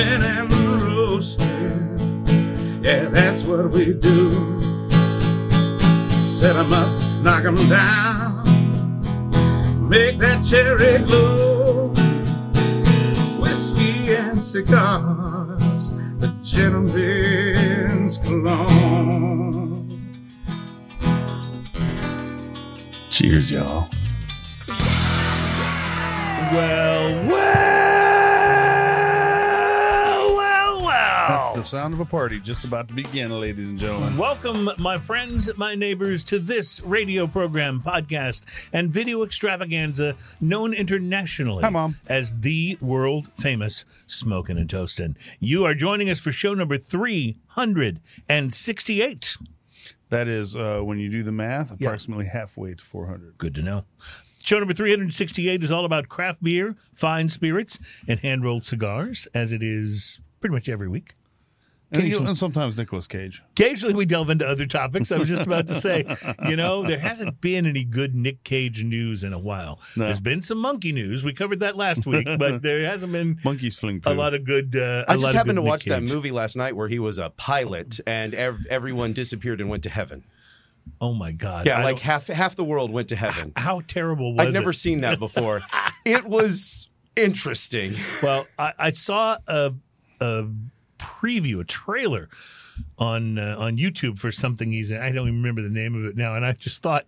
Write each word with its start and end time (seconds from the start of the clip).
Chopping 0.00 0.22
and 0.22 0.52
roasting. 0.82 2.82
Yeah, 2.82 3.08
that's 3.10 3.44
what 3.44 3.70
we 3.70 3.92
do. 3.92 4.30
Set 6.24 6.56
'em 6.56 6.72
up, 6.72 6.88
knock 7.22 7.44
'em 7.44 7.56
down. 7.68 8.42
Make 9.90 10.16
that 10.18 10.42
cherry 10.42 11.04
glow. 11.04 11.92
Whiskey 13.40 14.14
and 14.14 14.42
cigars. 14.42 15.90
The 16.18 16.32
gentleman's 16.42 18.16
cologne. 18.18 20.00
Cheers, 23.10 23.50
y'all. 23.50 23.88
Well, 26.52 27.26
well, 27.28 27.99
the 31.60 31.66
sound 31.66 31.92
of 31.92 32.00
a 32.00 32.06
party 32.06 32.40
just 32.40 32.64
about 32.64 32.88
to 32.88 32.94
begin, 32.94 33.38
ladies 33.38 33.68
and 33.68 33.78
gentlemen. 33.78 34.16
Welcome, 34.16 34.70
my 34.78 34.96
friends, 34.96 35.54
my 35.58 35.74
neighbors, 35.74 36.22
to 36.24 36.38
this 36.38 36.82
radio 36.82 37.26
program, 37.26 37.82
podcast, 37.84 38.40
and 38.72 38.90
video 38.90 39.22
extravaganza 39.24 40.16
known 40.40 40.72
internationally 40.72 41.62
Hi, 41.62 41.68
Mom. 41.68 41.96
as 42.08 42.40
the 42.40 42.78
world 42.80 43.28
famous 43.34 43.84
Smokin' 44.06 44.56
and 44.56 44.70
Toastin'. 44.70 45.16
You 45.38 45.66
are 45.66 45.74
joining 45.74 46.08
us 46.08 46.18
for 46.18 46.32
show 46.32 46.54
number 46.54 46.78
368. 46.78 49.36
That 50.08 50.28
is, 50.28 50.56
uh, 50.56 50.80
when 50.80 50.98
you 50.98 51.10
do 51.10 51.22
the 51.22 51.30
math, 51.30 51.74
approximately 51.74 52.24
halfway 52.24 52.72
to 52.72 52.82
400. 52.82 53.36
Good 53.36 53.54
to 53.56 53.60
know. 53.60 53.84
Show 54.42 54.60
number 54.60 54.72
368 54.72 55.62
is 55.62 55.70
all 55.70 55.84
about 55.84 56.08
craft 56.08 56.42
beer, 56.42 56.76
fine 56.94 57.28
spirits, 57.28 57.78
and 58.08 58.18
hand 58.20 58.44
rolled 58.44 58.64
cigars, 58.64 59.28
as 59.34 59.52
it 59.52 59.62
is 59.62 60.20
pretty 60.40 60.54
much 60.54 60.66
every 60.66 60.88
week. 60.88 61.12
And, 61.92 62.04
you- 62.04 62.24
and 62.24 62.38
sometimes 62.38 62.78
Nicolas 62.78 63.06
Cage. 63.08 63.42
Occasionally, 63.52 63.94
we 63.94 64.04
delve 64.06 64.30
into 64.30 64.46
other 64.46 64.64
topics. 64.66 65.10
I 65.10 65.18
was 65.18 65.28
just 65.28 65.44
about 65.46 65.66
to 65.66 65.74
say, 65.74 66.04
you 66.48 66.54
know, 66.54 66.84
there 66.86 67.00
hasn't 67.00 67.40
been 67.40 67.66
any 67.66 67.82
good 67.82 68.14
Nick 68.14 68.44
Cage 68.44 68.84
news 68.84 69.24
in 69.24 69.32
a 69.32 69.38
while. 69.38 69.80
No. 69.96 70.04
There's 70.04 70.20
been 70.20 70.40
some 70.40 70.58
monkey 70.58 70.92
news. 70.92 71.24
We 71.24 71.32
covered 71.32 71.60
that 71.60 71.76
last 71.76 72.06
week, 72.06 72.28
but 72.38 72.62
there 72.62 72.84
hasn't 72.88 73.12
been 73.12 73.40
Monkeys 73.44 73.76
fling 73.78 74.02
a 74.06 74.14
lot 74.14 74.34
of 74.34 74.44
good. 74.44 74.76
Uh, 74.76 75.04
I 75.08 75.14
a 75.14 75.16
lot 75.16 75.20
just 75.20 75.34
happened 75.34 75.56
to 75.56 75.62
watch 75.62 75.84
that 75.86 76.02
movie 76.04 76.30
last 76.30 76.56
night 76.56 76.76
where 76.76 76.86
he 76.88 77.00
was 77.00 77.18
a 77.18 77.30
pilot 77.30 77.98
and 78.06 78.34
ev- 78.34 78.66
everyone 78.70 79.12
disappeared 79.12 79.60
and 79.60 79.68
went 79.68 79.82
to 79.82 79.90
heaven. 79.90 80.22
Oh 81.00 81.12
my 81.12 81.32
god! 81.32 81.66
Yeah, 81.66 81.78
I 81.80 81.84
like 81.84 81.96
don't- 81.96 82.02
half 82.04 82.26
half 82.28 82.54
the 82.56 82.64
world 82.64 82.90
went 82.92 83.08
to 83.08 83.16
heaven. 83.16 83.52
how 83.56 83.80
terrible 83.86 84.34
was 84.34 84.46
I'd 84.46 84.54
never 84.54 84.70
it? 84.70 84.74
seen 84.74 85.00
that 85.02 85.18
before. 85.18 85.62
it 86.04 86.24
was 86.24 86.88
interesting. 87.16 87.94
Well, 88.22 88.46
I, 88.58 88.72
I 88.78 88.90
saw 88.90 89.36
a, 89.46 89.74
a 90.20 90.46
preview, 91.00 91.60
a 91.60 91.64
trailer 91.64 92.28
on 92.98 93.38
uh, 93.38 93.56
on 93.58 93.76
YouTube 93.76 94.18
for 94.18 94.30
something 94.30 94.70
he's 94.72 94.90
in. 94.90 95.00
I 95.00 95.10
don't 95.12 95.26
even 95.28 95.36
remember 95.42 95.62
the 95.62 95.70
name 95.70 95.94
of 95.94 96.04
it 96.04 96.16
now, 96.16 96.34
and 96.36 96.44
I 96.46 96.52
just 96.52 96.82
thought. 96.82 97.06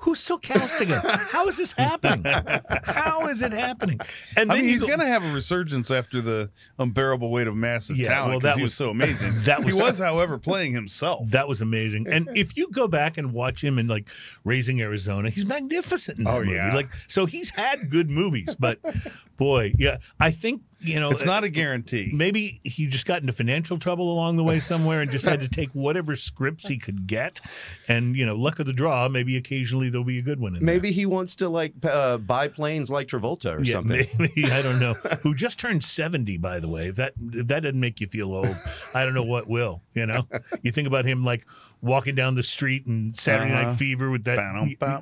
Who's 0.00 0.20
still 0.20 0.36
casting 0.38 0.88
him? 0.88 1.00
How 1.02 1.48
is 1.48 1.56
this 1.56 1.72
happening? 1.72 2.22
How 2.84 3.28
is 3.28 3.42
it 3.42 3.50
happening? 3.52 3.98
And 4.36 4.52
I 4.52 4.56
then 4.56 4.66
mean, 4.66 4.68
he's 4.74 4.82
go- 4.82 4.88
going 4.88 4.98
to 4.98 5.06
have 5.06 5.24
a 5.24 5.32
resurgence 5.32 5.90
after 5.90 6.20
the 6.20 6.50
unbearable 6.78 7.30
weight 7.30 7.46
of 7.46 7.56
massive 7.56 7.96
Yeah, 7.96 8.08
talent 8.08 8.28
well, 8.28 8.38
because 8.40 8.54
that 8.56 8.58
he 8.58 8.62
was 8.62 8.72
was- 8.72 8.74
so 8.76 8.90
amazing. 8.96 9.32
that 9.44 9.64
was- 9.64 9.74
he 9.74 9.80
was, 9.82 9.98
however, 9.98 10.36
playing 10.36 10.74
himself. 10.74 11.30
That 11.30 11.48
was 11.48 11.62
amazing. 11.62 12.08
And 12.08 12.28
if 12.36 12.58
you 12.58 12.68
go 12.70 12.86
back 12.86 13.16
and 13.16 13.32
watch 13.32 13.64
him 13.64 13.78
in 13.78 13.86
like 13.86 14.06
Raising 14.44 14.82
Arizona, 14.82 15.30
he's 15.30 15.46
magnificent 15.46 16.18
in 16.18 16.24
that 16.24 16.34
Oh, 16.34 16.40
movie. 16.40 16.52
yeah. 16.56 16.74
Like 16.74 16.90
so 17.08 17.24
he's 17.24 17.48
had 17.48 17.88
good 17.90 18.10
movies, 18.10 18.54
but 18.54 18.78
boy, 19.36 19.72
yeah, 19.78 19.98
I 20.20 20.30
think, 20.30 20.62
you 20.80 21.00
know, 21.00 21.10
it's 21.10 21.24
not 21.24 21.42
a 21.42 21.48
guarantee. 21.48 22.10
maybe 22.14 22.60
he 22.62 22.86
just 22.86 23.06
got 23.06 23.20
into 23.22 23.32
financial 23.32 23.78
trouble 23.78 24.12
along 24.12 24.36
the 24.36 24.44
way 24.44 24.58
somewhere 24.60 25.00
and 25.00 25.10
just 25.10 25.24
had 25.24 25.40
to 25.40 25.48
take 25.48 25.70
whatever 25.70 26.14
scripts 26.14 26.68
he 26.68 26.76
could 26.78 27.06
get. 27.06 27.40
And, 27.88 28.14
you 28.14 28.26
know, 28.26 28.36
luck 28.36 28.58
of 28.58 28.66
the 28.66 28.72
draw, 28.74 29.08
maybe 29.08 29.36
occasionally 29.36 29.88
there'll 29.88 30.04
be 30.04 30.18
a 30.18 30.22
good 30.22 30.38
one 30.38 30.54
in 30.56 30.64
there. 30.64 30.74
Maybe 30.74 30.92
he 30.92 31.06
wants 31.06 31.34
to 31.36 31.48
like 31.48 31.72
uh, 31.84 32.18
buy 32.18 32.48
planes 32.48 32.90
like 32.90 33.08
Travolta 33.08 33.58
or 33.58 33.62
Yeah, 33.62 33.72
something. 33.72 34.06
maybe 34.18 34.44
I 34.50 34.60
don't 34.62 34.78
know. 34.78 34.94
Who 35.22 35.34
just 35.34 35.58
turned 35.58 35.82
seventy, 35.82 36.36
by 36.36 36.60
the 36.60 36.68
way. 36.68 36.88
If 36.88 36.96
that 36.96 37.14
if 37.32 37.46
that 37.46 37.60
doesn't 37.62 37.80
make 37.80 38.00
you 38.00 38.06
feel 38.06 38.32
old, 38.34 38.54
I 38.94 39.04
don't 39.04 39.14
know 39.14 39.24
what 39.24 39.48
will. 39.48 39.82
You 39.94 40.06
know, 40.06 40.28
you 40.62 40.72
think 40.72 40.86
about 40.86 41.04
him 41.06 41.24
like 41.24 41.46
walking 41.82 42.14
down 42.14 42.34
the 42.34 42.42
street 42.42 42.86
and 42.86 43.14
Saturday 43.16 43.52
Uh-huh. 43.52 43.62
Night 43.70 43.76
Fever 43.76 44.10
with 44.10 44.24
that, 44.24 44.38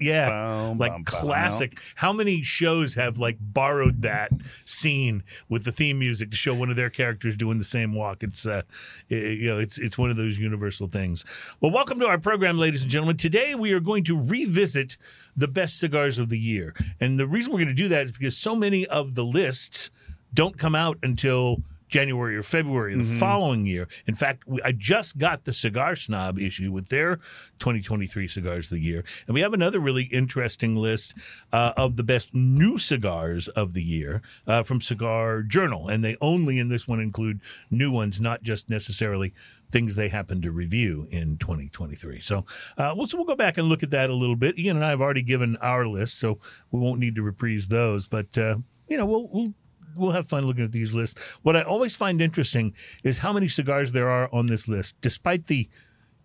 yeah, 0.01 0.75
like 0.77 1.05
classic. 1.07 1.79
How 1.95 2.13
many 2.13 2.43
shows 2.43 2.95
have 2.97 3.19
like 3.19 3.37
borrowed 3.41 4.03
that 4.03 4.31
scene 4.67 5.23
with 5.49 5.65
the 5.65 5.73
theme 5.73 5.99
music 5.99 6.31
to 6.33 6.37
show 6.37 6.53
one 6.55 6.71
of 6.71 6.77
their 6.77 6.91
characters 6.91 7.37
doing 7.37 7.59
the 7.59 7.65
same 7.65 7.95
walk? 7.95 8.23
It's 8.23 8.47
uh, 8.47 8.63
i- 9.11 9.15
you 9.15 9.47
know, 9.47 9.59
it's 9.59 9.79
it's 9.79 9.97
one 9.97 10.11
of 10.11 10.17
those 10.17 10.39
universal 10.39 10.89
things. 10.89 11.25
Well, 11.61 11.71
welcome 11.73 11.99
to 12.01 12.07
our 12.07 12.19
program, 12.19 12.59
ladies 12.59 12.83
and 12.83 12.91
gentlemen. 12.91 13.17
Today 13.17 13.55
we 13.55 13.73
are 13.73 13.81
going 13.81 14.05
to 14.05 14.21
revisit 14.21 14.97
the 15.37 15.49
best 15.49 15.79
cigars 15.79 16.19
of 16.19 16.29
the 16.29 16.39
year, 16.39 16.75
and 17.01 17.19
the 17.19 17.27
reason 17.27 17.53
we're 17.53 17.61
going 17.61 17.69
to 17.69 17.75
do 17.75 17.89
that 17.89 18.07
is 18.07 18.13
because 18.13 18.37
so 18.37 18.55
many 18.57 18.87
of 18.87 19.15
the 19.15 19.25
lists 19.25 19.91
don't 20.35 20.59
come 20.59 20.75
out 20.75 20.99
until 21.05 21.63
January 21.89 22.37
or 22.37 22.43
February 22.43 22.95
of 22.95 23.09
the 23.09 23.15
following 23.17 23.67
year. 23.67 23.89
In 24.07 24.15
fact, 24.15 24.47
we, 24.47 24.61
I 24.63 24.73
just 24.73 25.19
got 25.19 25.45
the 25.45 25.53
Cigar 25.53 25.97
Snob 25.97 26.39
issue 26.39 26.73
with 26.73 26.89
their 26.89 27.17
2023 27.59 28.27
cigars 28.27 28.67
of 28.67 28.77
the 28.77 28.85
year, 28.85 29.05
and 29.27 29.35
we 29.35 29.41
have 29.41 29.53
another 29.55 29.81
really 29.81 30.05
interesting 30.05 30.77
list 30.77 31.15
uh, 31.53 31.73
of 31.77 31.97
the 31.97 32.03
best 32.03 32.35
new 32.35 32.79
cigars 32.79 33.49
of 33.49 33.75
the 33.75 33.83
year 33.83 34.23
uh, 34.47 34.63
from 34.63 34.81
Cigar 34.81 35.43
Journal, 35.43 35.89
and 35.89 36.05
they 36.05 36.17
only 36.21 36.59
in 36.59 36.69
this 36.69 36.89
one 36.89 37.01
include 37.01 37.41
new 37.71 37.91
ones, 37.91 38.21
not 38.21 38.43
just 38.43 38.69
necessarily 38.69 39.35
things 39.71 39.97
they 39.97 40.09
happen 40.09 40.41
to 40.41 40.53
review 40.53 41.07
in 41.11 41.37
2023. 41.37 42.21
So, 42.21 42.45
uh, 42.79 42.95
we'll, 42.97 43.07
so 43.07 43.19
we'll 43.19 43.27
go 43.27 43.35
back 43.35 43.59
and 43.59 43.69
look 43.69 43.83
at 43.83 43.91
that 43.91 44.11
a 44.11 44.15
little 44.15 44.37
bit. 44.37 44.59
Ian 44.59 44.77
and 44.77 44.85
I 44.85 44.91
have 44.91 45.01
already 45.01 45.23
given 45.23 45.57
our 45.57 45.87
list, 45.87 46.19
so 46.19 46.39
we 46.71 46.81
won't 46.81 47.01
need 47.01 47.17
to 47.17 47.23
reprise 47.23 47.69
those, 47.69 48.07
but 48.07 48.39
uh, 48.39 48.57
you 48.89 48.97
know, 48.97 49.07
we'll 49.07 49.29
we'll 49.29 49.55
we'll 49.97 50.13
have 50.13 50.29
fun 50.29 50.47
looking 50.47 50.65
at 50.65 50.73
these 50.73 50.95
lists. 50.95 51.21
What 51.43 51.57
I 51.57 51.63
always 51.63 51.97
find 51.97 52.21
interesting 52.21 52.75
is 53.03 53.19
how 53.19 53.33
many 53.33 53.49
cigars 53.49 53.93
there 53.93 54.09
are 54.09 54.29
on 54.33 54.47
this 54.47 54.69
list, 54.69 54.97
despite 55.01 55.47
the 55.47 55.69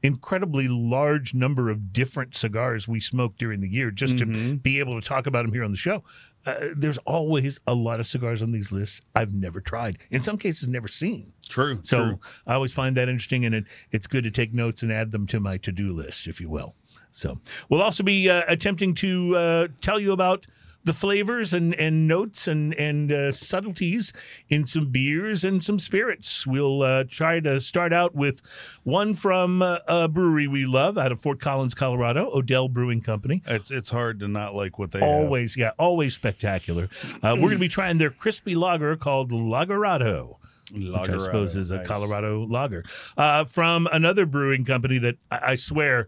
incredibly 0.01 0.67
large 0.67 1.33
number 1.33 1.69
of 1.69 1.91
different 1.91 2.35
cigars 2.35 2.87
we 2.87 2.99
smoke 2.99 3.37
during 3.37 3.59
the 3.59 3.69
year 3.69 3.91
just 3.91 4.17
to 4.17 4.55
be 4.55 4.79
able 4.79 4.99
to 4.99 5.05
talk 5.05 5.27
about 5.27 5.43
them 5.43 5.53
here 5.53 5.63
on 5.63 5.71
the 5.71 5.77
show. 5.77 6.03
Uh, 6.45 6.69
there's 6.75 6.97
always 6.99 7.59
a 7.67 7.73
lot 7.73 7.99
of 7.99 8.07
cigars 8.07 8.41
on 8.41 8.51
these 8.53 8.71
lists 8.71 9.01
I've 9.13 9.33
never 9.33 9.59
tried. 9.59 9.97
In 10.09 10.21
some 10.21 10.37
cases, 10.37 10.69
never 10.69 10.87
seen. 10.87 11.33
True. 11.49 11.79
So 11.81 11.97
true. 11.97 12.19
I 12.47 12.53
always 12.53 12.71
find 12.71 12.95
that 12.95 13.09
interesting, 13.09 13.43
and 13.43 13.53
it, 13.53 13.65
it's 13.91 14.07
good 14.07 14.23
to 14.23 14.31
take 14.31 14.53
notes 14.53 14.81
and 14.81 14.91
add 14.91 15.11
them 15.11 15.27
to 15.27 15.39
my 15.41 15.57
to 15.57 15.71
do 15.71 15.91
list, 15.91 16.27
if 16.27 16.39
you 16.39 16.49
will. 16.49 16.75
So 17.11 17.39
we'll 17.67 17.81
also 17.81 18.03
be 18.03 18.29
uh, 18.29 18.43
attempting 18.47 18.95
to 18.95 19.35
uh, 19.35 19.67
tell 19.81 19.99
you 19.99 20.13
about 20.13 20.47
the 20.89 20.93
flavors 20.93 21.53
and, 21.53 21.75
and 21.75 22.07
notes 22.07 22.47
and 22.47 22.73
and 22.73 23.11
uh, 23.11 23.31
subtleties 23.31 24.11
in 24.47 24.65
some 24.65 24.87
beers 24.87 25.43
and 25.43 25.63
some 25.63 25.77
spirits. 25.77 26.47
We'll 26.47 26.81
uh, 26.81 27.03
try 27.07 27.39
to 27.41 27.59
start 27.59 27.93
out 27.93 28.15
with 28.15 28.41
one 28.81 29.13
from 29.13 29.61
uh, 29.61 29.77
a 29.87 30.07
brewery 30.07 30.47
we 30.47 30.65
love 30.65 30.97
out 30.97 31.11
of 31.11 31.21
Fort 31.21 31.39
Collins, 31.39 31.75
Colorado, 31.75 32.31
Odell 32.33 32.69
Brewing 32.69 33.01
Company. 33.01 33.43
It's 33.45 33.69
it's 33.69 33.91
hard 33.91 34.19
to 34.21 34.27
not 34.27 34.55
like 34.55 34.79
what 34.79 34.91
they 34.91 34.99
have. 34.99 35.07
Always, 35.07 35.55
yeah, 35.55 35.73
always 35.77 36.15
spectacular. 36.15 36.89
Uh, 37.21 37.35
we're 37.35 37.49
going 37.49 37.51
to 37.51 37.59
be 37.59 37.69
trying 37.79 37.99
their 37.99 38.09
crispy 38.09 38.55
lager 38.55 38.95
called 38.95 39.31
Lagerado 39.31 40.37
which 40.71 41.09
I 41.09 41.17
suppose 41.17 41.55
is 41.55 41.71
a 41.71 41.77
Nice. 41.77 41.87
Colorado 41.87 42.45
lager, 42.45 42.83
uh, 43.17 43.43
from 43.45 43.87
another 43.91 44.27
brewing 44.27 44.65
company 44.65 44.99
that 44.99 45.17
I, 45.31 45.39
I 45.53 45.55
swear 45.55 46.07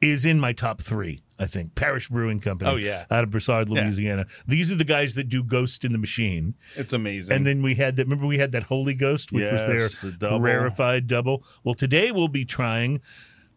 is 0.00 0.24
in 0.24 0.40
my 0.40 0.52
top 0.52 0.82
three. 0.82 1.22
I 1.38 1.46
think 1.46 1.74
Parish 1.74 2.08
Brewing 2.08 2.40
Company. 2.40 2.70
Oh, 2.70 2.76
yeah. 2.76 3.04
out 3.10 3.22
of 3.24 3.30
Broussard, 3.30 3.68
Yeah. 3.68 3.82
Louisiana. 3.84 4.26
These 4.46 4.72
are 4.72 4.74
the 4.74 4.84
guys 4.84 5.14
that 5.14 5.28
do 5.28 5.42
Ghost 5.44 5.84
in 5.84 5.92
the 5.92 5.98
Machine. 5.98 6.54
It's 6.76 6.92
amazing. 6.92 7.36
And 7.36 7.46
then 7.46 7.62
we 7.62 7.76
had 7.76 7.96
that. 7.96 8.04
Remember, 8.06 8.26
we 8.26 8.38
had 8.38 8.52
that 8.52 8.64
Holy 8.64 8.94
Ghost, 8.94 9.30
which 9.32 9.44
was 9.50 9.66
their 10.00 10.10
the 10.10 10.16
double. 10.16 10.40
rarefied 10.40 11.06
double. 11.06 11.44
Well, 11.64 11.74
today 11.74 12.10
we'll 12.10 12.28
be 12.28 12.44
trying 12.44 13.00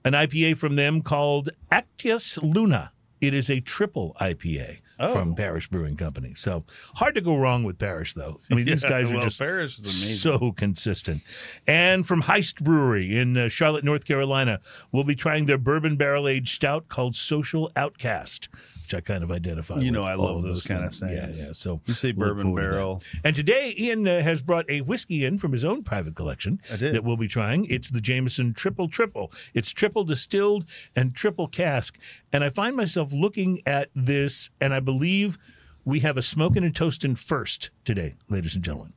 an 0.05 0.13
IPA 0.13 0.57
from 0.57 0.75
them 0.75 1.01
called 1.01 1.49
Actius 1.71 2.37
Luna. 2.41 2.91
It 3.19 3.33
is 3.35 3.49
a 3.49 3.59
triple 3.59 4.15
IPA 4.19 4.79
Oh. 5.01 5.13
from 5.13 5.35
Parish 5.35 5.67
Brewing 5.69 5.97
Company. 5.97 6.33
So 6.35 6.63
hard 6.95 7.15
to 7.15 7.21
go 7.21 7.35
wrong 7.37 7.63
with 7.63 7.79
Parish, 7.79 8.13
though. 8.13 8.39
I 8.49 8.55
mean, 8.55 8.65
these 8.65 8.83
Yeah, 8.83 8.89
guys 8.89 9.11
are 9.11 9.21
just 9.21 9.41
is 9.41 9.77
amazing. 9.79 10.15
so 10.39 10.51
consistent. 10.51 11.21
And 11.67 12.05
from 12.05 12.23
Heist 12.23 12.61
Brewery 12.63 13.17
in 13.17 13.37
uh, 13.37 13.49
Charlotte, 13.49 13.83
North 13.83 14.05
Carolina, 14.05 14.59
we'll 14.91 15.03
be 15.03 15.15
trying 15.15 15.45
their 15.45 15.57
bourbon 15.57 15.95
barrel 15.97 16.27
aged 16.27 16.53
stout 16.55 16.87
called 16.87 17.15
Social 17.15 17.71
Outcast, 17.75 18.47
which 18.91 18.97
I 18.97 19.01
kind 19.01 19.23
of 19.23 19.31
identify. 19.31 19.79
You 19.79 19.91
know 19.91 20.03
I 20.03 20.15
love 20.15 20.43
those 20.43 20.63
kind 20.63 20.83
of 20.83 20.93
things. 20.93 21.45
yeah. 21.47 21.53
So 21.53 21.81
You 21.85 21.93
say 21.93 22.11
bourbon 22.11 22.43
forward 22.47 22.61
to 22.61 22.69
barrel. 22.69 23.03
And 23.23 23.35
today, 23.35 23.73
Ian 23.77 24.07
uh, 24.07 24.21
has 24.21 24.41
brought 24.41 24.69
a 24.69 24.81
whiskey 24.81 25.23
in 25.25 25.37
from 25.37 25.51
his 25.53 25.63
own 25.63 25.83
private 25.83 26.15
collection 26.15 26.59
that 26.69 27.03
we'll 27.03 27.17
be 27.17 27.27
trying. 27.27 27.65
It's 27.65 27.89
the 27.91 28.01
Jameson 28.01 28.53
Triple 28.53 28.89
Triple. 28.89 29.31
It's 29.53 29.71
triple 29.71 30.03
distilled 30.03 30.65
and 30.95 31.15
triple 31.15 31.47
cask. 31.47 31.97
And 32.33 32.43
I 32.43 32.49
find 32.49 32.75
myself 32.75 33.13
looking 33.13 33.61
at 33.65 33.89
this, 33.95 34.49
and 34.59 34.73
I 34.73 34.79
believe 34.79 35.37
we 35.85 36.01
have 36.01 36.17
a 36.17 36.21
smoking 36.21 36.63
and 36.63 36.75
toasting 36.75 37.15
first 37.15 37.69
today, 37.85 38.15
ladies 38.29 38.55
and 38.55 38.63
gentlemen. 38.63 38.93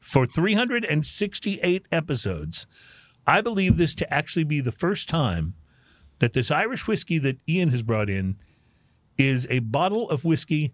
for 0.00 0.24
368 0.26 1.86
episodes. 1.90 2.66
I 3.26 3.40
believe 3.40 3.76
this 3.76 3.94
to 3.96 4.14
actually 4.14 4.44
be 4.44 4.60
the 4.60 4.70
first 4.70 5.08
time 5.08 5.54
that 6.20 6.32
this 6.32 6.50
Irish 6.50 6.86
whiskey 6.86 7.18
that 7.18 7.38
Ian 7.48 7.70
has 7.70 7.82
brought 7.82 8.08
in 8.08 8.36
is 9.18 9.46
a 9.50 9.60
bottle 9.60 10.08
of 10.10 10.24
whiskey 10.24 10.72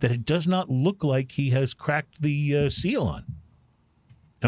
that 0.00 0.10
it 0.10 0.24
does 0.24 0.46
not 0.46 0.68
look 0.68 1.04
like 1.04 1.32
he 1.32 1.50
has 1.50 1.74
cracked 1.74 2.22
the 2.22 2.56
uh, 2.56 2.68
seal 2.68 3.02
on. 3.02 3.24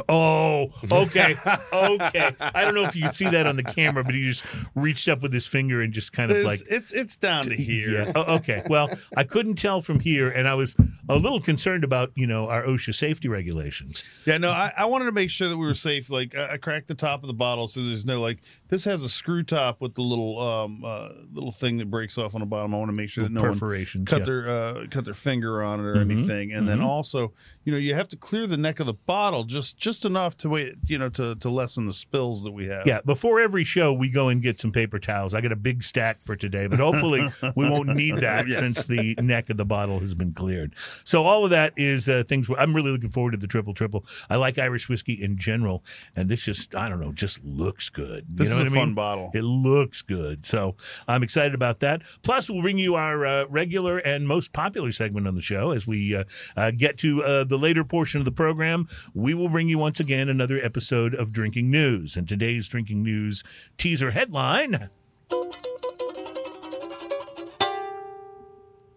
Oh, 0.09 0.71
okay, 0.93 1.37
okay. 1.73 2.31
I 2.41 2.65
don't 2.65 2.75
know 2.75 2.85
if 2.85 2.97
you 2.97 3.03
can 3.03 3.13
see 3.13 3.29
that 3.29 3.47
on 3.47 3.57
the 3.57 3.63
camera, 3.63 4.05
but 4.05 4.15
he 4.15 4.23
just 4.23 4.45
reached 4.75 5.09
up 5.09 5.23
with 5.23 5.33
his 5.33 5.47
finger 5.47 5.81
and 5.83 5.93
just 5.93 6.13
kind 6.13 6.31
of 6.31 6.37
There's- 6.39 6.61
like 6.63 6.71
it's 6.71 6.93
it's 6.93 7.17
down 7.17 7.45
to 7.45 7.55
here. 7.57 8.05
yeah. 8.05 8.13
Oh, 8.15 8.35
okay. 8.37 8.63
Well, 8.69 8.91
I 9.17 9.25
couldn't 9.25 9.55
tell 9.57 9.81
from 9.81 10.01
here, 10.01 10.29
and 10.29 10.49
I 10.49 10.55
was 10.55 10.77
a 11.09 11.17
little 11.17 11.41
concerned 11.41 11.85
about 11.85 12.13
you 12.15 12.27
know 12.27 12.49
our 12.49 12.63
OSHA 12.65 12.95
safety 12.95 13.29
regulations. 13.29 14.05
Yeah, 14.27 14.39
no, 14.39 14.51
I, 14.51 14.73
I 14.77 14.85
wanted 14.87 15.07
to 15.07 15.13
make 15.13 15.31
sure 15.31 15.49
that 15.49 15.57
we 15.57 15.67
were 15.67 15.75
safe. 15.75 16.11
Like, 16.11 16.35
I, 16.35 16.53
I 16.53 16.57
cracked 16.57 16.89
the 16.89 16.95
top 16.95 17.23
of 17.23 17.27
the 17.29 17.35
bottle, 17.35 17.69
so 17.69 17.83
there's 17.83 18.05
no 18.07 18.21
like. 18.21 18.41
This 18.69 18.85
has 18.87 19.03
a 19.03 19.09
screw 19.09 19.43
top 19.43 19.81
with 19.81 19.95
the 19.95 20.03
little 20.03 20.41
um 20.41 20.85
uh, 20.85 21.09
little 21.33 21.53
thing 21.53 21.79
that 21.79 21.91
breaks 21.91 22.19
off 22.19 22.35
on 22.35 22.41
the 22.41 22.47
bottom. 22.47 22.75
I 22.75 22.79
want 22.79 22.89
to 22.89 22.97
make 22.97 23.09
sure 23.11 23.25
that 23.25 23.33
no 23.33 23.43
one 23.43 23.53
perforations. 23.53 24.09
cut 24.09 24.21
yeah. 24.21 24.25
their 24.25 24.49
uh, 24.49 24.87
cut 24.91 25.05
their 25.05 25.15
finger 25.15 25.63
on 25.63 25.81
it 25.81 25.85
or 25.85 25.95
Mhm, 25.97 26.11
anything. 26.11 26.53
And 26.53 26.69
then 26.69 26.81
also, 26.81 27.33
you 27.65 27.73
know, 27.73 27.79
you 27.79 27.95
have 27.95 28.09
to 28.09 28.17
clear 28.17 28.47
the 28.47 28.57
neck 28.57 28.81
of 28.81 28.87
the 28.87 28.95
bottle 28.95 29.45
just 29.45 29.77
just 29.85 30.05
enough 30.05 30.37
to 30.39 30.49
wait, 30.49 30.75
you 30.87 30.99
know, 30.99 31.09
to 31.11 31.35
to 31.37 31.49
lessen 31.51 31.87
the 31.87 31.93
spills 31.93 32.43
that 32.45 32.53
we 32.53 32.67
have. 32.67 32.87
Yeah, 32.87 33.01
before 33.05 33.39
every 33.41 33.65
show, 33.65 33.93
we 33.93 34.09
go 34.09 34.29
and 34.29 34.43
get 34.43 34.59
some 34.59 34.73
paper 34.73 34.99
towels. 34.99 35.35
I 35.35 35.41
got 35.41 35.53
a 35.53 35.57
big 35.57 35.83
stack 35.85 36.23
for 36.23 36.35
today, 36.35 36.67
but 36.67 36.79
hopefully 36.79 37.29
we 37.55 37.69
won't 37.69 37.89
need 37.95 38.17
that 38.19 38.49
Yes. 38.49 38.59
since 38.59 38.87
the 38.87 39.15
neck 39.21 39.51
of 39.51 39.57
the 39.57 39.65
bottle 39.65 40.01
has 40.01 40.15
been 40.15 40.33
cleared. 40.33 40.75
So 41.05 41.25
all 41.25 41.45
of 41.45 41.51
that 41.51 41.73
is 41.77 42.09
uh, 42.09 42.25
things. 42.27 42.49
I'm 42.59 42.75
really 42.75 42.91
looking 42.91 43.11
forward 43.11 43.33
to 43.33 43.37
the 43.37 43.47
triple 43.47 43.75
triple. 43.75 44.05
I 44.31 44.37
like 44.37 44.59
Irish 44.59 44.89
whiskey 44.89 45.13
in 45.23 45.37
general, 45.37 45.85
and 46.17 46.29
this 46.29 46.43
just 46.45 46.75
I 46.75 46.89
don't 46.89 47.01
know, 47.01 47.13
just 47.13 47.45
looks 47.45 47.91
good. 47.91 48.25
You 48.31 48.37
This 48.37 48.51
know 48.51 48.57
is 48.57 48.63
what 48.63 48.69
a 48.69 48.71
I 48.71 48.79
fun 48.81 48.89
mean? 48.89 48.95
bottle. 48.95 49.31
It 49.35 49.43
looks 49.43 50.03
good. 50.03 50.45
So 50.45 50.77
I'm 51.07 51.23
excited 51.23 51.55
about 51.55 51.81
that. 51.81 52.03
Plus, 52.23 52.49
we'll 52.49 52.63
bring 52.63 52.79
you 52.79 52.95
our 52.95 53.25
uh, 53.27 53.45
regular 53.49 53.99
and 53.99 54.27
most 54.27 54.53
popular 54.53 54.91
segment 54.93 55.29
on 55.29 55.35
the 55.35 55.43
show 55.43 55.71
as 55.71 55.87
we 55.87 56.15
uh, 56.17 56.25
uh, 56.57 56.71
get 56.71 56.99
to 56.99 57.23
uh, 57.23 57.45
the 57.45 57.59
later 57.59 57.85
portion 57.85 58.21
of 58.21 58.25
the 58.25 58.33
program. 58.33 58.87
We 59.15 59.35
will 59.35 59.49
bring 59.49 59.69
you 59.69 59.74
once 59.75 60.01
again 60.01 60.29
another 60.29 60.59
episode 60.65 61.15
of 61.15 61.33
Drinking 61.33 61.71
News. 61.71 62.17
And 62.17 62.29
today's 62.29 62.69
Drinking 62.69 63.03
News 63.03 63.43
teaser 63.77 64.13
headline 64.13 64.91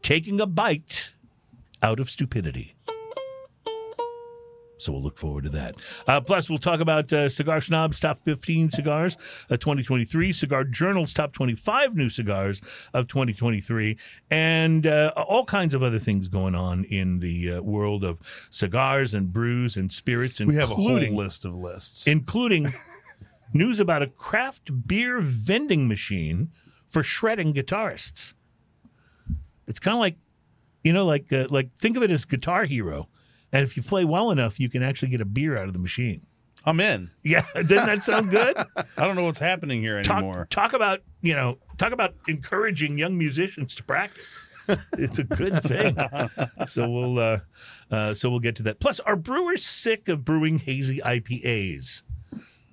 Taking 0.01 0.39
a 0.39 0.45
bite 0.45 1.13
out 1.83 1.99
of 1.99 2.09
stupidity. 2.09 2.76
So 4.77 4.91
we'll 4.91 5.01
look 5.01 5.17
forward 5.17 5.45
to 5.45 5.49
that. 5.51 5.75
Uh, 6.07 6.21
plus, 6.21 6.49
we'll 6.49 6.59
talk 6.59 6.79
about 6.79 7.11
uh, 7.11 7.29
Cigar 7.29 7.61
Snob's 7.61 7.99
top 7.99 8.19
15 8.19 8.71
cigars 8.71 9.15
of 9.49 9.59
2023, 9.59 10.31
Cigar 10.31 10.63
Journal's 10.63 11.13
top 11.13 11.33
25 11.33 11.95
new 11.95 12.09
cigars 12.09 12.61
of 12.93 13.07
2023, 13.07 13.97
and 14.29 14.85
uh, 14.85 15.11
all 15.15 15.45
kinds 15.45 15.73
of 15.73 15.81
other 15.83 15.99
things 15.99 16.27
going 16.27 16.55
on 16.55 16.83
in 16.85 17.19
the 17.19 17.53
uh, 17.53 17.61
world 17.61 18.03
of 18.03 18.19
cigars 18.49 19.13
and 19.13 19.33
brews 19.33 19.77
and 19.77 19.91
spirits. 19.91 20.39
we 20.39 20.55
have 20.55 20.71
a 20.71 20.75
whole 20.75 20.95
list 20.97 21.45
of 21.45 21.55
lists. 21.55 22.07
including 22.07 22.73
news 23.53 23.79
about 23.79 24.01
a 24.01 24.07
craft 24.07 24.87
beer 24.87 25.19
vending 25.19 25.87
machine 25.87 26.49
for 26.85 27.03
shredding 27.03 27.53
guitarists. 27.53 28.33
It's 29.67 29.79
kind 29.79 29.95
of 29.95 29.99
like, 29.99 30.15
you 30.83 30.93
know, 30.93 31.05
like 31.05 31.31
uh, 31.33 31.47
like 31.49 31.73
think 31.75 31.97
of 31.97 32.03
it 32.03 32.11
as 32.11 32.23
Guitar 32.25 32.65
Hero, 32.65 33.09
and 33.51 33.63
if 33.63 33.77
you 33.77 33.83
play 33.83 34.05
well 34.05 34.31
enough, 34.31 34.59
you 34.59 34.69
can 34.69 34.83
actually 34.83 35.09
get 35.09 35.21
a 35.21 35.25
beer 35.25 35.57
out 35.57 35.67
of 35.67 35.73
the 35.73 35.79
machine. 35.79 36.25
I'm 36.65 36.79
in. 36.79 37.11
Yeah, 37.23 37.45
doesn't 37.53 37.67
that 37.69 38.03
sound 38.03 38.29
good? 38.29 38.57
I 38.75 39.05
don't 39.05 39.15
know 39.15 39.23
what's 39.23 39.39
happening 39.39 39.81
here 39.81 39.97
anymore. 39.97 40.47
talk 40.49 40.71
talk 40.71 40.73
about 40.73 41.01
you 41.21 41.33
know 41.33 41.59
talk 41.77 41.93
about 41.93 42.15
encouraging 42.27 42.97
young 42.97 43.17
musicians 43.17 43.75
to 43.75 43.83
practice. 43.83 44.37
It's 44.97 45.17
a 45.17 45.23
good 45.23 45.63
thing. 45.63 45.95
so 46.67 46.89
we'll 46.89 47.19
uh, 47.19 47.39
uh, 47.89 48.13
so 48.13 48.29
we'll 48.29 48.41
get 48.41 48.57
to 48.57 48.63
that. 48.63 48.81
Plus, 48.81 48.99
are 48.99 49.15
brewers 49.15 49.65
sick 49.65 50.09
of 50.09 50.25
brewing 50.25 50.59
hazy 50.59 50.99
IPAs? 50.99 52.03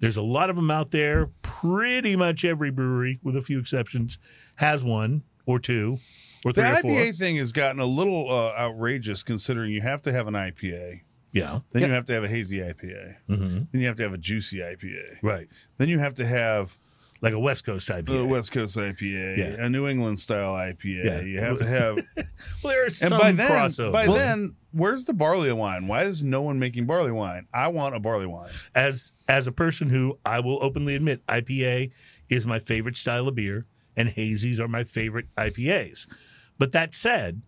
There's 0.01 0.17
a 0.17 0.23
lot 0.23 0.51
of 0.51 0.57
them 0.57 0.73
out 0.73 0.91
there. 0.91 1.31
Pretty 1.43 2.17
much 2.17 2.45
every 2.45 2.73
brewery, 2.73 3.21
with 3.23 3.37
a 3.37 3.43
few 3.43 3.61
exceptions, 3.61 4.19
has 4.57 4.83
one 4.85 5.23
or 5.47 5.61
two 5.61 5.99
or 6.45 6.53
The 6.53 6.63
three 6.63 6.71
or 6.71 6.77
four. 6.83 6.91
IPA 6.93 7.19
thing 7.19 7.37
has 7.37 7.53
gotten 7.53 7.81
a 7.81 7.87
little 7.87 8.31
uh, 8.31 8.53
outrageous 8.59 9.23
considering 9.23 9.73
you 9.73 9.81
have 9.81 10.03
to 10.03 10.13
have 10.13 10.27
an 10.29 10.35
IPA, 10.35 11.01
Yeah. 11.33 11.61
then 11.73 11.83
Yeah. 11.83 11.89
you 11.89 11.95
have 11.95 12.05
to 12.07 12.13
have 12.13 12.25
a 12.25 12.29
hazy 12.29 12.59
IPA, 12.61 13.17
hmm 13.27 13.59
then 13.73 13.81
you 13.81 13.87
have 13.87 13.97
to 13.97 14.03
have 14.03 14.13
a 14.15 14.19
juicy 14.19 14.59
IPA, 14.59 15.19
Right. 15.23 15.49
then 15.79 15.89
you 15.89 15.99
have 15.99 16.15
to 16.15 16.27
have 16.27 16.79
Like 17.21 17.33
a 17.33 17.39
West 17.39 17.65
Coast 17.65 17.89
IPA, 17.89 18.21
a 18.21 18.25
West 18.27 18.53
Coast 18.53 18.77
IPA, 18.77 19.39
Yeah. 19.39 19.65
a 19.65 19.71
New 19.71 19.87
England 19.89 20.19
style 20.21 20.53
IPA. 20.55 21.05
Yeah. 21.05 21.21
You 21.23 21.41
have 21.41 21.57
to 21.59 21.67
have, 21.67 21.97
and 21.97 22.07
well, 22.63 22.75
there 22.75 22.85
are 22.85 22.91
some 22.91 23.19
by 23.19 23.33
then, 23.33 23.51
crossover. 23.51 23.93
by 23.93 24.09
Well, 24.09 24.17
then, 24.19 24.57
where's 24.73 25.07
the 25.07 25.15
barley 25.15 25.51
wine? 25.51 25.87
Why 25.87 26.03
is 26.05 26.23
no 26.23 26.43
one 26.43 26.59
making 26.59 26.85
barley 26.85 27.13
wine? 27.13 27.47
I 27.55 27.69
want 27.69 27.95
a 27.95 28.01
barley 28.01 28.27
wine. 28.27 28.51
as 28.75 29.15
as 29.27 29.47
a 29.47 29.53
person 29.53 29.89
who 29.89 30.19
I 30.27 30.41
will 30.41 30.59
openly 30.63 30.95
admit 30.97 31.27
IPA 31.27 31.93
is 32.29 32.45
my 32.45 32.59
favorite 32.59 32.99
style 32.99 33.27
of 33.29 33.35
beer 33.37 33.65
and 33.97 34.11
hazies 34.11 34.61
are 34.61 34.69
my 34.69 34.85
favorite 34.85 35.29
IPAs. 35.39 36.07
But 36.59 36.73
that 36.73 36.95
said, 36.95 37.43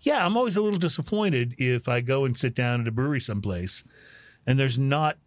yeah, 0.00 0.24
I'm 0.24 0.36
always 0.36 0.56
a 0.56 0.62
little 0.62 0.78
disappointed 0.78 1.54
if 1.58 1.88
I 1.88 2.00
go 2.00 2.24
and 2.24 2.36
sit 2.36 2.54
down 2.54 2.80
at 2.80 2.88
a 2.88 2.90
brewery 2.90 3.20
someplace 3.20 3.84
and 4.46 4.58
there's 4.58 4.78
not 4.78 5.18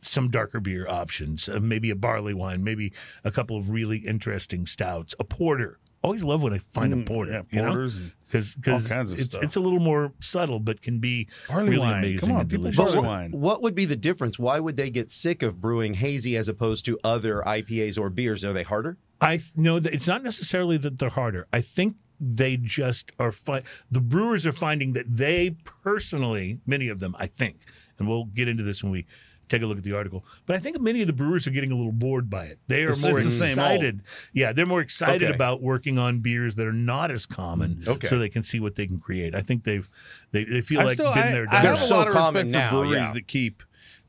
some 0.00 0.28
darker 0.30 0.60
beer 0.60 0.86
options, 0.88 1.48
uh, 1.48 1.58
maybe 1.60 1.88
a 1.90 1.94
barley 1.96 2.34
wine, 2.34 2.62
maybe 2.64 2.92
a 3.24 3.30
couple 3.30 3.56
of 3.56 3.70
really 3.70 3.98
interesting 3.98 4.66
stouts, 4.66 5.14
a 5.20 5.24
porter. 5.24 5.78
Always 6.02 6.24
love 6.24 6.42
when 6.42 6.52
I 6.52 6.58
find 6.58 6.92
a 6.92 6.96
Mm, 6.96 7.06
porter, 7.06 7.30
yeah, 7.32 7.42
you 7.52 7.62
porters 7.64 7.96
and 7.96 8.12
because 8.26 8.56
all 8.66 8.80
kinds 8.80 9.12
of 9.12 9.18
it's 9.20 9.28
stuff. 9.28 9.42
it's 9.44 9.54
a 9.54 9.60
little 9.60 9.78
more 9.78 10.12
subtle, 10.18 10.58
but 10.58 10.82
can 10.82 10.98
be 10.98 11.28
barley 11.48 11.70
really 11.70 11.78
wine. 11.80 11.98
amazing 11.98 12.18
Come 12.18 12.32
on, 12.32 12.40
and 12.40 12.50
people, 12.50 12.62
delicious. 12.70 12.78
barley 12.78 12.96
what, 12.96 13.06
wine. 13.06 13.30
what 13.30 13.62
would 13.62 13.74
be 13.76 13.84
the 13.84 13.94
difference? 13.94 14.36
Why 14.36 14.58
would 14.58 14.76
they 14.76 14.90
get 14.90 15.12
sick 15.12 15.44
of 15.44 15.60
brewing 15.60 15.94
hazy 15.94 16.36
as 16.36 16.48
opposed 16.48 16.84
to 16.86 16.98
other 17.04 17.40
IPAs 17.46 17.96
or 18.00 18.10
beers? 18.10 18.44
Are 18.44 18.52
they 18.52 18.64
harder? 18.64 18.98
I 19.20 19.36
th- 19.36 19.52
know 19.54 19.78
that 19.78 19.94
it's 19.94 20.08
not 20.08 20.24
necessarily 20.24 20.76
that 20.78 20.98
they're 20.98 21.08
harder. 21.10 21.46
I 21.52 21.60
think 21.60 21.94
they 22.22 22.56
just 22.56 23.12
are. 23.18 23.32
Fi- 23.32 23.62
the 23.90 24.00
brewers 24.00 24.46
are 24.46 24.52
finding 24.52 24.92
that 24.92 25.06
they 25.14 25.56
personally, 25.82 26.60
many 26.66 26.88
of 26.88 27.00
them, 27.00 27.16
I 27.18 27.26
think, 27.26 27.56
and 27.98 28.08
we'll 28.08 28.24
get 28.26 28.48
into 28.48 28.62
this 28.62 28.82
when 28.82 28.92
we 28.92 29.06
take 29.48 29.60
a 29.60 29.66
look 29.66 29.76
at 29.76 29.84
the 29.84 29.94
article. 29.94 30.24
But 30.46 30.56
I 30.56 30.60
think 30.60 30.80
many 30.80 31.02
of 31.02 31.06
the 31.08 31.12
brewers 31.12 31.46
are 31.46 31.50
getting 31.50 31.72
a 31.72 31.76
little 31.76 31.92
bored 31.92 32.30
by 32.30 32.44
it. 32.46 32.58
They 32.68 32.84
are 32.84 32.90
It's- 32.92 33.02
more 33.04 33.18
it's 33.18 33.38
the 33.38 33.44
excited. 33.46 34.00
Yeah, 34.32 34.52
they're 34.52 34.64
more 34.64 34.80
excited 34.80 35.24
Okay. 35.24 35.34
about 35.34 35.60
working 35.60 35.98
on 35.98 36.20
beers 36.20 36.54
that 36.54 36.66
are 36.66 36.72
not 36.72 37.10
as 37.10 37.26
common, 37.26 37.82
Okay. 37.86 38.06
so 38.06 38.18
they 38.18 38.30
can 38.30 38.42
see 38.42 38.60
what 38.60 38.76
they 38.76 38.86
can 38.86 38.98
create. 38.98 39.34
I 39.34 39.42
think 39.42 39.64
they've 39.64 39.90
they, 40.30 40.44
they 40.44 40.60
feel 40.62 40.80
I 40.80 40.84
like 40.84 40.94
still, 40.94 41.12
been 41.12 41.24
I, 41.28 41.32
there, 41.32 41.42
I 41.50 41.52
done 41.52 41.62
They're 41.64 41.72
have 41.72 41.82
a 41.82 41.84
so 41.86 41.96
lot 41.98 42.08
of 42.08 42.14
common 42.14 42.46
respect 42.46 42.70
for 42.70 42.76
breweries 42.84 43.08
yeah. 43.08 43.12
that 43.12 43.26
keep 43.26 43.62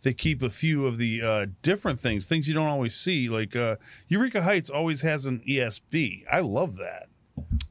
they 0.03 0.13
keep 0.13 0.41
a 0.41 0.49
few 0.49 0.85
of 0.85 0.97
the 0.97 1.21
uh, 1.21 1.45
different 1.61 1.97
things, 1.99 2.25
things 2.25 2.47
you 2.47 2.53
don't 2.53 2.67
always 2.67 2.93
see. 2.93 3.27
Like 3.29 3.55
uh, 3.55 3.77
Eureka 4.09 4.41
Heights 4.43 4.69
always 4.69 5.01
has 5.01 5.25
an 5.25 5.41
ESB. 5.47 6.23
I 6.31 6.39
love 6.41 6.75
that. 6.77 7.07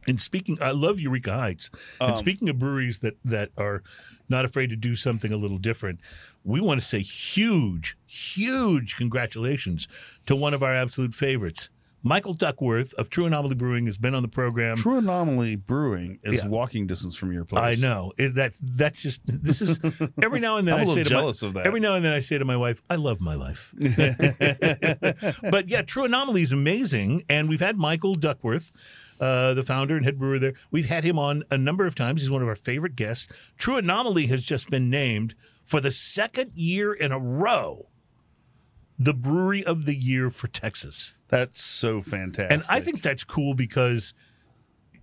And 0.09 0.21
speaking, 0.21 0.59
I 0.61 0.73
love 0.73 0.99
Eureka 0.99 1.33
Heights. 1.33 1.71
Um, 2.01 2.11
and 2.11 2.19
speaking 2.19 2.49
of 2.49 2.59
breweries 2.59 2.99
that 3.01 3.17
that 3.25 3.51
are 3.57 3.83
not 4.29 4.45
afraid 4.45 4.71
to 4.71 4.77
do 4.77 4.97
something 4.97 5.33
a 5.33 5.37
little 5.37 5.59
different, 5.59 6.01
we 6.45 6.61
want 6.61 6.81
to 6.81 6.87
say 6.87 7.01
huge, 7.01 7.97
huge 8.07 8.97
congratulations 8.97 9.87
to 10.27 10.35
one 10.35 10.55
of 10.55 10.63
our 10.63 10.75
absolute 10.75 11.15
favorites, 11.15 11.71
Michael 12.05 12.35
Duckworth 12.35 12.93
of 12.95 13.11
True 13.11 13.27
Anomaly 13.27 13.55
Brewing 13.55 13.87
has 13.87 13.97
been 13.97 14.13
on 14.17 14.23
the 14.23 14.29
program. 14.29 14.77
True 14.77 14.99
Anomaly 14.99 15.55
Brewing 15.55 16.19
is 16.25 16.39
Yeah. 16.39 16.49
walking 16.49 16.89
distance 16.89 17.15
from 17.15 17.31
your 17.33 17.45
place. 17.45 17.81
I 17.81 17.87
know. 17.87 18.13
Is 18.19 18.35
that's 18.35 18.59
that's 18.61 19.03
just 19.03 19.21
this 19.25 19.63
is 19.63 19.79
every 20.21 20.41
now 20.41 20.57
and 20.57 20.67
then 20.67 20.75
I'm 20.81 20.81
I 20.81 20.91
a 20.91 20.95
say 20.95 21.05
to 21.05 21.15
my, 21.15 21.21
jealous 21.21 21.43
of 21.43 21.55
that. 21.55 21.65
Every 21.65 21.79
now 21.79 21.95
and 21.95 22.05
then 22.05 22.13
I 22.13 22.19
say 22.19 22.39
to 22.39 22.45
my 22.45 22.57
wife, 22.57 22.83
I 22.91 22.97
love 22.97 23.21
my 23.21 23.37
life. 23.37 23.73
but 25.51 25.69
yeah, 25.69 25.83
True 25.83 26.05
Anomaly 26.05 26.43
is 26.43 26.51
amazing. 26.51 27.23
And 27.29 27.49
we've 27.49 27.61
had 27.61 27.77
Michael 27.77 28.15
Duckworth, 28.15 28.73
uh, 29.21 29.55
the 29.55 29.63
founder 29.63 29.97
and 29.97 30.05
head 30.05 30.19
brewer 30.19 30.39
there. 30.39 30.55
We've 30.71 30.89
had 30.89 31.05
him 31.05 31.19
on 31.19 31.45
a 31.51 31.59
number 31.59 31.87
of 31.87 31.95
times. 31.95 32.23
He's 32.23 32.31
one 32.31 32.43
of 32.43 32.49
our 32.49 32.55
favorite 32.55 32.97
guests. 32.97 33.29
True 33.57 33.77
Anomaly 33.77 34.27
has 34.29 34.45
just 34.45 34.71
been 34.71 34.91
named 34.91 35.35
for 35.65 35.81
the 35.81 35.91
second 35.91 36.53
year 36.55 36.93
in 36.93 37.13
a 37.13 37.19
row 37.19 37.87
the 38.99 39.15
brewery 39.15 39.65
of 39.65 39.85
the 39.85 39.95
year 39.95 40.31
for 40.31 40.49
Texas. 40.49 41.13
That's 41.29 41.61
so 41.61 42.01
fantastic. 42.01 42.53
And 42.53 42.63
I 42.69 42.81
think 42.81 43.03
that's 43.03 43.25
cool 43.25 43.55
because 43.55 44.15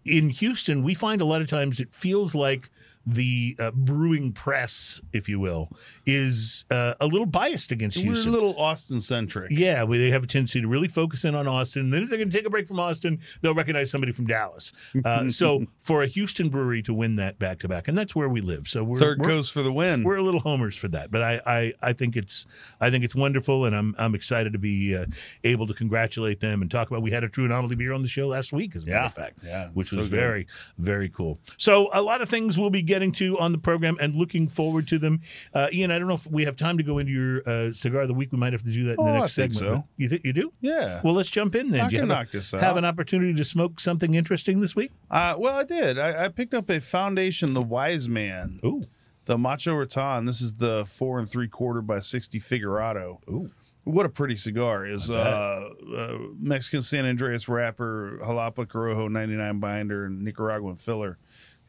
in 0.06 0.30
Houston, 0.30 0.84
we 0.84 0.94
find 0.94 1.22
a 1.22 1.26
lot 1.26 1.42
of 1.42 1.48
times 1.48 1.80
it 1.80 1.94
feels 1.94 2.34
like 2.34 2.70
the 3.10 3.56
uh, 3.60 3.72
brewing 3.72 4.32
press, 4.32 5.02
if 5.14 5.28
you 5.28 5.40
will, 5.40 5.70
is 6.06 6.66
uh, 6.70 6.94
a 7.00 7.08
little 7.08 7.26
biased 7.26 7.72
against 7.72 7.98
Houston. 7.98 8.08
We're 8.10 8.14
Houston. 8.16 8.32
a 8.32 8.34
little 8.34 8.62
Austin 8.62 9.02
centric. 9.02 9.52
Yeah, 9.52 9.84
well, 9.84 10.00
they 10.00 10.12
have 10.12 10.24
a 10.24 10.28
tendency 10.28 10.62
to 10.62 10.68
really 10.68 10.88
focus 10.88 11.26
in 11.26 11.36
on 11.36 11.48
Austin. 11.48 11.84
And 11.84 11.94
then 11.94 12.04
if 12.04 12.10
they're 12.10 12.18
going 12.18 12.30
to 12.30 12.38
take 12.38 12.46
a 12.46 12.50
break 12.50 12.68
from 12.68 12.80
Austin, 12.80 13.20
they'll 13.42 13.56
recognize 13.56 13.90
somebody 13.90 14.12
from 14.12 14.28
Dallas. 14.28 14.72
Uh, 15.04 15.30
so 15.30 15.66
for 15.80 16.04
a 16.04 16.08
Houston 16.08 16.50
brewery 16.50 16.82
to 16.84 16.94
win 16.94 17.16
that 17.16 17.40
back 17.40 17.60
to 17.60 17.68
back, 17.68 17.88
and 17.88 17.98
that's 17.98 18.16
where 18.16 18.30
we 18.30 18.42
live. 18.42 18.68
So 18.68 18.84
we're, 18.84 19.00
3rd 19.00 19.20
we're, 19.20 19.26
coast 19.26 19.52
for 19.54 19.64
the 19.64 19.74
win. 19.74 20.04
we're 20.04 20.18
a 20.18 20.24
little 20.24 20.42
homers 20.42 20.76
for 20.76 20.88
that, 20.90 21.10
but 21.12 21.22
I, 21.22 21.42
I, 21.46 21.74
I 21.82 21.94
think 21.94 22.16
it's 22.16 22.46
I 22.82 22.92
think 22.92 23.04
it's 23.04 23.16
wonderful, 23.16 23.66
and 23.66 23.76
I'm 23.76 23.96
I'm 23.98 24.14
excited 24.16 24.54
to 24.54 24.60
be 24.60 24.96
uh, 24.96 25.06
able 25.44 25.68
to 25.68 25.74
congratulate 25.74 26.40
them 26.40 26.62
and 26.62 26.70
talk 26.70 26.90
about. 26.90 27.02
We 27.02 27.12
had 27.12 27.24
a 27.24 27.30
true 27.30 27.46
anomaly 27.46 27.76
beer 27.76 27.94
on 27.94 28.02
the 28.02 28.08
show 28.08 28.28
last 28.28 28.54
week, 28.54 28.76
as 28.76 28.84
a 28.84 28.88
matter 28.88 29.06
of 29.06 29.14
fact, 29.14 29.40
Yeah, 29.44 29.70
which 29.74 29.90
so 29.90 29.98
was 29.98 30.10
good. 30.10 30.20
very 30.20 30.48
very 30.78 31.10
cool. 31.10 31.40
So 31.58 31.90
a 31.94 32.02
lot 32.02 32.22
of 32.22 32.30
things 32.30 32.58
we'll 32.58 32.70
be 32.70 32.82
getting 32.82 32.99
to 33.14 33.38
on 33.40 33.52
the 33.52 33.58
program 33.58 33.98
and 34.00 34.16
looking 34.16 34.48
forward 34.48 34.88
to 34.90 35.00
them. 35.00 35.22
Uh, 35.54 35.68
Ian, 35.74 35.92
I 35.92 35.98
don't 36.00 36.08
know 36.08 36.14
if 36.16 36.28
we 36.28 36.46
have 36.46 36.56
time 36.58 36.78
to 36.78 36.84
go 36.84 36.98
into 37.00 37.12
your 37.12 37.48
uh, 37.50 37.72
cigar 37.72 38.02
of 38.02 38.08
the 38.08 38.14
week. 38.14 38.32
We 38.32 38.38
might 38.38 38.54
have 38.54 38.64
to 38.64 38.72
do 38.72 38.84
that 38.86 38.92
in 38.92 38.96
the 38.98 39.02
Oh, 39.02 39.16
I 39.16 39.20
next 39.22 39.36
think 39.36 39.54
segment. 39.54 39.84
so. 39.84 39.88
You 39.98 40.10
think 40.10 40.24
you 40.26 40.34
do? 40.34 40.54
yeah. 40.62 41.02
Well, 41.04 41.14
let's 41.14 41.30
jump 41.30 41.56
in 41.56 41.72
then. 41.72 41.82
I 41.82 41.90
Do 41.90 41.96
you 41.96 42.02
can 42.02 42.10
have, 42.10 42.28
a- 42.28 42.32
this 42.32 42.54
out. 42.54 42.62
have 42.62 42.78
an 42.78 42.86
opportunity 42.86 43.34
to 43.34 43.46
smoke 43.46 43.80
something 43.80 44.14
interesting 44.14 44.60
this 44.60 44.76
week? 44.76 44.92
Uh, 45.10 45.36
well, 45.38 45.58
I 45.58 45.64
did. 45.64 45.98
I, 45.98 46.26
I 46.26 46.28
picked 46.30 46.54
up 46.54 46.70
a 46.70 46.80
Foundation, 46.80 47.54
the 47.54 47.62
Wise 47.62 48.08
Man, 48.10 48.60
Ooh, 48.64 48.84
the 49.26 49.38
Macho 49.38 49.76
Raton. 49.76 50.26
This 50.26 50.42
is 50.42 50.54
the 50.54 50.86
four 50.88 51.20
and 51.20 51.30
three 51.30 51.48
quarter 51.48 51.82
by 51.82 52.00
sixty 52.00 52.40
Figurado. 52.40 53.20
ooh, 53.30 53.50
What 53.84 54.06
a 54.06 54.10
pretty 54.10 54.36
cigar 54.36 54.86
is 54.86 55.10
uh, 55.10 55.70
uh, 55.96 56.18
Mexican 56.40 56.82
San 56.82 57.06
Andreas 57.06 57.48
wrapper, 57.50 58.20
Jalapa 58.22 58.66
Corojo 58.68 59.10
99 59.10 59.60
binder, 59.60 60.06
and 60.06 60.24
Nicaraguan 60.24 60.76
filler. 60.76 61.18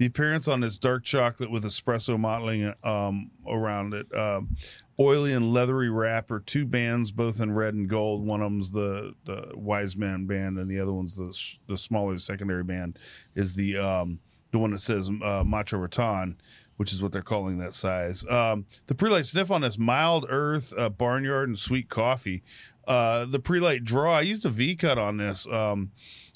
The 0.01 0.07
appearance 0.07 0.49
on 0.49 0.61
this 0.61 0.79
dark 0.79 1.05
chocolate 1.05 1.51
with 1.51 1.63
espresso 1.63 2.19
mottling 2.19 2.73
um, 2.83 3.33
around 3.47 3.93
it, 3.93 4.07
um, 4.17 4.57
oily 4.99 5.35
and 5.35 5.53
leathery 5.53 5.91
wrapper, 5.91 6.41
two 6.41 6.65
bands 6.65 7.13
both 7.13 7.39
in 7.39 7.53
red 7.53 7.75
and 7.75 7.87
gold. 7.87 8.25
One 8.25 8.41
of 8.41 8.51
them's 8.51 8.71
the 8.71 9.13
the 9.27 9.53
Wise 9.55 9.99
Man 9.99 10.25
band, 10.25 10.57
and 10.57 10.71
the 10.71 10.81
other 10.81 10.95
one's 10.95 11.17
the 11.17 11.37
the 11.69 11.77
smaller 11.77 12.17
secondary 12.17 12.65
band 12.65 12.99
is 13.35 13.53
the 13.53 13.77
um, 13.77 14.21
the 14.53 14.59
one 14.59 14.71
that 14.71 14.79
says 14.79 15.11
uh, 15.23 15.45
Macho 15.47 15.77
Raton, 15.77 16.41
which 16.79 16.95
is 16.95 17.03
what 17.03 17.13
they're 17.13 17.21
calling 17.21 17.59
that 17.59 17.75
size. 17.75 18.27
Um, 18.27 18.65
the 18.87 18.95
pre-light 18.95 19.27
sniff 19.27 19.51
on 19.51 19.61
this 19.61 19.77
mild 19.77 20.25
earth, 20.31 20.73
uh, 20.79 20.89
barnyard, 20.89 21.49
and 21.49 21.59
sweet 21.59 21.91
coffee. 21.91 22.43
Uh, 22.89 23.27
the 23.27 23.39
pre-light 23.39 23.85
draw, 23.85 24.15
I 24.15 24.23
used 24.23 24.47
a 24.47 24.49
V 24.49 24.77
cut 24.77 24.97
on 24.97 25.19
this. 25.19 25.47
Um, 25.47 25.91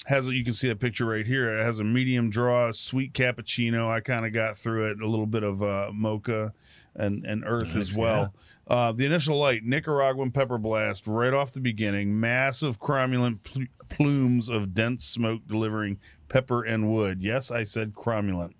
has 0.05 0.27
a, 0.27 0.35
you 0.35 0.43
can 0.43 0.53
see 0.53 0.69
a 0.69 0.75
picture 0.75 1.05
right 1.05 1.25
here. 1.25 1.47
It 1.57 1.63
has 1.63 1.79
a 1.79 1.83
medium 1.83 2.29
draw, 2.29 2.71
sweet 2.71 3.13
cappuccino. 3.13 3.89
I 3.89 3.99
kind 3.99 4.25
of 4.25 4.33
got 4.33 4.57
through 4.57 4.91
it. 4.91 5.01
A 5.01 5.07
little 5.07 5.25
bit 5.25 5.43
of 5.43 5.61
uh, 5.63 5.91
mocha 5.93 6.53
and 6.95 7.25
and 7.25 7.43
earth 7.45 7.75
as 7.75 7.95
well. 7.97 8.33
Uh, 8.67 8.91
the 8.91 9.05
initial 9.05 9.37
light, 9.37 9.63
Nicaraguan 9.63 10.31
pepper 10.31 10.57
blast, 10.57 11.07
right 11.07 11.33
off 11.33 11.51
the 11.51 11.59
beginning. 11.59 12.19
Massive 12.19 12.79
cromulent 12.79 13.43
pl- 13.43 13.65
plumes 13.89 14.49
of 14.49 14.73
dense 14.73 15.03
smoke 15.03 15.41
delivering 15.47 15.99
pepper 16.29 16.63
and 16.63 16.91
wood. 16.93 17.21
Yes, 17.21 17.51
I 17.51 17.63
said 17.63 17.93
cromulent. 17.93 18.53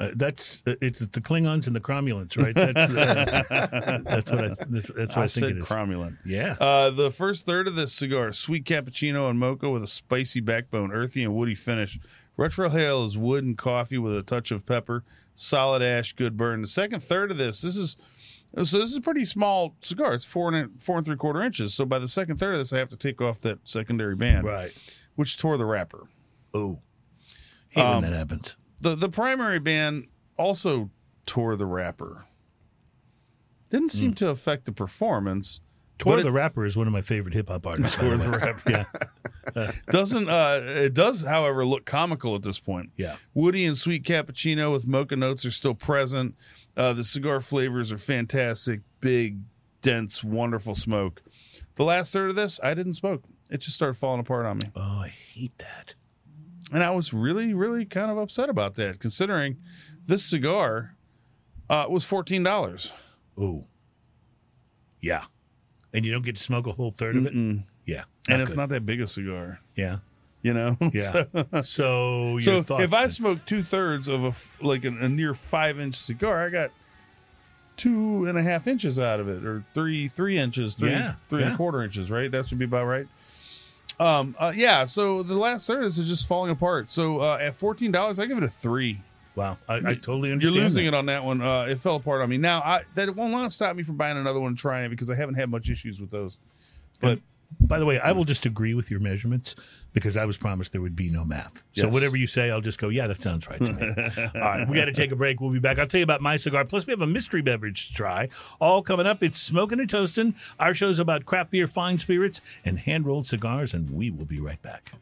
Uh, 0.00 0.10
that's 0.14 0.62
uh, 0.66 0.74
it's 0.80 1.00
the 1.00 1.20
Klingons 1.20 1.66
and 1.66 1.74
the 1.74 1.80
Cromulants, 1.80 2.40
right? 2.40 2.54
That's 2.54 2.78
uh, 2.78 4.00
that's 4.04 4.30
what 4.30 4.44
I 4.44 4.48
that's, 4.48 4.88
that's 4.88 4.90
what 4.90 4.98
I, 4.98 5.22
I, 5.22 5.26
think 5.26 5.30
said 5.30 5.50
it 5.50 5.58
is. 5.58 5.68
cromulent. 5.68 6.18
yeah. 6.24 6.56
Uh, 6.60 6.90
the 6.90 7.10
first 7.10 7.46
third 7.46 7.66
of 7.66 7.74
this 7.74 7.92
cigar, 7.92 8.30
sweet 8.30 8.64
cappuccino 8.64 9.28
and 9.28 9.40
mocha 9.40 9.68
with 9.68 9.82
a 9.82 9.88
spicy 9.88 10.40
backbone, 10.40 10.92
earthy 10.92 11.24
and 11.24 11.34
woody 11.34 11.56
finish. 11.56 11.98
Retrohale 12.38 13.04
is 13.04 13.18
wood 13.18 13.42
and 13.42 13.58
coffee 13.58 13.98
with 13.98 14.16
a 14.16 14.22
touch 14.22 14.52
of 14.52 14.64
pepper. 14.64 15.02
Solid 15.34 15.82
ash, 15.82 16.12
good 16.12 16.36
burn. 16.36 16.62
The 16.62 16.68
second 16.68 17.02
third 17.02 17.32
of 17.32 17.38
this, 17.38 17.62
this 17.62 17.76
is 17.76 17.96
so 18.54 18.78
this 18.78 18.90
is 18.90 18.96
a 18.96 19.00
pretty 19.00 19.24
small 19.24 19.74
cigar. 19.80 20.14
It's 20.14 20.24
four 20.24 20.54
and 20.54 20.80
four 20.80 20.96
and 20.98 21.06
three 21.06 21.16
quarter 21.16 21.42
inches. 21.42 21.74
So 21.74 21.84
by 21.84 21.98
the 21.98 22.08
second 22.08 22.38
third 22.38 22.54
of 22.54 22.60
this, 22.60 22.72
I 22.72 22.78
have 22.78 22.88
to 22.88 22.96
take 22.96 23.20
off 23.20 23.40
that 23.40 23.58
secondary 23.64 24.14
band, 24.14 24.46
right. 24.46 24.72
which 25.16 25.38
tore 25.38 25.56
the 25.56 25.66
wrapper. 25.66 26.06
Oh, 26.54 26.78
hate 27.68 27.82
Um, 27.82 28.02
when 28.02 28.12
that 28.12 28.16
happens. 28.16 28.56
The 28.80 28.94
the 28.94 29.08
primary 29.08 29.58
band 29.58 30.06
also 30.38 30.90
tore 31.26 31.56
the 31.56 31.66
wrapper. 31.66 32.24
Didn't 33.70 33.90
seem 33.90 34.14
to 34.14 34.28
affect 34.30 34.64
the 34.64 34.72
performance. 34.72 35.60
Tor 35.98 36.12
but 36.14 36.20
it- 36.20 36.22
the 36.22 36.32
Rapper 36.32 36.64
is 36.64 36.76
one 36.76 36.86
of 36.86 36.92
my 36.92 37.02
favorite 37.02 37.34
hip 37.34 37.48
hop 37.48 37.66
artists. 37.66 37.96
Tor 37.96 38.16
the 38.16 38.24
the. 38.24 38.30
Rapper. 38.30 38.86
Yeah, 39.56 39.72
Doesn't 39.90 40.28
uh 40.28 40.60
it 40.62 40.94
does, 40.94 41.22
however, 41.24 41.64
look 41.66 41.84
comical 41.84 42.34
at 42.36 42.42
this 42.42 42.58
point. 42.60 42.90
yeah. 42.96 43.16
Woody 43.34 43.66
and 43.66 43.76
sweet 43.76 44.04
cappuccino 44.04 44.72
with 44.72 44.86
mocha 44.86 45.16
notes 45.16 45.44
are 45.44 45.50
still 45.50 45.74
present. 45.74 46.36
Uh, 46.76 46.92
the 46.92 47.02
cigar 47.02 47.40
flavors 47.40 47.90
are 47.90 47.98
fantastic, 47.98 48.80
big, 49.00 49.38
dense, 49.82 50.22
wonderful 50.22 50.76
smoke. 50.76 51.20
The 51.74 51.82
last 51.84 52.12
third 52.12 52.30
of 52.30 52.36
this, 52.36 52.60
I 52.62 52.74
didn't 52.74 52.94
smoke. 52.94 53.24
It 53.50 53.58
just 53.58 53.74
started 53.74 53.94
falling 53.94 54.20
apart 54.20 54.46
on 54.46 54.58
me. 54.58 54.70
Oh, 54.76 55.00
I 55.00 55.08
hate 55.08 55.58
that. 55.58 55.96
And 56.72 56.82
I 56.84 56.90
was 56.90 57.14
really, 57.14 57.54
really 57.54 57.84
kind 57.84 58.10
of 58.10 58.18
upset 58.18 58.48
about 58.50 58.74
that, 58.74 59.00
considering 59.00 59.56
this 60.06 60.24
cigar 60.24 60.96
uh, 61.70 61.86
was 61.88 62.04
$14. 62.04 62.92
Oh, 63.38 63.64
yeah. 65.00 65.24
And 65.94 66.04
you 66.04 66.12
don't 66.12 66.24
get 66.24 66.36
to 66.36 66.42
smoke 66.42 66.66
a 66.66 66.72
whole 66.72 66.90
third 66.90 67.16
of 67.16 67.26
it. 67.26 67.32
Yeah, 67.86 68.04
And 68.28 68.42
it's 68.42 68.50
good. 68.50 68.56
not 68.58 68.68
that 68.70 68.84
big 68.84 69.00
a 69.00 69.06
cigar, 69.06 69.60
Yeah, 69.74 69.98
you 70.42 70.52
know? 70.52 70.76
Yeah. 70.92 71.02
So- 71.02 71.62
So, 71.62 72.28
your 72.32 72.40
So 72.40 72.62
thoughts 72.62 72.84
if 72.84 72.92
I 72.92 73.06
smoke 73.06 73.44
two 73.46 73.62
thirds 73.62 74.08
of 74.08 74.24
a 74.24 74.64
like 74.64 74.84
a, 74.84 74.88
a 74.88 75.08
near 75.08 75.32
five 75.32 75.80
inch 75.80 75.94
cigar, 75.94 76.44
I 76.46 76.50
got 76.50 76.70
two 77.78 78.26
and 78.26 78.36
a 78.36 78.42
half 78.42 78.66
inches 78.66 78.98
out 78.98 79.20
of 79.20 79.28
it, 79.28 79.44
or 79.44 79.64
three 79.72 80.08
three 80.08 80.36
inches, 80.36 80.74
three 80.74 80.90
Yeah, 80.90 81.14
three 81.30 81.42
and 81.44 81.54
a 81.54 81.56
quarter 81.56 81.82
inches, 81.82 82.10
right? 82.10 82.30
That 82.30 82.46
should 82.46 82.58
be 82.58 82.64
about 82.66 82.84
right. 82.86 83.06
Um, 84.00 84.36
uh, 84.38 84.52
yeah. 84.54 84.84
So 84.84 85.22
the 85.22 85.34
last 85.34 85.66
service 85.66 85.98
is 85.98 86.08
just 86.08 86.28
falling 86.28 86.50
apart. 86.50 86.90
So 86.90 87.20
uh, 87.20 87.38
at 87.40 87.54
fourteen 87.54 87.90
dollars, 87.90 88.18
I 88.18 88.26
give 88.26 88.38
it 88.38 88.44
a 88.44 88.48
three. 88.48 89.00
wow, 89.34 89.58
I, 89.68 89.76
I 89.76 89.80
totally 89.94 90.32
understand. 90.32 90.54
You're 90.54 90.64
losing 90.64 90.84
that. 90.84 90.94
it 90.94 90.94
on 90.94 91.06
that 91.06 91.24
one. 91.24 91.40
Uh, 91.40 91.62
it 91.62 91.80
fell 91.80 91.96
apart 91.96 92.20
on 92.20 92.28
me. 92.28 92.38
Now 92.38 92.60
I, 92.60 92.82
that 92.94 93.14
not 93.16 93.52
stop 93.52 93.76
me 93.76 93.82
from 93.82 93.96
buying 93.96 94.16
another 94.16 94.40
one 94.40 94.48
and 94.48 94.58
trying 94.58 94.84
it 94.84 94.88
because 94.90 95.10
I 95.10 95.14
haven't 95.14 95.34
had 95.34 95.50
much 95.50 95.68
issues 95.68 96.00
with 96.00 96.10
those. 96.10 96.38
But 97.00 97.20
By 97.60 97.78
the 97.78 97.86
way, 97.86 97.98
I 97.98 98.12
will 98.12 98.24
just 98.24 98.44
agree 98.46 98.74
with 98.74 98.90
your 98.90 99.00
measurements 99.00 99.54
because 99.92 100.16
I 100.16 100.24
was 100.26 100.36
promised 100.36 100.72
there 100.72 100.80
would 100.82 100.94
be 100.94 101.08
no 101.10 101.24
math. 101.24 101.58
So 101.72 101.84
Yes. 101.86 101.92
whatever 101.94 102.16
you 102.16 102.26
say, 102.26 102.50
I'll 102.50 102.60
just 102.60 102.78
go, 102.78 102.88
yeah, 102.88 103.06
that 103.06 103.22
sounds 103.22 103.48
right 103.48 103.58
to 103.58 103.72
me. 103.72 104.30
all 104.34 104.40
right, 104.40 104.68
we 104.68 104.76
got 104.76 104.84
to 104.84 104.92
take 104.92 105.12
a 105.12 105.16
break. 105.16 105.40
We'll 105.40 105.50
be 105.50 105.58
back. 105.58 105.78
I'll 105.78 105.86
tell 105.86 105.98
you 105.98 106.04
about 106.04 106.20
my 106.20 106.36
cigar. 106.36 106.64
Plus, 106.66 106.86
we 106.86 106.90
have 106.92 107.00
a 107.00 107.06
mystery 107.06 107.40
beverage 107.42 107.88
to 107.88 107.94
try. 107.94 108.28
All 108.60 108.82
coming 108.82 109.06
up. 109.06 109.22
It's 109.22 109.40
Smoking 109.40 109.80
and 109.80 109.88
Toasting. 109.88 110.34
Our 110.60 110.74
show's 110.74 110.98
about 110.98 111.24
craft 111.24 111.50
beer, 111.50 111.66
fine 111.66 111.98
spirits, 111.98 112.40
and 112.64 112.78
hand 112.80 113.06
rolled 113.06 113.26
cigars, 113.26 113.72
and 113.74 113.90
we 113.90 114.10
will 114.10 114.26
be 114.26 114.40
right 114.40 114.60
back. 114.62 114.92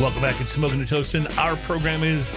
Welcome 0.00 0.22
back. 0.22 0.40
It's 0.40 0.52
Smoking 0.52 0.80
and 0.80 0.88
Toasting. 0.88 1.26
Our 1.38 1.54
program 1.56 2.02
is 2.02 2.32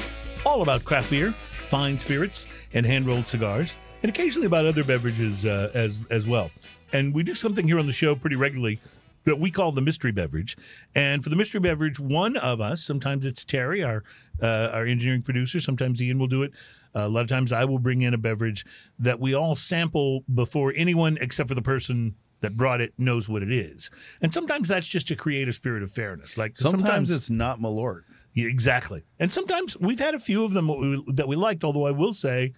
all 0.45 0.61
about 0.61 0.83
craft 0.83 1.09
beer, 1.09 1.31
fine 1.31 1.97
spirits, 1.97 2.45
and 2.73 2.85
hand 2.85 3.07
rolled 3.07 3.25
cigars, 3.25 3.77
and 4.03 4.09
occasionally 4.09 4.45
about 4.45 4.65
other 4.65 4.83
beverages 4.83 5.45
uh, 5.45 5.71
as 5.73 6.05
as 6.11 6.27
well. 6.27 6.51
And 6.93 7.13
we 7.13 7.23
do 7.23 7.33
something 7.33 7.65
here 7.65 7.79
on 7.79 7.87
the 7.87 7.93
show 7.93 8.13
pretty 8.13 8.35
regularly 8.35 8.79
that 9.23 9.39
we 9.39 9.49
call 9.49 9.71
the 9.71 9.81
mystery 9.81 10.11
beverage. 10.11 10.57
And 10.93 11.23
for 11.23 11.29
the 11.29 11.35
mystery 11.35 11.59
beverage, 11.59 11.99
one 11.99 12.37
of 12.37 12.61
us, 12.61 12.83
sometimes 12.83 13.25
it's 13.25 13.43
Terry, 13.43 13.81
our 13.83 14.03
uh, 14.43 14.69
our 14.73 14.85
engineering 14.85 15.23
producer, 15.23 15.59
sometimes 15.59 16.01
Ian 16.01 16.19
will 16.19 16.27
do 16.27 16.43
it. 16.43 16.51
Uh, 16.93 17.07
a 17.07 17.09
lot 17.09 17.21
of 17.21 17.29
times 17.29 17.51
I 17.51 17.65
will 17.65 17.79
bring 17.79 18.03
in 18.03 18.13
a 18.13 18.17
beverage 18.17 18.65
that 18.99 19.19
we 19.19 19.33
all 19.33 19.55
sample 19.55 20.23
before 20.31 20.73
anyone 20.75 21.17
except 21.19 21.49
for 21.49 21.55
the 21.55 21.61
person 21.61 22.15
that 22.41 22.57
brought 22.57 22.81
it 22.81 22.93
knows 22.97 23.27
what 23.29 23.41
it 23.41 23.51
is. 23.51 23.89
And 24.21 24.33
sometimes 24.33 24.67
that's 24.67 24.87
just 24.87 25.07
to 25.07 25.15
create 25.15 25.47
a 25.47 25.53
spirit 25.53 25.83
of 25.83 25.91
fairness. 25.91 26.37
Like 26.37 26.55
sometimes, 26.55 27.09
it's 27.09 27.29
not 27.29 27.59
Malort. 27.59 28.01
yeah, 28.33 28.47
exactly. 28.47 29.03
And 29.19 29.31
sometimes 29.31 29.77
we've 29.77 29.99
had 29.99 30.13
a 30.15 30.19
few 30.19 30.43
of 30.43 30.53
them 30.53 30.67
that 30.67 30.77
we, 30.77 31.03
that 31.13 31.27
we 31.27 31.35
liked, 31.35 31.63
although 31.63 31.87
I 31.87 31.91
will 31.91 32.13
say 32.13 32.53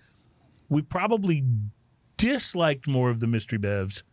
we 0.69 0.81
probably 0.81 1.43
disliked 2.17 2.87
more 2.87 3.09
of 3.09 3.19
the 3.19 3.27
mystery 3.27 3.59
bevs 3.59 4.03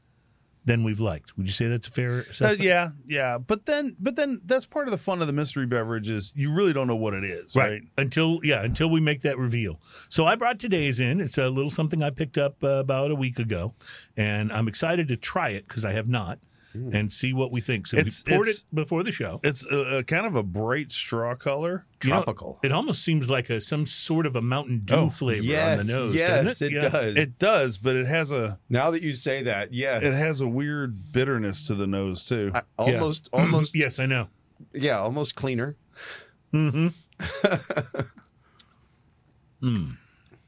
than 0.65 0.83
we've 0.83 1.01
liked. 1.01 1.37
Would 1.37 1.47
you 1.47 1.53
say 1.53 1.69
that's 1.69 1.87
a 1.87 1.91
fair 1.91 2.11
Uh, 2.13 2.31
assessment? 2.31 2.61
yeah, 2.63 2.91
yeah, 3.07 3.39
but 3.39 3.67
then, 3.67 3.97
but 4.01 4.17
then 4.17 4.41
that's 4.47 4.65
part 4.67 4.87
of 4.89 4.93
the 4.93 4.99
fun 4.99 5.21
of 5.21 5.27
the 5.27 5.33
mystery 5.33 5.67
beverage 5.67 6.09
is 6.09 6.33
you 6.35 6.55
really 6.55 6.73
don't 6.73 6.87
know 6.87 6.97
what 6.97 7.13
it 7.15 7.25
is, 7.25 7.55
right? 7.55 7.83
Until 7.99 8.41
yeah, 8.43 8.63
until 8.63 8.89
we 8.91 9.01
make 9.01 9.21
that 9.23 9.37
reveal. 9.39 9.81
So 10.09 10.27
I 10.27 10.37
brought 10.37 10.59
today's 10.59 11.01
in. 11.01 11.21
It's 11.21 11.37
a 11.39 11.49
little 11.49 11.71
something 11.71 12.03
I 12.03 12.11
picked 12.11 12.39
up 12.39 12.63
uh, 12.65 12.69
about 12.69 13.11
a 13.11 13.15
week 13.15 13.39
ago, 13.39 13.75
and 14.17 14.51
I'm 14.53 14.69
excited 14.69 15.09
to 15.09 15.17
try 15.17 15.51
it 15.51 15.69
because 15.69 15.85
I 15.85 15.93
have 15.93 16.09
not. 16.09 16.39
And 16.75 17.11
see 17.13 17.33
what 17.33 17.53
we 17.53 17.61
think. 17.61 17.87
So 17.87 17.97
It's- 17.97 18.23
we 18.27 18.33
poured 18.35 18.49
it's- 18.49 18.61
it 18.71 18.75
before 18.75 19.03
the 19.05 19.13
show. 19.13 19.41
It's 19.45 19.65
a, 19.67 19.99
a 19.99 20.03
kind 20.05 20.27
of 20.27 20.35
a 20.37 20.43
bright 20.43 20.91
straw 20.93 21.35
color. 21.35 21.87
You 22.03 22.11
know, 22.11 22.17
Tropical. 22.17 22.59
it 22.63 22.73
almost 22.73 23.03
seems 23.03 23.31
like 23.31 23.49
a 23.49 23.61
some 23.61 23.87
sort 23.87 24.27
of 24.27 24.37
a 24.37 24.43
Mountain 24.43 24.81
Dew 24.85 24.95
Oh, 24.95 25.11
flavor 25.11 25.43
yes, 25.45 25.81
on 25.81 25.87
the 25.87 25.93
nose. 25.93 26.15
yes, 26.15 26.45
doesn't 26.45 26.67
it 26.67 26.73
Yeah. 26.83 26.89
does. 26.89 27.17
It 27.19 27.39
does, 27.39 27.79
but 27.79 27.97
it 27.97 28.07
has 28.07 28.31
a 28.31 28.59
now 28.69 28.91
that 28.91 29.01
you 29.03 29.15
say 29.15 29.43
that, 29.45 29.73
yes, 29.73 30.03
it 30.03 30.13
has 30.13 30.41
a 30.43 30.49
weird 30.49 31.13
bitterness 31.13 31.67
to 31.69 31.75
the 31.75 31.87
nose 31.87 32.25
too. 32.25 32.51
I- 32.55 32.63
almost, 32.79 33.29
almost, 33.33 33.75
Yes, 33.75 33.99
I 33.99 34.07
know. 34.07 34.29
yeah, 34.75 34.99
almost 34.99 35.35
cleaner. 35.35 35.77
hmm 36.53 36.89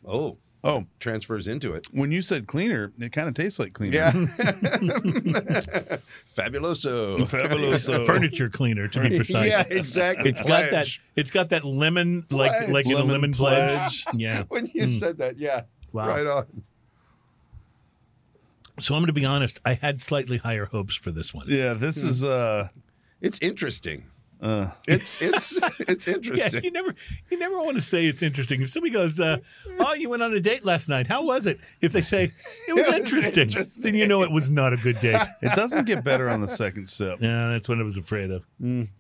Oh, 0.04 0.36
Oh, 0.66 0.84
transfers 0.98 1.46
into 1.46 1.74
it. 1.74 1.86
when 1.92 2.10
you 2.10 2.20
said 2.22 2.46
cleaner, 2.48 2.92
it 2.98 3.12
kind 3.12 3.28
of 3.28 3.34
tastes 3.34 3.58
like 3.60 3.72
cleaner. 3.72 3.94
Yeah, 3.96 4.10
fabuloso. 6.36 7.18
Fabuloso. 7.18 8.04
Furniture 8.06 8.48
cleaner, 8.48 8.88
to 8.88 9.00
be 9.00 9.16
precise. 9.16 9.48
Yeah, 9.50 9.64
exactly. 9.70 10.28
It's 10.28 10.42
got 10.42 10.70
that. 10.70 10.88
It's 11.14 11.30
got 11.30 11.50
that 11.50 11.64
lemon, 11.64 12.24
like 12.30 12.50
Pledge. 12.52 12.70
like 12.70 12.86
in 12.86 12.92
a 12.92 12.96
Lemon 12.96 13.10
lemon 13.12 13.32
pledge. 13.34 14.04
Yeah. 14.14 14.42
When 14.48 14.66
you 14.74 14.86
said 14.86 15.18
that, 15.18 15.38
yeah, 15.38 15.62
Wow. 15.92 16.08
right 16.08 16.26
on. 16.26 16.46
So 18.80 18.94
I'm 18.94 19.00
going 19.00 19.06
to 19.06 19.12
be 19.12 19.24
honest. 19.24 19.60
I 19.64 19.74
had 19.74 20.00
slightly 20.02 20.36
higher 20.38 20.66
hopes 20.66 20.94
for 20.94 21.10
this 21.10 21.32
one. 21.32 21.46
Yeah, 21.48 21.72
this 21.74 22.02
is 22.02 22.24
uh 22.24 22.68
It's 23.20 23.38
interesting. 23.40 24.06
Uh 24.40 24.70
It's 24.86 25.20
it's 25.22 25.56
it's 25.80 26.06
Yeah, 26.06 26.14
interesting. 26.14 26.64
you 26.64 26.70
never, 26.70 26.94
you 27.30 27.38
never 27.38 27.56
want 27.58 27.76
to 27.76 27.80
say 27.80 28.04
it's 28.06 28.22
interesting. 28.22 28.60
If 28.62 28.70
somebody 28.70 28.92
goes, 28.92 29.18
uh, 29.18 29.38
"Oh, 29.78 29.94
you 29.94 30.10
went 30.10 30.22
on 30.22 30.34
a 30.34 30.40
date 30.40 30.64
last 30.64 30.88
night. 30.88 31.06
How 31.06 31.22
was 31.22 31.46
it?" 31.46 31.58
If 31.80 31.92
they 31.92 32.02
say 32.02 32.30
it 32.68 32.74
was, 32.74 32.86
was 32.86 32.94
interesting, 32.94 33.42
interesting. 33.48 33.82
then 33.82 33.94
you 33.94 34.06
know 34.06 34.22
it 34.22 34.30
was 34.30 34.50
not 34.50 34.72
a 34.72 34.76
good 34.76 35.00
date. 35.00 35.20
it 35.42 35.54
doesn't 35.56 35.86
get 35.86 36.04
better 36.04 36.28
on 36.28 36.40
the 36.42 36.48
second 36.48 36.88
sip. 36.88 37.20
yeah, 37.22 37.48
that's 37.50 37.68
what 37.68 37.78
I 37.78 37.82
was 37.82 37.96
afraid 37.96 38.30
of. 38.30 38.44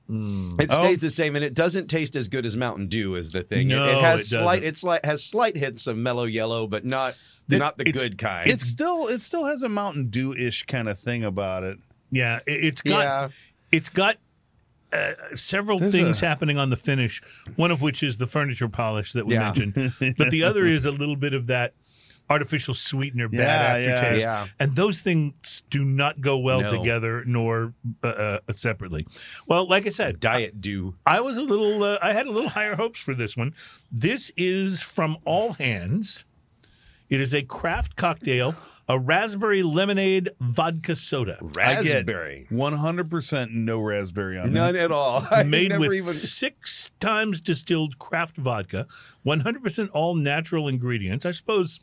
It 0.08 0.70
stays 0.70 1.00
the 1.00 1.10
same, 1.10 1.36
and 1.36 1.44
it 1.44 1.54
doesn't 1.54 1.88
taste 1.88 2.16
as 2.16 2.28
good 2.28 2.46
as 2.46 2.56
Mountain 2.56 2.88
Dew. 2.88 3.16
Is 3.16 3.30
the 3.32 3.42
thing? 3.42 3.70
It- 3.70 3.74
No, 3.76 3.88
it, 3.88 3.98
has 3.98 4.20
it 4.26 4.30
doesn't. 4.30 4.44
slight. 4.44 4.64
It's 4.64 4.82
like 4.84 5.04
has 5.04 5.24
slight 5.24 5.56
hints 5.56 5.86
of 5.86 5.96
mellow 5.96 6.24
yellow, 6.24 6.66
but 6.66 6.84
not 6.84 7.14
The- 7.48 7.58
not 7.58 7.76
the 7.76 7.84
good 7.84 8.16
kind. 8.16 8.48
It 8.48 8.60
still 8.60 9.08
it 9.08 9.20
still 9.20 9.44
has 9.44 9.62
a 9.62 9.68
Mountain 9.68 10.08
Dew 10.08 10.32
ish 10.34 10.64
kind 10.64 10.88
of 10.88 10.98
thing 10.98 11.24
about 11.24 11.62
it. 11.64 11.78
Yeah, 12.10 12.36
it, 12.46 12.64
it's 12.64 12.80
got, 12.82 13.00
yeah. 13.00 13.28
it's 13.72 13.88
got 13.88 14.16
uh, 14.96 15.34
several 15.36 15.78
There's 15.78 15.92
things 15.94 16.22
a- 16.22 16.26
happening 16.26 16.58
on 16.58 16.70
the 16.70 16.76
finish. 16.76 17.22
One 17.56 17.70
of 17.70 17.82
which 17.82 18.02
is 18.02 18.16
the 18.16 18.26
furniture 18.26 18.68
polish 18.68 19.12
that 19.12 19.26
we 19.26 19.34
Yeah. 19.34 19.52
mentioned, 19.52 19.92
but 20.16 20.30
the 20.30 20.42
other 20.44 20.66
is 20.66 20.84
a 20.86 20.90
little 20.90 21.16
bit 21.16 21.34
of 21.34 21.46
that 21.48 21.74
artificial 22.28 22.74
sweetener 22.74 23.28
bad 23.28 23.38
Yeah, 23.38 23.76
yeah. 23.86 23.92
aftertaste. 23.94 24.22
Yeah. 24.24 24.46
And 24.58 24.74
those 24.74 25.00
things 25.00 25.62
do 25.70 25.84
not 25.84 26.20
go 26.20 26.36
well 26.38 26.60
No. 26.60 26.70
together 26.76 27.22
nor 27.24 27.72
uh, 28.02 28.06
uh, 28.08 28.38
separately. 28.50 29.06
Well, 29.46 29.68
like 29.68 29.86
I 29.86 29.90
said, 29.90 30.18
Diet 30.18 30.60
Dew. 30.60 30.96
I 31.06 31.20
was 31.20 31.36
a 31.36 31.42
little, 31.42 31.84
uh, 31.84 31.98
I 32.02 32.12
had 32.14 32.26
a 32.26 32.32
little 32.32 32.50
higher 32.50 32.74
hopes 32.74 32.98
for 32.98 33.14
this 33.14 33.36
one. 33.36 33.54
This 33.92 34.32
is 34.36 34.82
from 34.82 35.18
All 35.24 35.52
Hands. 35.52 36.24
It 37.08 37.20
is 37.20 37.32
a 37.32 37.42
craft 37.42 37.94
cocktail, 37.94 38.56
a 38.88 38.98
raspberry 38.98 39.62
lemonade 39.62 40.30
vodka 40.40 40.94
soda. 40.94 41.38
Raspberry. 41.40 42.46
One 42.50 42.74
hundred 42.74 43.10
percent 43.10 43.52
no 43.52 43.80
raspberry 43.80 44.38
on 44.38 44.48
it. 44.48 44.52
None 44.52 44.76
at 44.76 44.92
all. 44.92 45.26
I 45.30 45.42
made 45.42 45.76
with 45.78 45.92
even. 45.92 46.12
six 46.12 46.90
times 47.00 47.40
distilled 47.40 47.98
craft 47.98 48.36
vodka, 48.36 48.86
100% 49.24 49.90
all 49.92 50.14
natural 50.14 50.68
ingredients. 50.68 51.26
I 51.26 51.32
suppose 51.32 51.80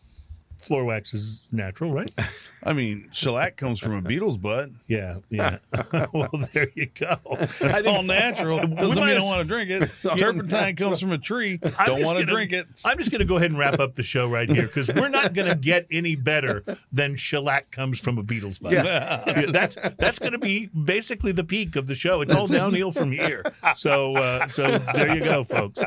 floor 0.63 0.83
wax 0.85 1.13
is 1.13 1.45
natural, 1.51 1.91
right? 1.93 2.09
I 2.65 2.71
mean, 2.71 3.09
shellac 3.11 3.57
comes 3.57 3.79
from 3.79 3.93
a 3.93 4.01
beetle's 4.01 4.37
butt. 4.37 4.69
Yeah, 4.87 5.17
yeah. 5.29 5.57
well, 6.13 6.29
there 6.53 6.69
you 6.75 6.87
go. 6.97 7.17
It's 7.31 7.81
all 7.85 8.03
natural. 8.03 8.59
Doesn't 8.67 8.95
mean 8.95 9.07
have- 9.09 9.17
don't 9.17 9.27
want 9.27 9.41
to 9.41 9.47
drink 9.47 9.69
it. 9.69 9.89
Turpentine 10.17 10.75
comes 10.77 11.01
from 11.01 11.11
a 11.11 11.17
tree. 11.17 11.59
I'm 11.77 11.87
Don't 11.87 12.03
want 12.05 12.19
to 12.19 12.25
drink 12.25 12.53
it. 12.53 12.65
I'm 12.85 12.97
just 12.97 13.11
going 13.11 13.19
to 13.19 13.25
go 13.25 13.35
ahead 13.35 13.49
and 13.51 13.59
wrap 13.59 13.79
up 13.81 13.95
the 13.95 14.03
show 14.03 14.29
right 14.29 14.49
here 14.49 14.63
because 14.63 14.89
we're 14.95 15.09
not 15.09 15.33
going 15.33 15.49
to 15.49 15.55
get 15.55 15.87
any 15.91 16.15
better 16.15 16.63
than 16.93 17.17
shellac 17.17 17.69
comes 17.71 17.99
from 17.99 18.17
a 18.17 18.23
beetle's 18.23 18.59
butt. 18.59 18.71
Yeah. 18.71 19.23
Yeah, 19.27 19.45
that's 19.51 19.75
that's 19.97 20.19
going 20.19 20.31
to 20.31 20.39
be 20.39 20.67
basically 20.67 21.33
the 21.33 21.43
peak 21.43 21.75
of 21.75 21.87
the 21.87 21.95
show. 21.95 22.21
It's 22.21 22.31
all 22.33 22.47
downhill 22.47 22.91
from 22.93 23.11
here. 23.11 23.43
So 23.75 24.15
uh, 24.15 24.47
so 24.47 24.67
there 24.93 25.15
you 25.15 25.21
go, 25.21 25.43
folks. 25.43 25.81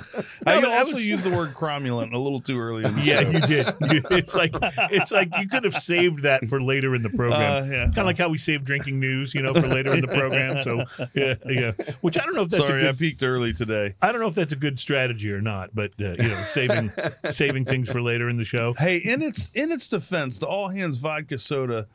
I 0.47 0.61
No, 0.61 0.71
I 0.71 0.79
also 0.81 0.93
was- 0.93 1.07
used 1.09 1.25
the 1.25 1.35
word 1.35 1.51
cromulent 1.55 2.13
a 2.13 2.19
little 2.19 2.41
too 2.41 2.61
early 2.61 2.85
in 2.85 2.95
the 2.95 3.01
Yeah, 3.03 3.23
show. 3.23 3.31
you 3.31 3.41
did. 3.41 3.67
You- 3.93 4.03
It's 4.11 4.35
like 4.35 4.53
it's 4.91 5.11
like 5.11 5.29
you 5.39 5.49
could 5.49 5.65
have 5.65 5.75
saved 5.75 6.23
that 6.23 6.47
for 6.49 6.61
later 6.63 6.95
in 6.95 7.03
the 7.03 7.11
program. 7.11 7.65
Uh, 7.65 7.67
yeah. 7.67 7.85
Kind 7.85 7.99
of 7.99 8.07
like 8.07 8.19
how 8.19 8.29
we 8.29 8.39
save 8.39 8.65
drinking 8.65 9.01
news, 9.01 9.35
you 9.35 9.43
know, 9.43 9.55
for 9.55 9.69
later 9.69 9.93
in 9.95 10.01
the 10.01 10.09
program. 10.09 10.61
So 10.63 10.85
yeah, 11.15 11.35
yeah. 11.47 11.73
Which 12.01 12.19
I 12.19 12.25
don't 12.25 12.35
know 12.35 12.43
if 12.43 12.49
that's 12.51 12.67
Sorry, 12.67 12.83
a 12.83 12.89
I 12.89 12.93
good. 12.93 12.99
peaked 12.99 13.23
early 13.23 13.53
today. 13.53 13.95
I 14.03 14.13
don't 14.13 14.21
know 14.21 14.29
if 14.29 14.35
that's 14.35 14.53
a 14.53 14.57
good 14.57 14.79
strategy 14.79 15.31
or 15.33 15.41
not, 15.41 15.75
but 15.75 15.93
uh, 16.01 16.15
you 16.19 16.29
know, 16.29 16.43
saving 16.47 16.93
saving 17.27 17.65
things 17.65 17.91
for 17.91 18.01
later 18.03 18.29
in 18.29 18.37
the 18.37 18.45
show. 18.45 18.75
Hey, 18.79 18.99
in 18.99 19.23
its 19.23 19.51
in 19.55 19.73
its 19.73 19.89
defense, 19.89 20.39
the 20.39 20.47
all 20.47 20.69
hands 20.69 20.99
vodka 20.99 21.39
soda 21.39 21.87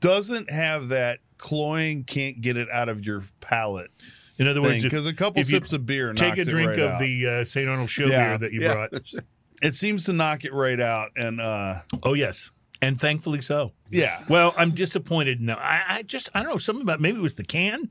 doesn't 0.00 0.50
have 0.50 0.88
that 0.88 1.20
cloying, 1.38 2.04
can't 2.04 2.40
get 2.40 2.56
it 2.56 2.68
out 2.70 2.88
of 2.88 3.04
your 3.04 3.22
palate 3.40 3.90
In 4.38 4.48
other 4.48 4.62
words, 4.62 4.82
because 4.82 5.04
a 5.06 5.12
couple 5.12 5.44
sips 5.44 5.72
of 5.74 5.84
beer 5.84 6.12
take 6.14 6.38
a 6.38 6.44
drink 6.44 6.70
right 6.70 6.78
of 6.78 6.90
out. 6.92 7.00
the 7.00 7.26
uh, 7.26 7.44
St. 7.44 7.68
Arnold 7.68 7.90
show 7.90 8.06
Yeah, 8.06 8.28
beer 8.30 8.38
that 8.38 8.52
you 8.52 8.62
yeah. 8.62 8.72
brought. 8.72 8.92
It 9.62 9.74
seems 9.74 10.04
to 10.04 10.12
knock 10.12 10.44
it 10.44 10.52
right 10.52 10.80
out, 10.80 11.10
and 11.16 11.40
uh, 11.40 11.80
Oh 12.02 12.14
yes, 12.14 12.50
and 12.82 13.00
thankfully 13.00 13.40
so. 13.40 13.72
yeah, 13.90 14.22
Well, 14.28 14.54
I'm 14.58 14.70
disappointed 14.72 15.40
now. 15.40 15.56
I, 15.56 15.82
I 15.88 16.02
just 16.02 16.28
I 16.34 16.42
don't 16.42 16.50
know 16.52 16.58
something 16.58 16.82
about 16.82 17.00
maybe 17.00 17.18
it 17.18 17.22
was 17.22 17.34
the 17.36 17.44
can. 17.44 17.90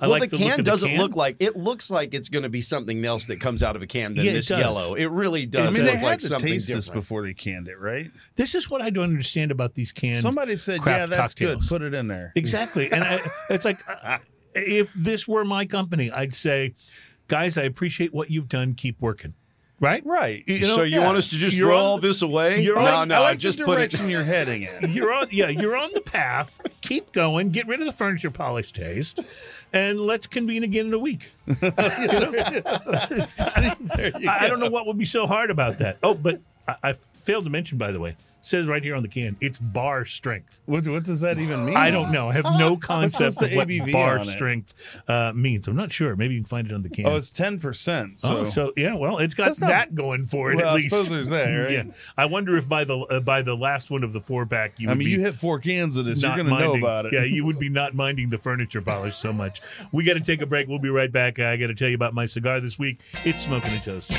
I 0.00 0.06
well, 0.08 0.18
like 0.18 0.30
the 0.30 0.38
look 0.38 0.48
can 0.48 0.56
the 0.58 0.62
doesn't 0.62 0.88
can. 0.88 0.98
look 0.98 1.14
like 1.14 1.36
it. 1.40 1.56
Looks 1.56 1.90
like 1.90 2.14
it's 2.14 2.28
going 2.28 2.42
to 2.44 2.48
be 2.48 2.62
something 2.62 3.04
else 3.04 3.26
that 3.26 3.38
comes 3.40 3.62
out 3.62 3.76
of 3.76 3.82
a 3.82 3.86
can 3.86 4.14
than 4.14 4.24
Yeah, 4.24 4.32
this 4.32 4.48
does. 4.48 4.58
yellow. 4.58 4.94
It 4.94 5.06
really 5.06 5.46
does 5.46 5.62
I 5.66 5.70
mean, 5.70 5.84
they 5.84 5.90
look 5.92 6.00
had 6.00 6.02
like 6.04 6.20
to 6.20 6.28
something 6.28 6.48
taste 6.48 6.68
this 6.68 6.88
before 6.88 7.22
they 7.22 7.34
canned 7.34 7.68
it, 7.68 7.78
right? 7.78 8.10
This 8.36 8.54
is 8.54 8.70
what 8.70 8.80
I 8.82 8.90
don't 8.90 9.04
understand 9.04 9.50
about 9.50 9.74
these 9.74 9.92
cans. 9.92 10.20
Somebody 10.20 10.56
said, 10.56 10.80
craft 10.80 11.00
"Yeah, 11.00 11.06
that's 11.06 11.34
cocktails. 11.34 11.68
good. 11.68 11.68
Put 11.68 11.82
it 11.82 11.92
in 11.94 12.08
there." 12.08 12.32
Exactly. 12.34 12.90
And 12.90 13.04
I, 13.04 13.20
it's 13.50 13.64
like, 13.66 13.78
uh, 13.88 14.18
if 14.54 14.92
this 14.94 15.28
were 15.28 15.44
my 15.44 15.66
company, 15.66 16.10
I'd 16.10 16.34
say, 16.34 16.74
guys, 17.28 17.58
I 17.58 17.64
appreciate 17.64 18.14
what 18.14 18.30
you've 18.30 18.48
done. 18.48 18.74
Keep 18.74 19.00
working. 19.00 19.34
Right? 19.80 20.04
Right. 20.04 20.44
You 20.46 20.60
know, 20.60 20.76
so 20.76 20.82
you 20.82 21.00
yeah. 21.00 21.06
want 21.06 21.16
us 21.16 21.30
to 21.30 21.36
just 21.36 21.56
You're 21.56 21.68
throw 21.68 21.78
on 21.78 21.84
all 21.84 21.98
the- 21.98 22.08
this 22.08 22.20
away? 22.20 22.62
you're 22.62 22.76
no, 22.76 22.84
on- 22.84 23.08
no, 23.08 23.14
I 23.16 23.20
like 23.20 23.38
just 23.38 23.58
the 23.58 23.64
put 23.64 23.78
it. 23.80 23.90
direction 23.90 24.10
you're 24.10 24.24
heading 24.24 24.68
in. 24.82 24.90
You're 24.92 25.12
on, 25.12 25.28
yeah, 25.30 25.48
you're 25.48 25.76
on 25.76 25.90
the 25.94 26.02
path. 26.02 26.60
Keep 26.82 27.12
going. 27.12 27.48
Get 27.50 27.66
rid 27.66 27.80
of 27.80 27.86
the 27.86 27.92
furniture 27.92 28.30
polish 28.30 28.72
taste, 28.72 29.20
and 29.72 29.98
let's 29.98 30.26
convene 30.26 30.64
again 30.64 30.88
in 30.88 30.94
a 30.94 30.98
week. 30.98 31.30
There 31.50 31.72
you 34.18 34.28
I, 34.28 34.44
I 34.44 34.48
don't 34.48 34.60
know 34.60 34.70
what 34.70 34.86
would 34.86 34.98
be 34.98 35.04
so 35.04 35.26
hard 35.26 35.50
about 35.50 35.78
that. 35.78 35.98
Oh, 36.02 36.14
but 36.14 36.40
I, 36.82 36.90
I 36.90 36.92
failed 37.14 37.44
to 37.44 37.50
mention, 37.50 37.78
by 37.78 37.92
the 37.92 38.00
way, 38.00 38.16
says 38.42 38.66
right 38.66 38.82
here 38.82 38.94
on 38.94 39.02
the 39.02 39.08
can, 39.08 39.36
it's 39.42 39.58
bar 39.58 40.06
strength. 40.06 40.62
What, 40.64 40.88
what 40.88 41.02
does 41.02 41.20
that 41.20 41.38
even 41.38 41.66
mean? 41.66 41.76
I 41.76 41.90
don't 41.90 42.10
know. 42.10 42.30
I 42.30 42.32
have 42.32 42.44
no 42.58 42.74
concept 42.78 43.42
of 43.42 43.52
what 43.52 43.68
ABV 43.68 43.92
bar 43.92 44.24
strength 44.24 44.72
uh, 45.06 45.32
means. 45.34 45.68
I'm 45.68 45.76
not 45.76 45.92
sure. 45.92 46.16
Maybe 46.16 46.32
you 46.34 46.40
can 46.40 46.46
find 46.46 46.66
it 46.66 46.72
on 46.72 46.80
the 46.80 46.88
can. 46.88 47.04
Oh, 47.06 47.16
it's 47.16 47.30
ten 47.30 47.58
percent. 47.60 48.18
So, 48.18 48.38
Oh, 48.38 48.44
so 48.44 48.72
yeah, 48.78 48.94
well, 48.94 49.18
it's 49.18 49.34
got 49.34 49.46
That's 49.48 49.60
not- 49.60 49.68
that 49.68 49.94
going 49.94 50.24
for 50.24 50.52
it 50.52 50.56
well, 50.56 50.68
at 50.68 50.72
I 50.72 50.74
least. 50.76 50.88
suppose 50.88 51.10
there's 51.10 51.28
that, 51.28 51.54
right? 51.54 51.70
Yeah, 51.86 51.92
I 52.16 52.24
wonder 52.24 52.56
if 52.56 52.66
by 52.66 52.84
the 52.84 52.98
uh, 52.98 53.20
by 53.20 53.42
the 53.42 53.54
last 53.54 53.90
one 53.90 54.02
of 54.02 54.14
the 54.14 54.20
four 54.20 54.46
pack, 54.46 54.80
you 54.80 54.88
I 54.88 54.92
would 54.92 54.98
mean, 55.00 55.08
be 55.08 55.12
you 55.12 55.20
hit 55.20 55.34
four 55.34 55.58
cans 55.58 55.98
of 55.98 56.06
this, 56.06 56.22
you're 56.22 56.30
not 56.30 56.36
going 56.38 56.46
to 56.48 56.52
know 56.58 56.58
minding- 56.68 56.82
about 56.82 57.04
it. 57.06 57.12
Yeah, 57.12 57.24
you 57.24 57.44
would 57.44 57.58
be 57.58 57.68
not 57.68 57.94
minding 57.94 58.30
the 58.30 58.38
furniture 58.38 58.80
polish 58.80 59.16
so 59.16 59.34
much. 59.34 59.60
We 59.92 60.04
got 60.04 60.14
to 60.14 60.20
take 60.20 60.40
a 60.40 60.46
break. 60.46 60.66
We'll 60.66 60.78
be 60.78 60.88
right 60.88 61.12
back. 61.12 61.38
I 61.38 61.58
got 61.58 61.66
to 61.66 61.74
tell 61.74 61.88
you 61.90 61.94
about 61.94 62.14
my 62.14 62.24
cigar 62.24 62.58
this 62.60 62.78
week. 62.78 63.00
It's 63.26 63.42
smoking 63.42 63.70
and 63.72 63.82
toast. 63.82 64.12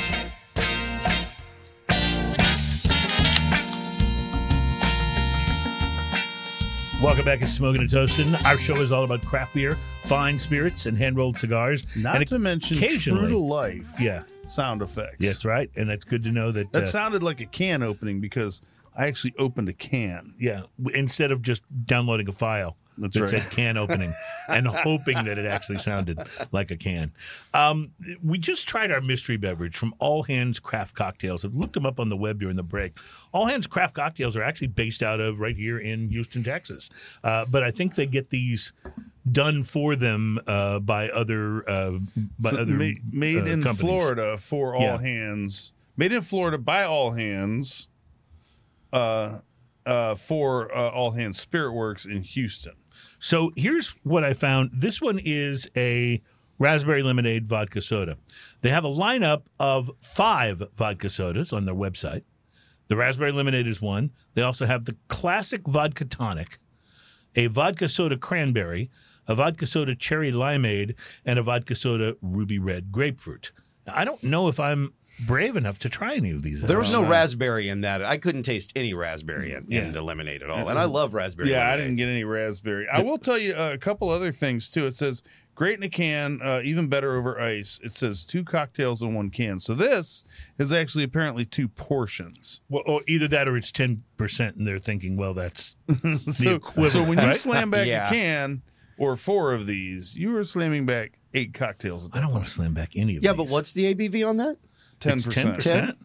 Welcome 7.02 7.24
back. 7.24 7.42
It's 7.42 7.50
Smoking 7.50 7.80
and 7.80 7.90
Toasting. 7.90 8.32
Our 8.46 8.56
show 8.56 8.76
is 8.76 8.92
all 8.92 9.02
about 9.02 9.22
craft 9.22 9.54
beer, 9.54 9.76
fine 10.04 10.38
spirits, 10.38 10.86
and 10.86 10.96
hand 10.96 11.16
rolled 11.16 11.36
cigars. 11.36 11.84
Not 11.96 12.18
and 12.18 12.28
to 12.28 12.38
mention 12.38 12.76
true 12.76 13.26
to 13.26 13.36
life 13.36 14.00
yeah, 14.00 14.22
sound 14.46 14.82
effects. 14.82 15.16
that's 15.18 15.44
right. 15.44 15.68
And 15.74 15.90
that's 15.90 16.04
good 16.04 16.22
to 16.22 16.30
know 16.30 16.52
that. 16.52 16.72
That 16.72 16.84
uh, 16.84 16.86
sounded 16.86 17.24
like 17.24 17.40
a 17.40 17.46
can 17.46 17.82
opening 17.82 18.20
because 18.20 18.62
I 18.96 19.08
actually 19.08 19.34
opened 19.36 19.68
a 19.68 19.72
can. 19.72 20.34
Yeah, 20.38 20.62
w- 20.80 20.96
instead 20.96 21.32
of 21.32 21.42
just 21.42 21.62
downloading 21.86 22.28
a 22.28 22.32
file 22.32 22.76
That's 22.98 23.14
that 23.14 23.20
right. 23.22 23.30
said 23.30 23.50
can 23.50 23.76
opening 23.76 24.14
and 24.48 24.66
hoping 24.66 25.14
that 25.24 25.38
it 25.38 25.46
actually 25.46 25.78
sounded 25.78 26.18
like 26.52 26.70
a 26.70 26.76
can. 26.76 27.12
Um, 27.54 27.92
we 28.22 28.38
just 28.38 28.68
tried 28.68 28.90
our 28.92 29.00
mystery 29.00 29.36
beverage 29.38 29.76
from 29.76 29.94
All 29.98 30.22
Hands 30.24 30.58
Craft 30.60 30.94
Cocktails. 30.94 31.44
I've 31.44 31.54
looked 31.54 31.72
them 31.72 31.86
up 31.86 31.98
on 31.98 32.08
the 32.10 32.16
web 32.16 32.38
during 32.40 32.56
the 32.56 32.62
break. 32.62 32.98
All 33.32 33.46
Hands 33.46 33.66
Craft 33.66 33.94
Cocktails 33.94 34.36
are 34.36 34.42
actually 34.42 34.66
based 34.68 35.02
out 35.02 35.20
of 35.20 35.40
right 35.40 35.56
here 35.56 35.78
in 35.78 36.10
Houston, 36.10 36.42
Texas. 36.42 36.90
Uh, 37.24 37.44
but 37.50 37.62
I 37.62 37.70
think 37.70 37.94
they 37.94 38.06
get 38.06 38.28
these 38.30 38.72
done 39.30 39.62
for 39.62 39.96
them 39.96 40.38
uh, 40.46 40.78
by 40.80 41.08
other 41.08 41.68
uh, 41.70 41.92
by 42.38 42.50
So 42.50 42.60
other 42.62 42.72
ma- 42.72 42.90
made 43.10 43.38
uh, 43.38 43.44
in 43.46 43.62
companies. 43.62 43.80
Florida 43.80 44.36
for 44.36 44.74
all 44.74 44.82
Yeah. 44.82 45.00
hands. 45.00 45.72
Made 45.96 46.12
in 46.12 46.22
Florida 46.22 46.58
by 46.58 46.84
all 46.84 47.12
hands. 47.12 47.88
Uh, 48.92 49.38
uh, 49.86 50.14
for 50.14 50.72
uh, 50.76 50.90
all 50.90 51.10
hands 51.12 51.40
Spirit 51.40 51.72
Works 51.72 52.04
in 52.04 52.22
Houston. 52.22 52.74
So 53.18 53.52
here's 53.56 53.90
what 54.02 54.24
I 54.24 54.32
found. 54.32 54.70
This 54.72 55.00
one 55.00 55.20
is 55.22 55.68
a 55.76 56.22
raspberry 56.58 57.02
lemonade 57.02 57.46
vodka 57.46 57.80
soda. 57.80 58.16
They 58.60 58.70
have 58.70 58.84
a 58.84 58.88
lineup 58.88 59.42
of 59.58 59.90
five 60.00 60.62
vodka 60.74 61.10
sodas 61.10 61.52
on 61.52 61.64
their 61.64 61.74
website. 61.74 62.22
The 62.88 62.96
raspberry 62.96 63.32
lemonade 63.32 63.66
is 63.66 63.80
one. 63.80 64.10
They 64.34 64.42
also 64.42 64.66
have 64.66 64.84
the 64.84 64.96
classic 65.08 65.66
vodka 65.66 66.04
tonic, 66.04 66.58
a 67.34 67.46
vodka 67.46 67.88
soda 67.88 68.16
cranberry, 68.16 68.90
a 69.26 69.34
vodka 69.34 69.66
soda 69.66 69.94
cherry 69.94 70.30
limeade, 70.30 70.94
and 71.24 71.38
a 71.38 71.42
vodka 71.42 71.74
soda 71.74 72.16
ruby 72.20 72.58
red 72.58 72.92
grapefruit. 72.92 73.52
I 73.86 74.04
don't 74.04 74.22
know 74.22 74.48
if 74.48 74.60
I'm 74.60 74.92
brave 75.20 75.56
enough 75.56 75.78
to 75.80 75.88
try 75.88 76.14
any 76.16 76.30
of 76.30 76.42
these. 76.42 76.60
There 76.62 76.78
was 76.78 76.92
no 76.92 77.04
raspberry 77.04 77.68
in 77.68 77.82
that. 77.82 78.02
I 78.04 78.16
couldn't 78.18 78.42
taste 78.42 78.72
any 78.76 78.94
raspberry 78.94 79.52
in, 79.52 79.70
in 79.72 79.92
the 79.92 80.02
lemonade 80.02 80.42
at 80.42 80.50
all. 80.50 80.68
And 80.68 80.78
I 80.78 80.84
love 80.84 81.14
raspberry. 81.14 81.50
Yeah, 81.50 81.70
I 81.70 81.76
didn't 81.76 81.96
get 81.96 82.08
any 82.08 82.24
raspberry. 82.24 82.86
I 82.92 83.00
will 83.02 83.18
tell 83.18 83.38
you 83.38 83.52
uh, 83.54 83.70
a 83.72 83.78
couple 83.78 84.08
other 84.08 84.32
things 84.32 84.70
too. 84.70 84.86
It 84.86 84.96
says 84.96 85.22
great 85.54 85.76
in 85.76 85.82
a 85.82 85.88
can, 85.88 86.40
uh, 86.42 86.60
even 86.64 86.88
better 86.88 87.16
over 87.16 87.38
ice. 87.40 87.78
It 87.84 87.92
says 87.92 88.24
two 88.24 88.42
cocktails 88.42 89.02
in 89.02 89.14
one 89.14 89.30
can. 89.30 89.58
So 89.58 89.74
this 89.74 90.24
is 90.58 90.72
actually 90.72 91.04
apparently 91.04 91.44
two 91.44 91.68
portions. 91.68 92.60
Well, 92.68 92.82
or 92.86 93.02
either 93.06 93.28
that 93.28 93.46
or 93.48 93.56
it's 93.56 93.70
ten 93.72 94.02
percent, 94.16 94.56
and 94.56 94.66
they're 94.66 94.78
thinking, 94.78 95.16
well, 95.16 95.34
that's 95.34 95.76
So, 96.28 96.54
equivalent, 96.56 96.92
so 96.92 97.02
when 97.04 97.18
you 97.18 97.24
right? 97.24 97.38
slam 97.38 97.70
back 97.70 97.86
Yeah. 97.86 98.06
a 98.06 98.10
can 98.10 98.62
or 98.98 99.16
four 99.16 99.52
of 99.52 99.66
these, 99.66 100.16
you 100.16 100.34
are 100.36 100.44
slamming 100.44 100.86
back 100.86 101.18
eight 101.34 101.54
cocktails. 101.54 102.08
I 102.12 102.20
don't 102.20 102.32
want 102.32 102.44
to 102.44 102.50
slam 102.50 102.74
back 102.74 102.90
any 102.94 103.16
of 103.16 103.22
these. 103.22 103.26
Yeah, 103.26 103.32
these. 103.32 103.46
but 103.46 103.48
what's 103.52 103.72
the 103.72 103.94
ABV 103.94 104.26
on 104.28 104.36
that? 104.38 104.56
Ten 105.02 105.18
It's 105.18 105.26
ten 105.26 105.54
percent. 105.54 105.98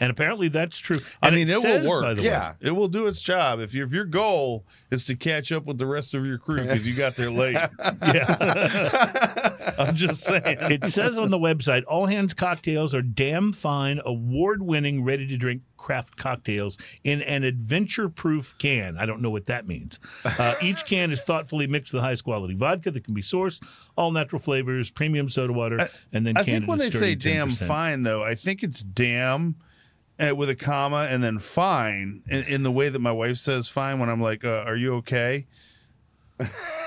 And 0.00 0.10
apparently 0.10 0.48
that's 0.48 0.78
true. 0.78 0.96
I 1.22 1.30
mean, 1.30 1.48
it, 1.48 1.56
says, 1.58 1.84
will 1.84 1.90
work. 1.90 2.02
By 2.02 2.14
the 2.14 2.22
Yeah. 2.22 2.50
way, 2.52 2.56
It 2.62 2.70
will 2.72 2.88
do 2.88 3.06
its 3.06 3.20
job. 3.22 3.60
If, 3.60 3.74
your 3.74 3.86
if 3.86 3.92
your 3.92 4.06
goal 4.06 4.64
is 4.90 5.04
to 5.06 5.14
catch 5.16 5.52
up 5.52 5.66
with 5.66 5.78
the 5.78 5.86
rest 5.86 6.14
of 6.14 6.26
your 6.26 6.38
crew 6.38 6.62
because 6.62 6.86
you 6.86 6.94
got 6.94 7.14
there 7.16 7.30
late, 7.30 7.54
yeah. 7.78 9.74
I'm 9.78 9.94
just 9.94 10.22
saying. 10.24 10.42
it 10.60 10.90
says 10.90 11.18
on 11.18 11.30
the 11.30 11.38
website, 11.38 11.84
all 11.86 12.06
hands 12.06 12.34
cocktails 12.34 12.94
are 12.94 13.02
damn 13.02 13.52
fine, 13.52 14.00
award-winning, 14.04 15.04
ready-to-drink 15.04 15.62
craft 15.76 16.16
cocktails 16.16 16.76
in 17.04 17.22
an 17.22 17.42
adventure-proof 17.42 18.54
can. 18.58 18.98
I 18.98 19.06
don't 19.06 19.22
know 19.22 19.30
what 19.30 19.46
that 19.46 19.66
means. 19.66 19.98
Uh, 20.24 20.54
each 20.62 20.84
can 20.84 21.10
is 21.10 21.22
thoughtfully 21.22 21.66
mixed 21.66 21.92
with 21.92 22.02
highest 22.02 22.24
quality 22.24 22.54
vodka 22.54 22.90
that 22.90 23.04
can 23.04 23.14
be 23.14 23.22
sourced, 23.22 23.62
all 23.96 24.10
natural 24.10 24.40
flavors, 24.40 24.90
premium 24.90 25.28
soda 25.28 25.52
water, 25.52 25.88
and 26.12 26.26
then 26.26 26.36
I 26.36 26.42
think 26.42 26.66
when 26.66 26.78
they 26.78 26.90
say 26.90 27.14
damn 27.14 27.48
10%. 27.48 27.66
fine, 27.66 28.02
though, 28.02 28.22
I 28.22 28.34
think 28.34 28.62
it's 28.62 28.82
damn 28.82 29.56
with 30.36 30.50
a 30.50 30.54
comma 30.56 31.08
and 31.10 31.22
then 31.22 31.38
fine 31.38 32.22
in, 32.28 32.44
in 32.44 32.62
the 32.62 32.70
way 32.70 32.88
that 32.88 32.98
my 32.98 33.12
wife 33.12 33.36
says 33.36 33.68
fine 33.68 33.98
when 33.98 34.08
I'm 34.08 34.20
like, 34.20 34.44
uh, 34.44 34.64
are 34.66 34.76
you 34.76 34.94
okay? 34.96 35.46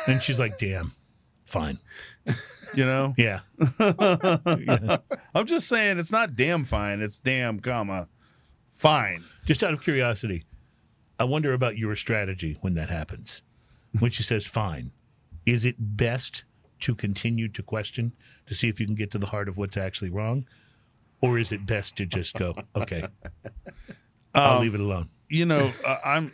and 0.07 0.21
she's 0.21 0.39
like, 0.39 0.57
"Damn, 0.57 0.93
fine." 1.43 1.79
You 2.75 2.85
know, 2.85 3.13
Yeah. 3.17 3.41
Yeah. 3.79 4.97
I'm 5.35 5.45
just 5.45 5.67
saying 5.67 5.99
it's 5.99 6.11
not 6.11 6.35
damn 6.35 6.63
fine, 6.63 7.01
it's 7.01 7.19
damn 7.19 7.59
comma 7.59 8.07
fine. 8.69 9.23
Just 9.45 9.63
out 9.63 9.73
of 9.73 9.83
curiosity, 9.83 10.43
I 11.19 11.25
wonder 11.25 11.53
about 11.53 11.77
your 11.77 11.95
strategy 11.95 12.57
when 12.61 12.73
that 12.75 12.89
happens. 12.89 13.43
When 13.99 14.09
she 14.09 14.23
says 14.23 14.47
fine, 14.47 14.91
is 15.45 15.65
it 15.65 15.75
best 15.77 16.45
to 16.79 16.95
continue 16.95 17.47
to 17.49 17.61
question 17.61 18.13
to 18.47 18.53
see 18.53 18.67
if 18.67 18.79
you 18.79 18.85
can 18.87 18.95
get 18.95 19.11
to 19.11 19.19
the 19.19 19.27
heart 19.27 19.47
of 19.47 19.57
what's 19.57 19.77
actually 19.77 20.09
wrong? 20.09 20.47
Or 21.23 21.39
is 21.39 21.53
it 21.53 21.65
best 21.65 21.95
to 21.95 22.05
just 22.05 22.36
go, 22.36 22.53
okay, 22.75 23.07
I'll 24.36 24.59
leave 24.59 24.75
it 24.75 24.81
alone? 24.81 25.09
You 25.29 25.45
know, 25.45 25.71
uh, 25.86 25.97
I'm 26.03 26.33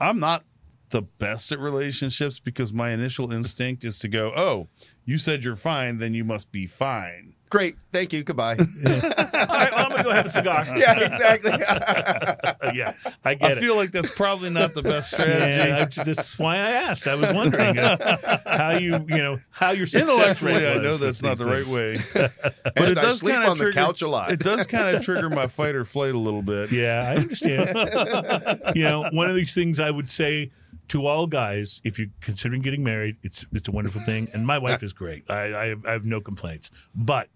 I'm 0.00 0.18
not 0.18 0.44
the 0.88 1.02
best 1.02 1.52
at 1.52 1.58
relationships 1.58 2.40
because 2.40 2.72
my 2.72 2.88
initial 2.92 3.32
instinct 3.32 3.84
is 3.84 3.98
to 3.98 4.08
go, 4.08 4.32
oh, 4.34 4.68
you 5.04 5.18
said 5.18 5.44
you're 5.44 5.56
fine, 5.56 5.98
then 5.98 6.14
you 6.14 6.24
must 6.24 6.50
be 6.52 6.66
fine. 6.66 7.34
Great. 7.50 7.76
Thank 7.92 8.12
you. 8.12 8.22
Goodbye. 8.22 8.52
All 8.86 8.86
right, 8.86 9.72
well, 9.72 9.86
I'm 9.86 9.90
going 9.90 9.96
to 9.96 10.02
go 10.04 10.10
have 10.12 10.26
a 10.26 10.28
cigar. 10.28 10.64
yeah, 10.76 11.00
exactly. 11.00 11.50
Uh, 11.50 12.70
yeah, 12.74 12.92
I 13.24 13.30
I 13.30 13.34
get 13.34 13.50
it. 13.52 13.58
feel 13.58 13.74
like 13.74 13.90
that's 13.90 14.10
probably 14.10 14.50
not 14.50 14.74
the 14.74 14.82
best 14.82 15.10
strategy. 15.10 15.68
Yeah, 15.68 15.76
I, 15.78 16.04
that's 16.04 16.38
why 16.38 16.56
I 16.58 16.70
asked. 16.70 17.08
I 17.08 17.16
was 17.16 17.32
wondering 17.34 17.76
uh, 17.76 18.38
how 18.46 18.78
you, 18.78 19.04
you 19.08 19.18
know, 19.18 19.40
how 19.50 19.72
your 19.72 19.88
success 19.88 20.40
rate 20.42 20.52
Intellectually, 20.62 20.78
I 20.78 20.82
know 20.82 20.96
that's 20.96 21.22
not 21.22 21.38
these 21.38 21.46
the 21.46 21.50
right 21.50 21.66
way. 21.66 21.96
but 22.14 22.72
And 22.76 22.86
it 22.92 22.94
does 22.94 23.20
kind 23.20 23.42
of 23.42 23.48
on 23.50 23.58
the 23.58 23.64
trigger, 23.64 23.72
couch 23.80 24.02
a 24.02 24.08
lot. 24.08 24.30
It 24.30 24.38
does 24.38 24.64
kind 24.68 24.94
of 24.96 25.04
trigger 25.04 25.28
my 25.28 25.48
fight 25.48 25.74
or 25.74 25.84
flight 25.84 26.14
a 26.14 26.18
little 26.18 26.42
bit. 26.42 26.70
Yeah, 26.70 27.04
I 27.08 27.16
understand. 27.16 28.76
you 28.76 28.84
know, 28.84 29.08
one 29.10 29.28
of 29.28 29.34
these 29.34 29.54
things 29.54 29.80
I 29.80 29.90
would 29.90 30.08
say 30.08 30.52
to 30.90 31.06
all 31.06 31.26
guys, 31.26 31.80
if 31.82 31.98
you're 31.98 32.08
considering 32.20 32.62
getting 32.62 32.84
married, 32.84 33.16
it's 33.24 33.44
it's 33.52 33.66
a 33.68 33.72
wonderful 33.72 34.02
thing, 34.02 34.28
and 34.32 34.46
my 34.46 34.58
wife 34.58 34.84
is 34.84 34.92
great. 34.92 35.28
I 35.28 35.52
I, 35.52 35.74
I 35.84 35.90
have 35.92 36.04
no 36.04 36.20
complaints. 36.20 36.70
But 36.94 37.28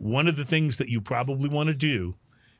one 0.00 0.26
of 0.26 0.36
the 0.36 0.44
things 0.44 0.78
that 0.78 0.88
you 0.88 1.00
probably 1.00 1.48
want 1.48 1.68
to 1.68 1.74
do 1.74 2.16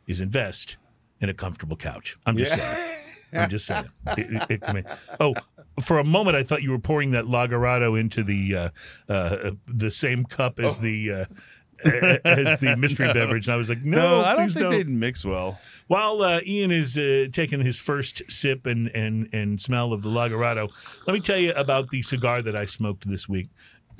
is 0.07 0.21
invest 0.21 0.77
in 1.21 1.29
a 1.29 1.35
comfortable 1.35 1.77
couch. 1.77 2.17
I'm 2.27 2.37
just 2.37 2.55
saying. 2.55 2.97
I'm 3.33 3.49
just 3.49 3.67
saying. 3.67 3.87
It, 4.19 4.51
it, 4.51 4.63
it 4.63 4.87
oh, 5.19 5.35
for 5.81 5.99
a 5.99 6.05
moment, 6.05 6.37
I 6.37 6.43
thought 6.43 6.63
you 6.63 6.71
were 6.71 6.79
pouring 6.79 7.13
that 7.13 7.25
Lagerado 7.25 7.99
into 7.99 8.23
the 8.23 8.57
uh, 8.57 8.69
uh, 9.09 9.51
the 9.67 9.91
same 9.91 10.25
cup 10.25 10.59
as 10.59 10.79
the. 10.79 11.13
Uh, 11.13 11.25
as 11.83 12.61
the 12.61 12.77
mystery 12.77 13.11
beverage, 13.15 13.47
and 13.47 13.55
I 13.55 13.57
was 13.57 13.71
like, 13.71 13.83
"No, 13.83 13.97
No, 13.97 14.21
I 14.21 14.37
don't 14.37 14.51
think 14.51 14.71
they'd 14.71 14.87
mix 14.87 15.25
well. 15.25 15.59
while 15.87 16.21
uh, 16.21 16.41
Ian 16.47 16.71
is 16.71 16.99
uh, 16.99 17.29
taking 17.33 17.65
his 17.65 17.79
first 17.79 18.21
sip 18.29 18.67
and, 18.67 18.89
and, 18.89 19.31
and 19.33 19.59
smell 19.59 19.95
of 19.95 20.03
the 20.03 20.11
Lagerado, 20.11 20.71
let 21.07 21.15
me 21.15 21.21
tell 21.21 21.39
you 21.39 21.53
about 21.53 21.89
the 21.89 22.03
cigar 22.03 22.43
that 22.43 22.55
I 22.55 22.67
smoked 22.67 23.09
this 23.09 23.31
week. 23.31 23.49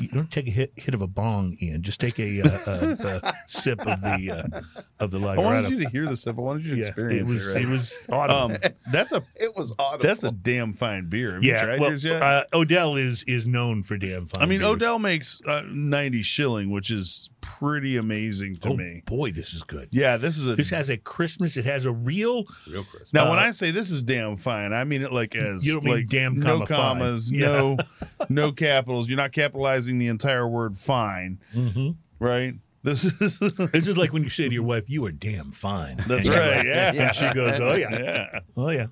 You 0.01 0.09
don't 0.09 0.31
take 0.31 0.47
a 0.47 0.51
hit, 0.51 0.73
hit 0.77 0.95
of 0.95 1.03
a 1.03 1.07
bong, 1.07 1.57
Ian. 1.61 1.83
Just 1.83 2.01
take 2.01 2.19
a, 2.19 2.43
uh, 2.43 2.59
a, 2.67 3.23
a 3.27 3.33
sip 3.47 3.81
of 3.81 4.01
the 4.01 4.31
uh, 4.53 4.61
of 4.99 5.11
the 5.11 5.19
I 5.21 5.37
wanted 5.37 5.71
you 5.71 5.85
to 5.85 5.89
hear 5.91 6.07
the 6.07 6.17
sip. 6.17 6.39
I 6.39 6.41
wanted 6.41 6.67
you 6.67 6.75
to 6.77 6.81
Yeah, 6.81 6.87
experience 6.89 7.23
it 7.23 7.33
was 7.33 7.55
it. 7.55 7.63
it 7.63 7.69
was 7.69 8.09
audible. 8.11 8.41
um, 8.41 8.57
that's 8.91 9.13
a 9.13 9.23
it 9.37 9.55
was 9.57 9.75
audible. 9.79 10.03
that's 10.03 10.25
a 10.25 10.33
damn 10.33 10.73
fine 10.73 11.09
beer. 11.09 11.35
Have 11.35 11.45
you 11.45 11.53
yeah, 11.53 11.65
tried 11.65 11.81
well, 11.81 11.91
yours 11.91 12.05
yet? 12.05 12.23
uh, 12.23 12.45
Odell 12.53 12.97
is 12.97 13.23
is 13.25 13.47
known 13.47 13.83
for 13.83 13.97
damn 13.97 14.27
fine. 14.27 14.43
I 14.43 14.47
mean, 14.47 14.61
beers. 14.61 14.71
Odell 14.73 14.99
makes 14.99 15.41
uh, 15.47 15.63
ninety 15.71 16.23
shilling, 16.23 16.71
which 16.71 16.91
is 16.91 17.31
pretty 17.41 17.97
amazing 17.97 18.57
to 18.59 18.69
Oh 18.71 18.77
me. 18.77 19.03
boy, 19.07 19.31
this 19.33 19.53
is 19.55 19.63
good. 19.63 19.89
Yeah, 19.91 20.17
this 20.17 20.39
is 20.39 20.47
a 20.47 20.57
This 20.57 20.71
has 20.71 20.91
a 20.91 20.97
Christmas. 20.97 21.57
It 21.57 21.65
has 21.65 21.85
a 21.85 21.93
real 21.93 22.45
real 22.71 22.85
Christmas. 22.85 23.13
Now, 23.13 23.31
when 23.31 23.39
Uh, 23.39 23.43
I 23.43 23.51
say 23.51 23.71
this 23.71 23.91
is 23.91 24.03
damn 24.03 24.37
fine, 24.37 24.73
I 24.73 24.85
mean 24.85 25.03
it 25.03 25.13
like 25.13 25.35
as 25.35 25.67
You 25.67 25.75
don't 25.75 25.85
mean 25.85 25.95
like 25.95 26.09
damn 26.09 26.39
no 26.39 26.61
comma 26.61 26.67
fine. 26.67 26.77
commas, 26.77 27.33
Yeah. 27.33 27.47
no 27.47 27.77
no 28.29 28.53
capitals. 28.53 29.09
You're 29.09 29.17
not 29.19 29.33
capitalizing 29.33 29.99
the 29.99 30.09
entire 30.09 30.47
word 30.49 30.77
fine, 30.79 31.39
Mhm. 31.55 31.97
right? 32.19 32.55
This 32.83 33.05
is 33.05 33.39
This 33.73 33.89
is 33.89 33.99
like 33.99 34.13
when 34.13 34.23
you 34.23 34.31
say 34.31 34.49
to 34.49 34.55
your 34.55 34.63
wife, 34.63 34.89
"You 34.89 35.05
are 35.05 35.13
damn 35.13 35.53
fine." 35.53 35.97
that's 36.09 36.25
And 36.27 36.35
right. 36.35 36.57
like- 36.59 36.67
Yeah, 36.67 36.93
And 37.09 37.15
she 37.15 37.35
goes, 37.35 37.61
"Oh 37.61 37.75
yeah, 37.75 37.99
yeah. 37.99 38.41
oh 38.57 38.71
yeah." 38.71 38.87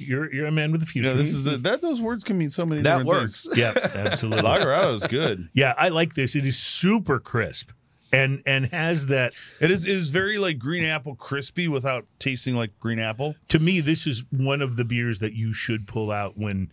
You're 0.00 0.32
you're 0.32 0.46
a 0.46 0.50
man 0.52 0.72
with 0.72 0.82
a 0.82 0.86
future. 0.86 1.08
Yeah, 1.08 1.14
this 1.14 1.34
is 1.34 1.46
a, 1.46 1.56
that. 1.58 1.82
Those 1.82 2.00
words 2.00 2.24
can 2.24 2.38
mean 2.38 2.50
so 2.50 2.64
many. 2.64 2.82
that 2.82 2.98
different 2.98 3.08
works. 3.08 3.44
Things. 3.44 3.56
yeah, 3.58 3.72
absolutely. 3.94 4.42
Lagerado 4.42 4.94
is 4.94 5.06
good. 5.06 5.48
Yeah, 5.52 5.74
I 5.76 5.88
like 5.88 6.14
this. 6.14 6.34
It 6.36 6.46
is 6.46 6.58
super 6.58 7.18
crisp, 7.18 7.70
and 8.12 8.42
and 8.46 8.66
has 8.66 9.06
that. 9.06 9.34
It 9.60 9.70
is 9.70 9.84
it 9.86 9.92
is 9.92 10.08
very 10.08 10.38
like 10.38 10.58
green 10.58 10.84
apple 10.84 11.14
crispy 11.14 11.68
without 11.68 12.06
tasting 12.18 12.54
like 12.54 12.78
green 12.80 12.98
apple. 12.98 13.34
To 13.48 13.58
me, 13.58 13.80
this 13.80 14.06
is 14.06 14.24
one 14.30 14.62
of 14.62 14.76
the 14.76 14.84
beers 14.84 15.18
that 15.20 15.34
you 15.34 15.52
should 15.52 15.86
pull 15.86 16.10
out 16.10 16.36
when. 16.38 16.70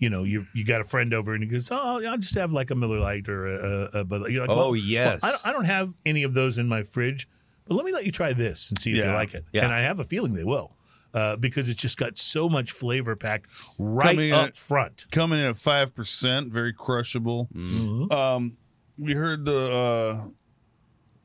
You 0.00 0.08
know, 0.10 0.22
you 0.22 0.46
you 0.54 0.64
got 0.64 0.80
a 0.80 0.84
friend 0.84 1.12
over 1.12 1.34
and 1.34 1.42
he 1.42 1.48
goes, 1.48 1.72
"Oh, 1.72 2.00
I'll 2.06 2.18
just 2.18 2.36
have 2.36 2.52
like 2.52 2.70
a 2.70 2.76
Miller 2.76 3.00
Lite 3.00 3.28
or 3.28 3.48
a, 3.48 3.58
a, 3.58 4.00
a 4.00 4.04
Bud 4.04 4.20
Light." 4.20 4.30
You're 4.30 4.42
like, 4.46 4.50
Oh, 4.50 4.56
well, 4.56 4.76
yes. 4.76 5.24
I, 5.24 5.30
don't, 5.30 5.46
I 5.46 5.52
don't 5.52 5.64
have 5.64 5.92
any 6.06 6.22
of 6.22 6.34
those 6.34 6.56
in 6.56 6.68
my 6.68 6.84
fridge, 6.84 7.28
but 7.66 7.74
let 7.74 7.84
me 7.84 7.90
let 7.90 8.06
you 8.06 8.12
try 8.12 8.32
this 8.32 8.70
and 8.70 8.80
see 8.80 8.92
if 8.92 8.98
you 8.98 9.10
like 9.10 9.34
it. 9.34 9.44
Yeah. 9.52 9.64
And 9.64 9.72
I 9.72 9.80
have 9.80 9.98
a 9.98 10.04
feeling 10.04 10.34
they 10.34 10.44
will, 10.44 10.70
uh, 11.14 11.36
because 11.36 11.68
it's 11.68 11.80
just 11.80 11.96
got 11.96 12.18
so 12.18 12.48
much 12.48 12.70
flavor 12.72 13.16
packed 13.16 13.48
right 13.78 14.14
Coming 14.16 14.32
up 14.32 14.48
at- 14.48 14.56
front. 14.56 15.06
Coming 15.10 15.38
in 15.40 15.46
at 15.46 15.56
five 15.56 15.94
percent, 15.94 16.52
very 16.52 16.72
crushable. 16.72 17.48
Mhm. 17.54 18.12
Um, 18.12 18.56
we 18.98 19.12
heard 19.14 19.44
the 19.44 19.70
uh, 19.72 20.28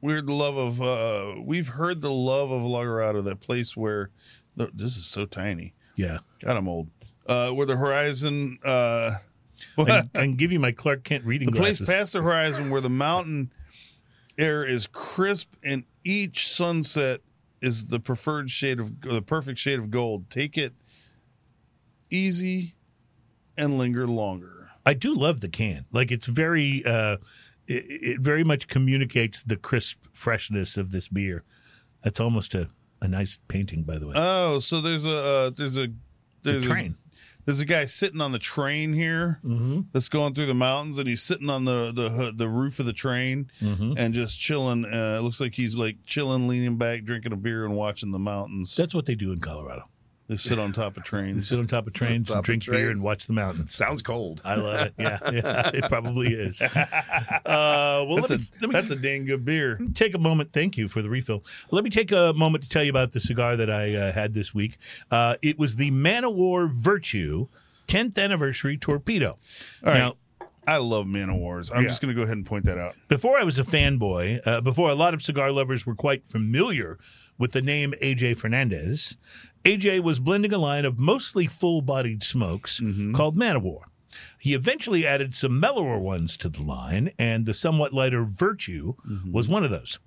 we 0.01 0.13
heard 0.13 0.27
the 0.27 0.33
love 0.33 0.57
of 0.57 0.81
uh, 0.81 1.35
we've 1.41 1.67
heard 1.69 2.01
the 2.01 2.11
love 2.11 2.51
of 2.51 2.61
Lagerado, 2.63 3.23
that 3.23 3.39
place 3.39 3.75
where 3.75 4.09
the, 4.55 4.69
this 4.73 4.95
is 4.97 5.05
so 5.05 5.25
tiny. 5.25 5.73
Yeah, 5.95 6.19
God, 6.43 6.57
I'm 6.57 6.67
old. 6.67 6.89
Uh, 7.25 7.51
where 7.51 7.65
the 7.65 7.77
horizon, 7.77 8.59
uh, 8.65 9.15
I, 9.77 9.99
I 10.13 10.19
can 10.19 10.35
give 10.35 10.51
you 10.51 10.59
my 10.59 10.71
Clark 10.71 11.03
Kent 11.03 11.23
reading 11.23 11.49
the 11.51 11.57
place 11.57 11.81
past 11.81 12.13
the 12.13 12.21
horizon, 12.21 12.69
where 12.69 12.81
the 12.81 12.89
mountain 12.89 13.51
air 14.37 14.65
is 14.65 14.87
crisp 14.87 15.53
and 15.63 15.83
each 16.03 16.47
sunset 16.47 17.21
is 17.63 17.85
the 17.85 17.99
preferred 17.99 18.51
shade 18.51 18.79
of 18.79 19.01
the 19.01 19.21
perfect 19.21 19.57
shade 19.57 19.79
of 19.79 19.89
gold. 19.89 20.29
Take 20.29 20.57
it 20.57 20.73
easy 22.11 22.75
and 23.57 23.77
linger 23.77 24.05
longer. 24.05 24.69
I 24.85 24.93
do 24.93 25.15
love 25.15 25.39
the 25.39 25.47
can. 25.47 25.85
Like 25.91 26.11
it's 26.11 26.25
very, 26.25 26.83
uh, 26.85 27.17
it, 27.67 27.85
it 27.87 28.19
very 28.19 28.43
much 28.43 28.67
communicates 28.67 29.41
the 29.43 29.55
crisp 29.55 30.05
freshness 30.11 30.75
of 30.77 30.91
this 30.91 31.07
beer. 31.07 31.43
That's 32.03 32.19
almost 32.19 32.53
a, 32.53 32.67
a 33.01 33.07
nice 33.07 33.39
painting, 33.47 33.83
by 33.83 33.97
the 33.97 34.07
way. 34.07 34.13
Oh, 34.17 34.59
so 34.59 34.81
there's 34.81 35.05
a 35.05 35.17
uh, 35.17 35.49
there's 35.51 35.77
a 35.77 35.83
It's 35.83 35.91
a 36.45 36.51
there's 36.51 36.65
train. 36.65 36.97
There's 37.45 37.59
a 37.59 37.65
guy 37.65 37.85
sitting 37.85 38.21
on 38.21 38.31
the 38.31 38.39
train 38.39 38.93
here 38.93 39.39
Mm-hmm. 39.45 39.81
that's 39.91 40.09
going 40.09 40.33
through 40.33 40.45
the 40.47 40.53
mountains, 40.53 40.97
and 40.97 41.07
he's 41.09 41.21
sitting 41.21 41.49
on 41.49 41.65
the 41.65 41.91
the 41.93 42.33
the 42.35 42.47
roof 42.49 42.79
of 42.79 42.85
the 42.85 42.93
train 42.93 43.49
Mm-hmm. 43.61 43.93
and 43.97 44.13
just 44.13 44.39
chilling. 44.39 44.85
Uh, 44.85 45.17
it 45.19 45.21
looks 45.23 45.39
like 45.41 45.53
he's 45.55 45.75
like 45.75 45.97
chilling, 46.05 46.47
leaning 46.47 46.77
back, 46.77 47.03
drinking 47.03 47.33
a 47.33 47.37
beer, 47.37 47.65
and 47.65 47.75
watching 47.75 48.11
the 48.11 48.19
mountains. 48.19 48.75
That's 48.75 48.93
what 48.93 49.05
they 49.05 49.15
do 49.15 49.31
in 49.31 49.39
Colorado. 49.39 49.83
They 50.29 50.37
sit 50.37 50.57
on 50.57 50.71
top 50.71 50.95
of 50.95 51.03
They 51.03 51.09
trains. 51.09 51.49
sit 51.49 51.59
on 51.59 51.67
top 51.67 51.85
of 51.85 51.93
trains 52.01 52.29
top 52.29 52.37
and 52.37 52.61
drink 52.61 52.65
beer 52.65 52.89
and 52.89 53.03
watch 53.03 53.27
the 53.27 53.33
mountains. 53.33 53.75
Sounds 53.75 54.01
cold. 54.01 54.41
I 54.45 54.55
love 54.55 54.79
it. 54.87 54.93
Yeah, 54.97 55.19
yeah 55.33 55.71
it 55.73 55.83
probably 55.89 56.33
is. 56.33 56.61
Uh, 57.45 58.05
well, 58.07 58.17
That's 58.17 58.29
let 58.29 58.63
a 58.63 58.67
me 58.67 58.73
that's 58.73 58.91
a 58.91 58.95
dang 58.95 59.25
good 59.25 59.43
beer. 59.45 59.79
take 59.93 60.13
a 60.13 60.17
moment. 60.17 60.51
Thank 60.51 60.77
you 60.77 60.87
for 60.87 61.01
the 61.01 61.09
refill. 61.09 61.43
Let 61.71 61.83
me 61.83 61.89
take 61.89 62.11
a 62.11 62.33
moment 62.33 62.63
to 62.63 62.69
tell 62.69 62.83
you 62.83 62.89
about 62.89 63.11
the 63.11 63.19
cigar 63.19 63.55
that 63.57 63.69
I 63.69 63.93
uh, 63.95 64.11
had 64.11 64.33
this 64.33 64.53
week. 64.53 64.77
Uh, 65.11 65.35
it 65.41 65.59
was 65.59 65.75
the 65.75 65.91
Man 65.91 66.23
O' 66.25 66.29
War 66.29 66.67
Virtue 66.67 67.47
10th 67.87 68.17
anniversary 68.17 68.77
torpedo. 68.77 69.31
All 69.31 69.37
right. 69.91 69.97
Now, 69.97 70.13
I 70.65 70.77
love 70.77 71.05
Man 71.07 71.29
O' 71.29 71.35
Wars. 71.35 71.69
I'm 71.71 71.83
Yeah. 71.83 71.89
just 71.89 72.01
going 72.01 72.13
to 72.13 72.15
go 72.15 72.23
ahead 72.23 72.37
and 72.37 72.45
point 72.45 72.65
that 72.65 72.77
out. 72.77 72.95
before 73.09 73.37
I 73.37 73.43
was 73.43 73.59
a 73.59 73.63
fanboy, 73.63 74.39
uh, 74.47 74.61
before 74.61 74.89
a 74.89 74.95
lot 74.95 75.13
of 75.13 75.21
cigar 75.21 75.51
lovers 75.51 75.85
were 75.85 75.95
quite 75.95 76.25
familiar 76.25 76.97
with 77.37 77.51
the 77.51 77.61
name 77.61 77.93
AJ 78.01 78.37
Fernandez, 78.37 79.17
AJ 79.63 80.03
was 80.03 80.19
blending 80.19 80.53
a 80.53 80.57
line 80.57 80.85
of 80.85 80.99
mostly 80.99 81.47
full 81.47 81.81
bodied 81.81 82.23
smokes 82.23 82.79
mm-hmm. 82.79 83.13
called 83.13 83.37
Man 83.37 83.57
O' 83.57 83.59
War. 83.59 83.87
He 84.37 84.53
eventually 84.53 85.07
added 85.07 85.33
some 85.33 85.59
mellower 85.59 85.97
ones 85.97 86.37
to 86.37 86.49
the 86.49 86.61
line, 86.61 87.11
and 87.17 87.45
the 87.45 87.53
somewhat 87.53 87.93
lighter 87.93 88.23
Virtue 88.25 88.95
mm-hmm. 89.07 89.31
was 89.31 89.47
one 89.47 89.63
of 89.63 89.71
those. 89.71 89.99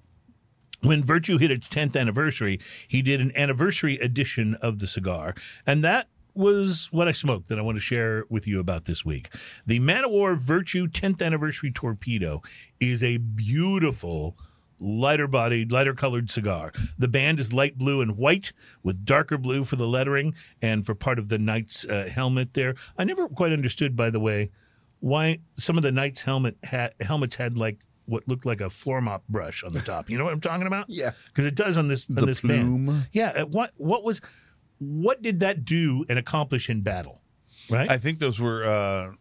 When 0.82 1.02
Virtue 1.02 1.38
hit 1.38 1.50
its 1.50 1.68
10th 1.68 1.98
anniversary, 1.98 2.60
he 2.86 3.02
did 3.02 3.20
an 3.20 3.32
anniversary 3.34 3.96
edition 3.96 4.54
of 4.56 4.78
the 4.78 4.86
cigar, 4.86 5.34
and 5.66 5.82
that 5.82 6.08
was 6.34 6.88
what 6.92 7.08
I 7.08 7.12
smoked 7.12 7.48
that 7.48 7.58
I 7.58 7.62
want 7.62 7.78
to 7.78 7.82
share 7.82 8.26
with 8.28 8.46
you 8.46 8.60
about 8.60 8.84
this 8.84 9.04
week. 9.04 9.30
The 9.64 9.78
Man 9.78 10.04
O' 10.04 10.08
War 10.08 10.36
Virtue 10.36 10.86
10th 10.86 11.22
anniversary 11.22 11.70
torpedo 11.70 12.42
is 12.78 13.02
a 13.02 13.16
beautiful 13.16 14.36
lighter 14.80 15.26
bodied, 15.26 15.72
lighter 15.72 15.94
colored 15.94 16.30
cigar. 16.30 16.72
The 16.98 17.08
band 17.08 17.40
is 17.40 17.52
light 17.52 17.78
blue 17.78 18.00
and 18.00 18.16
white 18.16 18.52
with 18.82 19.04
darker 19.04 19.38
blue 19.38 19.64
for 19.64 19.76
the 19.76 19.86
lettering 19.86 20.34
and 20.60 20.84
for 20.84 20.94
part 20.94 21.18
of 21.18 21.28
the 21.28 21.38
knight's 21.38 21.84
uh, 21.86 22.08
helmet 22.12 22.54
there. 22.54 22.74
I 22.98 23.04
never 23.04 23.28
quite 23.28 23.52
understood, 23.52 23.96
by 23.96 24.10
the 24.10 24.20
way, 24.20 24.50
why 25.00 25.38
some 25.54 25.76
of 25.76 25.82
the 25.82 25.92
knight's 25.92 26.22
helmet 26.22 26.56
ha- 26.64 26.90
helmets 27.00 27.36
had 27.36 27.56
like 27.56 27.78
what 28.06 28.26
looked 28.28 28.46
like 28.46 28.60
a 28.60 28.70
floor 28.70 29.00
mop 29.00 29.24
brush 29.28 29.64
on 29.64 29.72
the 29.72 29.80
top. 29.80 30.08
You 30.08 30.16
know 30.18 30.24
what 30.24 30.32
I'm 30.32 30.40
talking 30.40 30.66
about? 30.66 30.88
Yeah. 30.88 31.10
because 31.28 31.44
it 31.44 31.54
does 31.54 31.76
on 31.76 31.88
this 31.88 32.08
on 32.08 32.14
The 32.16 32.26
this 32.26 32.40
band. 32.40 32.86
plume. 32.86 33.06
Yeah, 33.12 33.30
uh, 33.30 33.44
what 33.46 33.72
what 33.76 34.04
was 34.04 34.20
what 34.78 35.22
did 35.22 35.40
that 35.40 35.64
do 35.64 36.04
and 36.08 36.18
accomplish 36.18 36.68
in 36.70 36.82
battle? 36.82 37.20
Right? 37.70 37.90
I 37.90 37.98
think 37.98 38.18
those 38.20 38.38
were 38.40 38.64
uh, 38.64 39.12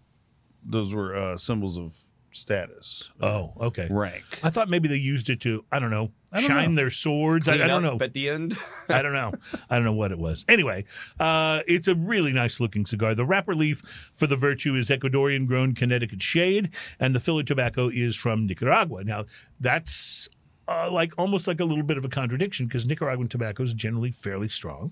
those 0.64 0.94
were 0.94 1.16
uh, 1.16 1.38
symbols 1.38 1.78
of 1.78 1.98
status, 2.36 3.10
oh, 3.22 3.54
okay. 3.60 3.88
rank. 3.90 4.24
I 4.44 4.50
thought 4.50 4.70
maybe 4.70 4.88
they 4.88 4.96
used 4.96 5.30
it 5.30 5.42
to 5.42 5.66
I 5.72 5.80
don't 5.80 5.92
know 5.92 6.12
I 6.36 6.42
don't 6.42 6.48
shine 6.48 6.76
know. 6.76 6.82
their 6.82 6.90
swords. 6.90 7.48
I, 7.48 7.54
I 7.54 7.68
don't 7.68 7.82
know. 7.82 7.98
At 8.02 8.14
the 8.14 8.30
end, 8.30 8.58
I 8.90 9.02
don't 9.02 9.14
know. 9.14 9.32
I 9.70 9.76
don't 9.76 9.86
know 9.86 9.94
what 9.94 10.12
it 10.12 10.18
was. 10.18 10.44
Anyway, 10.50 10.86
uh, 11.20 11.62
it's 11.68 11.88
a 11.88 11.96
really 11.96 12.34
nice 12.34 12.60
looking 12.60 12.86
cigar. 12.86 13.16
The 13.16 13.26
wrapper 13.26 13.56
leaf 13.56 13.82
for 14.14 14.28
the 14.28 14.36
Virtue 14.36 14.76
is 14.76 14.90
Ecuadorian 14.90 15.48
grown 15.48 15.74
Connecticut 15.74 16.22
shade, 16.22 16.72
and 17.00 17.16
the 17.16 17.20
filler 17.20 17.44
tobacco 17.44 17.90
is 17.90 18.16
from 18.16 18.48
Nicaragua. 18.48 19.04
Now, 19.04 19.26
that's 19.60 20.28
uh, 20.68 20.90
like 20.92 21.14
almost 21.18 21.48
like 21.48 21.60
a 21.60 21.66
little 21.66 21.84
bit 21.84 21.98
of 21.98 22.06
a 22.06 22.10
contradiction 22.10 22.66
because 22.66 22.88
Nicaraguan 22.88 23.28
tobacco 23.28 23.64
is 23.64 23.74
generally 23.74 24.12
fairly 24.12 24.50
strong, 24.50 24.92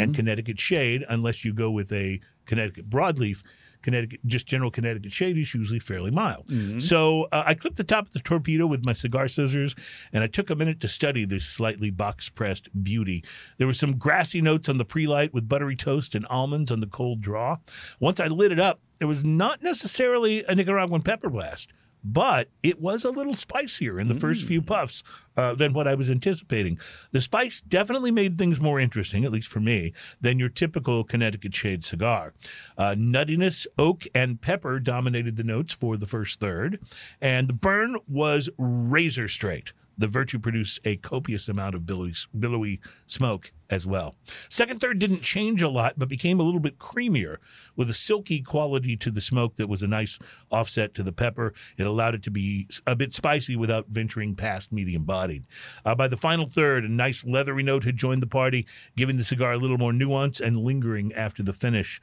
and 0.00 0.14
Connecticut 0.14 0.58
shade, 0.60 1.04
unless 1.08 1.44
you 1.44 1.52
go 1.52 1.70
with 1.70 1.92
a 1.92 2.20
Connecticut 2.46 2.90
broadleaf, 2.90 3.42
Connecticut 3.82 4.20
just 4.26 4.46
general 4.46 4.70
Connecticut 4.70 5.12
shade 5.12 5.36
is 5.38 5.54
usually 5.54 5.78
fairly 5.78 6.10
mild. 6.10 6.46
So 6.80 7.24
uh, 7.32 7.42
I 7.46 7.54
clipped 7.54 7.76
the 7.76 7.84
top 7.84 8.06
of 8.06 8.12
the 8.12 8.20
torpedo 8.20 8.66
with 8.66 8.84
my 8.84 8.92
cigar 8.92 9.28
scissors, 9.28 9.74
and 10.12 10.22
I 10.24 10.26
took 10.26 10.50
a 10.50 10.54
minute 10.54 10.80
to 10.80 10.88
study 10.88 11.24
this 11.24 11.44
slightly 11.44 11.90
box 11.90 12.28
pressed 12.28 12.68
beauty. 12.82 13.24
There 13.58 13.66
were 13.66 13.72
some 13.72 13.96
grassy 13.98 14.40
notes 14.40 14.68
on 14.68 14.78
the 14.78 14.84
pre-light 14.84 15.34
with 15.34 15.48
buttery 15.48 15.76
toast 15.76 16.14
and 16.14 16.26
almonds 16.26 16.70
on 16.70 16.80
the 16.80 16.86
cold 16.86 17.20
draw. 17.20 17.58
Once 18.00 18.20
I 18.20 18.26
lit 18.26 18.52
it 18.52 18.60
up, 18.60 18.80
it 19.00 19.06
was 19.06 19.24
not 19.24 19.62
necessarily 19.62 20.44
a 20.44 20.54
Nicaraguan 20.54 21.02
pepper 21.02 21.28
blast 21.30 21.72
but 22.04 22.48
it 22.62 22.80
was 22.80 23.04
a 23.04 23.10
little 23.10 23.34
spicier 23.34 23.98
in 23.98 24.08
the 24.08 24.14
first 24.14 24.46
few 24.46 24.60
puffs 24.60 25.02
uh, 25.36 25.54
than 25.54 25.72
what 25.72 25.88
I 25.88 25.94
was 25.94 26.10
anticipating. 26.10 26.78
The 27.12 27.20
spice 27.20 27.60
definitely 27.62 28.10
made 28.10 28.36
things 28.36 28.60
more 28.60 28.78
interesting, 28.78 29.24
at 29.24 29.32
least 29.32 29.48
for 29.48 29.60
me, 29.60 29.92
than 30.20 30.38
your 30.38 30.50
typical 30.50 31.02
Connecticut 31.02 31.54
shade 31.54 31.84
cigar. 31.84 32.34
Uh, 32.76 32.94
nuttiness, 32.96 33.66
oak, 33.78 34.06
and 34.14 34.40
pepper 34.40 34.78
dominated 34.78 35.36
the 35.36 35.44
notes 35.44 35.72
for 35.72 35.96
the 35.96 36.06
first 36.06 36.40
third, 36.40 36.78
and 37.20 37.48
the 37.48 37.54
burn 37.54 37.96
was 38.06 38.50
razor 38.58 39.28
straight. 39.28 39.72
The 39.96 40.08
Virtue 40.08 40.38
produced 40.38 40.80
a 40.84 40.96
copious 40.96 41.48
amount 41.48 41.74
of 41.74 41.86
billowy, 41.86 42.14
billowy 42.38 42.80
smoke 43.06 43.52
as 43.70 43.86
well. 43.86 44.14
Second 44.48 44.80
third 44.80 44.98
didn't 44.98 45.22
change 45.22 45.62
a 45.62 45.68
lot, 45.68 45.94
but 45.96 46.08
became 46.08 46.38
a 46.38 46.42
little 46.42 46.60
bit 46.60 46.78
creamier 46.78 47.38
with 47.76 47.88
a 47.88 47.94
silky 47.94 48.40
quality 48.40 48.96
to 48.96 49.10
the 49.10 49.20
smoke 49.20 49.56
that 49.56 49.68
was 49.68 49.82
a 49.82 49.88
nice 49.88 50.18
offset 50.50 50.94
to 50.94 51.02
the 51.02 51.12
pepper. 51.12 51.54
It 51.76 51.86
allowed 51.86 52.14
it 52.14 52.22
to 52.24 52.30
be 52.30 52.68
a 52.86 52.94
bit 52.94 53.14
spicy 53.14 53.56
without 53.56 53.88
venturing 53.88 54.34
past 54.34 54.72
medium 54.72 55.04
bodied. 55.04 55.44
Uh, 55.84 55.94
by 55.94 56.08
the 56.08 56.16
final 56.16 56.46
third, 56.46 56.84
a 56.84 56.88
nice 56.88 57.24
leathery 57.24 57.62
note 57.62 57.84
had 57.84 57.96
joined 57.96 58.22
the 58.22 58.26
party, 58.26 58.66
giving 58.96 59.16
the 59.16 59.24
cigar 59.24 59.52
a 59.52 59.58
little 59.58 59.78
more 59.78 59.92
nuance 59.92 60.40
and 60.40 60.58
lingering 60.58 61.12
after 61.14 61.42
the 61.42 61.52
finish 61.52 62.00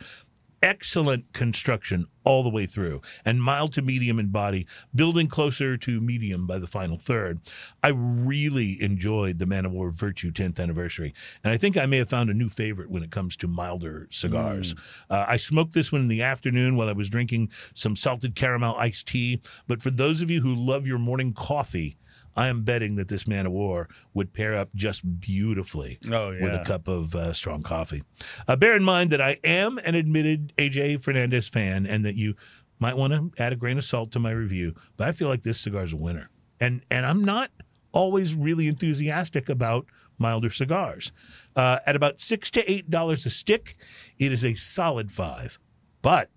excellent 0.62 1.34
construction 1.34 2.06
all 2.24 2.44
the 2.44 2.50
way 2.50 2.66
through 2.66 3.02
and 3.26 3.42
mild 3.42 3.74
to 3.74 3.82
medium 3.82 4.20
in 4.20 4.28
body, 4.28 4.68
building 4.94 5.28
closer 5.28 5.76
to 5.76 6.00
medium 6.00 6.46
by 6.46 6.60
the 6.60 6.68
final 6.68 6.98
third. 6.98 7.40
I 7.82 7.90
really 7.90 8.82
enjoyed 8.82 9.40
the 9.40 9.46
Man 9.46 9.66
O' 9.66 9.70
War 9.70 9.92
Virtue 9.92 10.32
10th 10.32 10.60
anniversary, 10.60 11.14
and 11.44 11.52
I 11.52 11.58
think 11.58 11.78
I 11.78 11.86
may 11.86 11.98
have 11.98 12.10
found 12.10 12.30
a 12.30 12.36
new 12.36 12.50
favorite 12.50 12.92
when 12.92 13.04
it 13.04 13.12
comes 13.12 13.36
to 13.38 13.48
milder 13.48 14.08
cigars. 14.12 14.76
Uh, 15.10 15.26
I 15.28 15.38
smoked 15.38 15.74
this 15.74 15.92
one 15.92 16.02
in 16.02 16.08
the 16.08 16.22
afternoon 16.22 16.76
while 16.76 16.90
I 16.90 16.94
was 16.94 17.10
drinking 17.10 17.50
some 17.74 17.96
salted 17.96 18.36
caramel 18.36 18.76
iced 18.78 19.08
tea, 19.08 19.42
but 19.68 19.82
for 19.82 19.90
those 19.90 20.22
of 20.22 20.30
you 20.30 20.42
who 20.42 20.54
love 20.54 20.86
your 20.86 21.00
morning 21.00 21.34
coffee, 21.34 21.98
I 22.36 22.48
am 22.48 22.64
betting 22.64 22.96
that 22.96 23.08
this 23.08 23.28
Man 23.28 23.48
O' 23.48 23.52
War 23.52 23.90
would 24.14 24.34
pair 24.34 24.56
up 24.56 24.70
just 24.74 25.20
beautifully 25.20 26.00
Oh 26.10 26.30
with 26.32 26.54
a 26.54 26.64
cup 26.66 26.88
of 26.88 27.16
uh, 27.16 27.34
strong 27.34 27.62
coffee. 27.62 28.04
Uh, 28.48 28.56
bear 28.56 28.76
in 28.76 28.84
mind 28.84 29.10
that 29.12 29.22
I 29.22 29.38
am 29.44 29.78
an 29.80 29.96
admitted 29.96 30.54
AJ 30.58 31.02
Fernandez 31.02 31.48
fan 31.48 31.86
and 31.86 32.06
that 32.06 32.16
you 32.16 32.36
might 32.80 32.98
want 32.98 33.14
to 33.14 33.42
add 33.42 33.54
a 33.54 33.56
grain 33.56 33.78
of 33.78 33.84
salt 33.84 34.12
to 34.14 34.20
my 34.20 34.32
review, 34.32 34.74
but 34.98 35.08
I 35.08 35.12
feel 35.12 35.28
like 35.28 35.44
this 35.44 35.60
cigar 35.60 35.84
is 35.84 35.94
a 35.94 35.98
winner. 35.98 36.30
And, 36.60 36.84
and 36.90 37.06
I'm 37.06 37.24
not 37.24 37.52
always 37.92 38.36
really 38.36 38.68
enthusiastic 38.68 39.50
about 39.50 39.86
milder 40.18 40.50
cigars. 40.50 41.12
Uh, 41.56 41.80
at 41.86 41.96
about 41.96 42.20
six 42.20 42.50
to 42.52 42.72
eight 42.72 42.90
dollars 42.90 43.26
a 43.26 43.30
stick, 43.30 43.76
it 44.18 44.32
is 44.32 44.46
a 44.46 44.54
solid 44.54 45.12
five. 45.12 45.60
But 46.02 46.30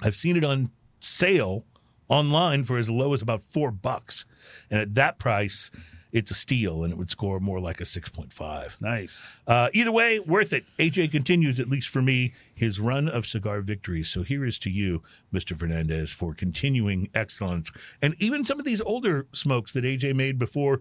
I've 0.00 0.16
seen 0.16 0.36
it 0.36 0.44
on 0.44 0.70
sale 1.00 1.64
online 2.10 2.64
for 2.64 2.76
as 2.76 2.90
low 2.90 3.14
as 3.14 3.22
about 3.22 3.42
four 3.42 3.70
bucks. 3.70 4.26
And 4.70 4.80
at 4.80 4.94
that 4.94 5.18
price, 5.18 5.70
it's 6.12 6.30
a 6.30 6.34
steal 6.34 6.82
and 6.82 6.92
it 6.92 6.96
would 6.96 7.10
score 7.10 7.40
more 7.40 7.60
like 7.60 7.80
a 7.80 7.84
6.5. 7.84 8.80
Nice. 8.80 9.28
Uh, 9.46 9.68
either 9.72 9.92
way, 9.92 10.18
worth 10.18 10.52
it. 10.52 10.64
AJ 10.78 11.12
continues, 11.12 11.60
at 11.60 11.68
least 11.68 11.88
for 11.88 12.02
me, 12.02 12.32
his 12.52 12.80
run 12.80 13.08
of 13.08 13.26
cigar 13.26 13.60
victories. 13.60 14.08
So 14.08 14.22
here 14.22 14.44
is 14.44 14.58
to 14.60 14.70
you, 14.70 15.02
Mr. 15.32 15.56
Fernandez, 15.56 16.12
for 16.12 16.34
continuing 16.34 17.08
excellence. 17.14 17.70
And 18.02 18.14
even 18.18 18.44
some 18.44 18.58
of 18.58 18.64
these 18.64 18.80
older 18.80 19.26
smokes 19.32 19.72
that 19.72 19.84
AJ 19.84 20.14
made 20.14 20.38
before 20.38 20.80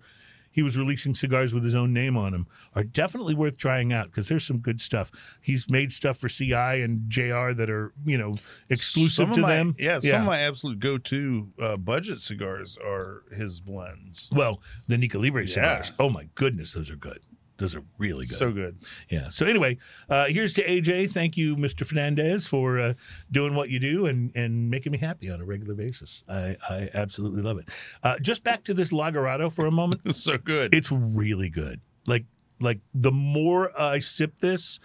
he 0.51 0.61
was 0.63 0.77
releasing 0.77 1.13
cigars 1.15 1.53
with 1.53 1.63
his 1.63 1.75
own 1.75 1.93
name 1.93 2.17
on 2.17 2.31
them 2.31 2.47
are 2.75 2.83
definitely 2.83 3.35
worth 3.35 3.57
trying 3.57 3.93
out 3.93 4.07
because 4.07 4.27
there's 4.27 4.45
some 4.45 4.57
good 4.59 4.81
stuff. 4.81 5.11
He's 5.41 5.69
made 5.69 5.91
stuff 5.91 6.17
for 6.17 6.27
CI 6.29 6.53
and 6.81 7.09
JR 7.09 7.53
that 7.53 7.69
are, 7.69 7.93
you 8.03 8.17
know, 8.17 8.33
exclusive 8.69 9.11
Some 9.25 9.29
of 9.31 9.35
to 9.35 9.41
my- 9.41 9.55
them. 9.55 9.75
Yeah, 9.77 9.99
some 9.99 10.21
of 10.21 10.27
my 10.27 10.39
absolute 10.39 10.79
go-to 10.79 11.49
uh, 11.59 11.77
budget 11.77 12.19
cigars 12.19 12.77
are 12.77 13.23
his 13.35 13.59
blends. 13.59 14.29
Well, 14.31 14.61
the 14.87 14.97
Nica 14.97 15.17
Libre 15.19 15.41
Yeah. 15.43 15.47
cigars. 15.53 15.91
Oh 15.99 16.09
my 16.09 16.27
goodness, 16.35 16.73
those 16.73 16.89
are 16.89 16.95
good. 16.95 17.19
Those 17.59 17.75
are 17.75 17.83
really 17.97 18.25
good. 18.25 18.37
So 18.37 18.51
good. 18.51 18.77
yeah. 19.09 19.29
So 19.29 19.45
anyway, 19.45 19.77
uh, 20.09 20.25
here's 20.27 20.53
to 20.53 20.65
AJ. 20.65 21.11
Thank 21.11 21.37
you, 21.37 21.55
Mr. 21.55 21.85
Fernandez, 21.85 22.47
for 22.47 22.79
uh, 22.79 22.93
doing 23.31 23.53
what 23.53 23.69
you 23.69 23.79
do 23.79 24.05
and 24.05 24.31
and 24.35 24.69
making 24.69 24.91
me 24.91 24.97
happy 24.97 25.29
on 25.29 25.41
a 25.41 25.45
regular 25.45 25.75
basis. 25.75 26.23
I 26.27 26.57
I 26.69 26.89
absolutely 26.93 27.41
love 27.41 27.59
it. 27.59 27.69
Uh, 28.01 28.17
just 28.19 28.43
back 28.43 28.63
to 28.63 28.73
this 28.73 28.91
Lagerado 28.91 29.53
for 29.53 29.65
a 29.65 29.71
moment. 29.71 30.01
It's 30.05 30.23
so 30.23 30.37
good. 30.37 30.73
It's 30.73 30.91
really 30.91 31.49
good. 31.49 31.81
Like 32.07 32.25
like 32.59 32.79
the 32.93 33.11
more 33.11 33.79
I 33.79 33.99
sip 33.99 34.39
this, 34.39 34.79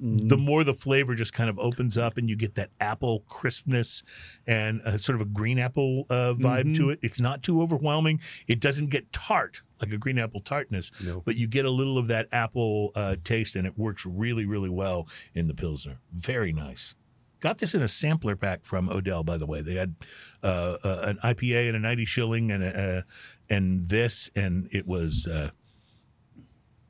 the 0.00 0.36
more 0.36 0.64
the 0.64 0.74
flavor 0.74 1.14
just 1.14 1.32
kind 1.32 1.48
of 1.48 1.58
opens 1.58 1.96
up 1.96 2.18
and 2.18 2.28
you 2.28 2.36
get 2.36 2.56
that 2.56 2.70
apple 2.80 3.20
crispness 3.28 4.02
and 4.46 4.82
uh, 4.82 4.96
sort 4.96 5.14
of 5.14 5.22
a 5.22 5.30
green 5.30 5.58
apple 5.58 6.06
uh, 6.10 6.34
vibe 6.34 6.76
to 6.76 6.90
it. 6.90 6.98
It's 7.02 7.20
not 7.20 7.42
too 7.42 7.62
overwhelming. 7.62 8.20
It 8.48 8.60
doesn't 8.60 8.90
get 8.90 9.12
tart 9.12 9.62
like 9.84 9.92
a 9.94 9.98
green 9.98 10.18
apple 10.18 10.40
tartness, 10.40 10.90
No. 11.02 11.22
but 11.24 11.36
you 11.36 11.46
get 11.46 11.64
a 11.64 11.70
little 11.70 11.98
of 11.98 12.08
that 12.08 12.28
apple 12.32 12.90
uh, 12.94 13.16
taste 13.24 13.56
and 13.56 13.66
it 13.66 13.78
works 13.78 14.04
really, 14.06 14.44
really 14.46 14.70
well 14.70 15.06
in 15.34 15.46
the 15.48 15.54
Pilsner. 15.54 15.98
Very 16.12 16.52
nice. 16.52 16.94
got 17.40 17.58
this 17.58 17.74
in 17.74 17.82
a 17.82 17.88
sampler 17.88 18.36
pack 18.36 18.64
from 18.64 18.88
Odell. 18.88 19.22
By 19.22 19.36
the 19.36 19.46
way, 19.46 19.60
they 19.60 19.74
had 19.74 19.94
uh, 20.42 20.76
uh, 20.82 21.00
an 21.04 21.18
IPA 21.22 21.68
and 21.68 21.76
a 21.76 21.80
ninety 21.80 22.04
shilling 22.06 22.50
and 22.50 22.64
a, 22.64 22.98
uh, 22.98 23.02
and 23.50 23.88
this, 23.88 24.30
and 24.34 24.68
it 24.72 24.86
was 24.86 25.26
uh, 25.26 25.50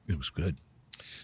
it 0.09 0.17
was 0.17 0.31
good. 0.31 0.59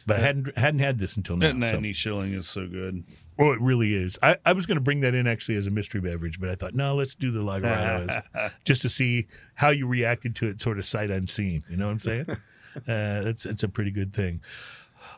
But 0.06 0.16
I 0.16 0.20
hadn't 0.20 0.58
hadn't 0.58 0.80
had 0.80 0.98
this 0.98 1.16
until 1.16 1.36
now. 1.36 1.52
That 1.52 1.68
so- 1.68 1.72
90 1.74 1.92
shilling 1.92 2.32
is 2.32 2.48
so 2.48 2.66
good. 2.66 3.04
Oh, 3.38 3.52
it 3.52 3.60
really 3.62 3.94
is. 3.94 4.18
I, 4.22 4.36
I 4.44 4.52
was 4.52 4.66
going 4.66 4.76
to 4.76 4.82
bring 4.82 5.00
that 5.00 5.14
in 5.14 5.26
actually 5.26 5.56
as 5.56 5.66
a 5.66 5.70
mystery 5.70 6.02
beverage, 6.02 6.38
but 6.38 6.50
I 6.50 6.54
thought, 6.56 6.74
no, 6.74 6.96
let's 6.96 7.14
do 7.14 7.30
the 7.30 7.40
as, 7.64 8.52
just 8.64 8.82
to 8.82 8.90
see 8.90 9.28
how 9.54 9.70
you 9.70 9.86
reacted 9.86 10.36
to 10.36 10.48
it, 10.48 10.60
sort 10.60 10.76
of 10.76 10.84
sight 10.84 11.10
unseen. 11.10 11.64
You 11.70 11.78
know 11.78 11.86
what 11.86 11.92
I'm 11.92 11.98
saying? 12.00 12.26
uh, 12.76 13.28
it's 13.28 13.46
it's 13.46 13.62
a 13.62 13.68
pretty 13.68 13.92
good 13.92 14.12
thing. 14.12 14.42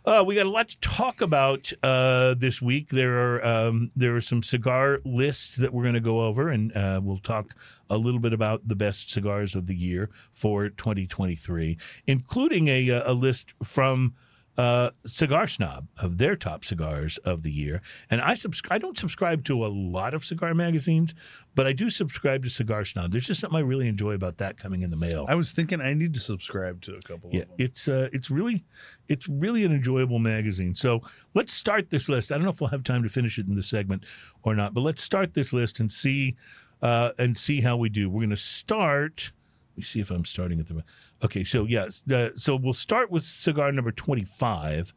Uh, 0.05 0.23
we 0.25 0.35
got 0.35 0.47
a 0.47 0.51
lot 0.51 0.69
to 0.69 0.81
talk 0.81 1.21
about 1.21 1.73
uh, 1.83 2.35
this 2.35 2.63
week. 2.63 2.91
There 2.91 3.19
are 3.19 3.45
um, 3.45 3.91
there 3.97 4.15
are 4.15 4.21
some 4.21 4.43
cigar 4.43 5.01
lists 5.05 5.57
that 5.57 5.73
we're 5.73 5.83
going 5.83 5.95
to 5.95 6.01
go 6.01 6.21
over, 6.21 6.49
and 6.49 6.75
uh, 6.77 7.01
we'll 7.03 7.19
talk 7.19 7.55
a 7.91 7.97
little 7.97 8.21
bit 8.21 8.33
about 8.33 8.67
the 8.67 8.77
best 8.77 9.11
cigars 9.11 9.55
of 9.55 9.67
the 9.67 9.75
year 9.75 10.11
for 10.33 10.69
2023, 10.69 11.77
including 12.07 12.69
a 12.69 12.89
a 12.89 13.13
list 13.13 13.55
from 13.63 14.15
uh, 14.59 14.91
Cigar 15.07 15.47
Snob 15.47 15.89
of 15.97 16.19
their 16.19 16.37
top 16.37 16.65
cigars 16.65 17.17
of 17.19 17.43
the 17.43 17.51
year. 17.51 17.81
And 18.11 18.21
I 18.21 18.35
subscribe. 18.35 18.75
I 18.77 18.79
don't 18.79 18.99
subscribe 18.99 19.45
to 19.45 19.65
a 19.65 19.69
lot 19.69 20.13
of 20.13 20.25
cigar 20.25 20.53
magazines, 20.53 21.15
but 21.55 21.67
I 21.67 21.73
do 21.73 21.89
subscribe 21.89 22.43
to 22.45 22.51
Cigar 22.51 22.85
Snob. 22.85 23.13
There's 23.13 23.27
just 23.27 23.41
something 23.41 23.57
I 23.57 23.63
really 23.63 23.89
enjoy 23.89 24.13
about 24.13 24.37
that 24.39 24.59
coming 24.59 24.83
in 24.83 24.91
the 24.91 24.97
mail. 24.97 25.25
I 25.29 25.35
was 25.37 25.53
thinking 25.53 25.81
I 25.81 25.95
need 25.95 26.13
to 26.15 26.21
subscribe 26.21 26.83
to 26.83 26.95
a 26.97 27.01
couple 27.01 27.31
Yeah, 27.33 27.43
of 27.43 27.49
them. 27.49 27.57
it's 27.61 27.89
uh, 27.89 28.09
it's 28.13 28.31
really 28.31 28.65
it's 29.09 29.27
really 29.29 29.65
an 29.65 29.73
enjoyable 29.73 30.19
magazine. 30.19 30.75
So 30.75 31.01
let's 31.35 31.53
start 31.55 31.89
this 31.91 32.09
list. 32.11 32.31
I 32.31 32.35
don't 32.37 32.45
know 32.45 32.51
if 32.51 32.61
we'll 32.61 32.71
have 32.71 32.85
time 32.85 33.03
to 33.05 33.09
finish 33.09 33.39
it 33.39 33.47
in 33.47 33.55
this 33.55 33.69
segment 33.69 34.05
or 34.43 34.55
not, 34.55 34.75
but 34.75 34.83
let's 34.83 35.03
start 35.03 35.33
this 35.35 35.53
list 35.55 35.81
and 35.81 35.91
see 35.91 36.37
uh, 36.83 37.13
and 37.19 37.37
see 37.37 37.63
how 37.63 37.77
we 37.77 37.89
do. 37.89 38.11
We're 38.11 38.21
going 38.21 38.31
to 38.31 38.37
start. 38.37 39.33
Let 39.73 39.79
me 39.79 39.83
see 39.85 40.01
if 40.01 40.11
I'm 40.11 40.25
starting 40.27 40.61
at 40.61 40.69
the. 40.69 40.75
Right. 40.75 40.85
Okay, 41.25 41.45
so 41.45 41.65
yes, 41.65 42.03
the, 42.07 42.33
so 42.37 42.57
we'll 42.57 42.75
start 42.75 43.11
with 43.11 43.25
cigar 43.25 43.73
number 43.73 43.91
25, 43.91 44.93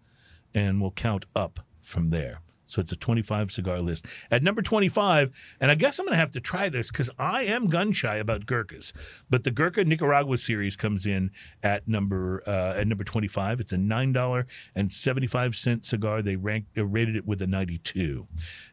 and 0.54 0.82
we'll 0.82 0.92
count 0.92 1.26
up 1.34 1.62
from 1.82 2.10
there. 2.10 2.42
So 2.66 2.82
it's 2.82 2.92
a 2.92 2.96
25 2.96 3.52
cigar 3.52 3.80
list. 3.80 4.06
At 4.30 4.44
number 4.44 4.62
25, 4.62 5.56
and 5.62 5.72
I 5.72 5.76
guess 5.76 6.00
I'm 6.00 6.06
going 6.06 6.14
to 6.14 6.20
have 6.20 6.32
to 6.32 6.42
try 6.42 6.68
this 6.68 6.92
because 6.92 7.10
I 7.18 7.44
am 7.44 7.68
gun 7.68 7.92
shy 7.92 8.18
about 8.18 8.46
Gurkhas, 8.46 8.92
but 9.30 9.44
the 9.44 9.52
Gurkha 9.52 9.86
Nicaragua 9.86 10.38
series 10.38 10.76
comes 10.76 11.06
in 11.06 11.32
at 11.64 11.88
number 11.88 12.44
uh, 12.46 12.80
at 12.80 12.88
number 12.88 13.04
25. 13.04 13.60
It's 13.60 13.72
a 13.72 13.78
nine 13.78 14.14
dollar 14.14 14.48
and 14.76 14.92
75 14.92 15.56
cent 15.56 15.86
cigar. 15.86 16.22
They 16.22 16.36
ranked 16.36 16.76
they 16.76 16.82
rated 16.82 17.16
it 17.16 17.26
with 17.26 17.42
a 17.42 17.48
92. 17.48 18.28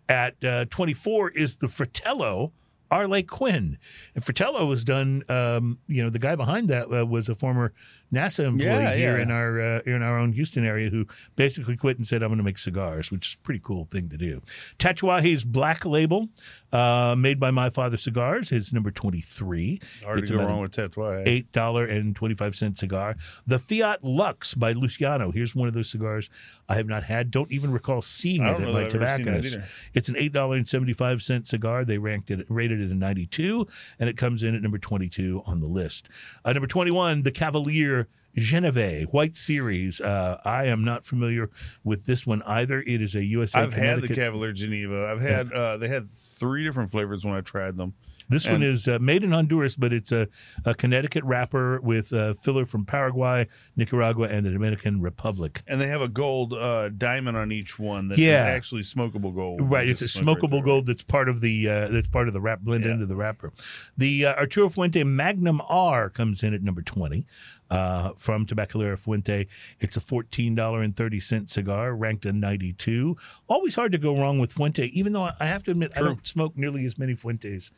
At 0.08 0.42
uh, 0.42 0.64
24 0.64 1.30
is 1.30 1.56
the 1.56 1.68
Fratello. 1.68 2.52
Arlequin. 2.92 3.76
And 4.14 4.24
Fratello 4.24 4.66
was 4.66 4.84
done. 4.84 5.22
Um, 5.28 5.78
you 5.86 6.02
know, 6.02 6.10
the 6.10 6.18
guy 6.18 6.36
behind 6.36 6.68
that 6.68 6.92
uh, 6.92 7.06
was 7.06 7.28
a 7.28 7.34
former 7.34 7.72
NASA 8.12 8.44
employee 8.44 8.66
Yeah, 8.66 8.94
here 8.94 9.16
yeah. 9.16 9.22
in 9.22 9.30
our 9.30 9.60
uh, 9.60 9.80
in 9.86 10.02
our 10.02 10.18
own 10.18 10.32
Houston 10.32 10.66
area 10.66 10.90
who 10.90 11.06
basically 11.34 11.76
quit 11.76 11.96
and 11.96 12.06
said, 12.06 12.22
"I'm 12.22 12.28
going 12.28 12.36
to 12.38 12.44
make 12.44 12.58
cigars," 12.58 13.10
which 13.10 13.28
is 13.28 13.34
a 13.34 13.38
pretty 13.38 13.60
cool 13.64 13.84
thing 13.84 14.10
to 14.10 14.18
do. 14.18 14.42
Tatuaje's 14.78 15.44
Black 15.46 15.86
Label, 15.86 16.28
uh, 16.72 17.14
made 17.16 17.40
by 17.40 17.50
My 17.50 17.70
Father 17.70 17.96
Cigars, 17.96 18.52
is 18.52 18.70
number 18.72 18.90
23. 18.90 19.80
Hard 20.04 20.18
It's 20.18 20.30
go 20.30 20.36
wrong 20.44 20.60
with 20.60 20.72
Tatuaje. 20.72 21.26
Eight 21.26 21.50
dollar 21.52 21.86
and 21.86 22.14
twenty 22.14 22.34
five 22.34 22.54
cent 22.54 22.76
cigar. 22.76 23.16
The 23.46 23.58
Fiat 23.58 24.04
Lux 24.04 24.52
by 24.54 24.72
Luciano. 24.72 25.30
Here's 25.32 25.54
one 25.54 25.68
of 25.68 25.72
those 25.74 25.90
cigars 25.90 26.28
I 26.68 26.74
have 26.74 26.86
not 26.86 27.04
had. 27.04 27.30
Don't 27.30 27.50
even 27.50 27.72
recall 27.72 28.02
seeing 28.02 28.42
it 28.42 28.46
at 28.46 28.60
my 28.60 28.66
that 28.66 28.68
I've 28.68 28.74
ever 28.74 28.90
seen 28.90 29.00
that 29.00 29.16
tobacconist. 29.22 29.54
either. 29.56 29.66
It's 29.94 30.08
an 30.10 30.16
eight 30.18 30.32
dollar 30.32 30.56
and 30.56 30.68
seventy 30.68 30.92
five 30.92 31.22
cent 31.22 31.46
cigar. 31.46 31.86
They 31.86 31.96
ranked 31.96 32.30
it 32.30 32.44
rated 32.50 32.81
a 32.90 32.94
ninety 32.94 33.26
two, 33.26 33.66
and 33.98 34.08
it 34.08 34.16
comes 34.16 34.42
in 34.42 34.54
at 34.54 34.62
number 34.62 34.78
twenty 34.78 35.08
two 35.08 35.42
on 35.46 35.60
the 35.60 35.66
list. 35.66 36.08
Uh, 36.44 36.52
number 36.52 36.66
twenty 36.66 36.90
one, 36.90 37.22
the 37.22 37.30
Cavalier. 37.32 38.08
Geneve 38.34 39.08
White 39.10 39.36
Series. 39.36 40.00
Uh, 40.00 40.40
I 40.42 40.64
am 40.64 40.84
not 40.84 41.04
familiar 41.04 41.50
with 41.84 42.06
this 42.06 42.26
one 42.26 42.40
either. 42.44 42.80
It 42.80 43.02
is 43.02 43.14
a 43.14 43.22
USA. 43.22 43.58
I've 43.58 43.74
had 43.74 44.00
the 44.00 44.08
Cavalier 44.08 44.52
Geneva. 44.52 45.06
I've 45.06 45.20
had 45.20 45.52
uh, 45.52 45.76
they 45.76 45.88
had 45.88 46.10
three 46.10 46.64
different 46.64 46.90
flavors 46.90 47.26
when 47.26 47.34
I 47.34 47.42
tried 47.42 47.76
them. 47.76 47.92
This 48.32 48.46
one 48.48 48.62
is 48.62 48.88
uh, 48.88 48.98
made 48.98 49.22
in 49.24 49.32
Honduras, 49.32 49.76
but 49.76 49.92
it's 49.92 50.10
a, 50.10 50.26
a 50.64 50.74
Connecticut 50.74 51.22
wrapper 51.24 51.80
with 51.80 52.12
a 52.12 52.34
filler 52.34 52.64
from 52.66 52.84
Paraguay, 52.86 53.46
Nicaragua, 53.76 54.28
and 54.28 54.46
the 54.46 54.50
Dominican 54.50 55.00
Republic. 55.02 55.62
And 55.66 55.80
they 55.80 55.88
have 55.88 56.00
a 56.00 56.08
gold 56.08 56.54
uh, 56.54 56.88
diamond 56.88 57.36
on 57.36 57.52
each 57.52 57.78
one 57.78 58.08
that 58.08 58.14
is 58.14 58.24
Yeah. 58.24 58.42
actually 58.44 58.82
smokable 58.82 59.34
gold. 59.34 59.60
Right, 59.70 59.88
it's 59.88 60.02
a 60.02 60.08
smoke 60.08 60.42
right 60.42 60.50
smokable 60.50 60.64
gold 60.64 60.86
that's 60.86 61.02
part 61.02 61.28
of 61.28 61.40
the 61.40 61.68
uh, 61.68 61.88
that's 61.88 62.08
part 62.08 62.26
of 62.28 62.34
the 62.34 62.40
wrap 62.40 62.60
blend 62.60 62.84
Yeah. 62.84 62.92
into 62.92 63.06
the 63.06 63.16
wrapper. 63.16 63.52
The 63.96 64.26
uh, 64.26 64.34
Arturo 64.34 64.68
Fuente 64.68 65.04
Magnum 65.04 65.60
R 65.68 66.08
comes 66.08 66.42
in 66.42 66.54
at 66.54 66.62
number 66.62 66.82
twenty 66.82 67.26
uh, 67.70 68.12
from 68.16 68.46
Tabacalera 68.46 68.98
Fuente. 68.98 69.46
It's 69.80 69.96
a 69.96 70.00
fourteen 70.00 70.54
dollar 70.54 70.82
and 70.82 70.96
thirty 70.96 71.20
cent 71.20 71.50
cigar, 71.50 71.94
ranked 71.94 72.24
a 72.26 72.32
ninety 72.32 72.72
two. 72.72 73.16
Always 73.48 73.74
hard 73.74 73.92
to 73.92 73.98
go 73.98 74.18
wrong 74.18 74.38
with 74.38 74.52
Fuente, 74.52 74.86
even 74.86 75.12
though 75.12 75.30
I 75.38 75.46
have 75.46 75.62
to 75.64 75.70
admit 75.70 75.92
I 75.96 76.00
don't 76.00 76.26
smoke 76.26 76.56
nearly 76.56 76.84
as 76.84 76.98
many 76.98 77.14
Fuentes 77.14 77.70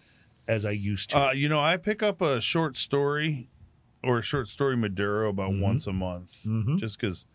as 0.49 0.65
I 0.65 0.71
used 0.73 1.11
to. 1.11 1.19
Uh, 1.19 1.33
you 1.33 1.49
know, 1.49 1.61
I 1.61 1.77
pick 1.77 2.03
up 2.03 2.21
a 2.21 2.41
short 2.41 2.77
story 2.77 3.49
or 4.03 4.19
a 4.19 4.23
short 4.23 4.49
story 4.49 4.77
Maduro 4.77 5.31
about 5.31 5.53
Mhm. 5.53 5.61
once 5.61 5.87
a 5.87 5.93
month, 5.93 6.43
Mhm. 6.45 6.79
just 6.79 6.99
because. 7.01 7.27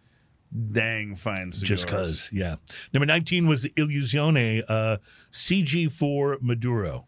Dang 0.71 1.13
fine 1.13 1.51
cigars. 1.51 1.61
Just 1.61 1.87
cause, 1.87 2.29
yeah. 2.33 2.55
Number 2.91 3.05
nineteen 3.05 3.45
was 3.47 3.61
the 3.61 3.69
Illusione 3.77 4.63
uh, 4.67 4.97
CG4 5.31 6.41
Maduro, 6.41 7.05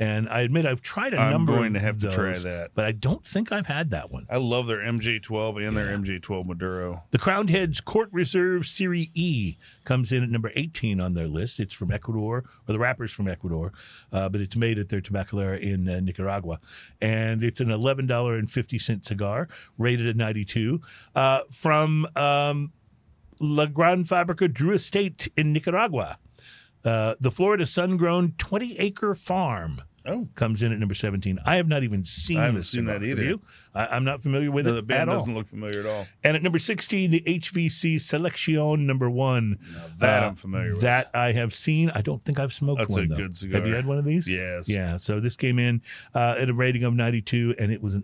and 0.00 0.28
I 0.28 0.40
admit 0.40 0.66
I've 0.66 0.80
tried 0.82 1.14
a 1.14 1.18
I'm 1.18 1.30
number. 1.30 1.54
going 1.54 1.74
to 1.74 1.80
have 1.80 1.98
to 1.98 2.10
try 2.10 2.32
that. 2.38 2.70
but 2.74 2.84
I 2.84 2.92
don't 2.92 3.24
think 3.26 3.52
I've 3.52 3.66
had 3.66 3.90
that 3.90 4.10
one. 4.10 4.26
I 4.30 4.38
love 4.38 4.66
their 4.66 4.78
MJ12 4.78 5.66
and 5.66 5.76
their 5.76 5.90
Yeah. 5.90 5.96
MJ12 5.96 6.46
Maduro. 6.46 7.02
The 7.10 7.18
Crowned 7.18 7.50
Heads 7.50 7.80
Court 7.80 8.08
Reserve 8.12 8.66
Serie 8.66 9.10
E 9.14 9.56
comes 9.84 10.10
in 10.12 10.22
at 10.22 10.30
number 10.30 10.50
18 10.56 11.00
on 11.00 11.14
their 11.14 11.28
list. 11.28 11.60
It's 11.60 11.74
from 11.74 11.90
Ecuador, 11.92 12.38
or 12.68 12.72
the 12.72 12.78
wrapper's 12.78 13.12
from 13.12 13.28
Ecuador, 13.28 13.72
uh, 14.12 14.28
but 14.28 14.40
it's 14.40 14.56
made 14.56 14.78
at 14.78 14.88
their 14.88 15.00
tabacalera 15.00 15.60
in 15.60 15.88
uh, 15.88 16.00
Nicaragua. 16.00 16.58
And 17.00 17.42
it's 17.42 17.60
an 17.60 17.68
$11.50 17.68 19.04
cigar, 19.04 19.48
rated 19.78 20.06
at 20.06 20.16
92, 20.16 20.80
uh, 21.14 21.40
from 21.50 22.06
um, 22.16 22.72
La 23.40 23.66
Gran 23.66 24.04
Fabrica 24.04 24.48
Drew 24.48 24.72
Estate 24.74 25.28
in 25.36 25.52
Nicaragua. 25.52 26.18
Uh, 26.84 27.14
the 27.20 27.30
Florida 27.30 27.64
Sun 27.66 27.96
Grown 27.96 28.32
20 28.38 28.78
acre 28.78 29.14
farm 29.14 29.82
Oh, 30.04 30.26
comes 30.34 30.64
in 30.64 30.72
at 30.72 30.78
number 30.80 30.96
17. 30.96 31.38
I 31.46 31.56
have 31.56 31.68
not 31.68 31.84
even 31.84 32.04
seen 32.04 32.38
I 32.38 32.46
haven't 32.46 32.62
seen 32.62 32.86
that 32.86 33.04
either. 33.04 33.22
I, 33.74 33.86
I'm 33.86 34.04
not 34.04 34.22
familiar 34.22 34.50
with 34.50 34.64
the, 34.66 34.72
it 34.72 34.74
the 34.74 34.82
band 34.82 35.02
at 35.02 35.08
all. 35.10 35.18
doesn't 35.20 35.34
look 35.34 35.46
familiar 35.46 35.80
at 35.80 35.86
all. 35.86 36.06
And 36.24 36.36
at 36.36 36.42
number 36.42 36.58
16, 36.58 37.10
the 37.10 37.20
HVC 37.20 38.00
Selection 38.00 38.86
number 38.86 39.08
one. 39.10 39.58
Now, 39.74 39.84
that 40.00 40.22
Uh, 40.22 40.26
I'm 40.28 40.34
familiar 40.34 40.72
with. 40.72 40.80
That 40.82 41.10
I 41.14 41.32
have 41.32 41.54
seen. 41.54 41.90
I 41.90 42.02
don't 42.02 42.22
think 42.22 42.38
I've 42.38 42.52
smoked 42.52 42.80
That's 42.80 42.90
one. 42.90 43.04
a 43.04 43.08
though. 43.08 43.16
good 43.16 43.36
cigar. 43.36 43.60
Have 43.60 43.68
you 43.68 43.74
had 43.74 43.86
one 43.86 43.98
of 43.98 44.04
these? 44.04 44.28
yes. 44.28 44.68
Yeah. 44.68 44.96
So 44.96 45.20
this 45.20 45.36
came 45.36 45.58
in 45.58 45.80
uh, 46.14 46.36
at 46.38 46.48
a 46.48 46.54
rating 46.54 46.82
of 46.84 46.94
92, 46.94 47.54
and 47.58 47.72
it 47.72 47.82
was 47.82 47.94
an 47.94 48.02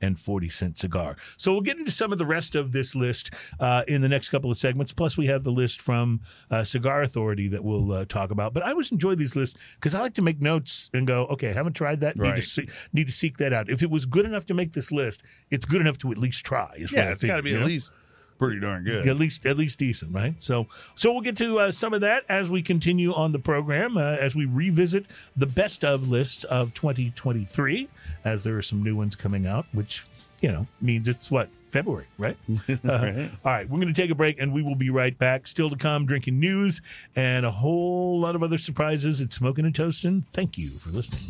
$8.40 0.00 0.76
cigar. 0.76 1.16
So 1.36 1.52
we'll 1.52 1.60
get 1.60 1.78
into 1.78 1.90
some 1.90 2.12
of 2.12 2.18
the 2.18 2.26
rest 2.26 2.54
of 2.54 2.72
this 2.72 2.94
list 2.94 3.30
uh, 3.60 3.82
in 3.88 4.00
the 4.00 4.08
next 4.08 4.28
couple 4.30 4.50
of 4.50 4.56
segments. 4.58 4.92
Plus, 4.92 5.16
we 5.16 5.26
have 5.26 5.44
the 5.44 5.52
list 5.52 5.80
from 5.80 6.20
uh, 6.50 6.64
Cigar 6.64 7.02
Authority 7.02 7.48
that 7.48 7.62
we'll 7.64 7.92
uh, 7.92 8.04
talk 8.04 8.30
about. 8.30 8.54
But 8.54 8.64
I 8.64 8.70
always 8.70 8.90
enjoy 8.92 9.14
these 9.14 9.36
lists 9.36 9.58
because 9.76 9.94
I 9.94 10.00
like 10.00 10.14
to 10.14 10.22
make 10.22 10.40
notes 10.40 10.90
and 10.92 11.06
go, 11.06 11.26
okay, 11.26 11.52
haven't 11.52 11.74
tried 11.74 12.00
that. 12.00 12.16
Need, 12.16 12.36
to 12.36 12.42
see, 12.42 12.68
need 12.92 13.06
to 13.06 13.12
seek 13.12 13.38
that 13.38 13.52
out. 13.52 13.68
If 13.70 13.82
it 13.82 13.90
was 13.90 14.06
good 14.06 14.24
enough 14.24 14.46
to 14.46 14.54
make 14.54 14.71
this 14.72 14.90
list, 14.92 15.22
it's 15.50 15.64
good 15.66 15.80
enough 15.80 15.98
to 15.98 16.10
at 16.12 16.18
least 16.18 16.44
try. 16.44 16.74
Yeah, 16.92 17.10
it's 17.10 17.22
got 17.24 17.36
to 17.36 17.42
be 17.42 17.50
you 17.50 17.56
at 17.56 17.60
know? 17.60 17.66
least 17.66 17.92
pretty 18.38 18.58
darn 18.58 18.82
good. 18.82 19.06
at 19.08 19.16
least 19.16 19.46
at 19.46 19.56
least 19.56 19.78
decent, 19.78 20.12
right? 20.12 20.34
So 20.42 20.66
so 20.96 21.12
we'll 21.12 21.20
get 21.20 21.36
to 21.36 21.58
uh, 21.60 21.70
some 21.70 21.94
of 21.94 22.00
that 22.00 22.24
as 22.28 22.50
we 22.50 22.60
continue 22.62 23.14
on 23.14 23.30
the 23.32 23.38
program 23.38 23.96
uh, 23.96 24.00
as 24.02 24.34
we 24.34 24.46
revisit 24.46 25.06
the 25.36 25.46
best 25.46 25.84
of 25.84 26.08
lists 26.08 26.42
of 26.44 26.74
2023 26.74 27.88
as 28.24 28.42
there 28.42 28.56
are 28.56 28.62
some 28.62 28.82
new 28.82 28.96
ones 28.96 29.14
coming 29.14 29.46
out, 29.46 29.66
which 29.72 30.06
you 30.40 30.50
know 30.50 30.66
means 30.80 31.06
it's 31.06 31.30
what 31.30 31.50
February, 31.70 32.06
right? 32.18 32.36
Uh, 32.68 32.76
Right. 32.84 33.30
All 33.44 33.52
right, 33.52 33.68
we're 33.70 33.78
going 33.80 33.94
to 33.94 34.02
take 34.02 34.10
a 34.10 34.14
break 34.14 34.38
and 34.40 34.52
we 34.52 34.62
will 34.62 34.74
be 34.74 34.90
right 34.90 35.16
back. 35.16 35.46
Still 35.46 35.70
to 35.70 35.76
come, 35.76 36.04
drinking 36.04 36.40
news 36.40 36.82
and 37.14 37.46
a 37.46 37.50
whole 37.50 38.18
lot 38.20 38.34
of 38.34 38.42
other 38.42 38.58
surprises 38.58 39.20
at 39.22 39.32
Smoking 39.32 39.64
and 39.66 39.74
Toasting. 39.74 40.24
Thank 40.32 40.58
you 40.58 40.68
for 40.68 40.90
listening. 40.90 41.22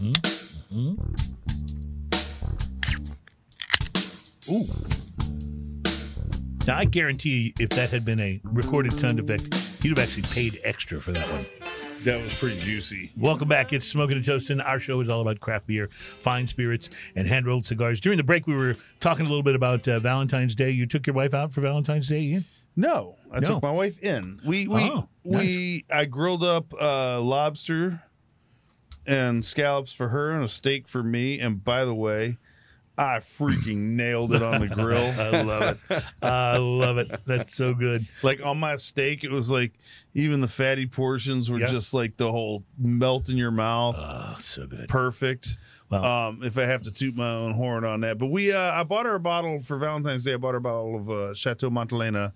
Mhm, 0.00 0.29
mhm. 0.72 0.96
Ooh. 4.50 4.64
Now, 6.66 6.76
I 6.76 6.84
guarantee 6.84 7.54
if 7.58 7.70
that 7.70 7.90
had 7.90 8.04
been 8.04 8.20
a 8.20 8.40
recorded 8.44 8.92
sound 8.98 9.18
effect, 9.18 9.78
you'd 9.82 9.96
have 9.96 10.06
actually 10.06 10.22
paid 10.34 10.60
extra 10.64 11.00
for 11.00 11.12
that 11.12 11.28
one. 11.30 11.46
That 12.04 12.20
was 12.22 12.32
pretty 12.38 12.58
juicy. 12.60 13.10
Welcome 13.16 13.48
back. 13.48 13.72
It's 13.72 13.86
Smoking 13.86 14.16
and 14.16 14.24
Toasting. 14.24 14.60
Our 14.60 14.80
show 14.80 15.00
is 15.00 15.08
all 15.08 15.20
about 15.20 15.40
craft 15.40 15.66
beer, 15.66 15.88
fine 15.88 16.46
spirits, 16.46 16.88
and 17.14 17.26
hand 17.26 17.46
rolled 17.46 17.66
cigars. 17.66 18.00
During 18.00 18.16
the 18.16 18.22
break, 18.24 18.46
we 18.46 18.56
were 18.56 18.74
talking 19.00 19.26
a 19.26 19.28
little 19.28 19.42
bit 19.42 19.54
about 19.54 19.86
uh, 19.86 19.98
Valentine's 19.98 20.54
Day. 20.54 20.70
You 20.70 20.86
took 20.86 21.06
your 21.06 21.14
wife 21.14 21.34
out 21.34 21.52
for 21.52 21.60
Valentine's 21.60 22.08
Day, 22.08 22.20
Ian? 22.20 22.44
No, 22.76 23.16
I 23.32 23.40
No. 23.40 23.48
took 23.48 23.62
my 23.62 23.70
wife 23.72 23.98
in. 24.02 24.40
We 24.46 24.66
we 24.66 24.82
Oh, 24.82 25.08
nice. 25.24 25.44
we 25.56 25.84
I 25.92 26.04
grilled 26.06 26.42
up 26.44 26.72
uh, 26.80 27.20
lobster 27.20 28.00
and 29.06 29.44
scallops 29.44 29.92
for 29.92 30.08
her 30.08 30.30
and 30.30 30.44
a 30.44 30.48
steak 30.48 30.86
for 30.88 31.02
me. 31.02 31.38
And 31.40 31.64
by 31.64 31.84
the 31.84 31.94
way, 31.94 32.36
I 32.98 33.20
freaking 33.20 33.76
nailed 33.96 34.34
it 34.34 34.42
on 34.42 34.60
the 34.60 34.68
grill. 34.68 34.96
I 35.18 35.42
love 35.42 35.78
it. 35.90 36.02
I 36.22 36.56
love 36.58 36.98
it. 36.98 37.24
That's 37.24 37.54
so 37.54 37.72
good. 37.72 38.04
Like 38.22 38.44
on 38.44 38.60
my 38.60 38.76
steak, 38.76 39.24
it 39.24 39.30
was 39.30 39.50
like 39.50 39.72
even 40.12 40.40
the 40.42 40.48
fatty 40.48 40.86
portions 40.86 41.50
were 41.50 41.60
Yeah. 41.60 41.66
just 41.66 41.94
like 41.94 42.18
the 42.18 42.30
whole 42.30 42.62
melt 42.78 43.28
in 43.30 43.36
your 43.38 43.50
mouth. 43.52 43.96
Oh, 43.98 44.36
so 44.38 44.66
good. 44.66 44.88
Perfect. 44.88 45.56
Well- 45.88 46.04
um, 46.04 46.42
if 46.44 46.56
I 46.58 46.62
have 46.62 46.82
to 46.82 46.90
toot 46.92 47.16
my 47.16 47.30
own 47.30 47.52
horn 47.54 47.84
on 47.84 48.02
that, 48.02 48.18
but 48.18 48.26
we, 48.26 48.52
uh, 48.52 48.58
I 48.78 48.84
bought 48.84 49.06
her 49.06 49.14
a 49.16 49.20
bottle 49.20 49.58
for 49.60 49.76
Valentine's 49.78 50.22
Day. 50.24 50.34
I 50.34 50.36
bought 50.36 50.52
her 50.52 50.58
a 50.58 50.60
bottle 50.60 50.94
of 50.96 51.10
uh, 51.10 51.34
Chateau 51.34 51.68
Montelena 51.70 52.32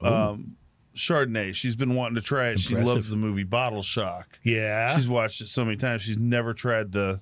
um, 0.00 0.56
Chardonnay. 0.94 1.54
She's 1.54 1.76
been 1.76 1.94
wanting 1.94 2.14
to 2.16 2.20
try 2.22 2.48
it. 2.48 2.60
She 2.60 2.74
loves 2.76 3.08
the 3.08 3.16
movie 3.16 3.44
Bottle 3.44 3.82
Shock. 3.82 4.38
Yeah. 4.42 4.94
She's 4.96 5.08
watched 5.08 5.40
it 5.40 5.48
so 5.48 5.64
many 5.64 5.76
times. 5.76 6.02
She's 6.02 6.18
never 6.18 6.52
tried 6.54 6.92
the 6.92 7.20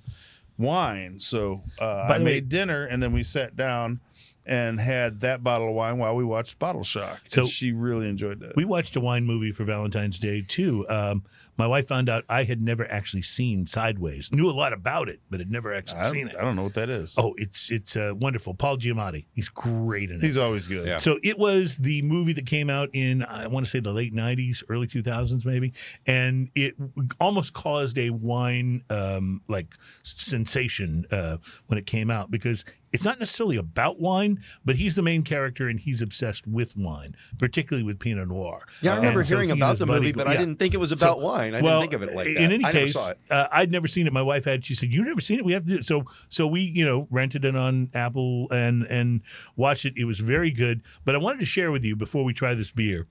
wine. 0.59 1.19
So 1.19 1.63
uh, 1.81 1.85
I 2.11 2.19
way- 2.19 2.25
made 2.25 2.49
dinner, 2.49 2.85
and 2.85 3.03
then 3.03 3.13
we 3.13 3.23
sat 3.23 3.57
down 3.57 4.01
and 4.47 4.81
had 4.81 5.21
that 5.21 5.45
bottle 5.45 5.69
of 5.69 5.75
wine 5.75 5.99
while 5.99 6.17
we 6.17 6.25
watched 6.25 6.59
Bottle 6.59 6.83
Shock. 6.83 7.21
So- 7.29 7.43
and 7.43 7.51
she 7.51 7.73
really 7.73 8.09
enjoyed 8.09 8.41
that. 8.41 8.57
we 8.57 8.65
watched 8.65 8.97
a 8.97 9.01
wine 9.01 9.25
movie 9.25 9.53
for 9.53 9.65
Valentine's 9.65 10.19
Day 10.19 10.43
too. 10.47 10.89
Um, 10.89 11.23
my 11.61 11.67
wife 11.67 11.87
found 11.87 12.09
out 12.09 12.25
I 12.27 12.45
had 12.45 12.63
never 12.63 12.91
actually 12.91 13.21
seen 13.21 13.67
Sideways. 13.67 14.33
Knew 14.33 14.49
a 14.49 14.51
lot 14.51 14.73
about 14.73 15.11
it, 15.11 15.21
but 15.29 15.41
had 15.41 15.53
never 15.53 15.75
actually 15.75 16.01
I, 16.01 16.05
seen 16.05 16.29
it. 16.29 16.37
I 16.37 16.41
don't 16.41 16.57
know 16.57 16.63
what 16.63 16.75
that 16.75 16.89
is. 16.89 17.15
Oh, 17.19 17.35
it's 17.37 17.71
it's 17.71 17.97
uh, 17.97 18.15
wonderful. 18.17 18.55
Paul 18.55 18.79
Giamatti. 18.79 19.27
He's 19.35 19.51
great 19.51 20.11
in 20.11 20.17
it. 20.17 20.23
He's 20.23 20.39
always 20.39 20.67
good. 20.67 20.87
Yeah. 20.87 20.97
So 20.97 21.19
it 21.23 21.39
was 21.39 21.77
the 21.77 22.01
movie 22.01 22.33
that 22.33 22.47
came 22.47 22.71
out 22.71 22.89
in 22.95 23.23
I 23.23 23.47
want 23.47 23.67
to 23.67 23.71
say 23.71 23.81
the 23.81 23.93
late 23.93 24.15
'90s, 24.15 24.63
early 24.71 24.87
2000s, 24.87 25.45
maybe, 25.45 25.75
and 26.07 26.49
it 26.55 26.77
almost 27.21 27.53
caused 27.53 27.99
a 27.99 28.09
wine 28.09 28.83
um, 28.89 29.43
like 29.47 29.75
sensation 30.03 31.05
uh, 31.11 31.37
when 31.67 31.79
it 31.79 31.85
came 31.85 32.11
out 32.11 32.31
because 32.31 32.65
it's 32.93 33.05
not 33.05 33.19
necessarily 33.19 33.57
about 33.57 34.01
wine, 34.01 34.43
but 34.65 34.77
he's 34.77 34.97
the 34.97 35.03
main 35.03 35.23
character 35.23 35.69
and 35.69 35.79
he's 35.79 36.03
obsessed 36.03 36.47
with 36.47 36.77
wine, 36.77 37.15
particularly 37.39 37.85
with 37.85 37.99
Pinot 38.01 38.29
Noir. 38.29 38.67
Yeah, 38.83 38.95
I 38.95 38.97
remember 38.97 39.21
And 39.21 39.29
so 39.29 39.37
hearing 39.37 39.51
he 39.51 39.55
about 39.55 39.79
the 39.79 39.87
buddy 39.87 40.01
movie, 40.01 40.13
go- 40.13 40.25
but 40.25 40.29
I 40.29 40.37
didn't 40.37 40.57
think 40.57 40.75
it 40.75 40.79
was 40.79 40.91
about 40.93 41.21
wine. 41.21 41.50
I 41.55 41.61
well, 41.61 41.81
didn't 41.81 41.93
think 41.93 42.03
of 42.03 42.09
it 42.09 42.15
like 42.15 42.27
that. 42.27 42.43
In 42.43 42.53
any 42.53 42.65
I 42.65 42.73
case, 42.73 43.13
uh, 43.31 43.47
I'd 43.53 43.71
never 43.71 43.87
seen 43.87 44.07
it. 44.07 44.13
My 44.13 44.23
wife 44.23 44.45
had. 44.45 44.65
She 44.65 44.75
said, 44.75 44.93
"You've 44.93 45.07
never 45.07 45.21
seen 45.21 45.39
it? 45.39 45.45
We 45.45 45.53
have 45.53 45.65
to 45.65 45.69
do 45.71 45.77
it." 45.77 45.85
So, 45.85 46.05
so 46.29 46.47
we, 46.47 46.61
you 46.63 46.85
know, 46.85 47.07
rented 47.11 47.45
it 47.45 47.57
on 47.57 47.91
Apple 47.95 48.49
and 48.51 48.85
and 48.85 49.23
watched 49.57 49.85
it. 49.85 49.95
It 49.97 50.05
was 50.05 50.21
very 50.21 50.51
good. 50.51 50.83
But 51.05 51.15
I 51.15 51.19
wanted 51.19 51.41
to 51.41 51.47
share 51.47 51.71
with 51.71 51.85
you 51.85 51.97
before 51.97 52.25
we 52.25 52.33
try 52.33 52.55
this 52.55 52.71
beer 52.71 53.07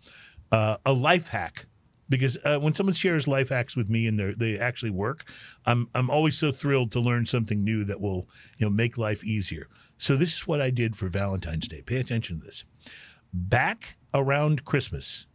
uh, 0.52 0.78
a 0.86 0.94
life 0.94 1.30
hack. 1.30 1.66
Because 2.08 2.40
uh, 2.44 2.58
when 2.58 2.74
someone 2.74 2.96
shares 2.96 3.28
life 3.28 3.50
hacks 3.50 3.76
with 3.76 3.88
me 3.88 4.08
and 4.08 4.20
they 4.20 4.34
they 4.36 4.58
actually 4.58 4.90
work, 4.90 5.30
I'm 5.68 5.90
I'm 5.94 6.10
always 6.10 6.38
so 6.40 6.52
thrilled 6.52 6.92
to 6.94 7.00
learn 7.00 7.28
something 7.28 7.64
new 7.64 7.84
that 7.84 8.02
will 8.02 8.28
you 8.58 8.66
know 8.66 8.72
make 8.72 8.98
life 8.98 9.24
easier. 9.24 9.68
So 10.00 10.16
this 10.16 10.34
is 10.34 10.48
what 10.48 10.60
I 10.60 10.72
did 10.72 10.96
for 10.96 11.08
Valentine's 11.08 11.68
Day. 11.68 11.84
Pay 11.84 11.98
attention 11.98 12.40
to 12.40 12.46
this. 12.46 12.66
Back 13.32 13.98
around 14.12 14.66
Christmas, 14.66 15.28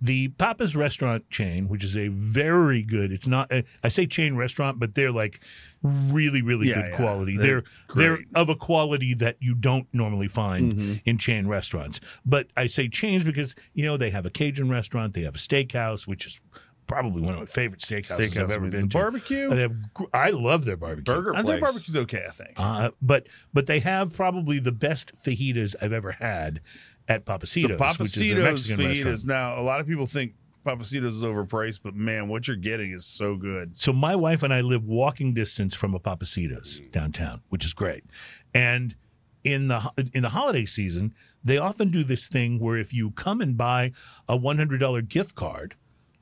the 0.00 0.28
Papa's 0.28 0.76
restaurant 0.76 1.28
chain, 1.30 1.68
which 1.68 1.82
is 1.82 1.96
a 1.96 2.08
very 2.08 2.82
good, 2.82 3.12
it's 3.12 3.26
not, 3.26 3.50
uh, 3.50 3.62
I 3.82 3.88
say 3.88 4.06
chain 4.06 4.36
restaurant, 4.36 4.78
but 4.78 4.94
they're 4.94 5.10
like 5.12 5.40
really, 5.82 6.42
really 6.42 6.68
Yeah, 6.68 6.74
good 6.82 6.90
yeah. 6.90 6.96
quality. 6.96 7.36
They're 7.36 7.62
They're, 7.94 8.16
they're, 8.16 8.18
of 8.34 8.48
a 8.48 8.54
quality 8.56 9.14
that 9.14 9.36
you 9.40 9.54
don't 9.54 9.86
normally 9.92 10.28
find 10.28 10.72
Mm-hmm. 10.74 10.94
in 11.04 11.18
chain 11.18 11.46
restaurants. 11.46 12.00
But 12.24 12.48
I 12.56 12.66
say 12.66 12.88
chains 12.88 13.24
because, 13.24 13.54
you 13.72 13.84
know, 13.84 13.96
they 13.96 14.10
have 14.10 14.26
a 14.26 14.30
Cajun 14.30 14.68
restaurant, 14.68 15.14
they 15.14 15.22
have 15.22 15.34
a 15.34 15.38
steakhouse, 15.38 16.06
which 16.06 16.26
is 16.26 16.40
probably 16.86 17.20
one 17.20 17.34
of 17.34 17.40
my 17.40 17.46
favorite 17.46 17.80
steakhouses 17.80 18.38
I've 18.38 18.50
ever 18.50 18.68
been 18.70 18.82
the 18.82 18.88
to. 18.88 18.98
barbecue? 18.98 19.48
They 19.50 19.62
have, 19.62 19.72
I 20.12 20.30
love 20.30 20.64
their 20.64 20.76
barbecue. 20.76 21.02
Burger 21.12 21.34
I 21.34 21.42
place. 21.42 21.46
think 21.54 21.60
barbecue's 21.64 21.96
okay. 21.96 22.24
I 22.28 22.30
think. 22.30 22.50
Uh, 22.56 22.90
but 23.02 23.26
but 23.52 23.66
they 23.66 23.80
have 23.80 24.14
probably 24.14 24.58
the 24.60 24.70
best 24.72 25.14
fajitas 25.16 25.74
I've 25.82 25.92
ever 25.92 26.12
had 26.12 26.60
at 27.08 27.24
Papacito's, 27.24 27.96
the 27.96 28.02
which 28.02 28.16
is 28.16 28.34
their 28.34 28.52
Mexican 28.52 28.76
feed 28.76 28.86
restaurant. 28.86 29.14
is 29.14 29.24
now. 29.24 29.60
A 29.60 29.62
lot 29.62 29.80
of 29.80 29.86
people 29.86 30.06
think 30.06 30.34
Papacitos 30.64 31.04
is 31.04 31.22
overpriced, 31.22 31.80
but 31.82 31.94
man, 31.94 32.28
what 32.28 32.48
you're 32.48 32.56
getting 32.56 32.90
is 32.90 33.06
so 33.06 33.36
good. 33.36 33.78
So 33.78 33.92
my 33.92 34.16
wife 34.16 34.42
and 34.42 34.52
I 34.52 34.60
live 34.60 34.84
walking 34.84 35.32
distance 35.32 35.74
from 35.74 35.94
a 35.94 36.00
Papacitos 36.00 36.80
mm. 36.80 36.90
downtown, 36.90 37.42
which 37.48 37.64
is 37.64 37.72
great. 37.72 38.04
And 38.52 38.96
in 39.44 39.68
the 39.68 39.92
in 40.12 40.22
the 40.22 40.30
holiday 40.30 40.64
season, 40.64 41.14
they 41.44 41.56
often 41.56 41.90
do 41.90 42.02
this 42.02 42.26
thing 42.26 42.58
where 42.58 42.76
if 42.76 42.92
you 42.92 43.12
come 43.12 43.40
and 43.40 43.56
buy 43.56 43.92
a 44.28 44.36
one 44.36 44.56
hundred 44.56 44.80
dollar 44.80 45.02
gift 45.02 45.36
card, 45.36 45.76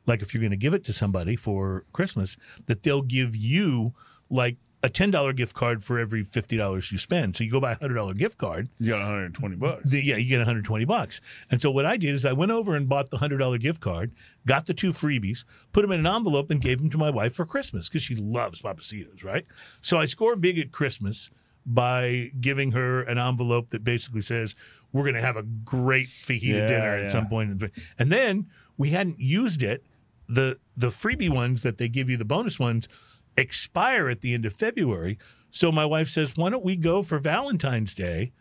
like 0.07 0.21
if 0.21 0.35
you're 0.35 0.43
going 0.43 0.51
to 0.51 0.57
give 0.57 0.75
it 0.75 0.85
to 0.85 0.93
somebody 0.93 1.37
for 1.37 1.87
Christmas, 1.93 2.37
that 2.67 2.83
they'll 2.83 3.03
give 3.03 3.35
you 3.35 3.95
like 4.29 4.59
a 4.85 4.89
ten 4.91 5.11
dollar 5.11 5.33
gift 5.33 5.55
card 5.55 5.83
for 5.83 5.99
every 5.99 6.23
fifty 6.23 6.57
dollars 6.57 6.93
you 6.93 6.99
spend. 6.99 7.35
So 7.37 7.43
you 7.43 7.51
go 7.51 7.59
buy 7.59 7.73
a 7.73 7.79
hundred 7.79 7.95
dollar 7.95 8.15
gift 8.15 8.39
card, 8.39 8.69
You 8.79 8.91
got 8.91 8.99
120 9.01 9.57
bucks. 9.57 9.83
the, 9.85 10.01
yeah, 10.05 10.17
you 10.17 10.29
get 10.29 10.37
120 10.39 10.85
bucks. 10.85 11.21
And 11.51 11.61
so 11.61 11.71
what 11.71 11.87
I 11.87 11.97
did 11.97 12.15
is 12.15 12.25
I 12.25 12.33
went 12.33 12.53
over 12.53 12.77
and 12.77 12.89
bought 12.89 13.11
the 13.11 13.19
hundred 13.19 13.39
dollar 13.39 13.59
gift 13.59 13.81
card, 13.81 14.13
got 14.47 14.67
the 14.67 14.75
two 14.75 14.91
freebies, 14.91 15.45
put 15.73 15.83
them 15.83 15.91
in 15.93 16.01
an 16.01 16.07
envelope, 16.07 16.51
and 16.51 16.61
gave 16.61 16.79
them 16.79 16.91
to 16.91 16.99
my 16.99 17.11
wife 17.11 17.35
for 17.35 17.47
Christmas 17.47 17.89
because 17.89 18.03
she 18.03 18.15
loves 18.15 18.61
Papacitos, 18.63 19.25
right? 19.25 19.47
So 19.81 19.99
I 19.99 20.05
score 20.05 20.37
big 20.37 20.59
at 20.59 20.71
Christmas 20.71 21.31
by 21.67 22.31
giving 22.41 22.73
her 22.73 23.01
an 23.03 23.17
envelope 23.17 23.71
that 23.71 23.83
basically 23.83 24.21
says 24.21 24.55
we're 24.93 25.03
going 25.05 25.15
to 25.15 25.23
have 25.23 25.39
a 25.39 25.43
great 25.43 26.09
fajita 26.09 26.43
Yeah, 26.43 26.67
dinner 26.69 26.99
yeah. 26.99 27.05
at 27.07 27.11
some 27.11 27.27
point. 27.27 27.63
And 27.99 28.13
then 28.13 28.49
we 28.77 28.91
hadn't 28.91 29.19
used 29.19 29.63
it. 29.63 29.83
The 30.29 30.59
the 30.77 30.89
freebie 30.89 31.31
ones 31.31 31.63
that 31.63 31.79
they 31.79 31.89
give 31.89 32.09
you, 32.11 32.17
the 32.17 32.25
bonus 32.25 32.59
ones, 32.59 32.89
expire 33.37 34.09
at 34.09 34.21
the 34.21 34.35
end 34.35 34.45
of 34.47 34.53
February. 34.53 35.19
So 35.51 35.71
my 35.71 35.85
wife 35.85 36.09
says, 36.09 36.37
"Why 36.37 36.51
don't 36.51 36.65
we 36.65 36.77
go 36.77 37.03
for 37.03 37.19
Valentine's 37.19 37.95
Day?" 37.95 38.33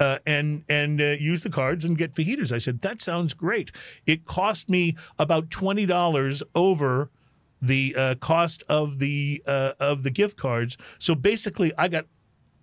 uh, 0.00 0.18
and 0.26 0.64
and 0.68 1.00
uh, 1.00 1.04
use 1.04 1.42
the 1.42 1.50
cards 1.50 1.84
and 1.84 1.96
get 1.96 2.12
fajitas. 2.12 2.50
I 2.50 2.58
said 2.58 2.80
that 2.80 3.02
sounds 3.02 3.34
great. 3.34 3.70
It 4.06 4.24
cost 4.24 4.68
me 4.68 4.96
about 5.18 5.50
twenty 5.50 5.86
dollars 5.86 6.42
over 6.54 7.10
the 7.62 7.94
uh, 7.96 8.14
cost 8.16 8.64
of 8.68 8.98
the 8.98 9.42
uh, 9.46 9.72
of 9.78 10.02
the 10.02 10.10
gift 10.10 10.36
cards. 10.38 10.78
So 10.98 11.14
basically, 11.14 11.72
I 11.76 11.88
got 11.88 12.06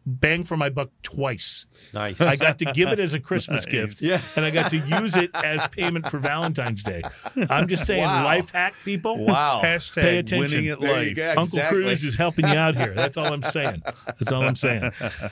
bang 0.08 0.44
for 0.46 0.56
my 0.56 0.70
buck 0.70 0.90
twice. 1.04 1.66
Nice. 1.94 2.22
I 2.22 2.38
got 2.38 2.60
to 2.60 2.66
give 2.66 2.90
it 2.90 3.00
as 3.00 3.14
a 3.14 3.20
Christmas 3.20 3.66
gift, 3.66 4.02
Yeah. 4.02 4.22
and 4.38 4.46
I 4.46 4.52
got 4.52 4.72
to 4.72 4.78
use 4.78 5.16
it 5.18 5.30
as 5.36 5.68
payment 5.68 6.08
for 6.10 6.18
Valentine's 6.18 6.82
Day. 6.82 7.04
I'm 7.50 7.68
just 7.68 7.86
saying, 7.86 8.04
Wow. 8.04 8.24
life 8.24 8.50
hack, 8.52 8.74
people. 8.86 9.26
wow. 9.26 9.60
Hashtag 9.64 10.02
Pay 10.02 10.18
attention. 10.20 10.40
winning 10.40 10.70
at 10.70 10.80
life. 10.82 11.16
go. 11.16 11.28
Uncle 11.30 11.44
Exactly. 11.44 11.84
Cruz 11.84 12.04
is 12.06 12.16
helping 12.16 12.48
you 12.48 12.54
out 12.56 12.76
here. 12.78 12.94
That's 12.94 13.18
all 13.18 13.32
I'm 13.34 13.42
saying. 13.42 13.84
That's 14.06 14.32
all 14.32 14.44
I'm 14.44 14.56
saying. 14.56 14.92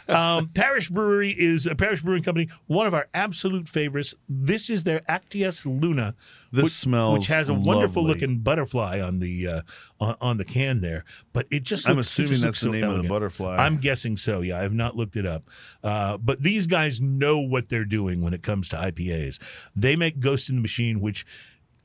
Um, 0.10 0.50
Parish 0.50 0.90
Brewery 0.90 1.32
is 1.32 1.66
a 1.66 1.76
Parish 1.76 2.02
Brewing 2.02 2.24
Company, 2.24 2.50
one 2.68 2.86
of 2.86 2.94
our 2.94 3.08
absolute 3.14 3.68
favorites. 3.70 4.14
This 4.28 4.70
is 4.70 4.84
their 4.84 5.00
Actias 5.02 5.66
Luna. 5.66 6.16
This 6.52 6.64
which, 6.64 6.72
smells 6.74 7.14
which 7.20 7.28
has 7.28 7.50
a 7.50 7.54
wonderful 7.54 8.04
looking 8.04 8.40
butterfly 8.40 9.02
on 9.02 9.20
the 9.20 9.48
uh, 9.48 9.62
on, 10.00 10.16
on 10.20 10.38
the 10.38 10.44
can 10.46 10.82
there, 10.82 11.06
but 11.34 11.48
it 11.52 11.64
just 11.64 11.88
I'm 11.88 11.96
looks- 11.98 12.10
assuming 12.10 12.32
just 12.32 12.42
that's 12.44 12.62
looks 12.64 12.74
the 12.74 12.80
so 12.80 12.88
name 12.88 12.98
of 12.98 13.02
the 13.04 13.08
butterfly. 13.10 13.58
I'm 13.58 13.78
guessing 13.78 14.18
so. 14.18 14.42
Yeah, 14.42 14.60
I 14.60 14.64
have 14.64 14.74
not 14.74 14.96
looked 14.96 15.16
it 15.16 15.26
up. 15.26 15.44
Uh, 15.84 16.18
but 16.18 16.42
these 16.42 16.68
guys 16.68 17.00
know 17.02 17.40
what 17.40 17.70
they're 17.70 17.86
doing 17.86 18.22
when 18.22 18.34
it 18.34 18.44
comes 18.44 18.68
to 18.70 18.76
IPAs. 18.78 19.40
They 19.76 19.96
make 19.96 20.20
Ghost 20.20 20.50
in 20.50 20.56
the 20.58 20.62
Machine, 20.62 21.00
which, 21.00 21.26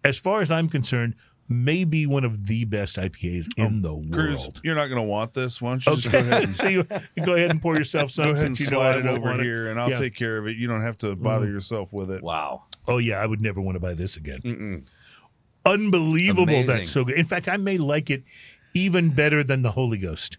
as 0.03 0.19
far 0.19 0.41
as 0.41 0.51
I'm 0.51 0.69
concerned, 0.69 1.15
may 1.53 1.83
be 1.85 2.07
one 2.07 2.23
of 2.25 2.47
the 2.47 2.65
best 2.65 2.97
IPAs 2.97 3.49
in 3.57 3.83
the 3.83 3.95
Cruz, 4.13 4.41
world. 4.41 4.61
you're 4.63 4.77
not 4.77 4.87
going 4.87 5.01
to 5.03 5.09
want 5.09 5.35
this. 5.35 5.61
Why 5.61 5.71
don't 5.71 5.87
you 5.87 5.95
just 5.97 6.11
go 6.13 6.19
ahead 6.19 6.45
and 6.45 6.57
so 6.57 6.69
you 6.69 6.85
go 7.25 7.35
ahead 7.35 7.51
and 7.51 7.61
pour 7.61 7.77
yourself 7.77 8.11
some. 8.13 8.27
go 8.27 8.31
ahead 8.33 8.47
and 8.47 8.59
you 8.61 8.67
slide 8.67 8.99
it 9.01 9.07
over 9.07 9.21
want 9.31 9.43
here, 9.43 9.69
and 9.69 9.81
I'll 9.81 9.91
Yeah. 9.91 9.99
take 9.99 10.15
care 10.15 10.37
of 10.39 10.47
it. 10.47 10.57
You 10.57 10.69
don't 10.69 10.83
have 10.83 10.97
to 10.99 11.17
bother 11.17 11.47
yourself 11.49 11.93
with 11.93 12.11
it. 12.11 12.23
Wow. 12.23 12.65
Oh 12.87 12.99
yeah, 12.99 13.21
I 13.21 13.27
would 13.27 13.41
never 13.41 13.61
want 13.61 13.75
to 13.77 13.81
buy 13.81 13.95
this 13.95 14.17
again. 14.17 14.41
Mm-mm. 14.45 14.87
Unbelievable! 15.67 16.45
Amazing. 16.45 16.67
That's 16.67 16.91
so 16.91 17.05
good. 17.05 17.17
In 17.17 17.25
fact, 17.25 17.49
I 17.49 17.57
may 17.57 17.79
like 17.79 18.11
it 18.11 18.25
even 18.75 19.11
better 19.11 19.43
than 19.45 19.63
the 19.63 19.73
Holy 19.73 19.99
Ghost, 19.99 20.39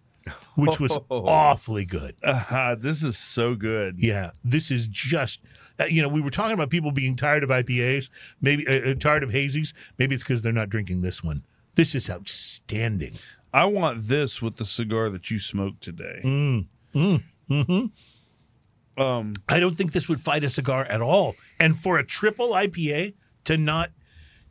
which 0.56 0.80
was 0.80 0.98
Oh. 1.10 1.26
awfully 1.28 1.86
good. 1.86 2.16
Ah, 2.26 2.76
this 2.80 3.04
is 3.04 3.18
so 3.18 3.56
good. 3.56 3.98
Yeah, 4.00 4.32
this 4.44 4.72
is 4.72 4.88
just 4.88 5.40
uh, 5.80 5.86
you 5.86 6.02
know 6.02 6.08
we 6.08 6.22
were 6.22 6.32
talking 6.32 6.54
about 6.54 6.70
people 6.70 6.92
being 6.92 7.16
tired 7.16 7.44
of 7.44 7.50
IPAs, 7.50 8.10
maybe 8.42 8.68
uh, 8.68 8.92
uh, 8.92 8.94
tired 8.96 9.24
of 9.24 9.30
hazies. 9.30 9.74
Maybe 9.98 10.16
it's 10.16 10.24
because 10.24 10.42
they're 10.42 10.52
not 10.52 10.70
drinking 10.70 11.02
this 11.02 11.24
one. 11.24 11.40
This 11.76 11.94
is 11.96 12.10
outstanding. 12.10 13.14
I 13.54 13.66
want 13.66 14.04
this 14.08 14.42
with 14.42 14.58
the 14.58 14.66
cigar 14.66 15.10
that 15.10 15.30
you 15.30 15.38
smoked 15.40 15.82
today. 15.82 16.22
Mm. 16.24 16.66
Mm. 16.96 17.24
hmm 17.50 19.02
Um, 19.02 19.34
I 19.50 19.60
don't 19.60 19.76
think 19.78 19.92
this 19.92 20.08
would 20.10 20.22
fight 20.22 20.44
a 20.44 20.50
cigar 20.50 20.86
at 20.86 21.02
all. 21.02 21.36
And 21.60 21.78
for 21.78 21.98
a 21.98 22.06
triple 22.06 22.50
IPA 22.52 23.14
to 23.46 23.58
not 23.58 23.92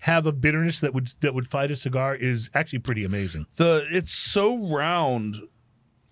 have 0.01 0.27
a 0.27 0.33
bitterness 0.33 0.81
that 0.81 0.95
would 0.95 1.13
that 1.21 1.35
would 1.35 1.47
fight 1.49 1.71
a 1.71 1.77
cigar 1.77 2.15
is 2.15 2.51
actually 2.55 2.79
pretty 2.79 3.05
amazing. 3.05 3.47
the 3.57 3.87
it's 3.91 4.13
so 4.13 4.57
round 4.69 5.37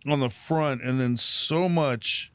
on 0.09 0.20
the 0.20 0.30
front, 0.30 0.82
and 0.82 1.01
then 1.01 1.16
so 1.16 1.68
much, 1.68 2.32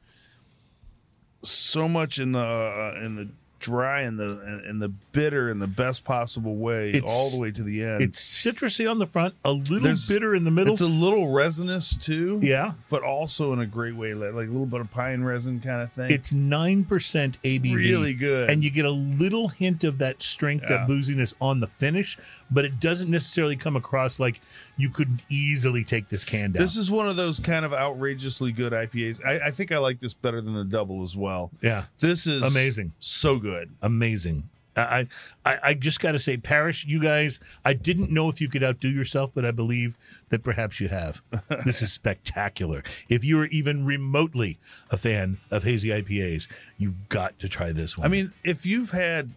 so 1.43 1.87
much 1.87 2.19
in 2.19 2.31
the 2.33 2.39
uh, 2.39 2.99
in 3.03 3.15
the 3.15 3.29
dry 3.63 4.01
and 4.01 4.19
the 4.19 4.61
and, 4.67 4.81
the 4.81 4.89
bitter 5.13 5.49
in 5.49 5.59
the 5.59 5.67
best 5.67 6.03
possible 6.03 6.55
way, 6.57 6.89
It's- 6.89 7.03
all 7.11 7.29
the 7.31 7.39
way 7.39 7.51
to 7.51 7.63
the 7.63 7.83
end. 7.83 8.01
It's 8.03 8.19
citrusy 8.19 8.89
on 8.89 8.99
the 8.99 9.05
front, 9.05 9.33
a 9.45 9.51
little 9.53 9.79
There's- 9.79 10.07
bitter 10.07 10.35
in 10.35 10.43
the 10.43 10.51
middle. 10.51 10.73
It's 10.73 10.81
a 10.81 10.85
little 10.85 11.31
resinous 11.31 11.95
too. 11.95 12.39
yeah. 12.43 12.73
but 12.89 13.01
also 13.03 13.53
in 13.53 13.59
a 13.59 13.65
great 13.65 13.95
way, 13.95 14.13
like, 14.13 14.33
like 14.33 14.47
a 14.47 14.51
little 14.51 14.65
bit 14.65 14.81
of 14.81 14.91
pine 14.91 15.23
resin 15.23 15.59
kind 15.59 15.81
of 15.81 15.91
thing. 15.91 16.11
It's 16.11 16.31
9% 16.31 17.37
ABV. 17.43 17.75
really 17.75 18.13
good. 18.13 18.49
And 18.49 18.63
you 18.63 18.69
get 18.69 18.85
a 18.85 18.91
little 18.91 19.47
hint 19.49 19.83
of 19.83 19.97
that 19.99 20.21
strength, 20.21 20.63
that 20.67 20.81
Yeah. 20.81 20.87
booziness 20.87 21.33
on 21.41 21.59
the 21.59 21.67
finish, 21.67 22.17
but 22.51 22.65
it 22.65 22.79
doesn't 22.79 23.09
necessarily 23.09 23.55
come 23.55 23.75
across 23.75 24.19
like 24.19 24.41
you 24.77 24.89
could 24.89 25.21
easily 25.29 25.83
take 25.83 26.09
this 26.09 26.23
can 26.23 26.51
down. 26.51 26.61
this 26.63 26.75
is 26.75 26.89
one 26.91 27.07
of 27.07 27.15
those 27.15 27.39
kind 27.39 27.63
of 27.65 27.73
outrageously 27.73 28.51
good 28.51 28.73
IPAs. 28.73 29.23
I, 29.25 29.47
I 29.47 29.51
think 29.51 29.71
I 29.71 29.77
like 29.77 29.99
this 29.99 30.13
better 30.13 30.41
than 30.41 30.53
the 30.53 30.65
double 30.65 31.01
as 31.03 31.15
well. 31.15 31.51
yeah. 31.61 31.83
This 31.99 32.25
is 32.27 32.41
Amazing. 32.41 32.91
so 32.99 33.37
good. 33.37 33.52
Amazing. 33.81 34.49
I, 34.75 35.07
I, 35.45 35.57
I 35.63 35.73
just 35.75 35.99
got 35.99 36.13
to 36.13 36.19
say, 36.19 36.35
Parish, 36.37 36.83
you 36.87 36.99
guys, 36.99 37.39
I 37.63 37.73
didn't 37.75 38.09
know 38.09 38.27
if 38.27 38.41
you 38.41 38.49
could 38.49 38.63
outdo 38.63 38.89
yourself, 38.89 39.31
but 39.35 39.45
I 39.45 39.51
believe 39.51 39.95
that 40.29 40.43
perhaps 40.43 40.79
you 40.79 40.87
have. 40.87 41.21
this 41.63 41.83
is 41.83 41.93
spectacular. 41.93 42.83
If 43.07 43.23
you 43.23 43.39
are 43.39 43.45
even 43.45 43.85
remotely 43.85 44.57
a 44.89 44.97
fan 44.97 45.37
of 45.51 45.63
hazy 45.63 45.89
IPAs, 45.89 46.47
you've 46.79 47.07
got 47.09 47.37
to 47.37 47.47
try 47.47 47.71
this 47.71 47.99
one. 47.99 48.05
I 48.05 48.09
mean, 48.09 48.33
if 48.43 48.65
you've 48.65 48.89
had 48.89 49.29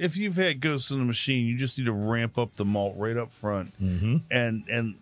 if 0.00 0.16
you've 0.16 0.36
had 0.36 0.60
Ghosts 0.60 0.90
in 0.90 0.98
the 0.98 1.04
Machine, 1.04 1.46
you 1.46 1.56
just 1.56 1.76
need 1.78 1.86
to 1.86 1.92
ramp 1.92 2.38
up 2.38 2.54
the 2.54 2.64
malt 2.64 2.94
right 2.96 3.16
up 3.16 3.30
front, 3.32 3.72
Mm-hmm. 3.80 4.16
and 4.30 4.64
and 4.68 4.94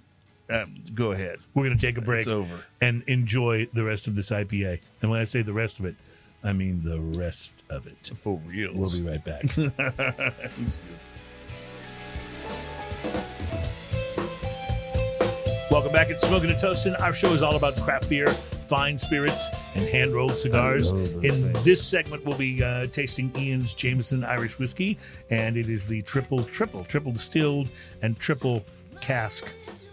um, 0.49 0.75
go 0.95 1.13
ahead. 1.13 1.39
we're 1.55 1.65
going 1.65 1.77
to 1.77 1.81
take 1.87 1.99
a 1.99 2.01
break 2.01 2.21
It's 2.21 2.29
over. 2.29 2.65
and 2.81 3.03
enjoy 3.09 3.67
the 3.73 3.83
rest 3.83 4.07
of 4.07 4.15
this 4.15 4.31
IPA. 4.31 4.81
And 5.03 5.11
when 5.11 5.21
I 5.21 5.25
say 5.25 5.43
the 5.43 5.53
rest 5.53 5.81
of 5.81 5.85
it, 5.87 5.97
I 6.47 6.53
mean 6.53 6.83
the 6.85 7.01
rest 7.01 7.53
of 7.69 7.87
it. 7.89 8.13
For 8.15 8.41
real. 8.47 8.73
We'll 8.73 8.91
be 8.91 9.03
right 9.03 9.25
back. 9.25 9.45
Welcome 15.69 15.93
back 15.93 16.11
at 16.11 16.21
Smoking 16.21 16.51
and 16.51 16.59
Toasting. 16.59 16.95
Our 17.01 17.13
show 17.13 17.33
is 17.33 17.43
all 17.43 17.57
about 17.57 17.75
craft 17.77 18.09
beer, 18.09 18.29
fine 18.29 18.97
spirits, 18.97 19.49
and 19.75 19.89
hand 19.89 20.15
rolled 20.15 20.35
cigars. 20.35 20.91
In 20.93 21.07
things. 21.23 21.65
this 21.65 21.85
segment, 21.85 22.25
we'll 22.25 22.39
be 22.39 22.63
uh, 22.63 22.87
tasting 22.87 23.33
Ian's 23.37 23.75
Jameson 23.75 24.23
Irish 24.23 24.59
Whiskey, 24.59 24.97
and 25.29 25.57
it 25.57 25.69
is 25.69 25.87
the 25.87 26.03
triple, 26.03 26.45
triple, 26.45 26.85
triple 26.85 27.11
distilled 27.11 27.69
and 28.03 28.17
triple 28.19 28.65
cask. 29.01 29.47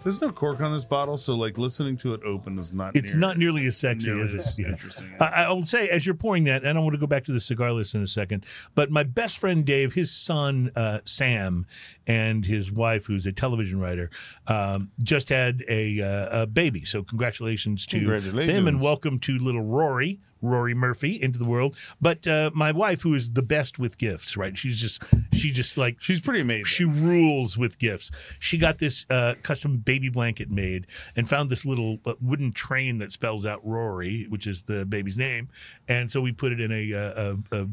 There's 0.04 0.20
no 0.20 0.30
cork 0.30 0.60
on 0.60 0.74
this 0.74 0.84
bottle, 0.84 1.16
so 1.16 1.34
like 1.34 1.56
listening 1.56 1.96
to 1.98 2.12
it 2.12 2.22
open 2.24 2.58
is 2.58 2.74
not. 2.74 2.94
It's 2.94 3.12
near- 3.12 3.20
not 3.20 3.38
nearly 3.38 3.64
as 3.64 3.78
sexy 3.78 4.08
nearly 4.08 4.22
as 4.22 4.34
it's 4.34 4.58
yeah. 4.58 4.68
interesting. 4.68 5.10
I, 5.18 5.24
I 5.24 5.50
will 5.50 5.64
say, 5.64 5.88
as 5.88 6.04
you're 6.04 6.14
pouring 6.14 6.44
that, 6.44 6.62
and 6.62 6.76
I 6.76 6.80
want 6.82 6.92
to 6.92 7.00
go 7.00 7.06
back 7.06 7.24
to 7.24 7.32
the 7.32 7.40
cigar 7.40 7.72
list 7.72 7.94
in 7.94 8.02
a 8.02 8.06
second, 8.06 8.44
but 8.74 8.90
my 8.90 9.02
best 9.02 9.38
friend 9.38 9.64
Dave, 9.64 9.94
his 9.94 10.10
son 10.10 10.70
uh, 10.76 11.00
Sam, 11.06 11.66
and 12.06 12.44
his 12.44 12.70
wife, 12.70 13.06
who's 13.06 13.24
a 13.24 13.32
television 13.32 13.80
writer, 13.80 14.10
um, 14.46 14.92
just 15.02 15.30
had 15.30 15.64
a, 15.68 16.02
uh, 16.02 16.42
a 16.42 16.46
baby. 16.46 16.84
So 16.84 17.02
congratulations 17.02 17.86
to 17.86 18.20
them, 18.20 18.68
and 18.68 18.82
welcome 18.82 19.18
to 19.20 19.38
little 19.38 19.62
Rory. 19.62 20.20
Rory 20.44 20.74
Murphy 20.74 21.20
into 21.20 21.38
the 21.38 21.48
world, 21.48 21.76
but 22.00 22.26
uh, 22.26 22.50
my 22.54 22.72
wife, 22.72 23.02
who 23.02 23.14
is 23.14 23.32
the 23.32 23.42
best 23.42 23.78
with 23.78 23.98
gifts, 23.98 24.36
right? 24.36 24.56
She's 24.56 24.80
just, 24.80 25.02
she 25.32 25.50
just 25.50 25.76
like 25.76 26.00
She's 26.00 26.20
pretty 26.20 26.40
amazing. 26.40 26.64
she 26.64 26.84
rules 26.84 27.56
with 27.56 27.78
gifts. 27.78 28.10
She 28.38 28.58
got 28.58 28.78
this 28.78 29.06
uh, 29.10 29.34
custom 29.42 29.78
baby 29.78 30.08
blanket 30.08 30.50
made 30.50 30.86
and 31.16 31.28
found 31.28 31.50
this 31.50 31.64
little 31.64 31.98
uh, 32.04 32.14
wooden 32.20 32.52
train 32.52 32.98
that 32.98 33.12
spells 33.12 33.46
out 33.46 33.60
Rory, 33.64 34.26
which 34.28 34.46
is 34.46 34.62
the 34.62 34.84
baby's 34.84 35.16
name. 35.18 35.48
And 35.88 36.10
so 36.10 36.20
we 36.20 36.32
put 36.32 36.52
it 36.52 36.60
in 36.60 36.72
a, 36.72 36.94
uh, 36.94 37.36
a, 37.50 37.62
a 37.62 37.68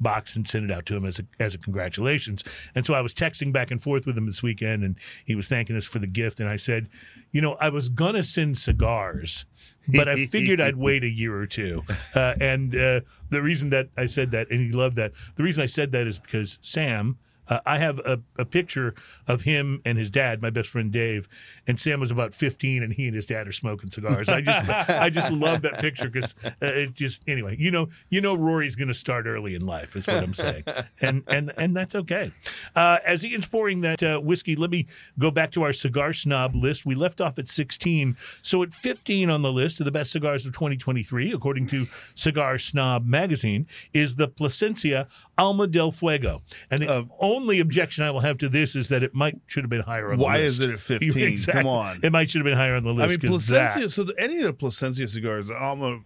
box 0.00 0.36
and 0.36 0.46
sent 0.46 0.64
it 0.64 0.70
out 0.70 0.86
to 0.86 0.96
him 0.96 1.04
as 1.04 1.18
a, 1.18 1.24
as 1.40 1.54
a 1.54 1.58
congratulations. 1.58 2.44
And 2.74 2.84
so 2.84 2.94
I 2.94 3.00
was 3.00 3.14
texting 3.14 3.52
back 3.52 3.70
and 3.70 3.80
forth 3.80 4.06
with 4.06 4.16
him 4.16 4.26
this 4.26 4.42
weekend 4.42 4.84
and 4.84 4.96
he 5.24 5.34
was 5.34 5.48
thanking 5.48 5.76
us 5.76 5.84
for 5.84 5.98
the 5.98 6.06
gift. 6.06 6.40
And 6.40 6.48
I 6.48 6.56
said, 6.56 6.88
you 7.30 7.40
know, 7.40 7.54
I 7.60 7.68
was 7.68 7.88
to 7.88 8.22
send 8.22 8.58
cigars, 8.58 9.44
but 9.88 10.08
I 10.08 10.26
figured 10.26 10.60
I'd 10.60 10.76
wait 10.76 11.04
a 11.04 11.08
year 11.08 11.36
or 11.36 11.46
two. 11.46 11.82
Uh, 12.14 12.34
and 12.40 12.74
uh, 12.74 13.00
the 13.30 13.42
reason 13.42 13.70
that 13.70 13.88
I 13.96 14.06
said 14.06 14.30
that, 14.32 14.50
and 14.50 14.60
he 14.60 14.72
loved 14.72 14.96
that, 14.96 15.12
the 15.36 15.42
reason 15.42 15.62
I 15.62 15.66
said 15.66 15.92
that 15.92 16.06
is 16.06 16.18
because 16.18 16.58
Sam, 16.62 17.18
uh, 17.48 17.60
I 17.66 17.78
have 17.78 17.98
a, 18.00 18.20
a 18.36 18.44
picture 18.44 18.94
of 19.26 19.42
him 19.42 19.80
and 19.84 19.98
his 19.98 20.10
dad, 20.10 20.42
my 20.42 20.50
best 20.50 20.68
friend 20.68 20.90
Dave, 20.90 21.28
and 21.66 21.78
Sam 21.78 22.00
was 22.00 22.10
about 22.10 22.34
15, 22.34 22.82
and 22.82 22.92
he 22.92 23.06
and 23.06 23.14
his 23.14 23.26
dad 23.26 23.48
are 23.48 23.52
smoking 23.52 23.90
cigars. 23.90 24.28
I 24.28 24.40
just, 24.40 24.68
I 24.88 25.10
just 25.10 25.30
love 25.30 25.62
that 25.62 25.80
picture 25.80 26.08
because 26.08 26.34
uh, 26.44 26.50
it 26.60 26.94
just, 26.94 27.22
anyway, 27.28 27.56
you 27.58 27.70
know, 27.70 27.88
you 28.08 28.20
know, 28.20 28.34
Rory's 28.34 28.76
going 28.76 28.88
to 28.88 28.94
start 28.94 29.26
early 29.26 29.54
in 29.54 29.66
life, 29.66 29.96
is 29.96 30.06
what 30.06 30.22
I'm 30.22 30.34
saying, 30.34 30.64
and 31.00 31.22
and 31.26 31.52
and 31.56 31.76
that's 31.76 31.94
okay. 31.94 32.30
Uh, 32.74 32.98
as 33.04 33.24
Ian's 33.24 33.46
pouring 33.46 33.80
that 33.82 34.02
uh, 34.02 34.18
whiskey, 34.18 34.56
let 34.56 34.70
me 34.70 34.86
go 35.18 35.30
back 35.30 35.50
to 35.52 35.62
our 35.62 35.72
cigar 35.72 36.12
snob 36.12 36.54
list. 36.54 36.86
We 36.86 36.94
left 36.94 37.20
off 37.20 37.38
at 37.38 37.48
16, 37.48 38.16
so 38.42 38.62
at 38.62 38.72
15 38.72 39.30
on 39.30 39.42
the 39.42 39.52
list 39.52 39.80
of 39.80 39.84
the 39.84 39.92
best 39.92 40.12
cigars 40.12 40.46
of 40.46 40.52
2023, 40.52 41.32
according 41.32 41.66
to 41.68 41.86
Cigar 42.14 42.58
Snob 42.58 43.06
magazine, 43.06 43.66
is 43.92 44.16
the 44.16 44.28
Plasencia 44.28 45.08
Alma 45.38 45.66
del 45.68 45.92
Fuego, 45.92 46.42
and 46.70 46.80
the 46.80 46.90
Uh, 46.90 47.04
only 47.20 47.60
objection 47.60 48.04
I 48.04 48.10
will 48.10 48.20
have 48.20 48.38
to 48.38 48.48
this 48.48 48.74
is 48.76 48.88
that 48.88 49.02
it 49.02 49.14
might 49.14 49.38
should 49.46 49.62
have 49.62 49.70
been 49.70 49.82
higher 49.82 50.12
on 50.12 50.18
the 50.18 50.24
list. 50.24 50.26
Why 50.34 50.38
is 50.38 50.60
it 50.60 50.70
at 50.70 50.80
15? 50.80 51.36
Come 51.46 51.66
on. 51.66 52.00
It 52.02 52.10
might 52.12 52.28
should 52.30 52.40
have 52.40 52.44
been 52.44 52.58
higher 52.58 52.74
on 52.74 52.82
the 52.84 52.92
list. 52.92 53.20
I 53.20 53.22
mean, 53.22 53.30
Plasencia. 53.32 53.82
that- 53.82 53.90
So 53.90 54.02
the, 54.04 54.14
any 54.18 54.36
of 54.38 54.42
the 54.42 54.52
Plasencia 54.52 55.06
cigars, 55.08 55.46
the 55.48 55.56
Alma 55.56 56.00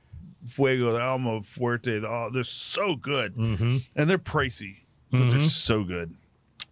Fuego, 0.47 0.91
the 0.93 1.01
Alma 1.01 1.41
Fuerte, 1.41 2.01
the, 2.01 2.09
all, 2.09 2.31
they're 2.31 2.45
so 2.45 2.95
good, 2.97 3.35
Mhm. 3.37 3.83
and 3.97 4.11
they're 4.11 4.19
pricey, 4.19 4.79
but 5.11 5.31
they're 5.31 5.39
Mhm. 5.41 5.49
so 5.49 5.83
good. 5.85 6.15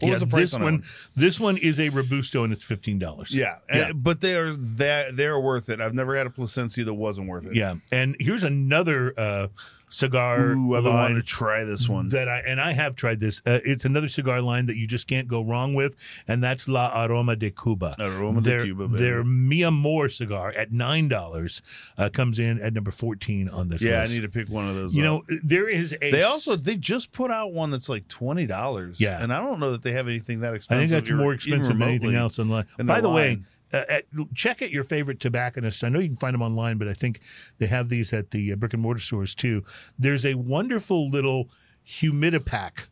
What 0.00 0.08
Yeah, 0.08 0.12
was 0.14 0.20
the 0.22 0.26
price 0.28 0.40
this 0.50 0.54
on 0.54 0.62
one, 0.62 0.72
one? 0.74 0.84
This 1.14 1.38
one 1.38 1.56
is 1.58 1.78
a 1.78 1.90
robusto 1.90 2.42
and 2.42 2.52
it's 2.54 2.64
fifteen 2.64 2.98
dollars. 2.98 3.34
Yeah, 3.34 3.56
Yeah. 3.68 3.88
and- 3.88 4.02
but 4.02 4.22
they 4.22 4.34
are 4.34 4.54
that 4.54 5.14
they're 5.16 5.38
worth 5.38 5.68
it. 5.68 5.78
I've 5.80 5.92
never 5.94 6.16
had 6.16 6.26
a 6.26 6.30
Plasencia 6.30 6.84
that 6.84 6.94
wasn't 6.94 7.28
worth 7.28 7.46
it. 7.46 7.54
yeah. 7.54 7.74
And 7.92 8.16
here's 8.18 8.42
another 8.42 9.12
uh, 9.20 9.48
cigar 9.90 10.52
Ooh, 10.52 10.76
I've 10.76 10.84
line 10.84 11.16
to 11.16 11.22
try 11.22 11.64
this 11.64 11.88
one. 11.88 12.08
that 12.08 12.28
I 12.28 12.38
and 12.38 12.60
I 12.60 12.72
have 12.72 12.96
tried 12.96 13.20
this. 13.20 13.42
Uh, 13.44 13.58
it's 13.64 13.84
another 13.84 14.08
cigar 14.08 14.40
line 14.40 14.66
that 14.66 14.76
you 14.76 14.86
just 14.86 15.06
can't 15.06 15.28
go 15.28 15.42
wrong 15.42 15.74
with, 15.74 15.96
and 16.26 16.42
that's 16.42 16.68
La 16.68 17.04
Aroma 17.04 17.36
de 17.36 17.50
Cuba. 17.50 17.96
Aroma 17.98 18.40
de 18.40 18.50
their, 18.50 18.64
Cuba, 18.64 18.88
baby. 18.88 18.98
Their 19.00 19.24
Mi 19.24 19.62
Amor 19.64 20.08
cigar 20.08 20.52
at 20.52 20.72
nine 20.72 21.08
dollars 21.08 21.60
uh, 21.98 22.08
comes 22.08 22.38
in 22.38 22.60
at 22.60 22.72
number 22.72 22.90
fourteen 22.90 23.48
on 23.48 23.68
this 23.68 23.82
yeah, 23.82 24.00
list. 24.00 24.12
I 24.12 24.14
need 24.16 24.22
to 24.22 24.28
pick 24.28 24.48
one 24.48 24.68
of 24.68 24.74
those. 24.74 24.94
you 24.94 25.02
up. 25.04 25.28
know, 25.28 25.36
there 25.42 25.68
is 25.68 25.92
a 26.00 26.10
they 26.10 26.22
also 26.22 26.56
they 26.56 26.76
just 26.76 27.12
put 27.12 27.30
out 27.30 27.52
one 27.52 27.70
that's 27.70 27.88
like 27.88 28.08
twenty 28.08 28.46
dollars. 28.46 29.00
Yeah. 29.00 29.22
and 29.22 29.32
I 29.32 29.40
don't 29.40 29.58
know 29.58 29.72
that 29.72 29.82
they 29.82 29.92
have 29.92 30.08
anything 30.08 30.40
that 30.40 30.54
expensive. 30.54 30.84
I 30.84 30.88
think 30.88 31.06
that's 31.06 31.18
more 31.18 31.32
expensive 31.32 31.78
than 31.78 31.88
anything 31.88 32.14
else 32.14 32.38
online. 32.38 32.66
in 32.78 32.86
By 32.86 33.00
the 33.00 33.08
the 33.08 33.14
way, 33.14 33.28
line. 33.30 33.46
Uh, 33.72 33.84
at, 33.88 34.04
check 34.34 34.62
at 34.62 34.70
your 34.70 34.84
favorite 34.84 35.20
tobacconist. 35.20 35.84
I 35.84 35.88
know 35.88 35.98
you 36.00 36.08
can 36.08 36.16
find 36.16 36.34
them 36.34 36.42
online, 36.42 36.78
but 36.78 36.88
I 36.88 36.94
think 36.94 37.20
they 37.58 37.66
have 37.66 37.88
these 37.88 38.12
at 38.12 38.30
the 38.30 38.52
uh, 38.52 38.56
brick 38.56 38.72
and 38.74 38.82
mortar 38.82 39.00
stores 39.00 39.34
too. 39.34 39.64
There's 39.98 40.24
a 40.26 40.34
wonderful 40.34 41.08
little 41.08 41.48
humidipack 41.86 42.86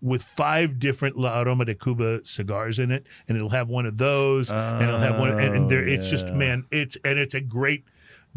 with 0.00 0.22
five 0.22 0.78
different 0.78 1.16
La 1.16 1.40
Aroma 1.40 1.64
de 1.64 1.74
Cuba 1.74 2.20
cigars 2.24 2.78
in 2.78 2.90
it, 2.90 3.06
and 3.26 3.36
it'll 3.36 3.50
have 3.50 3.68
one 3.68 3.86
of 3.86 3.96
those, 3.96 4.50
and 4.50 4.82
it'll 4.86 4.98
have 5.00 5.18
one, 5.18 5.30
and, 5.30 5.54
and 5.54 5.70
there, 5.70 5.86
it's 5.86 6.10
just 6.10 6.26
man, 6.28 6.66
it's 6.70 6.96
and 7.04 7.18
it's 7.18 7.34
a 7.34 7.40
great 7.40 7.84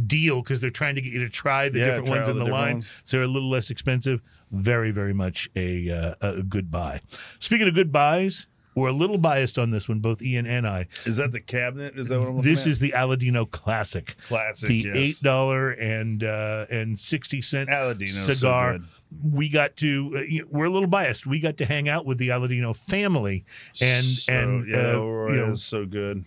deal 0.06 0.42
because 0.42 0.62
they're 0.62 0.70
trying 0.70 0.96
to 0.96 1.02
get 1.02 1.12
you 1.12 1.20
to 1.20 1.30
try 1.30 1.68
the 1.70 1.80
Yeah, 1.80 1.86
different 1.88 2.08
try 2.08 2.16
ones 2.18 2.28
in 2.30 2.38
the 2.40 2.46
the 2.46 2.52
line, 2.52 2.74
ones. 2.76 2.92
so 3.04 3.18
they're 3.18 3.26
a 3.26 3.28
little 3.28 3.50
less 3.50 3.70
expensive. 3.70 4.22
Very, 4.52 4.92
very 4.92 5.14
much 5.14 5.50
a 5.58 5.90
uh, 5.90 6.16
a 6.22 6.44
good 6.44 6.72
buy. 6.72 7.02
Speaking 7.40 7.68
of 7.68 7.74
good 7.74 7.92
buys, 7.92 8.48
we're 8.78 8.90
a 8.90 8.94
little 8.94 9.18
biased 9.18 9.58
on 9.58 9.72
this 9.72 9.90
one, 9.90 10.00
both 10.00 10.22
Ian 10.22 10.46
and 10.46 10.68
I. 10.68 10.88
Is 11.06 11.18
that 11.18 11.32
the 11.32 11.42
cabinet? 11.42 11.98
Is 11.98 12.10
that 12.10 12.20
what 12.20 12.28
I'm 12.30 12.36
looking 12.38 12.52
at? 12.52 12.56
This 12.56 12.62
at? 12.66 12.68
is 12.72 12.80
the 12.80 12.92
Aladino 12.96 13.50
Classic, 13.50 14.16
classic. 14.28 14.70
the 14.70 14.76
yes. 14.76 14.96
eight 14.96 15.22
dollar 15.22 15.72
and 15.72 16.24
uh, 16.24 16.66
and 16.70 17.00
sixty 17.00 17.42
cent 17.42 17.70
Aladino's 17.70 18.26
so 18.26 18.34
cigar. 18.34 18.72
good. 18.74 18.86
we 19.24 19.50
got 19.50 19.76
to 19.78 20.12
uh, 20.16 20.20
you 20.22 20.48
we're 20.52 20.66
a 20.66 20.70
little 20.70 20.88
biased. 20.88 21.26
We 21.26 21.40
got 21.40 21.58
to 21.58 21.66
hang 21.66 21.90
out 21.90 22.06
with 22.06 22.18
the 22.18 22.30
Aladino 22.30 22.76
family 22.76 23.46
and 23.82 24.06
So- 24.06 24.32
and 24.34 24.68
yeah, 24.70 24.78
uh, 24.94 25.00
Aurora 25.00 25.34
you 25.34 25.46
know, 25.48 25.52
is 25.54 25.64
so 25.64 25.86
good. 25.86 26.26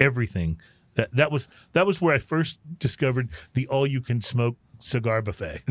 everything. 0.00 0.60
That 0.94 1.14
that 1.14 1.30
was 1.30 1.48
that 1.72 1.86
was 1.86 2.00
where 2.00 2.14
I 2.14 2.18
first 2.18 2.58
discovered 2.78 3.28
the 3.54 3.66
all 3.68 3.86
you 3.86 4.00
can 4.00 4.20
smoke 4.20 4.56
cigar 4.80 5.22
buffet, 5.22 5.62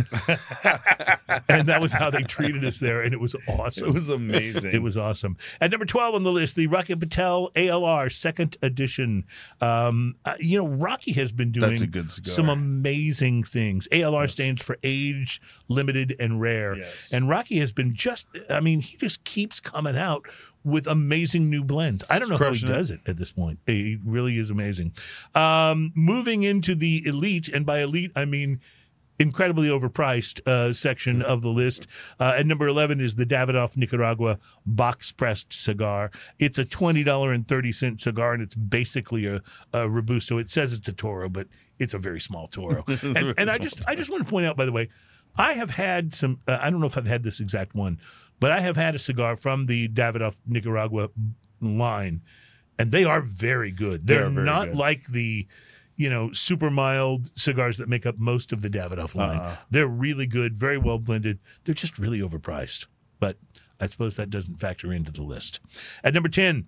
and 1.49 1.68
that 1.68 1.80
was 1.82 1.91
how 1.93 2.10
they 2.10 2.24
treated 2.24 2.64
us 2.66 2.80
there, 2.80 3.01
and 3.01 3.14
it 3.14 3.20
was 3.20 3.36
awesome. 3.47 3.89
It 3.89 3.93
was 3.93 4.10
amazing. 4.10 4.74
It 4.74 4.82
was 4.82 4.97
awesome. 4.97 5.38
At 5.62 5.72
number 5.72 5.86
12 5.86 6.16
on 6.16 6.24
the 6.24 6.32
list, 6.32 6.55
the 6.55 6.68
Rocky 6.68 6.95
Patel 6.95 7.51
ALR 7.55 8.12
second 8.12 8.57
edition. 8.62 9.26
Um, 9.62 10.16
uh, 10.26 10.36
you 10.39 10.57
know, 10.60 10.68
Rocky 10.68 11.12
has 11.14 11.32
been 11.32 11.51
doing 11.51 11.70
That's 11.70 11.82
a 11.82 11.88
good 11.88 12.12
cigar. 12.12 12.32
some 12.32 12.49
amazing 12.49 13.43
things. 13.43 13.88
ALR 13.91 14.24
Yes. 14.24 14.34
stands 14.34 14.62
for 14.64 14.78
age, 14.84 15.41
limited, 15.68 16.16
and 16.20 16.39
rare. 16.41 16.78
Yes. 16.78 17.12
And 17.14 17.28
Rocky 17.30 17.60
has 17.60 17.72
been 17.72 17.93
just, 17.95 18.28
I 18.49 18.60
mean, 18.60 18.82
he 18.82 18.97
just 18.97 19.24
keeps 19.24 19.60
coming 19.60 19.97
out 19.97 20.26
with 20.64 20.88
amazing 20.88 21.49
new 21.49 21.64
blends. 21.64 22.03
I 22.10 22.20
don't 22.20 22.28
know 22.30 22.38
how 22.38 22.51
he 22.51 22.64
it. 22.66 22.68
does 22.68 22.91
it 22.91 22.99
at 23.07 23.16
this 23.18 23.32
point. 23.32 23.60
He 23.66 23.97
really 24.03 24.38
is 24.38 24.49
amazing. 24.49 24.93
Um, 25.34 25.91
moving 25.95 26.43
into 26.43 26.76
the 26.76 27.01
elite, 27.05 27.47
and 27.47 27.66
by 27.66 27.80
elite, 27.82 28.12
I 28.16 28.26
mean 28.26 28.60
incredibly 29.20 29.67
overpriced 29.67 30.47
uh, 30.47 30.72
section 30.74 31.22
of 31.22 31.41
the 31.41 31.49
list. 31.49 31.88
Uh, 32.20 32.34
at 32.38 32.45
number 32.45 32.67
11 32.67 33.01
is 33.01 33.15
the 33.15 33.26
Davidoff 33.26 33.76
Nicaragua 33.78 34.39
box 34.65 35.11
pressed 35.11 35.51
cigar. 35.53 36.09
It's 36.39 36.57
a 36.57 36.65
$20.30 36.65 37.99
cigar, 37.99 38.34
and 38.34 38.41
it's 38.41 38.55
basically 38.55 39.26
a, 39.26 39.41
a 39.74 39.89
Robusto. 39.89 40.38
It 40.38 40.49
says 40.49 40.74
it's 40.74 40.88
a 40.88 40.93
Toro, 40.93 41.30
but 41.30 41.47
it's 41.80 41.93
a 41.93 41.99
very 41.99 42.20
small 42.20 42.47
Toro. 42.47 42.84
and 43.03 43.34
and 43.38 43.49
I 43.49 43.57
just 43.57 43.88
I 43.88 43.95
just 43.95 44.09
want 44.09 44.24
to 44.24 44.30
point 44.30 44.45
out, 44.45 44.57
by 44.57 44.65
the 44.65 44.72
way, 44.72 44.89
I 45.38 45.53
have 45.53 45.72
had 45.72 46.13
some. 46.13 46.39
Uh, 46.47 46.57
I 46.61 46.70
don't 46.70 46.80
know 46.80 46.88
if 46.88 46.97
I've 46.97 47.07
had 47.07 47.24
this 47.24 47.39
exact 47.39 47.76
one, 47.76 47.99
but 48.39 48.51
I 48.51 48.59
have 48.61 48.76
had 48.76 48.95
a 48.95 48.99
cigar 48.99 49.36
from 49.36 49.65
the 49.65 49.88
Davidoff 49.88 50.41
Nicaragua 50.45 51.09
line, 51.61 52.22
and 52.78 52.91
they 52.91 53.03
are 53.03 53.22
very 53.22 53.72
good. 53.72 54.07
They 54.07 54.15
They're 54.15 54.28
are 54.28 54.30
very 54.30 54.45
not 54.45 54.67
good. 54.70 54.78
like 54.78 55.07
the 55.07 55.47
you 56.00 56.10
know 56.10 56.32
super 56.32 56.72
mild 56.72 57.30
cigars 57.36 57.78
that 57.78 57.88
make 57.89 58.06
up 58.08 58.18
most 58.18 58.52
of 58.54 58.62
the 58.64 58.70
Davidoff 58.70 59.14
line. 59.14 59.38
Uh-uh. 59.38 59.56
They're 59.70 59.88
really 60.06 60.26
good, 60.26 60.58
very 60.58 60.78
well 60.80 60.97
blended. 60.97 61.38
They're 61.66 61.76
just 61.76 62.00
really 62.00 62.20
overpriced, 62.22 62.88
but 63.20 63.38
I 63.80 63.86
suppose 63.88 64.16
that 64.16 64.30
doesn't 64.30 64.56
factor 64.60 64.91
into 64.93 65.12
the 65.12 65.24
list. 65.24 65.60
At 66.04 66.14
number 66.16 66.30
ten. 66.30 66.66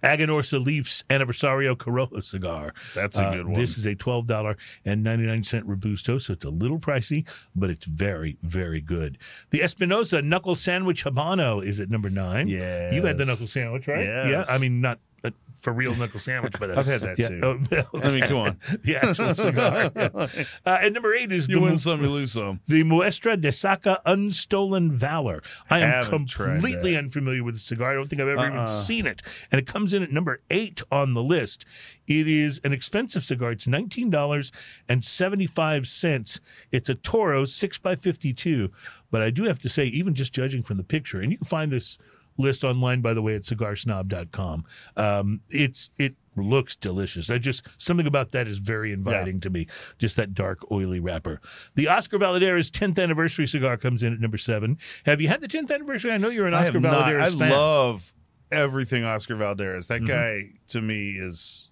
Aganorsa 0.00 0.64
Leafs 0.64 1.02
Anniversario 1.10 1.74
Corojo 1.76 2.22
cigar. 2.22 2.72
That's 2.94 3.18
a 3.18 3.22
Uh, 3.26 3.32
good 3.34 3.46
one. 3.46 3.54
This 3.54 3.76
is 3.76 3.84
a 3.84 3.96
twelve 3.96 4.28
dollar 4.28 4.56
and 4.84 5.02
ninety 5.02 5.26
nine 5.26 5.42
cent 5.42 5.66
robusto, 5.66 6.18
so 6.18 6.34
it's 6.34 6.44
a 6.44 6.50
little 6.50 6.78
pricey, 6.78 7.26
but 7.56 7.68
it's 7.68 7.84
very 7.84 8.36
very 8.44 8.80
good. 8.80 9.18
The 9.50 9.60
Espinosa 9.60 10.22
Knuckle 10.22 10.54
Sandwich 10.54 11.02
Habano 11.04 11.64
is 11.64 11.80
at 11.80 11.90
number 11.90 12.10
nine. 12.10 12.46
Yeah. 12.46 12.92
you 12.92 13.02
had 13.06 13.18
the 13.18 13.24
knuckle 13.24 13.48
sandwich, 13.48 13.88
right? 13.88 14.04
Yes. 14.04 14.46
Yeah, 14.48 14.54
I 14.54 14.58
mean 14.58 14.80
not 14.80 15.00
a 15.24 15.32
for 15.56 15.72
real 15.72 15.92
knuckle 15.96 16.20
sandwich, 16.20 16.54
but 16.60 16.70
a, 16.70 16.78
I've 16.78 16.86
had 16.86 17.00
that 17.00 17.18
yeah, 17.18 17.28
too. 17.28 17.40
oh, 17.42 17.58
I 18.00 18.10
mean, 18.12 18.20
come 18.22 18.36
on. 18.36 18.60
the 18.84 18.96
actual 18.96 19.34
cigar. 19.34 19.90
yeah. 19.96 20.26
Uh, 20.64 20.78
and 20.82 20.94
number 20.94 21.12
eight 21.14 21.32
is 21.32 21.48
You 21.48 21.56
the 21.56 21.60
win 21.62 21.72
Mu- 21.72 21.78
some, 21.78 22.00
you 22.02 22.08
lose 22.10 22.30
some. 22.32 22.60
the 22.68 22.84
Muestra 22.84 23.40
de 23.40 23.48
Saca 23.48 24.00
Unstolen 24.06 24.92
Valor. 24.92 25.42
I 25.68 25.80
am 25.80 25.88
Haven't 25.88 26.30
completely 26.32 26.96
unfamiliar 26.96 27.42
with 27.42 27.54
the 27.54 27.60
cigar. 27.60 27.90
I 27.90 27.94
don't 27.94 28.06
think 28.08 28.20
I've 28.20 28.28
ever 28.28 28.38
Uh-uh. 28.40 28.52
even 28.54 28.66
seen 28.68 29.04
it. 29.06 29.20
And 29.50 29.58
it 29.58 29.66
comes 29.66 29.92
in 29.94 30.02
at 30.04 30.12
number 30.12 30.40
eight 30.50 30.80
on 30.92 31.14
the 31.14 31.22
list. 31.22 31.64
It 32.06 32.28
is 32.28 32.60
an 32.62 32.72
expensive 32.72 33.24
cigar. 33.24 33.50
It's 33.52 33.66
$19.75. 33.66 36.40
It's 36.70 36.88
a 36.88 36.94
Toro 36.94 37.42
6x52. 37.44 38.70
But 39.10 39.22
I 39.22 39.30
do 39.30 39.44
have 39.44 39.58
to 39.60 39.68
say, 39.68 39.86
even 39.86 40.14
just 40.14 40.32
judging 40.32 40.62
from 40.62 40.76
the 40.76 40.84
picture, 40.84 41.20
and 41.20 41.32
you 41.32 41.38
can 41.38 41.46
find 41.46 41.72
this 41.72 41.98
list 42.38 42.64
online, 42.64 43.00
by 43.02 43.12
the 43.12 43.20
way, 43.22 43.34
at 43.34 43.42
cigarsnob.com. 43.42 44.64
Um, 44.96 45.40
it's 45.50 45.90
it 45.98 46.14
looks 46.36 46.76
delicious. 46.76 47.30
I 47.30 47.38
just 47.38 47.62
something 47.78 48.06
about 48.06 48.30
that 48.30 48.46
is 48.46 48.60
very 48.60 48.92
inviting 48.92 49.40
to 49.40 49.50
me. 49.50 49.66
Just 49.98 50.16
that 50.16 50.34
dark, 50.34 50.60
oily 50.70 51.00
wrapper. 51.00 51.40
The 51.74 51.88
Oscar 51.88 52.18
Valladares 52.18 52.70
10th 52.70 53.02
anniversary 53.02 53.46
cigar 53.46 53.76
comes 53.76 54.02
in 54.04 54.12
at 54.12 54.20
number 54.20 54.38
seven. 54.38 54.78
Have 55.04 55.20
you 55.20 55.28
had 55.28 55.40
the 55.40 55.48
10th 55.48 55.70
anniversary? 55.72 56.12
I 56.12 56.16
know 56.18 56.28
you're 56.28 56.46
an 56.46 56.54
I 56.54 56.62
Oscar 56.62 56.80
not. 56.80 57.14
I 57.16 57.28
fan. 57.28 57.50
love 57.50 58.14
everything 58.52 59.04
Oscar 59.04 59.34
Valladares. 59.34 59.88
That 59.88 60.02
Mhm. 60.02 60.06
guy 60.06 60.42
to 60.68 60.80
me 60.80 61.10
is 61.18 61.67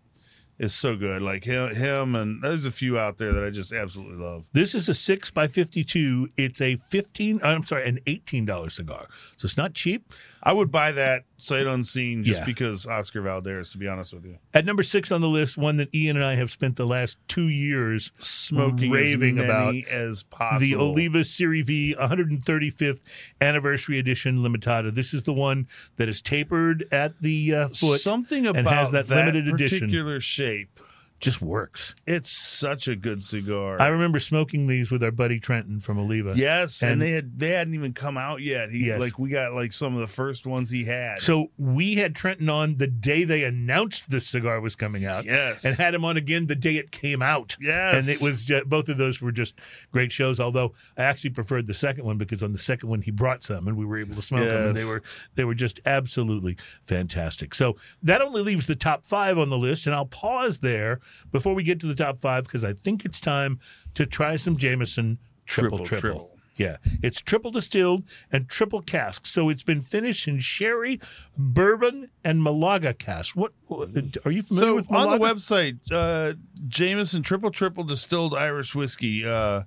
is 0.58 0.74
so 0.74 0.96
good. 0.96 1.22
Like 1.22 1.44
him, 1.44 1.74
him, 1.74 2.14
and 2.14 2.42
there's 2.42 2.66
a 2.66 2.70
few 2.70 2.98
out 2.98 3.18
there 3.18 3.32
that 3.32 3.44
I 3.44 3.50
just 3.50 3.72
absolutely 3.72 4.16
love. 4.16 4.48
This 4.52 4.74
is 4.74 4.88
a 4.88 4.94
six 4.94 5.30
by 5.30 5.46
fifty-two. 5.46 6.28
It's 6.36 6.60
a 6.60 6.76
fifteen. 6.76 7.40
I'm 7.42 7.64
sorry, 7.64 7.88
an 7.88 7.98
eighteen 8.06 8.44
dollar 8.44 8.70
cigar. 8.70 9.06
So 9.36 9.46
it's 9.46 9.56
not 9.56 9.74
cheap. 9.74 10.12
I 10.42 10.52
would 10.52 10.70
buy 10.70 10.92
that 10.92 11.24
sight 11.38 11.66
unseen 11.66 12.24
just 12.24 12.40
Yeah. 12.40 12.46
because 12.46 12.86
Oscar 12.86 13.20
Valdez, 13.22 13.68
To 13.70 13.78
be 13.78 13.86
honest 13.88 14.12
with 14.14 14.24
you, 14.24 14.38
At 14.54 14.64
number 14.64 14.82
six 14.82 15.12
on 15.12 15.20
the 15.20 15.28
list, 15.28 15.56
one 15.58 15.76
that 15.76 15.94
Ian 15.94 16.16
and 16.16 16.24
I 16.24 16.34
have 16.36 16.50
spent 16.50 16.76
the 16.76 16.86
last 16.86 17.18
two 17.28 17.48
years 17.48 18.10
smoking 18.18 18.90
Raving 18.90 19.38
about 19.38 19.74
as 19.88 20.22
possible. 20.22 20.60
the 20.60 20.74
Oliva 20.76 21.24
Serie 21.24 21.62
V 21.62 21.94
135th 21.98 23.02
anniversary 23.40 23.98
edition 23.98 24.38
limitada. 24.38 24.94
This 24.94 25.12
is 25.14 25.24
the 25.24 25.32
one 25.32 25.66
that 25.96 26.08
is 26.08 26.20
tapered 26.20 26.86
at 26.92 27.20
the 27.20 27.54
uh, 27.54 27.68
foot. 27.68 28.00
Something 28.00 28.46
and 28.46 28.58
about 28.58 28.72
has 28.74 28.90
that 28.92 29.08
limited 29.08 29.48
edition. 29.48 29.80
particular 29.80 30.20
shape. 30.20 30.80
Just 31.18 31.40
works. 31.40 31.94
It's 32.06 32.30
such 32.30 32.88
a 32.88 32.94
good 32.94 33.22
cigar. 33.22 33.80
I 33.80 33.86
remember 33.88 34.18
smoking 34.18 34.66
these 34.66 34.90
with 34.90 35.02
our 35.02 35.10
buddy 35.10 35.40
Trenton 35.40 35.80
from 35.80 35.98
Oliva. 35.98 36.34
yes, 36.36 36.82
and, 36.82 36.92
And- 36.92 37.02
they 37.02 37.10
had 37.12 37.38
they 37.38 37.48
hadn't 37.50 37.74
even 37.74 37.94
come 37.94 38.18
out 38.18 38.42
yet. 38.42 38.70
He 38.70 38.86
Yes. 38.86 39.00
like 39.00 39.18
we 39.18 39.30
got 39.30 39.54
like 39.54 39.72
some 39.72 39.94
of 39.94 40.00
the 40.00 40.06
first 40.06 40.46
ones 40.46 40.70
he 40.70 40.84
had. 40.84 41.22
So 41.22 41.50
we 41.56 41.94
had 41.94 42.14
Trenton 42.14 42.50
on 42.50 42.76
the 42.76 42.86
day 42.86 43.24
they 43.24 43.44
announced 43.44 44.10
this 44.10 44.26
cigar 44.26 44.60
was 44.60 44.76
coming 44.76 45.06
out. 45.06 45.24
yes, 45.24 45.64
And 45.64 45.74
had 45.76 45.94
him 45.94 46.04
on 46.04 46.16
again 46.18 46.46
the 46.48 46.54
day 46.54 46.76
it 46.76 46.90
came 46.90 47.22
out. 47.22 47.56
yes, 47.60 47.94
And 47.94 48.08
it 48.14 48.22
was 48.22 48.44
ju- 48.44 48.64
both 48.66 48.88
of 48.90 48.98
those 48.98 49.20
were 49.22 49.32
just 49.32 49.54
great 49.92 50.12
shows. 50.12 50.38
Although 50.38 50.74
I 50.98 51.04
actually 51.04 51.30
preferred 51.30 51.66
the 51.66 51.74
second 51.74 52.04
one 52.04 52.18
because 52.18 52.42
on 52.42 52.52
the 52.52 52.58
second 52.58 52.88
one 52.90 53.00
he 53.02 53.10
brought 53.10 53.42
some 53.42 53.66
and 53.66 53.76
we 53.76 53.86
were 53.86 53.96
able 53.98 54.14
to 54.16 54.22
smoke 54.22 54.44
them, 54.46 54.66
and 54.68 54.76
they 54.76 54.84
were 54.84 55.02
they 55.34 55.44
were 55.44 55.54
just 55.54 55.80
absolutely 55.86 56.56
fantastic. 56.82 57.54
So 57.54 57.76
that 58.02 58.20
only 58.20 58.42
leaves 58.42 58.66
the 58.66 58.76
top 58.76 59.04
five 59.04 59.38
on 59.38 59.48
the 59.48 59.58
list, 59.58 59.86
and 59.86 59.94
I'll 59.94 60.04
pause 60.06 60.58
there 60.58 61.00
before 61.32 61.54
we 61.54 61.62
get 61.62 61.80
to 61.80 61.86
the 61.86 61.94
top 61.94 62.18
five 62.18 62.44
because 62.44 62.64
I 62.64 62.72
think 62.72 63.04
it's 63.04 63.20
time 63.20 63.58
to 63.94 64.06
try 64.06 64.36
some 64.36 64.56
Jameson 64.56 65.18
triple 65.46 65.78
triple. 65.78 65.86
Triple, 65.86 66.10
triple. 66.10 66.36
Yeah, 66.56 66.78
it's 67.02 67.20
triple 67.20 67.50
distilled 67.50 68.04
and 68.32 68.48
triple 68.48 68.80
cask. 68.80 69.26
So 69.26 69.50
it's 69.50 69.62
been 69.62 69.82
finished 69.82 70.26
in 70.26 70.38
sherry, 70.40 71.00
bourbon, 71.36 72.08
and 72.24 72.42
Malaga 72.42 72.94
cask. 72.94 73.36
What, 73.36 73.52
what 73.66 73.90
are 74.24 74.30
you 74.30 74.42
familiar 74.42 74.70
So 74.70 74.74
with 74.76 74.90
on 74.90 75.10
the 75.10 75.18
website, 75.18 75.78
uh, 75.92 76.34
Jameson 76.66 77.22
Triple 77.22 77.50
Triple 77.50 77.84
Distilled 77.84 78.34
Irish 78.34 78.74
Whiskey 78.74 79.26
uh, 79.26 79.64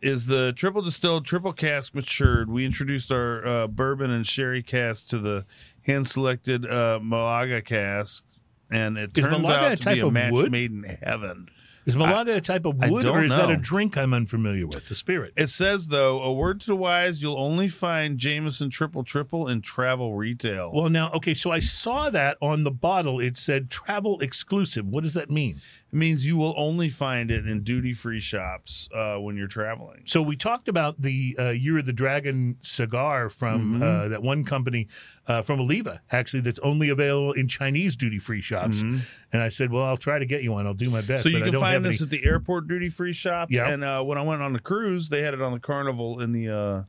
is 0.00 0.26
the 0.26 0.52
triple 0.54 0.82
distilled, 0.82 1.24
triple 1.24 1.52
cask 1.52 1.94
matured. 1.94 2.50
We 2.50 2.64
introduced 2.64 3.12
our 3.12 3.46
uh, 3.46 3.66
bourbon 3.66 4.10
and 4.10 4.26
sherry 4.26 4.62
cask 4.62 5.08
to 5.08 5.18
the 5.18 5.44
hand 5.82 6.06
selected 6.06 6.64
uh, 6.66 7.00
Malaga 7.02 7.62
cask, 7.62 8.24
and 8.70 8.96
it 8.98 9.16
Is 9.16 9.24
turns 9.24 9.38
Malaga 9.38 9.66
a 9.66 9.70
out 9.72 9.78
to 9.78 9.82
type 9.84 9.94
be 9.96 10.00
a 10.00 10.06
of 10.06 10.12
match 10.12 10.32
wood? 10.32 10.50
made 10.52 10.70
in 10.70 10.82
heaven. 11.02 11.48
Is 11.86 11.96
Malaga 11.96 12.36
a 12.36 12.40
type 12.40 12.64
of 12.64 12.78
wood, 12.78 13.04
or 13.04 13.22
is 13.22 13.30
that 13.32 13.50
a 13.50 13.56
drink 13.56 13.98
I'm 13.98 14.14
unfamiliar 14.14 14.66
with? 14.66 14.88
The 14.88 14.94
spirit. 14.94 15.34
It 15.36 15.48
says 15.48 15.88
though, 15.88 16.22
a 16.22 16.32
word 16.32 16.60
to 16.62 16.68
the 16.68 16.76
wise, 16.76 17.20
you'll 17.22 17.38
only 17.38 17.68
find 17.68 18.16
Jameson 18.16 18.70
Triple 18.70 19.04
Triple 19.04 19.48
in 19.48 19.60
travel 19.60 20.14
retail. 20.14 20.72
Well, 20.74 20.88
now, 20.88 21.10
okay, 21.12 21.34
so 21.34 21.50
I 21.50 21.58
saw 21.58 22.08
that 22.08 22.38
on 22.40 22.64
the 22.64 22.70
bottle. 22.70 23.20
It 23.20 23.36
said 23.36 23.68
travel 23.68 24.18
exclusive. 24.20 24.86
What 24.86 25.04
does 25.04 25.12
that 25.12 25.30
mean? 25.30 25.60
Means 25.94 26.26
you 26.26 26.36
will 26.36 26.54
only 26.56 26.88
find 26.88 27.30
it 27.30 27.46
in 27.46 27.62
duty 27.62 27.92
free 27.92 28.20
shops 28.20 28.88
uh, 28.94 29.16
when 29.16 29.36
you're 29.36 29.46
traveling. 29.48 30.02
So 30.06 30.20
we 30.22 30.36
talked 30.36 30.68
about 30.68 31.00
the 31.00 31.36
uh, 31.38 31.48
Year 31.50 31.78
of 31.78 31.86
the 31.86 31.92
Dragon 31.92 32.56
cigar 32.62 33.28
from 33.28 33.82
uh, 33.82 34.08
that 34.08 34.22
one 34.22 34.44
company 34.44 34.88
uh, 35.26 35.42
from 35.42 35.60
Oliva, 35.60 36.02
actually, 36.10 36.40
that's 36.40 36.58
only 36.60 36.88
available 36.88 37.32
in 37.32 37.48
Chinese 37.48 37.96
duty 37.96 38.18
free 38.18 38.40
shops. 38.40 38.82
And 38.82 39.02
I 39.32 39.48
said, 39.48 39.70
well, 39.70 39.84
I'll 39.84 39.96
try 39.96 40.18
to 40.18 40.26
get 40.26 40.42
you 40.42 40.52
one. 40.52 40.66
I'll 40.66 40.74
do 40.74 40.90
my 40.90 41.00
best. 41.00 41.22
So 41.22 41.28
you 41.28 41.42
can 41.42 41.52
don't 41.52 41.60
find 41.60 41.84
this 41.84 42.00
any- 42.00 42.06
at 42.06 42.10
the 42.10 42.24
airport 42.28 42.68
duty 42.68 42.88
free 42.88 43.12
shops. 43.12 43.52
Yeah. 43.52 43.68
And 43.68 43.82
uh, 43.84 44.02
when 44.02 44.18
I 44.18 44.22
went 44.22 44.42
on 44.42 44.52
the 44.52 44.60
cruise, 44.60 45.08
they 45.08 45.22
had 45.22 45.34
it 45.34 45.40
on 45.42 45.52
the 45.52 45.60
Carnival 45.60 46.20
in 46.20 46.32
the 46.32 46.48
uh, 46.48 46.82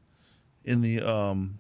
in 0.64 0.82
the 0.82 1.02
um, 1.02 1.60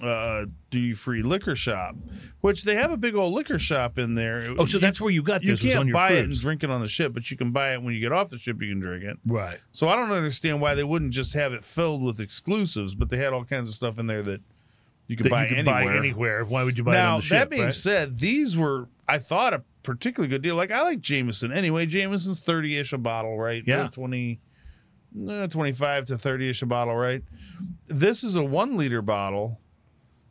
uh, 0.00 0.46
duty 0.70 0.92
free 0.94 1.22
liquor 1.22 1.54
shop, 1.54 1.96
which 2.40 2.64
they 2.64 2.74
have 2.76 2.90
a 2.90 2.96
big 2.96 3.14
old 3.14 3.34
liquor 3.34 3.58
shop 3.58 3.98
in 3.98 4.14
there. 4.14 4.44
Oh, 4.58 4.64
so 4.66 4.78
that's 4.78 5.00
where 5.00 5.10
you 5.10 5.22
got 5.22 5.42
you 5.42 5.54
this? 5.56 5.76
on 5.76 5.84
can't 5.84 5.92
buy 5.92 6.12
it 6.12 6.24
and 6.24 6.40
drink 6.40 6.64
it 6.64 6.70
on 6.70 6.80
the 6.80 6.88
ship, 6.88 7.12
but 7.12 7.30
you 7.30 7.36
can 7.36 7.50
buy 7.50 7.74
it 7.74 7.82
when 7.82 7.94
you 7.94 8.00
get 8.00 8.12
off 8.12 8.30
the 8.30 8.38
ship. 8.38 8.60
You 8.62 8.68
can 8.70 8.80
drink 8.80 9.04
it. 9.04 9.18
Right. 9.26 9.58
So 9.72 9.88
I 9.88 9.96
don't 9.96 10.10
understand 10.10 10.60
why 10.60 10.74
they 10.74 10.84
wouldn't 10.84 11.12
just 11.12 11.34
have 11.34 11.52
it 11.52 11.62
filled 11.64 12.02
with 12.02 12.20
exclusives, 12.20 12.94
but 12.94 13.10
they 13.10 13.18
had 13.18 13.32
all 13.32 13.44
kinds 13.44 13.68
of 13.68 13.74
stuff 13.74 13.98
in 13.98 14.06
there 14.06 14.22
that 14.22 14.40
you 15.08 15.16
could 15.16 15.26
That 15.26 15.30
buy 15.30 15.42
you 15.42 15.48
can 15.56 15.68
anywhere. 15.68 15.84
buy 15.92 15.96
anywhere. 15.98 16.44
Why 16.44 16.62
would 16.64 16.78
you 16.78 16.84
buy 16.84 16.92
it 16.92 16.94
now 16.94 17.14
on 17.14 17.20
the 17.20 17.26
ship? 17.26 17.38
that 17.38 17.50
being 17.50 17.64
right? 17.64 17.74
said, 17.74 18.18
these 18.18 18.56
were 18.56 18.88
I 19.06 19.18
thought 19.18 19.52
a 19.52 19.62
particularly 19.82 20.30
good 20.30 20.42
deal. 20.42 20.56
Like 20.56 20.70
I 20.70 20.82
like 20.82 21.00
Jameson 21.00 21.52
anyway. 21.52 21.86
Jameson's 21.86 22.40
thirty 22.40 22.78
ish 22.78 22.92
a 22.92 22.98
bottle, 22.98 23.36
right? 23.38 23.62
Yeah. 23.66 23.88
20, 23.88 24.40
uh, 25.28 25.46
25 25.48 26.04
to 26.06 26.16
thirty 26.16 26.48
ish 26.48 26.62
a 26.62 26.66
bottle, 26.66 26.96
right? 26.96 27.22
This 27.88 28.24
is 28.24 28.36
a 28.36 28.44
one 28.44 28.76
liter 28.78 29.02
bottle, 29.02 29.60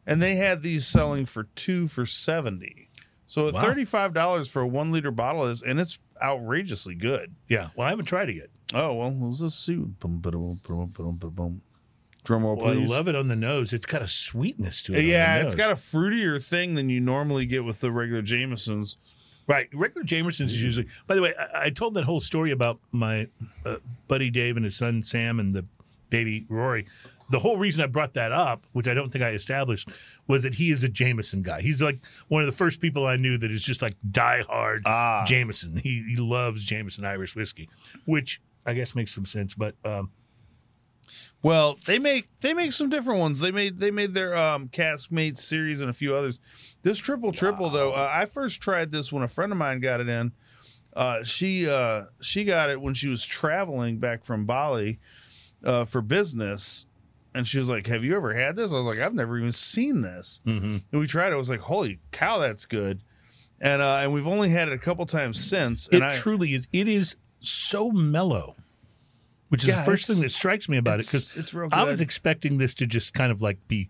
and 0.07 0.21
they 0.21 0.35
had 0.35 0.63
these 0.63 0.85
selling 0.87 1.25
for 1.25 1.43
two 1.55 1.87
for 1.87 2.05
seventy. 2.05 2.89
So 3.27 3.51
Wow. 3.51 3.61
thirty 3.61 3.85
five 3.85 4.13
dollars 4.13 4.49
for 4.49 4.61
a 4.61 4.67
one 4.67 4.91
liter 4.91 5.11
bottle 5.11 5.45
is, 5.45 5.61
and 5.63 5.79
it's 5.79 5.99
outrageously 6.21 6.95
good. 6.95 7.33
yeah. 7.47 7.69
Well, 7.75 7.87
I 7.87 7.89
haven't 7.89 8.05
tried 8.05 8.29
it 8.29 8.35
yet. 8.35 8.49
Oh 8.73 8.93
well, 8.93 9.13
let's 9.13 9.39
just 9.39 9.65
see. 9.65 9.75
Boom, 9.75 10.19
ba-dum, 10.19 10.59
boom, 10.67 10.87
boom, 10.93 11.15
boom, 11.17 11.29
boom. 11.31 11.61
Drum 12.23 12.43
roll, 12.45 12.55
Well, 12.55 12.69
I 12.69 12.73
love 12.73 13.07
it 13.07 13.15
on 13.15 13.29
the 13.29 13.35
nose. 13.35 13.73
It's 13.73 13.87
got 13.87 14.03
a 14.03 14.07
sweetness 14.07 14.83
to 14.83 14.93
it. 14.93 15.05
yeah, 15.05 15.37
it's 15.41 15.55
got 15.55 15.71
a 15.71 15.75
fruitier 15.75 16.41
thing 16.43 16.75
than 16.75 16.87
you 16.89 16.99
normally 16.99 17.47
get 17.47 17.63
with 17.65 17.79
the 17.79 17.91
regular 17.91 18.21
Jamesons. 18.21 18.97
Right. 19.47 19.67
Regular 19.73 20.03
Jameson's 20.05 20.53
is 20.53 20.61
usually. 20.63 20.87
By 21.07 21.15
the 21.15 21.21
way, 21.23 21.33
I, 21.37 21.63
I 21.65 21.69
told 21.71 21.95
that 21.95 22.03
whole 22.03 22.19
story 22.19 22.51
about 22.51 22.79
my 22.91 23.27
uh, 23.65 23.77
buddy 24.07 24.29
Dave 24.29 24.55
and 24.55 24.63
his 24.63 24.77
son 24.77 25.01
Sam 25.01 25.39
and 25.39 25.55
the 25.55 25.65
baby 26.11 26.45
Rory. 26.47 26.85
The 27.31 27.39
whole 27.39 27.57
reason 27.57 27.83
I 27.83 27.87
brought 27.87 28.13
that 28.13 28.31
up, 28.31 28.65
which 28.73 28.87
I 28.87 28.93
don't 28.93 29.09
think 29.11 29.23
I 29.23 29.29
established, 29.31 29.89
was 30.27 30.43
that 30.43 30.55
he 30.55 30.69
is 30.71 30.83
a 30.83 30.89
Jameson 30.89 31.41
guy. 31.41 31.61
He's 31.61 31.81
like 31.81 31.99
one 32.27 32.41
of 32.43 32.45
the 32.45 32.51
first 32.55 32.81
people 32.81 33.05
I 33.05 33.15
knew 33.15 33.37
that 33.37 33.49
is 33.51 33.63
just 33.63 33.81
like 33.81 33.95
diehard 34.09 34.81
Ah. 34.85 35.23
Jameson. 35.25 35.77
He, 35.77 36.03
he 36.09 36.15
loves 36.17 36.63
Jameson 36.63 37.05
Irish 37.05 37.35
whiskey, 37.35 37.69
which 38.05 38.41
I 38.65 38.73
guess 38.73 38.93
makes 38.95 39.13
some 39.15 39.25
sense. 39.25 39.53
But 39.55 39.75
um, 39.83 40.11
Well, 41.43 41.77
they 41.87 41.97
make 41.99 42.27
they 42.41 42.53
make 42.53 42.71
some 42.73 42.89
different 42.89 43.19
ones. 43.19 43.39
They 43.39 43.51
made 43.51 43.79
they 43.79 43.91
made 43.91 44.13
their 44.13 44.35
um 44.35 44.67
Caskmate 44.69 45.37
series 45.37 45.81
and 45.81 45.89
a 45.89 45.93
few 45.93 46.15
others. 46.15 46.39
This 46.83 46.97
triple 46.99 47.31
triple 47.31 47.69
though, 47.69 47.93
uh, 47.93 48.11
I 48.13 48.25
first 48.25 48.61
tried 48.61 48.91
this 48.91 49.11
when 49.11 49.23
a 49.23 49.27
friend 49.27 49.51
of 49.51 49.57
mine 49.57 49.79
got 49.79 49.99
it 50.01 50.09
in. 50.09 50.31
Uh, 50.95 51.23
she 51.23 51.67
uh, 51.69 52.03
she 52.21 52.43
got 52.43 52.69
it 52.69 52.79
when 52.81 52.93
she 52.93 53.07
was 53.07 53.25
traveling 53.25 53.97
back 53.97 54.23
from 54.25 54.45
Bali 54.45 54.99
uh, 55.63 55.85
for 55.85 56.01
business, 56.01 56.85
and 57.33 57.47
she 57.47 57.59
was 57.59 57.69
like, 57.69 57.85
"Have 57.87 58.03
you 58.03 58.15
ever 58.15 58.33
had 58.33 58.55
this?" 58.55 58.71
I 58.71 58.75
was 58.75 58.85
like, 58.85 58.99
"I've 58.99 59.13
never 59.13 59.37
even 59.37 59.51
seen 59.51 60.01
this." 60.01 60.39
mhm. 60.45 60.81
And 60.91 60.99
we 61.01 61.07
tried 61.07 61.29
it. 61.29 61.33
I 61.33 61.37
was 61.37 61.49
like, 61.49 61.61
"Holy 61.61 61.99
cow, 62.11 62.39
that's 62.39 62.65
good!" 62.65 63.01
And 63.59 63.81
uh, 63.81 63.97
and 64.01 64.13
we've 64.13 64.27
only 64.27 64.49
had 64.49 64.67
it 64.69 64.73
a 64.73 64.77
couple 64.77 65.05
times 65.05 65.39
since. 65.43 65.87
it 65.91 66.01
I, 66.01 66.09
truly 66.11 66.53
is. 66.55 66.67
It 66.73 66.87
is 66.87 67.15
so 67.39 67.91
mellow, 67.91 68.55
which 69.49 69.63
is 69.63 69.69
Yeah, 69.69 69.79
the 69.83 69.91
first 69.91 70.07
thing 70.07 70.21
that 70.21 70.31
strikes 70.31 70.67
me 70.69 70.77
about 70.77 70.99
it 70.99 71.05
because 71.07 71.35
it's 71.37 71.53
real 71.53 71.69
good. 71.69 71.77
I 71.77 71.83
was 71.83 72.01
expecting 72.01 72.57
this 72.57 72.73
to 72.75 72.87
just 72.87 73.13
kind 73.13 73.31
of 73.31 73.41
like 73.41 73.67
be. 73.67 73.89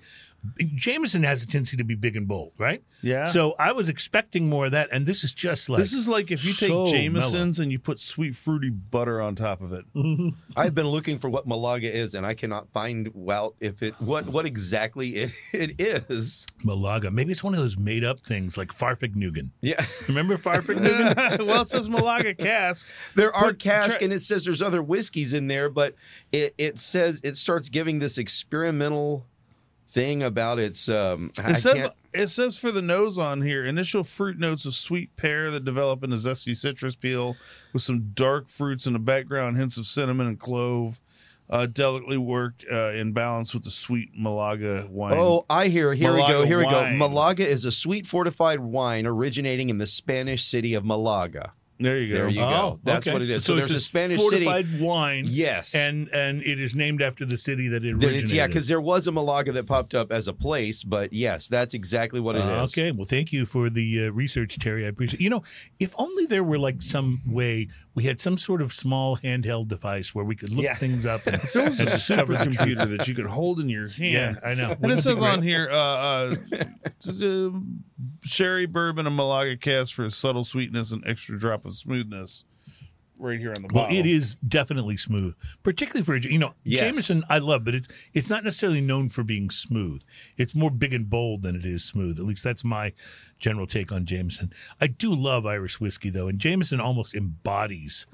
Jameson 0.76 1.24
has 1.24 1.44
a 1.44 1.48
tendency 1.48 1.78
to 1.78 1.84
be 1.84 1.96
big 1.96 2.16
and 2.16 2.28
bold, 2.28 2.54
right? 2.58 2.84
yeah. 3.04 3.26
So 3.28 3.56
I 3.60 3.72
was 3.74 3.90
expecting 3.90 4.50
more 4.50 4.66
of 4.66 4.72
that, 4.72 4.90
and 4.92 5.06
this 5.06 5.24
is 5.24 5.34
just 5.34 5.70
like 5.70 5.80
this 5.80 5.94
is 5.94 6.08
like 6.08 6.32
if 6.32 6.44
you 6.46 6.54
take 6.54 6.70
so 6.70 6.86
Jameson's 6.88 7.60
and 7.60 7.72
you 7.72 7.78
put 7.80 8.00
sweet 8.00 8.36
fruity 8.36 8.70
butter 8.70 9.22
on 9.22 9.36
top 9.36 9.62
of 9.62 9.72
it. 9.72 9.86
I've 10.56 10.74
been 10.76 10.88
looking 10.88 11.18
for 11.20 11.30
what 11.30 11.48
Malaga 11.48 11.92
is, 11.96 12.16
and 12.16 12.26
I 12.26 12.34
cannot 12.34 12.70
find 12.72 13.12
out 13.30 13.56
if 13.60 13.84
it 13.84 13.94
what 14.02 14.26
what 14.28 14.46
exactly 14.46 15.10
it, 15.16 15.32
it 15.54 15.80
is. 15.80 16.48
Malaga. 16.64 17.12
Maybe 17.12 17.32
it's 17.32 17.44
one 17.44 17.54
of 17.54 17.60
those 17.60 17.78
made 17.78 18.04
up 18.04 18.20
things 18.22 18.58
like 18.58 18.70
Fahrvergnügen. 18.70 19.50
Yeah, 19.62 19.84
Remember 20.08 20.38
Fahrvergnügen? 20.38 21.46
well, 21.48 21.62
it 21.62 21.68
says 21.68 21.88
Malaga 21.90 22.34
cask. 22.34 22.88
there 23.16 23.34
are 23.36 23.48
But 23.48 23.60
cask, 23.60 23.92
try- 23.92 24.00
and 24.06 24.14
it 24.14 24.22
says 24.22 24.46
there's 24.46 24.62
other 24.62 24.82
whiskeys 24.82 25.34
in 25.34 25.48
there, 25.48 25.70
but 25.70 25.96
it 26.32 26.54
it 26.58 26.78
says 26.80 27.20
it 27.24 27.38
starts 27.38 27.70
giving 27.70 28.00
this 28.00 28.18
experimental 28.18 29.26
thing 29.92 30.24
about 30.24 30.60
its. 30.60 30.90
Um, 30.90 31.32
I 31.44 31.52
It 31.52 31.58
says 31.58 31.88
it 32.14 32.28
says 32.28 32.58
for 32.58 32.72
the 32.72 32.82
nose 32.82 33.18
on 33.18 33.42
here, 33.42 33.64
initial 33.64 34.04
fruit 34.04 34.40
notes 34.40 34.66
of 34.66 34.74
sweet 34.74 35.16
pear 35.16 35.52
that 35.52 35.66
develop 35.66 36.04
in 36.04 36.12
a 36.12 36.16
zesty 36.16 36.56
citrus 36.56 36.96
peel 36.96 37.36
with 37.74 37.82
some 37.82 38.12
dark 38.14 38.48
fruits 38.48 38.86
in 38.86 38.94
the 38.94 39.00
background, 39.00 39.58
hints 39.58 39.78
of 39.78 39.86
cinnamon 39.86 40.28
and 40.28 40.40
clove. 40.40 41.00
Uh, 41.50 41.66
delicately 41.66 42.18
work 42.18 42.64
uh, 42.72 42.92
in 42.92 43.12
balance 43.12 43.54
with 43.54 43.66
the 43.66 43.70
sweet 43.70 44.10
Malaga 44.16 44.88
wine. 44.90 45.18
Oh, 45.18 45.46
I 45.50 45.68
hear. 45.68 45.94
Here 45.94 46.14
we 46.14 46.20
go. 46.20 46.28
Malaga 46.28 46.48
Here 46.48 46.58
we 46.60 46.64
go. 46.64 46.92
Malaga 46.94 47.46
is 47.46 47.66
a 47.66 47.74
sweet 47.74 48.06
fortified 48.06 48.62
wine 48.62 49.06
originating 49.06 49.70
in 49.70 49.78
the 49.78 49.86
Spanish 49.86 50.46
city 50.46 50.76
of 50.76 50.86
Malaga. 50.86 51.52
There 51.82 52.00
you 52.00 52.10
go. 52.10 52.16
there 52.16 52.30
you 52.30 52.40
go. 52.40 52.80
That's 52.84 53.08
what 53.08 53.22
it 53.22 53.30
is. 53.30 53.46
So 53.46 53.58
it's 53.58 53.70
there's 53.70 53.82
a 53.82 53.84
Spanish 53.84 54.20
city- 54.20 54.46
fortified 54.46 54.80
wine. 54.80 55.26
Yes. 55.28 55.76
and 55.76 56.08
and 56.10 56.42
it 56.44 56.60
is 56.60 56.76
named 56.76 57.02
after 57.02 57.26
the 57.26 57.38
city 57.38 57.68
that 57.70 57.84
it 57.84 57.94
originated. 57.94 58.24
it's, 58.24 58.32
yeah, 58.32 58.48
because 58.48 58.68
there 58.68 58.82
was 58.82 59.08
a 59.08 59.12
Malaga 59.12 59.52
that 59.54 59.66
popped 59.68 59.94
up 59.94 60.12
as 60.12 60.28
a 60.28 60.34
place, 60.34 60.84
but 60.84 61.12
yes, 61.14 61.48
that's 61.48 61.74
exactly 61.74 62.20
what 62.20 62.36
it 62.36 62.40
is. 62.40 62.46
Uh, 62.46 62.64
okay, 62.64 62.92
well, 62.92 63.06
thank 63.06 63.32
you 63.34 63.46
for 63.46 63.70
the 63.70 64.06
uh, 64.08 64.12
research, 64.12 64.58
Terry. 64.60 64.86
I 64.86 64.90
appreciate. 64.90 65.22
You 65.22 65.30
know, 65.30 65.44
if 65.80 65.94
only 65.98 66.26
there 66.26 66.44
were 66.44 66.60
like 66.60 66.82
some 66.82 67.22
way 67.26 67.68
we 67.94 68.04
had 68.06 68.20
some 68.20 68.38
sort 68.38 68.62
of 68.62 68.72
small 68.72 69.18
handheld 69.18 69.68
device 69.68 70.16
where 70.16 70.24
we 70.24 70.36
could 70.36 70.50
look 70.52 70.64
Yeah. 70.64 70.76
things 70.76 71.06
up. 71.06 71.26
And, 71.28 71.36
If 71.44 71.54
there 71.54 71.64
was 71.66 71.80
a 71.80 71.84
and 71.84 71.92
discover 71.92 72.36
supercomputer 72.36 72.98
that 72.98 73.08
you 73.08 73.14
could 73.16 73.26
hold 73.26 73.60
in 73.60 73.68
your 73.70 73.90
hand. 73.90 74.40
Yeah, 74.44 74.50
I 74.50 74.54
know. 74.54 74.76
And 74.82 74.92
it 74.92 75.00
says 75.00 75.22
on 75.22 75.42
here, 75.42 75.68
uh, 75.70 75.76
uh, 75.76 76.36
uh, 77.22 77.50
sherry, 78.24 78.66
bourbon, 78.66 79.08
and 79.08 79.16
Malaga 79.16 79.58
cast 79.58 79.94
for 79.94 80.10
subtle 80.10 80.44
sweetness 80.44 80.92
and 80.92 81.04
extra 81.06 81.38
drop 81.40 81.66
of 81.66 81.74
smoothness. 81.74 82.46
Right 83.22 83.40
here 83.40 83.54
on 83.56 83.62
the 83.62 83.68
Well, 83.72 83.84
bottle. 83.86 83.98
it 84.00 84.06
is 84.08 84.34
definitely 84.36 84.98
smooth, 84.98 85.36
particularly 85.62 86.04
for 86.04 86.16
you 86.18 86.40
know 86.40 86.56
Yes. 86.64 86.80
Jameson. 86.80 87.24
I 87.30 87.38
love, 87.38 87.64
but 87.64 87.76
it's 87.76 87.88
it's 88.14 88.30
not 88.32 88.44
necessarily 88.44 88.82
known 88.82 89.10
for 89.10 89.24
being 89.24 89.52
smooth. 89.52 90.04
It's 90.38 90.56
more 90.56 90.72
big 90.72 90.92
and 90.92 91.08
bold 91.08 91.44
than 91.44 91.56
it 91.56 91.64
is 91.64 91.84
smooth. 91.84 92.18
At 92.20 92.26
least 92.26 92.44
that's 92.44 92.64
my 92.64 92.94
general 93.38 93.68
take 93.68 93.92
on 93.92 94.06
Jameson. 94.06 94.52
I 94.82 94.88
do 94.88 95.14
love 95.14 95.46
Irish 95.46 95.80
whiskey 95.80 96.10
though, 96.10 96.28
and 96.28 96.40
Jameson 96.40 96.80
almost 96.80 97.14
embodies 97.14 98.08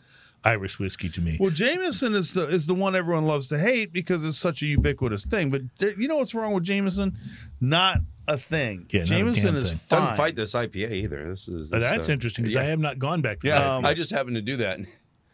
Irish 0.48 0.80
whiskey 0.80 1.10
to 1.10 1.22
me. 1.22 1.38
Well, 1.40 1.52
Jameson 1.52 2.14
is 2.14 2.34
the 2.34 2.48
is 2.48 2.66
the 2.66 2.74
one 2.74 2.96
everyone 2.96 3.26
loves 3.26 3.48
to 3.50 3.60
hate 3.60 3.92
because 3.92 4.24
it's 4.26 4.38
such 4.38 4.62
a 4.62 4.66
ubiquitous 4.66 5.26
thing. 5.26 5.50
But 5.50 5.62
there- 5.80 6.00
you 6.00 6.08
know 6.08 6.18
what's 6.18 6.34
wrong 6.34 6.54
with 6.54 6.64
Jameson? 6.64 7.18
Not 7.60 8.00
a 8.28 8.38
thing. 8.38 8.86
Yeah, 8.90 9.02
not 9.02 9.06
a 9.06 9.10
Jameson 9.10 9.56
is 9.56 9.70
thing. 9.72 9.78
fine. 9.80 10.00
Doesn't 10.02 10.18
fight 10.18 10.36
this 10.36 10.54
IPA 10.54 10.92
either. 10.92 11.30
This 11.30 11.48
is 11.48 11.70
But 11.70 11.80
this, 11.80 11.90
that's 11.90 12.10
uh, 12.10 12.12
interesting 12.14 12.44
because 12.44 12.56
yeah. 12.56 12.62
I 12.62 12.66
have 12.66 12.80
not 12.80 13.00
gone 13.00 13.22
back. 13.22 13.42
To 13.42 13.48
Yeah, 13.48 13.60
that. 13.60 13.68
Um, 13.68 13.86
I 13.86 13.94
just 13.94 14.12
happened 14.12 14.36
to 14.36 14.42
do 14.42 14.58
that. 14.58 14.80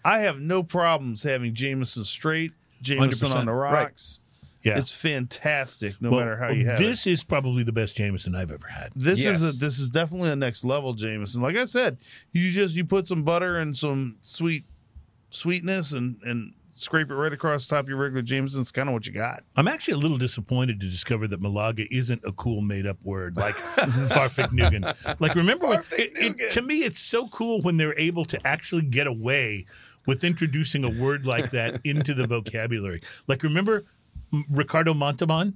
I 0.06 0.20
have 0.20 0.40
no 0.40 0.64
problems 0.64 1.24
having 1.24 1.54
Jameson 1.56 2.04
straight, 2.04 2.52
Jameson 2.82 3.30
100%. 3.30 3.36
on 3.36 3.46
the 3.46 3.54
Right. 3.54 3.74
rocks. 3.84 4.20
yeah. 4.64 4.78
It's 4.78 4.92
fantastic, 4.92 5.96
no 6.02 6.10
Well, 6.12 6.20
matter 6.20 6.38
how 6.38 6.50
you 6.50 6.66
have 6.66 6.80
it. 6.80 6.84
this 6.84 7.06
is 7.08 7.24
probably 7.24 7.64
the 7.64 7.72
best 7.72 7.96
Jameson 7.98 8.36
I've 8.36 8.52
ever 8.52 8.68
had. 8.68 8.92
This 8.96 9.26
is 9.26 9.42
a 9.44 9.52
this 9.54 9.80
is 9.80 9.90
definitely 9.90 10.30
a 10.32 10.36
next 10.36 10.64
level 10.64 10.94
Jameson. 10.94 11.42
Like 11.42 11.56
I 11.56 11.66
said, 11.66 11.98
you 12.32 12.52
just 12.52 12.76
you 12.76 12.84
put 12.86 13.08
some 13.08 13.24
butter 13.24 13.58
and 13.58 13.76
some 13.78 14.18
sweet 14.22 14.66
sweetness 15.34 15.92
and 15.92 16.18
and 16.24 16.54
scrape 16.74 17.12
it 17.12 17.14
right 17.14 17.32
across 17.32 17.68
the 17.68 17.76
top 17.76 17.86
of 17.86 17.90
your 17.90 17.98
regular 17.98 18.22
Jameson. 18.22 18.62
It's 18.62 18.72
kind 18.72 18.90
of 18.90 18.94
what 18.94 19.06
you 19.06 19.14
got. 19.14 19.44
I'm 19.56 19.68
actually 19.68 19.94
a 19.94 19.98
little 19.98 20.18
disappointed 20.18 20.80
to 20.80 20.90
discover 20.90 21.28
that 21.28 21.40
Malaga 21.40 21.86
isn't 21.92 22.22
a 22.26 22.32
cool 22.32 22.62
made 22.62 22.88
up 22.88 22.98
word 23.04 23.38
like 23.38 23.56
Fahrvergnügen. 23.76 25.20
Like, 25.20 25.36
remember 25.36 25.68
when 25.68 25.80
it, 25.92 26.36
it, 26.40 26.52
to 26.54 26.62
me, 26.62 26.80
it's 26.80 27.00
so 27.00 27.28
cool 27.28 27.62
when 27.62 27.78
they're 27.78 27.98
able 28.00 28.26
to 28.26 28.48
actually 28.48 28.82
get 28.82 29.06
away 29.06 29.66
with 30.08 30.24
introducing 30.24 30.84
a 30.84 30.90
word 30.90 31.26
like 31.28 31.52
that 31.52 31.80
into 31.84 32.14
the 32.14 32.26
vocabulary. 32.26 33.02
Like, 33.28 33.44
remember 33.44 33.86
Ricardo 34.50 34.96
Montalban 34.96 35.54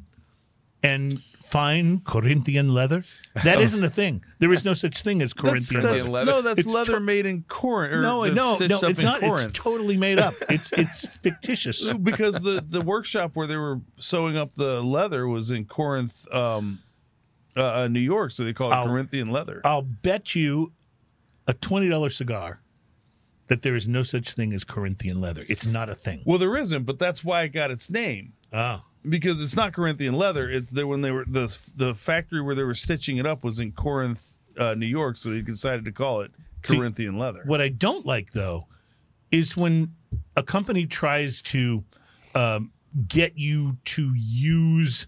and 0.84 1.22
fine 1.42 2.00
Corinthian 2.02 2.74
leather? 2.74 3.04
That 3.44 3.60
isn't 3.62 3.84
a 3.84 3.90
thing. 3.90 4.24
There 4.40 4.52
is 4.52 4.66
no 4.66 4.74
such 4.74 5.02
thing 5.02 5.22
as 5.22 5.34
Corinthian 5.34 5.82
that's, 5.82 6.10
leather. 6.10 6.26
leather. 6.26 6.32
No, 6.32 6.42
that's 6.42 6.60
It's 6.60 6.74
leather 6.74 6.94
to- 6.94 7.00
made 7.00 7.26
in 7.26 7.44
Corinth. 7.48 8.02
No, 8.02 8.24
no, 8.26 8.58
no, 8.60 8.80
it's 8.84 9.02
not. 9.02 9.20
Corinth. 9.22 9.50
It's 9.50 9.58
totally 9.60 9.98
made 9.98 10.20
up. 10.20 10.34
It's 10.50 10.72
it's 10.74 11.06
fictitious. 11.08 11.92
because 12.04 12.36
the 12.36 12.64
the 12.68 12.82
workshop 12.82 13.32
where 13.36 13.48
they 13.48 13.58
were 13.58 13.80
sewing 13.98 14.36
up 14.38 14.56
the 14.56 14.82
leather 14.82 15.28
was 15.28 15.52
in 15.52 15.66
Corinth, 15.66 16.28
um, 16.34 16.80
uh, 17.56 17.84
uh, 17.84 17.88
New 17.88 18.00
York. 18.02 18.32
So 18.32 18.44
they 18.44 18.54
call 18.54 18.72
it 18.72 18.76
I'll- 18.76 18.88
Corinthian 18.88 19.32
leather. 19.32 19.62
I'll 19.64 19.82
bet 19.82 20.36
you 20.36 20.74
a 21.48 21.54
twenty 21.54 21.88
dollar 21.90 22.10
cigar 22.10 22.62
that 23.48 23.62
there 23.62 23.76
is 23.78 23.88
no 23.88 24.04
such 24.04 24.34
thing 24.34 24.52
as 24.54 24.66
Corinthian 24.66 25.22
leather. 25.22 25.46
It's 25.48 25.66
not 25.66 25.88
a 25.90 25.96
thing. 25.96 26.22
well, 26.26 26.38
there 26.38 26.58
isn't, 26.58 26.84
but 26.84 27.00
that's 27.00 27.24
why 27.24 27.44
it 27.44 27.50
got 27.54 27.72
its 27.72 27.90
name. 27.90 28.34
Ah, 28.52 28.84
because 29.10 29.42
it's 29.42 29.56
not 29.56 29.74
Corinthian 29.74 30.14
leather. 30.16 30.50
It's 30.50 30.72
there 30.72 30.88
when 30.88 31.02
they 31.02 31.12
were 31.12 31.26
the 31.26 31.58
the 31.76 31.96
factory 31.96 32.42
where 32.42 32.56
they 32.56 32.64
were 32.64 32.74
stitching 32.74 33.18
it 33.18 33.26
up 33.26 33.44
was 33.44 33.60
in 33.60 33.72
Corinth, 33.72 34.38
uh, 34.58 34.76
New 34.76 34.86
York. 34.88 35.18
So 35.18 35.30
they 35.30 35.42
decided 35.42 35.86
to 35.86 35.92
call 35.92 36.22
it 36.22 36.32
See, 36.66 36.78
Corinthian 36.78 37.18
leather. 37.18 37.44
what 37.46 37.62
I 37.62 37.70
don't 37.70 38.06
like 38.06 38.32
though 38.32 38.68
is 39.32 39.56
when 39.58 39.94
a 40.36 40.44
company 40.44 40.86
tries 40.86 41.42
to 41.44 41.84
um, 42.36 42.72
get 43.08 43.38
you 43.38 43.78
to 43.86 44.12
use 44.16 45.08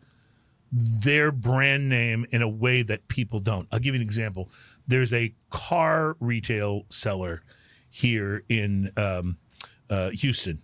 their 0.71 1.31
brand 1.31 1.89
name 1.89 2.25
in 2.31 2.41
a 2.41 2.47
way 2.47 2.83
that 2.83 3.07
people 3.07 3.39
don't. 3.39 3.67
I'll 3.71 3.79
give 3.79 3.95
you 3.95 4.01
an 4.01 4.05
example. 4.05 4.49
There's 4.87 5.13
a 5.13 5.33
car 5.49 6.15
retail 6.19 6.85
seller 6.89 7.41
here 7.89 8.43
in 8.49 8.91
um, 8.97 9.37
uh, 9.89 10.09
Houston 10.11 10.61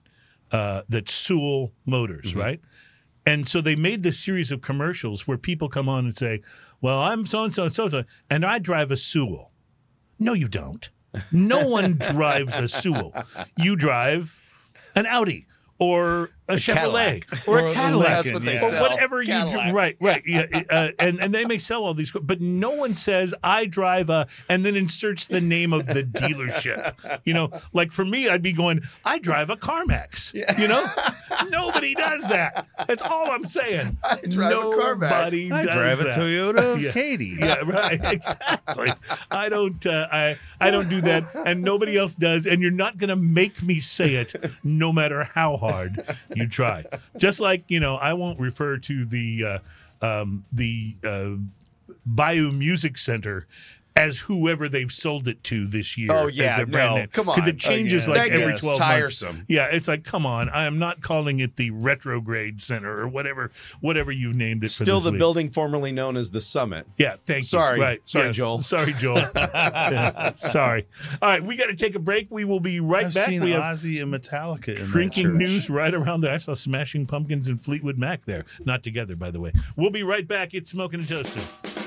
uh, 0.51 0.83
that's 0.89 1.13
Sewell 1.13 1.71
Motors, 1.85 2.35
right? 2.35 2.61
And 3.25 3.49
so 3.49 3.59
they 3.61 3.75
made 3.75 4.03
this 4.03 4.19
series 4.19 4.51
of 4.51 4.61
commercials 4.61 5.27
where 5.27 5.37
people 5.37 5.67
come 5.69 5.89
on 5.89 6.05
and 6.05 6.15
say, 6.15 6.41
"Well, 6.81 6.99
I'm 7.01 7.25
so 7.25 7.43
and 7.43 7.53
so 7.53 7.63
and 7.63 7.73
so, 7.73 7.89
so, 7.89 8.03
and 8.29 8.45
I 8.45 8.59
drive 8.59 8.91
a 8.91 8.97
Sewell." 8.97 9.51
No, 10.19 10.33
you 10.33 10.47
don't. 10.47 10.89
No 11.31 11.67
one 11.67 11.93
drives 12.11 12.59
a 12.59 12.67
Sewell. 12.67 13.13
You 13.57 13.75
drive 13.75 14.39
an 14.95 15.05
Audi 15.05 15.47
or 15.79 16.29
a, 16.47 16.53
Chevrolet 16.53 17.21
Cadillac. 17.25 17.47
or 17.47 17.59
Or 17.59 17.67
a 17.67 17.71
a 17.71 17.73
Cadillac 17.73 18.23
That's 18.23 18.33
what 18.33 18.45
they 18.45 18.53
Yeah. 18.55 18.77
or 18.77 18.81
whatever 18.89 19.21
you 19.21 19.27
Cadillac. 19.27 19.69
do. 19.69 19.75
Right, 19.75 19.97
right. 19.99 20.23
Yeah, 20.25 20.45
uh, 20.69 20.89
and 20.99 21.19
and 21.19 21.33
they 21.33 21.45
may 21.45 21.57
sell 21.57 21.83
all 21.83 21.93
these, 21.93 22.11
but 22.11 22.41
no 22.41 22.71
one 22.71 22.95
says 22.95 23.33
I 23.43 23.65
drive 23.65 24.09
a, 24.09 24.27
and 24.49 24.63
then 24.65 24.75
inserts 24.75 25.25
the 25.27 25.41
name 25.41 25.73
of 25.73 25.87
the 25.87 26.03
dealership. 26.03 26.93
You 27.25 27.33
know, 27.33 27.51
like 27.73 27.91
for 27.91 28.05
me, 28.05 28.29
I'd 28.29 28.41
be 28.41 28.51
going, 28.53 28.81
I 29.03 29.19
drive 29.19 29.49
a 29.49 29.55
CarMax. 29.57 30.33
You 30.59 30.67
know, 30.67 30.85
nobody 31.49 31.95
does 31.95 32.27
that. 32.27 32.67
That's 32.87 33.01
all 33.01 33.31
I'm 33.31 33.45
saying. 33.45 33.97
I 34.03 34.15
drive 34.29 34.51
a 34.51 34.55
CarMax. 34.55 35.01
Nobody 35.01 35.51
I 35.51 35.65
does 35.65 35.75
drive 35.75 35.99
a 36.01 36.03
that. 36.05 36.13
Toyota 36.15 36.81
Yeah. 36.81 36.91
Katie. 36.91 37.35
Yeah, 37.39 37.55
right. 37.65 38.01
Exactly. 38.15 38.91
I 39.31 39.49
don't. 39.49 39.85
Uh, 39.85 40.07
I 40.11 40.37
I 40.59 40.71
don't 40.71 40.89
do 40.89 41.01
that, 41.01 41.23
and 41.45 41.61
nobody 41.63 41.97
else 41.97 42.15
does. 42.15 42.45
And 42.45 42.61
you're 42.61 42.71
not 42.71 42.97
going 42.97 43.09
to 43.09 43.15
make 43.15 43.61
me 43.61 43.79
say 43.79 44.15
it, 44.15 44.33
no 44.63 44.93
matter 44.93 45.23
how 45.23 45.57
hard 45.57 46.03
you 46.41 46.47
try. 46.47 46.85
Just 47.17 47.39
like 47.39 47.63
you 47.67 47.79
know, 47.79 47.95
I 47.95 48.13
won't 48.13 48.39
refer 48.39 48.77
to 48.77 49.05
the 49.05 49.45
uh, 49.45 49.59
um, 50.05 50.45
the 50.51 50.95
uh, 51.03 51.31
Bayou 52.05 52.51
Music 52.51 52.97
Center 52.97 53.47
as 53.97 54.19
whoever 54.19 54.67
they've 54.67 54.91
sold 54.91 55.27
it 55.29 55.41
to 55.45 55.65
this 55.67 55.97
year. 55.97 56.09
Oh, 56.11 56.27
yeah, 56.27 56.57
their 56.57 56.65
brand 56.65 56.91
no, 56.91 56.97
name. 56.97 57.07
come 57.13 57.25
'Cause 57.25 57.37
on. 57.37 57.45
Because 57.45 57.49
it 57.49 57.57
changes 57.59 58.07
Oh, 58.09 58.11
like 58.11 58.29
yeah. 58.29 58.37
every 58.39 58.53
That 58.53 58.59
twelve 58.59 58.79
gets 58.79 58.79
months. 58.79 58.79
tiresome. 59.19 59.43
Yeah, 59.47 59.67
it's 59.71 59.87
like, 59.87 60.03
come 60.03 60.25
on, 60.25 60.49
I 60.49 60.65
am 60.65 60.77
not 60.79 61.01
calling 61.01 61.39
it 61.39 61.55
the 61.55 61.69
retrograde 61.71 62.61
center 62.61 62.99
or 62.99 63.07
whatever, 63.07 63.51
whatever 63.79 64.11
you've 64.11 64.35
named 64.35 64.63
it. 64.65 64.69
Still 64.71 64.97
this 64.99 65.05
the 65.05 65.11
week. 65.11 65.19
building 65.19 65.49
formerly 65.49 65.93
known 65.93 66.17
as 66.17 66.31
the 66.31 66.41
Summit. 66.41 66.87
Yeah, 66.97 67.15
thank 67.25 67.45
Sorry. 67.45 67.77
you. 67.77 67.83
Right. 67.83 68.01
Sorry, 68.03 68.25
Yeah. 68.27 68.31
Joel. 68.33 68.61
Sorry, 68.61 68.93
Joel. 68.93 69.21
Yeah. 69.35 70.33
Sorry. 70.35 70.85
All 71.21 71.29
right, 71.29 71.41
we 71.43 71.55
got 71.55 71.67
to 71.67 71.75
take 71.75 71.95
a 71.95 71.99
break. 71.99 72.27
We 72.29 72.43
will 72.43 72.59
be 72.59 72.81
right 72.81 73.05
I've 73.05 73.13
back. 73.13 73.27
seen 73.29 73.43
we 73.45 73.51
have 73.51 73.63
Ozzy 73.63 74.01
and 74.03 74.13
Metallica 74.13 74.75
drinking 74.91 75.27
church. 75.27 75.35
news 75.37 75.69
right 75.69 75.93
around 75.93 76.19
there. 76.21 76.33
I 76.33 76.37
saw 76.37 76.53
Smashing 76.53 77.05
Pumpkins 77.05 77.47
and 77.47 77.61
Fleetwood 77.61 77.97
Mac 77.97 78.25
there. 78.25 78.43
Not 78.65 78.83
together, 78.83 79.15
by 79.15 79.31
the 79.31 79.39
way. 79.39 79.53
We'll 79.77 79.89
be 79.89 80.03
right 80.03 80.27
back. 80.27 80.53
It's 80.53 80.69
Smoking 80.69 80.99
and 80.99 81.07
Toasting. 81.07 81.84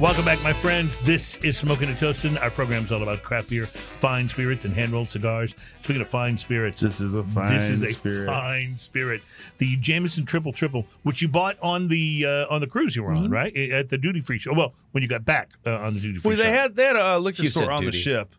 Welcome 0.00 0.24
back, 0.24 0.42
my 0.42 0.54
friends. 0.54 0.96
This 1.00 1.36
is 1.38 1.58
Smoking 1.58 1.88
and 1.90 1.98
Toasting. 1.98 2.38
Our 2.38 2.48
program 2.50 2.84
is 2.84 2.90
all 2.90 3.02
about 3.02 3.22
craft 3.22 3.50
beer, 3.50 3.66
fine 3.66 4.30
spirits, 4.30 4.64
and 4.64 4.72
hand 4.72 4.92
rolled 4.92 5.10
cigars. 5.10 5.54
Speaking 5.80 6.00
of 6.00 6.08
fine 6.08 6.38
spirits, 6.38 6.80
This 6.80 7.02
is 7.02 7.14
a 7.14 7.22
fine 7.22 7.52
this 7.52 7.68
is 7.68 7.82
a 7.82 7.88
spirit. 7.88 8.26
fine 8.26 8.78
spirit. 8.78 9.20
The 9.58 9.76
Jameson 9.76 10.24
Triple 10.24 10.54
Triple, 10.54 10.86
which 11.02 11.20
you 11.20 11.28
bought 11.28 11.58
on 11.60 11.88
the 11.88 12.24
uh, 12.26 12.46
on 12.48 12.62
the 12.62 12.66
cruise 12.66 12.96
you 12.96 13.02
were 13.02 13.12
on, 13.12 13.28
right 13.30 13.54
at 13.54 13.90
the 13.90 13.98
duty 13.98 14.22
free 14.22 14.38
show. 14.38 14.54
Well, 14.54 14.72
when 14.92 15.02
you 15.02 15.08
got 15.08 15.26
back 15.26 15.50
uh, 15.66 15.76
on 15.76 15.92
the 15.92 16.00
duty 16.00 16.18
free 16.18 16.30
Well, 16.30 16.38
show. 16.38 16.44
they 16.44 16.50
had 16.50 16.74
they 16.76 16.84
had 16.84 16.96
a 16.96 17.18
liquor 17.18 17.42
You 17.42 17.50
store 17.50 17.64
said 17.64 17.70
on 17.70 17.84
the 17.84 17.92
ship, 17.92 18.34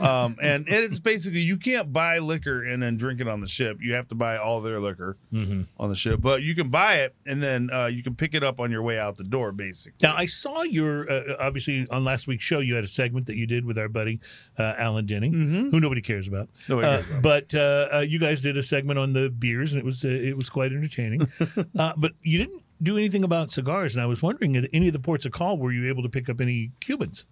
um, 0.00 0.36
and 0.42 0.64
it's 0.68 0.98
basically 0.98 1.40
you 1.40 1.56
can't 1.56 1.92
buy 1.92 2.18
liquor 2.18 2.62
and 2.64 2.82
then 2.82 2.96
drink 2.96 3.20
it 3.20 3.28
on 3.28 3.40
the 3.40 3.48
ship. 3.48 3.78
You 3.80 3.94
have 3.94 4.08
to 4.08 4.14
buy 4.14 4.36
all 4.38 4.60
their 4.60 4.80
liquor 4.80 5.16
Mhm. 5.32 5.66
on 5.78 5.90
the 5.90 5.96
ship, 5.96 6.20
but 6.22 6.42
you 6.42 6.54
can 6.54 6.68
buy 6.70 6.96
it 6.96 7.14
and 7.26 7.42
then 7.42 7.68
uh, 7.72 7.86
you 7.86 8.02
can 8.02 8.14
pick 8.14 8.34
it 8.34 8.42
up 8.42 8.58
on 8.60 8.70
your 8.70 8.82
way 8.82 8.98
out 8.98 9.16
the 9.16 9.24
door. 9.24 9.52
Basically, 9.52 9.98
Now 10.02 10.16
I 10.16 10.26
saw 10.26 10.62
your 10.62 11.10
uh, 11.10 11.36
obviously 11.38 11.86
on 11.90 12.04
last 12.04 12.26
week's 12.26 12.44
show. 12.44 12.60
You 12.60 12.74
had 12.74 12.84
a 12.84 12.88
segment 12.88 13.26
that 13.26 13.36
you 13.36 13.46
did 13.46 13.64
with 13.64 13.78
our 13.78 13.88
buddy 13.88 14.20
uh, 14.58 14.74
Alan 14.78 15.06
Denning, 15.06 15.32
who 15.70 15.78
nobody 15.80 16.00
cares 16.00 16.26
about. 16.26 16.48
Nobody 16.68 16.86
Uh, 16.88 16.96
cares 17.02 17.10
about. 17.10 17.22
but 17.22 17.54
uh, 17.54 17.88
uh, 17.96 18.00
you 18.00 18.18
guys 18.18 18.40
did 18.40 18.56
a 18.56 18.62
segment 18.62 18.98
on 18.98 19.12
the 19.12 19.28
beers, 19.30 19.72
and 19.72 19.80
it 19.80 19.84
was 19.84 20.04
uh, 20.04 20.08
it 20.08 20.36
was 20.36 20.48
quite 20.50 20.72
entertaining. 20.72 21.26
uh, 21.78 21.92
but 21.96 22.12
you 22.22 22.38
didn't 22.38 22.62
do 22.82 22.96
anything 22.98 23.24
about 23.24 23.50
cigars, 23.50 23.94
and 23.96 24.02
I 24.02 24.06
was 24.06 24.20
wondering 24.22 24.56
at 24.56 24.68
any 24.72 24.86
of 24.88 24.92
the 24.92 24.98
ports 24.98 25.24
of 25.26 25.32
call 25.32 25.56
were 25.58 25.72
you 25.72 25.88
able 25.88 26.02
to 26.02 26.08
pick 26.08 26.28
up 26.28 26.40
any 26.40 26.72
Cubans? 26.80 27.24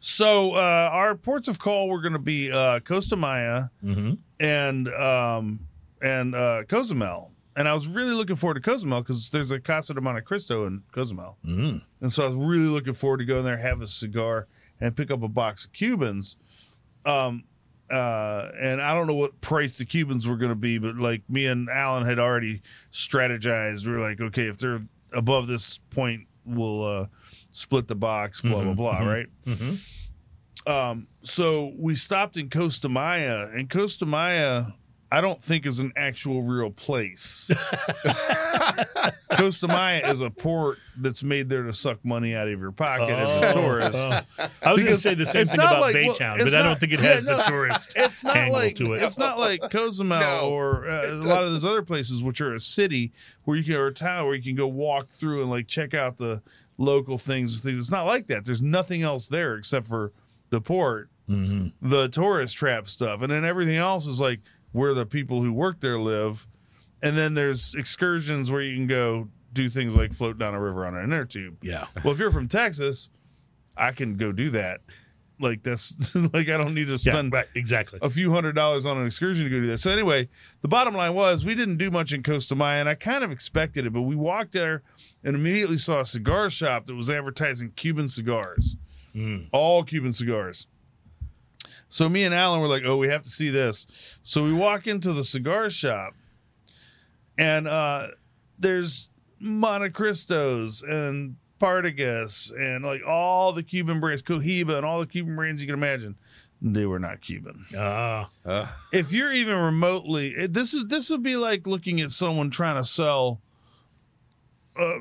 so 0.00 0.52
uh, 0.54 0.88
our 0.92 1.14
ports 1.14 1.48
of 1.48 1.58
call 1.58 1.88
were 1.88 2.00
going 2.00 2.12
to 2.12 2.18
be 2.18 2.50
uh, 2.52 2.80
Costa 2.80 3.16
Maya 3.16 3.64
Mm-hmm. 3.84 4.14
and 4.40 4.88
um, 4.88 5.60
and 6.00 6.34
uh, 6.34 6.62
Cozumel. 6.68 7.30
And 7.54 7.68
I 7.68 7.74
was 7.74 7.86
really 7.86 8.14
looking 8.14 8.36
forward 8.36 8.54
to 8.54 8.60
Cozumel 8.60 9.02
because 9.02 9.28
there's 9.28 9.50
a 9.50 9.60
Casa 9.60 9.92
de 9.92 10.00
Monte 10.00 10.22
Cristo 10.22 10.66
in 10.66 10.82
Cozumel. 10.92 11.36
Mm. 11.44 11.82
And 12.00 12.10
so 12.12 12.22
I 12.24 12.26
was 12.28 12.34
really 12.36 12.68
looking 12.68 12.94
forward 12.94 13.18
to 13.18 13.24
going 13.26 13.44
there, 13.44 13.58
have 13.58 13.82
a 13.82 13.86
cigar, 13.86 14.46
and 14.80 14.96
pick 14.96 15.10
up 15.10 15.22
a 15.22 15.28
box 15.28 15.66
of 15.66 15.72
Cubans. 15.72 16.36
Um, 17.04 17.44
uh, 17.90 18.50
and 18.58 18.80
I 18.80 18.94
don't 18.94 19.06
know 19.06 19.14
what 19.14 19.38
price 19.42 19.76
the 19.76 19.84
Cubans 19.84 20.26
were 20.26 20.38
going 20.38 20.48
to 20.50 20.54
be, 20.54 20.78
but 20.78 20.96
like 20.96 21.28
me 21.28 21.46
and 21.46 21.68
Alan 21.68 22.06
had 22.06 22.18
already 22.18 22.62
strategized. 22.90 23.86
We 23.86 23.92
were 23.92 23.98
like, 24.00 24.20
okay, 24.20 24.46
if 24.46 24.56
they're 24.56 24.80
above 25.14 25.46
this 25.46 25.78
point, 25.90 26.26
we'll 26.44 26.84
uh, 26.84 27.06
split 27.50 27.86
the 27.88 27.94
box, 27.94 28.40
blah, 28.40 28.62
blah, 28.62 28.74
blah, 28.74 28.98
right? 29.00 29.26
Mhm. 29.46 29.78
Um, 30.66 31.06
so 31.22 31.72
we 31.76 31.94
stopped 31.94 32.36
in 32.36 32.48
Costa 32.50 32.88
Maya, 32.88 33.48
and 33.52 33.68
Costa 33.68 34.06
Maya, 34.06 34.66
I 35.12 35.20
don't 35.20 35.40
think 35.40 35.66
is 35.66 35.78
an 35.78 35.92
actual 35.96 36.42
real 36.42 36.70
place. 36.70 37.50
Costa 39.36 39.68
Maya 39.68 40.10
is 40.10 40.20
a 40.20 40.30
port 40.30 40.78
that's 40.96 41.22
made 41.22 41.48
there 41.48 41.62
to 41.64 41.72
suck 41.72 42.04
money 42.04 42.34
out 42.34 42.48
of 42.48 42.60
your 42.60 42.72
pocket 42.72 43.10
as 43.10 43.34
a 43.36 43.52
tourist. 43.52 43.98
Oh. 43.98 44.20
I 44.62 44.72
was 44.72 44.82
going 44.82 44.94
to 44.94 45.00
say 45.00 45.14
the 45.14 45.26
same 45.26 45.46
thing 45.46 45.60
about 45.60 45.80
like- 45.80 45.94
Baytown, 45.94 46.36
it's 46.36 46.44
but 46.44 46.54
I 46.54 46.62
don't 46.62 46.78
think 46.78 46.92
it 46.92 47.00
yeah, 47.00 47.14
has 47.14 47.24
no. 47.24 47.36
the 47.36 47.42
tourist 47.42 47.92
It's 47.96 48.24
not 48.24 48.36
angle 48.36 48.52
like 48.58 48.76
to 48.76 48.92
it. 48.94 49.02
it's 49.02 49.18
not 49.18 49.38
like 49.38 49.70
Cozumel 49.70 50.20
No. 50.20 50.50
or 50.50 50.88
uh, 50.88 51.12
a 51.12 51.14
lot 51.16 51.42
of 51.42 51.50
those 51.52 51.64
other 51.64 51.82
places, 51.82 52.22
which 52.22 52.40
are 52.40 52.52
a 52.52 52.60
city 52.60 53.12
where 53.44 53.56
you 53.56 53.64
can 53.64 53.74
or 53.74 53.88
a 53.88 53.94
town 53.94 54.26
where 54.26 54.34
you 54.34 54.42
can 54.42 54.54
go 54.54 54.66
walk 54.66 55.10
through 55.10 55.42
and 55.42 55.50
like 55.50 55.66
check 55.66 55.94
out 55.94 56.18
the 56.18 56.42
local 56.78 57.18
things. 57.18 57.60
things. 57.60 57.78
It's 57.78 57.90
not 57.90 58.06
like 58.06 58.26
that. 58.28 58.44
There's 58.44 58.62
nothing 58.62 59.02
else 59.02 59.26
there 59.26 59.56
except 59.56 59.86
for 59.86 60.12
the 60.50 60.60
port, 60.60 61.08
Mm-hmm. 61.30 61.68
the 61.88 62.08
tourist 62.08 62.56
trap 62.56 62.88
stuff, 62.88 63.22
and 63.22 63.30
then 63.30 63.44
everything 63.44 63.76
else 63.76 64.06
is 64.08 64.20
like 64.20 64.40
where 64.72 64.94
the 64.94 65.06
people 65.06 65.42
who 65.42 65.52
work 65.52 65.80
there 65.80 65.98
live. 65.98 66.46
And 67.02 67.16
then 67.16 67.34
there's 67.34 67.74
excursions 67.74 68.50
where 68.50 68.62
you 68.62 68.76
can 68.76 68.86
go 68.86 69.28
do 69.52 69.68
things 69.68 69.96
like 69.96 70.12
float 70.12 70.38
down 70.38 70.54
a 70.54 70.60
river 70.60 70.86
on 70.86 70.96
an 70.96 71.04
inner 71.04 71.24
tube. 71.24 71.56
Yeah. 71.62 71.86
Well, 72.04 72.12
if 72.12 72.18
you're 72.18 72.30
from 72.30 72.48
Texas, 72.48 73.08
I 73.76 73.92
can 73.92 74.16
go 74.16 74.32
do 74.32 74.50
that. 74.50 74.80
Like 75.40 75.64
that's 75.64 76.14
like 76.32 76.48
I 76.48 76.56
don't 76.56 76.72
need 76.74 76.86
to 76.86 76.92
Yeah, 76.92 76.96
spend 77.14 77.32
right, 77.32 77.46
exactly. 77.56 77.98
a 78.02 78.08
few 78.08 78.32
hundred 78.32 78.52
dollars 78.54 78.86
on 78.86 78.96
an 78.98 79.06
excursion 79.06 79.44
to 79.44 79.50
go 79.50 79.60
do 79.60 79.66
that. 79.68 79.78
So 79.78 79.90
anyway, 79.90 80.28
the 80.60 80.68
bottom 80.68 80.94
line 80.94 81.14
was 81.14 81.44
we 81.44 81.56
didn't 81.56 81.78
do 81.78 81.90
much 81.90 82.12
in 82.12 82.22
Costa 82.22 82.54
Maya, 82.54 82.78
and 82.78 82.88
I 82.88 82.94
kind 82.94 83.24
of 83.24 83.32
expected 83.32 83.84
it, 83.84 83.92
but 83.92 84.02
we 84.02 84.14
walked 84.14 84.52
there 84.52 84.82
and 85.24 85.34
immediately 85.34 85.78
saw 85.78 86.00
a 86.00 86.04
cigar 86.04 86.48
shop 86.48 86.86
that 86.86 86.94
was 86.94 87.10
advertising 87.10 87.72
Cuban 87.74 88.08
cigars, 88.08 88.76
Mm. 89.16 89.48
all 89.52 89.82
Cuban 89.82 90.12
cigars. 90.12 90.68
So 91.92 92.08
me 92.08 92.24
and 92.24 92.34
Alan 92.34 92.62
were 92.62 92.68
like, 92.68 92.84
"Oh, 92.86 92.96
we 92.96 93.08
have 93.08 93.22
to 93.22 93.28
see 93.28 93.50
this." 93.50 93.86
So 94.22 94.44
we 94.44 94.52
walk 94.54 94.86
into 94.86 95.12
the 95.12 95.22
cigar 95.22 95.68
shop, 95.68 96.14
and 97.36 97.68
uh, 97.68 98.08
there's 98.58 99.10
Montecristos 99.42 100.82
and 100.88 101.36
Partagas 101.60 102.50
and 102.58 102.82
like 102.82 103.02
all 103.06 103.52
the 103.52 103.62
Cuban 103.62 104.00
brands, 104.00 104.22
Cohiba 104.22 104.76
and 104.76 104.86
all 104.86 105.00
the 105.00 105.06
Cuban 105.06 105.36
brands 105.36 105.60
you 105.60 105.66
can 105.66 105.74
imagine. 105.74 106.16
They 106.62 106.86
were 106.86 107.00
not 107.00 107.20
Cuban 107.20 107.66
Ah, 107.76 108.30
Uh, 108.46 108.68
if 108.92 109.12
you're 109.12 109.32
even 109.32 109.56
remotely 109.58 110.28
it- 110.28 110.52
this 110.54 110.72
is 110.72 110.84
this 110.86 111.10
would 111.10 111.22
be 111.22 111.34
like 111.36 111.66
looking 111.66 112.00
at 112.00 112.10
someone 112.12 112.50
trying 112.50 112.76
to 112.76 112.84
sell 112.88 113.40
uh, 114.78 114.98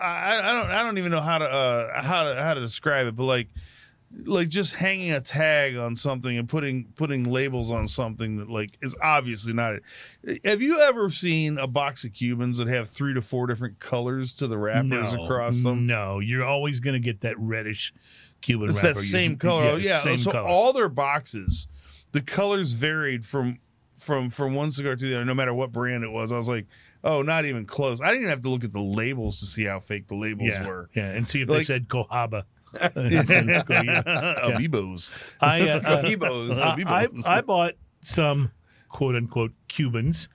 I, 0.00 0.38
I 0.38 0.52
don't 0.54 0.70
I 0.70 0.82
don't 0.84 0.98
even 0.98 1.10
know 1.10 1.20
how 1.20 1.38
to 1.38 1.44
uh, 1.44 2.00
how 2.00 2.22
to 2.32 2.40
how 2.42 2.54
to 2.54 2.60
describe 2.60 3.08
it, 3.08 3.16
but 3.16 3.24
like 3.24 3.48
like 4.24 4.48
just 4.48 4.74
hanging 4.74 5.12
a 5.12 5.20
tag 5.20 5.76
on 5.76 5.94
something 5.94 6.36
and 6.36 6.48
putting 6.48 6.84
putting 6.96 7.24
labels 7.24 7.70
on 7.70 7.86
something 7.86 8.38
that 8.38 8.50
like 8.50 8.76
is 8.82 8.96
obviously 9.00 9.52
not 9.52 9.76
it. 10.24 10.40
Have 10.44 10.60
you 10.60 10.80
ever 10.80 11.10
seen 11.10 11.58
a 11.58 11.66
box 11.68 12.04
of 12.04 12.12
Cubans 12.12 12.58
that 12.58 12.66
have 12.68 12.88
three 12.88 13.14
to 13.14 13.22
four 13.22 13.46
different 13.46 13.78
colors 13.78 14.32
to 14.36 14.46
the 14.48 14.58
wrappers 14.58 15.12
no, 15.14 15.24
across 15.24 15.60
them? 15.62 15.86
No, 15.86 16.18
you're 16.18 16.44
always 16.44 16.80
going 16.80 16.94
to 16.94 17.00
get 17.00 17.20
that 17.20 17.38
reddish 17.38 17.92
Cuban 18.40 18.70
It's 18.70 18.82
wrapper. 18.82 18.94
that 18.94 19.00
You- 19.00 19.06
same 19.06 19.36
color. 19.36 19.64
Yeah, 19.64 19.70
Oh, 19.72 19.76
yeah. 19.76 19.98
same 19.98 20.18
so 20.18 20.32
color. 20.32 20.48
all 20.48 20.72
their 20.72 20.88
boxes, 20.88 21.68
the 22.12 22.20
colors 22.20 22.72
varied 22.72 23.24
from 23.24 23.58
from 23.96 24.28
from 24.30 24.54
one 24.54 24.72
cigar 24.72 24.96
to 24.96 25.04
the 25.06 25.14
other, 25.14 25.24
no 25.24 25.34
matter 25.34 25.54
what 25.54 25.70
brand 25.72 26.02
it 26.02 26.10
was. 26.10 26.32
I 26.32 26.36
was 26.36 26.48
like, 26.48 26.66
oh, 27.04 27.22
not 27.22 27.44
even 27.44 27.64
close. 27.64 28.00
I 28.00 28.06
didn't 28.08 28.22
even 28.22 28.30
have 28.30 28.42
to 28.42 28.48
look 28.48 28.64
at 28.64 28.72
the 28.72 28.80
labels 28.80 29.38
to 29.40 29.46
see 29.46 29.64
how 29.64 29.78
fake 29.78 30.08
the 30.08 30.16
labels 30.16 30.48
yeah, 30.50 30.66
were. 30.66 30.88
yeah, 30.94 31.10
and 31.12 31.28
see 31.28 31.42
if 31.42 31.48
they 31.48 31.62
said 31.62 31.86
Cohaba. 31.86 32.42
Abibos. 34.44 35.10
I, 35.40 35.68
uh, 35.68 35.80
I, 36.86 37.04
I, 37.04 37.08
I 37.26 37.40
bought 37.40 37.74
some 38.00 38.52
quote 38.88 39.14
unquote 39.16 39.52
Cubans 39.68 40.28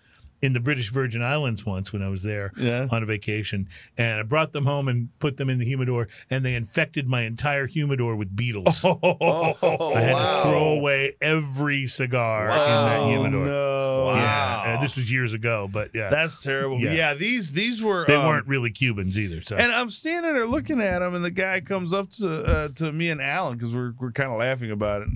in 0.45 0.53
the 0.53 0.59
British 0.59 0.91
Virgin 0.91 1.23
Islands 1.23 1.65
once 1.65 1.91
when 1.91 2.01
I 2.03 2.07
was 2.09 2.21
there 2.23 2.51
Yeah. 2.55 2.87
on 2.91 3.01
a 3.01 3.05
vacation, 3.05 3.67
and 3.97 4.19
I 4.19 4.23
brought 4.23 4.51
them 4.53 4.65
home 4.65 4.87
and 4.87 5.09
put 5.19 5.37
them 5.37 5.49
in 5.49 5.57
the 5.57 5.65
humidor, 5.65 6.07
and 6.29 6.45
they 6.45 6.53
infected 6.55 7.07
my 7.07 7.21
entire 7.23 7.65
humidor 7.67 8.15
with 8.15 8.35
beetles. 8.35 8.83
Oh, 9.17 9.91
I 9.95 10.01
had 10.01 10.13
wow. 10.13 10.35
to 10.35 10.41
throw 10.49 10.67
away 10.69 11.15
every 11.21 11.87
cigar 11.87 12.45
in 12.49 12.55
that 12.55 13.07
humidor. 13.09 13.45
no. 13.45 14.05
Wow. 14.07 14.63
Yeah, 14.65 14.81
this 14.81 14.95
was 14.97 15.11
years 15.11 15.33
ago, 15.33 15.69
but 15.71 15.91
yeah, 15.93 16.09
That's 16.09 16.41
terrible. 16.43 16.79
Yeah. 16.79 16.93
Yeah, 16.93 17.13
these 17.15 17.51
these 17.53 17.81
were 17.81 18.05
they 18.05 18.15
um, 18.15 18.25
weren't 18.27 18.47
really 18.47 18.71
Cubans 18.71 19.17
either. 19.17 19.41
So 19.41 19.55
And 19.55 19.71
I'm 19.71 19.89
standing 19.89 20.33
there 20.33 20.45
looking 20.45 20.81
at 20.81 21.01
him, 21.01 21.15
and 21.15 21.23
the 21.25 21.31
guy 21.31 21.61
comes 21.61 21.93
up 21.93 22.09
to 22.11 22.43
uh, 22.43 22.67
to 22.75 22.91
me 22.91 23.09
and 23.09 23.21
Alan 23.21 23.57
because 23.57 23.73
we're 23.75 23.93
we're 23.99 24.11
kind 24.11 24.31
of 24.31 24.37
laughing 24.39 24.71
about 24.71 25.01
it. 25.01 25.09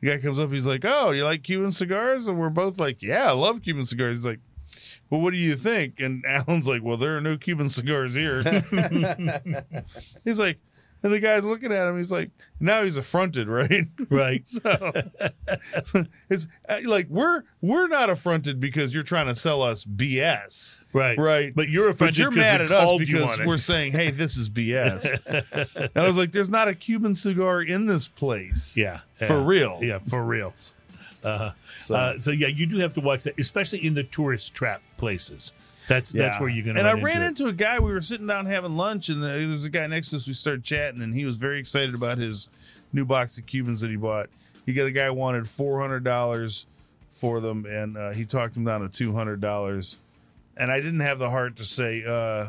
The 0.00 0.10
guy 0.10 0.18
comes 0.18 0.38
up, 0.38 0.50
he's 0.52 0.66
like, 0.66 0.84
"Oh, 0.84 1.10
you 1.12 1.24
like 1.24 1.42
Cuban 1.42 1.72
cigars?" 1.72 2.26
And 2.28 2.38
we're 2.38 2.50
both 2.50 2.78
like, 2.78 3.02
"Yeah, 3.02 3.30
I 3.30 3.32
love 3.32 3.62
Cuban 3.62 3.86
cigars." 3.86 4.16
He's 4.16 4.26
like, 4.26 4.40
"Well, 5.10 5.20
what 5.20 5.32
do 5.32 5.38
you 5.38 5.56
think?" 5.56 6.00
And 6.00 6.24
Alan's 6.28 6.66
like, 6.68 6.82
"Well, 6.82 6.96
there 6.96 7.16
are 7.16 7.20
no 7.20 7.36
Cuban 7.36 7.68
cigars 7.68 8.14
here." 8.14 8.42
he's 10.24 10.40
like, 10.40 10.58
and 11.02 11.12
the 11.12 11.20
guy's 11.20 11.44
looking 11.44 11.72
at 11.72 11.88
him. 11.88 11.96
He's 11.96 12.10
like, 12.10 12.30
now 12.58 12.82
he's 12.82 12.96
affronted, 12.96 13.48
right? 13.48 13.86
right, 14.10 14.46
so, 14.46 14.92
so 15.84 16.04
it's 16.30 16.48
uh, 16.68 16.80
like 16.84 17.06
we're 17.08 17.42
we're 17.60 17.86
not 17.86 18.10
affronted 18.10 18.58
because 18.58 18.94
you're 18.94 19.04
trying 19.04 19.26
to 19.26 19.34
sell 19.34 19.62
us 19.62 19.84
BS, 19.84 20.78
right, 20.92 21.18
right? 21.18 21.54
But 21.54 21.68
you're 21.68 21.86
But 21.88 21.94
offended 21.94 22.18
you're 22.18 22.30
mad 22.30 22.60
at 22.60 22.72
us 22.72 22.98
because 22.98 23.38
we're 23.46 23.58
saying, 23.58 23.92
"Hey, 23.92 24.10
this 24.10 24.36
is 24.36 24.48
BS." 24.48 25.04
and 25.76 25.90
I 25.94 26.06
was 26.06 26.16
like, 26.16 26.32
"There's 26.32 26.50
not 26.50 26.66
a 26.66 26.74
Cuban 26.74 27.14
cigar 27.14 27.62
in 27.62 27.86
this 27.86 28.08
place, 28.08 28.76
yeah, 28.76 29.00
for 29.26 29.40
real." 29.40 29.78
Yeah, 29.82 29.98
for 29.98 30.24
real. 30.24 30.54
Uh, 31.26 31.50
So- 31.76 31.94
uh, 31.94 32.18
so 32.18 32.30
yeah, 32.30 32.48
you 32.48 32.66
do 32.66 32.78
have 32.78 32.94
to 32.94 33.00
watch 33.00 33.24
that, 33.24 33.38
especially 33.38 33.84
in 33.84 33.94
the 33.94 34.04
tourist 34.04 34.54
trap 34.54 34.82
places. 34.96 35.52
That's 35.88 36.10
that's 36.10 36.40
where 36.40 36.48
you're 36.48 36.64
going 36.64 36.74
to. 36.76 36.80
And 36.80 36.88
I 36.88 36.92
ran 36.94 37.22
into, 37.22 37.44
into 37.44 37.46
a 37.48 37.52
guy. 37.52 37.78
We 37.78 37.92
were 37.92 38.00
sitting 38.00 38.26
down 38.26 38.46
having 38.46 38.76
lunch, 38.76 39.08
and 39.08 39.22
uh, 39.22 39.26
there 39.28 39.48
was 39.48 39.64
a 39.64 39.70
guy 39.70 39.86
next 39.86 40.10
to 40.10 40.16
us. 40.16 40.26
We 40.26 40.34
started 40.34 40.64
chatting, 40.64 41.00
and 41.02 41.14
he 41.14 41.24
was 41.24 41.36
very 41.36 41.60
excited 41.60 41.94
about 41.94 42.18
his 42.18 42.48
new 42.92 43.04
box 43.04 43.38
of 43.38 43.46
Cubans 43.46 43.80
that 43.82 43.90
he 43.90 43.96
bought. 43.96 44.28
He 44.64 44.72
got 44.72 44.84
the 44.84 44.90
guy 44.90 45.10
wanted 45.10 45.48
four 45.48 45.80
hundred 45.80 46.02
dollars 46.02 46.66
for 47.10 47.38
them, 47.40 47.66
and 47.66 47.96
uh, 47.96 48.10
he 48.10 48.24
talked 48.24 48.56
him 48.56 48.64
down 48.64 48.80
to 48.80 48.88
two 48.88 49.12
hundred 49.12 49.40
dollars. 49.40 49.96
And 50.56 50.72
I 50.72 50.80
didn't 50.80 51.00
have 51.00 51.18
the 51.20 51.30
heart 51.30 51.54
to 51.56 51.64
say 51.64 52.02
uh, 52.04 52.48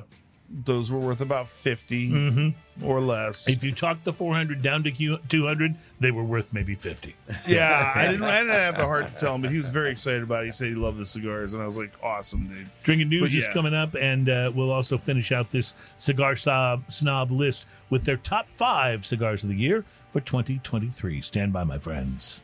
those 0.50 0.92
were 0.92 1.00
worth 1.00 1.20
about 1.22 1.50
50 1.50 2.10
Mm-hmm. 2.10 2.86
or 2.86 3.02
less. 3.02 3.50
If 3.50 3.64
you 3.64 3.72
talked 3.74 4.06
the 4.06 4.14
400 4.14 4.62
down 4.62 4.84
to 4.84 4.92
200, 4.92 5.76
they 6.00 6.12
were 6.12 6.24
worth 6.24 6.54
maybe 6.54 6.76
50. 6.76 7.16
yeah, 7.48 7.92
I 7.96 8.06
didn't. 8.08 8.24
I 8.24 8.40
didn't 8.40 8.54
have 8.54 8.78
the 8.78 8.86
heart 8.86 9.08
to 9.10 9.14
tell 9.16 9.36
him, 9.36 9.42
but 9.42 9.52
he 9.52 9.58
was 9.58 9.70
very 9.70 9.92
excited 9.92 10.24
about 10.24 10.44
it. 10.44 10.48
He 10.48 10.52
said 10.54 10.70
he 10.70 10.76
loved 10.76 10.98
the 11.00 11.06
cigars, 11.06 11.54
and 11.54 11.62
I 11.62 11.66
was 11.66 11.78
like, 11.78 11.92
"Awesome, 12.02 12.48
dude!" 12.48 12.70
Drinking 12.84 13.10
News 13.10 13.34
But 13.34 13.38
is 13.40 13.48
coming 13.50 13.74
up, 13.74 13.96
and 13.96 14.30
uh, 14.30 14.52
we'll 14.56 14.72
also 14.72 14.98
finish 14.98 15.32
out 15.32 15.52
this 15.52 15.74
cigar 15.98 16.36
snob, 16.36 16.90
snob 16.92 17.32
list 17.32 17.66
with 17.90 18.04
their 18.06 18.18
top 18.18 18.48
five 18.50 19.06
cigars 19.06 19.44
of 19.44 19.50
the 19.50 19.56
year 19.56 19.84
for 20.10 20.22
2023. 20.22 21.22
Stand 21.22 21.52
by, 21.52 21.64
my 21.64 21.78
friends. 21.78 22.42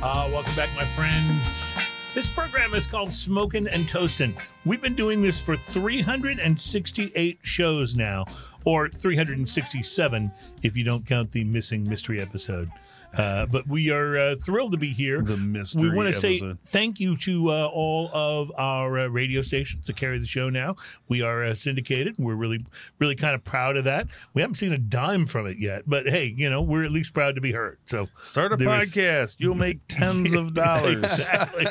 Uh, 0.00 0.30
welcome 0.32 0.54
back, 0.54 0.70
my 0.76 0.84
friends. 0.84 1.74
This 2.14 2.32
program 2.32 2.72
is 2.72 2.86
called 2.86 3.12
Smoking 3.12 3.66
and 3.66 3.88
Toasting. 3.88 4.32
We've 4.64 4.80
been 4.80 4.94
doing 4.94 5.20
this 5.20 5.40
for 5.40 5.56
368 5.56 7.38
shows 7.42 7.96
now, 7.96 8.24
or 8.64 8.88
367 8.88 10.30
if 10.62 10.76
you 10.76 10.84
don't 10.84 11.04
count 11.04 11.32
the 11.32 11.42
missing 11.42 11.82
mystery 11.82 12.20
episode. 12.20 12.70
Uh, 13.18 13.46
but 13.46 13.66
we 13.66 13.90
are 13.90 14.16
uh, 14.16 14.36
thrilled 14.36 14.70
to 14.70 14.78
be 14.78 14.90
here. 14.90 15.20
The 15.20 15.36
mystery 15.36 15.90
We 15.90 15.96
want 15.96 16.14
to 16.14 16.18
say 16.18 16.40
thank 16.66 17.00
you 17.00 17.16
to 17.18 17.50
uh, 17.50 17.66
all 17.66 18.08
of 18.14 18.52
our 18.56 18.96
uh, 18.96 19.06
radio 19.08 19.42
stations 19.42 19.88
that 19.88 19.96
carry 19.96 20.18
the 20.20 20.26
show 20.26 20.48
now. 20.48 20.76
We 21.08 21.20
are 21.22 21.44
uh, 21.44 21.54
syndicated. 21.54 22.14
We're 22.16 22.36
really, 22.36 22.64
really 23.00 23.16
kind 23.16 23.34
of 23.34 23.42
proud 23.44 23.76
of 23.76 23.84
that. 23.84 24.06
We 24.34 24.42
haven't 24.42 24.54
seen 24.54 24.72
a 24.72 24.78
dime 24.78 25.26
from 25.26 25.48
it 25.48 25.58
yet, 25.58 25.82
but 25.84 26.06
hey, 26.08 26.32
you 26.36 26.48
know, 26.48 26.62
we're 26.62 26.84
at 26.84 26.92
least 26.92 27.12
proud 27.12 27.34
to 27.34 27.40
be 27.40 27.50
heard. 27.50 27.78
So 27.86 28.06
Start 28.22 28.52
a 28.52 28.54
is- 28.54 28.62
podcast. 28.62 29.36
You'll 29.38 29.56
make 29.56 29.80
tens 29.88 30.34
of 30.34 30.54
dollars. 30.54 31.02
exactly, 31.02 31.66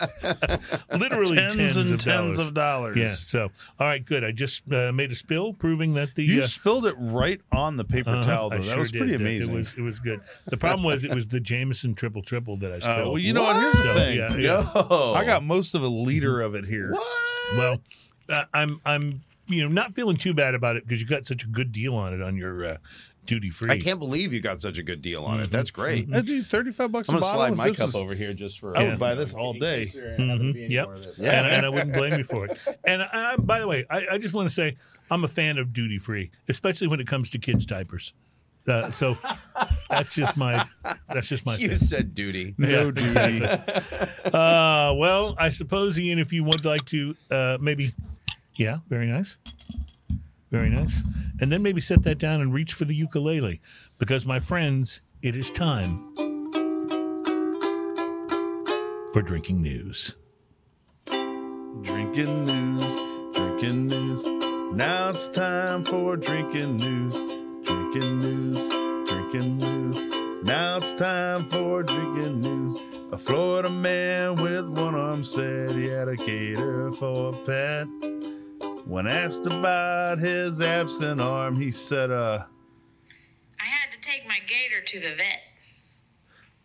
literally 1.00 1.38
tens, 1.38 1.56
tens, 1.56 1.78
and 1.78 1.94
of 1.94 2.00
tens 2.00 2.38
dollars. 2.38 2.40
of 2.40 2.54
dollars. 2.54 2.98
Yeah. 2.98 3.14
So, 3.16 3.44
all 3.80 3.88
right, 3.88 4.06
good. 4.06 4.26
I 4.26 4.32
just 4.32 4.70
uh, 4.72 4.92
made 4.92 5.14
a 5.14 5.16
spill 5.16 5.54
proving 5.54 5.94
that 5.94 6.14
the 6.14 6.26
You 6.26 6.44
spilled 6.44 6.86
it 6.86 6.96
right 7.00 7.40
on 7.54 7.78
the 7.78 7.86
paper 7.86 8.10
uh-huh, 8.10 8.24
towel, 8.24 8.50
I 8.52 8.58
though. 8.58 8.64
That 8.64 8.70
sure 8.72 8.80
was 8.80 8.92
pretty 8.92 9.14
did. 9.14 9.22
Amazing. 9.22 9.54
It 9.54 9.58
was 9.58 9.78
it 9.78 9.82
was 9.82 10.00
good. 10.00 10.20
The 10.48 10.58
problem 10.58 10.84
was 10.84 11.06
it 11.06 11.16
was 11.16 11.28
the 11.28 11.37
Jameson 11.40 11.94
triple 11.96 12.22
triple 12.22 12.58
that 12.58 12.72
I 12.72 12.80
spilled. 12.80 13.08
uh, 13.08 13.10
well, 13.12 13.18
you 13.20 13.34
know 13.34 13.44
what? 13.44 13.56
Here's 13.58 13.74
the 13.76 13.84
So, 13.84 13.94
thing. 13.94 14.18
yeah, 14.18 14.36
yeah. 14.36 14.72
Yo. 14.90 15.14
I 15.14 15.24
got 15.26 15.44
most 15.44 15.76
of 15.76 15.84
a 15.84 15.88
liter 15.88 16.42
of 16.42 16.56
it 16.56 16.66
here. 16.66 16.92
What? 16.92 17.58
Well, 17.58 17.82
uh, 18.30 18.44
I'm 18.54 18.80
I'm 18.86 19.24
you 19.48 19.64
know 19.64 19.70
not 19.70 19.94
feeling 19.94 20.18
too 20.18 20.34
bad 20.34 20.56
about 20.56 20.76
it 20.76 20.86
because 20.88 21.02
you 21.02 21.08
got 21.08 21.26
such 21.26 21.44
a 21.44 21.48
good 21.48 21.72
deal 21.72 21.96
on 21.96 22.14
it 22.14 22.22
on 22.22 22.36
your 22.36 22.66
uh, 22.66 22.78
duty 23.26 23.50
free. 23.50 23.72
I 23.72 23.78
can't 23.80 24.00
believe 24.00 24.34
you 24.34 24.40
got 24.42 24.60
such 24.62 24.78
a 24.78 24.84
good 24.84 25.02
deal 25.02 25.24
on 25.24 25.40
it. 25.42 25.50
That's 25.52 25.72
great. 25.72 26.10
That'd 26.10 26.26
be 26.26 26.42
35 26.42 26.92
bucks 26.92 27.10
I'm 27.10 27.16
a 27.16 27.20
gonna 27.20 27.32
bottle. 27.34 27.56
slide 27.56 27.58
my 27.58 27.68
cup 27.76 27.88
was- 27.88 27.96
over 27.96 28.14
here 28.16 28.34
just 28.34 28.60
for. 28.60 28.78
I 28.78 28.84
Yeah. 28.84 28.90
would 28.90 29.00
buy 29.00 29.16
this 29.16 29.34
all 29.34 29.54
day. 29.54 29.84
Mhm. 29.84 30.70
Yep. 30.70 30.88
Yeah. 31.18 31.32
And, 31.32 31.48
and 31.56 31.66
I 31.66 31.70
wouldn't 31.76 31.94
blame 31.94 32.18
you 32.18 32.24
for 32.26 32.46
it. 32.46 32.58
And 32.86 33.02
I, 33.04 33.36
by 33.38 33.60
the 33.60 33.68
way, 33.68 33.86
I, 33.90 34.08
I 34.14 34.18
just 34.18 34.34
want 34.34 34.48
to 34.50 34.54
say 34.54 34.76
I'm 35.12 35.24
a 35.24 35.28
fan 35.30 35.58
of 35.58 35.72
duty 35.74 35.98
free, 35.98 36.32
especially 36.50 36.88
when 36.88 37.00
it 37.00 37.08
comes 37.08 37.32
to 37.32 37.40
kids 37.40 37.66
diapers. 37.66 38.14
Uh, 38.68 38.90
so 38.92 39.18
that's 39.90 40.14
just 40.16 40.36
my 40.38 40.62
that's 41.10 41.30
just 41.30 41.46
my 41.46 41.56
You 41.56 41.70
thing. 41.70 41.78
said 41.78 42.14
duty. 42.14 42.54
No 42.60 42.92
duty. 42.92 43.42
Uh, 43.44 44.94
well, 44.96 45.36
I 45.40 45.50
suppose 45.52 45.98
Ian, 46.00 46.20
if 46.20 46.34
you 46.34 46.44
would 46.44 46.66
like 46.66 46.84
to, 46.86 47.16
uh, 47.32 47.58
maybe, 47.62 47.86
yeah, 48.56 48.80
very 48.90 49.08
nice, 49.08 49.38
very 50.52 50.70
nice, 50.70 51.02
and 51.40 51.52
then 51.52 51.62
maybe 51.64 51.80
set 51.82 52.04
that 52.04 52.18
down 52.18 52.42
and 52.42 52.54
reach 52.54 52.74
for 52.74 52.86
the 52.86 52.94
ukulele, 52.96 53.62
because 54.00 54.26
my 54.26 54.40
friends, 54.40 55.00
it 55.22 55.36
is 55.36 55.50
time 55.50 56.14
for 59.14 59.22
drinking 59.22 59.62
news. 59.62 60.16
drinking 61.82 62.46
news, 62.46 62.96
drinking 63.34 63.88
news. 63.88 64.24
Now 64.74 65.10
it's 65.10 65.28
time 65.30 65.86
for 65.86 66.18
drinking 66.18 66.78
news, 66.78 67.16
drinking 67.92 68.20
news, 68.20 69.08
drinking 69.08 69.58
news. 69.58 70.44
Now 70.44 70.78
it's 70.78 70.94
time 70.94 71.48
for 71.48 71.84
drinking 71.84 72.42
news. 72.42 72.76
A 73.12 73.18
Florida 73.18 73.70
man 73.70 74.36
with 74.36 74.68
one 74.68 74.94
arm 74.94 75.24
said 75.24 75.72
he 75.72 75.88
had 75.88 76.10
a 76.10 76.16
gator 76.18 76.92
for 76.92 77.30
a 77.30 77.38
pet. 77.46 77.88
When 78.86 79.08
asked 79.08 79.46
about 79.46 80.20
his 80.20 80.60
absent 80.60 81.22
arm, 81.22 81.56
he 81.56 81.72
said, 81.72 82.12
uh, 82.12 82.44
I 83.60 83.66
had 83.66 83.92
to 83.92 84.00
take 84.00 84.28
my 84.28 84.40
gator 84.46 84.82
to 84.84 85.00
the 85.00 85.16
vet. 85.16 85.42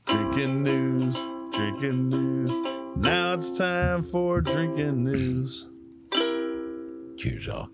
drinking 0.06 0.62
news, 0.64 1.16
drinking 1.52 2.08
news. 2.08 2.50
Now 2.96 3.34
it's 3.34 3.56
time 3.56 4.02
for 4.02 4.40
drinking 4.40 5.04
news. 5.04 5.68
Cheers, 7.16 7.48
all. 7.48 7.68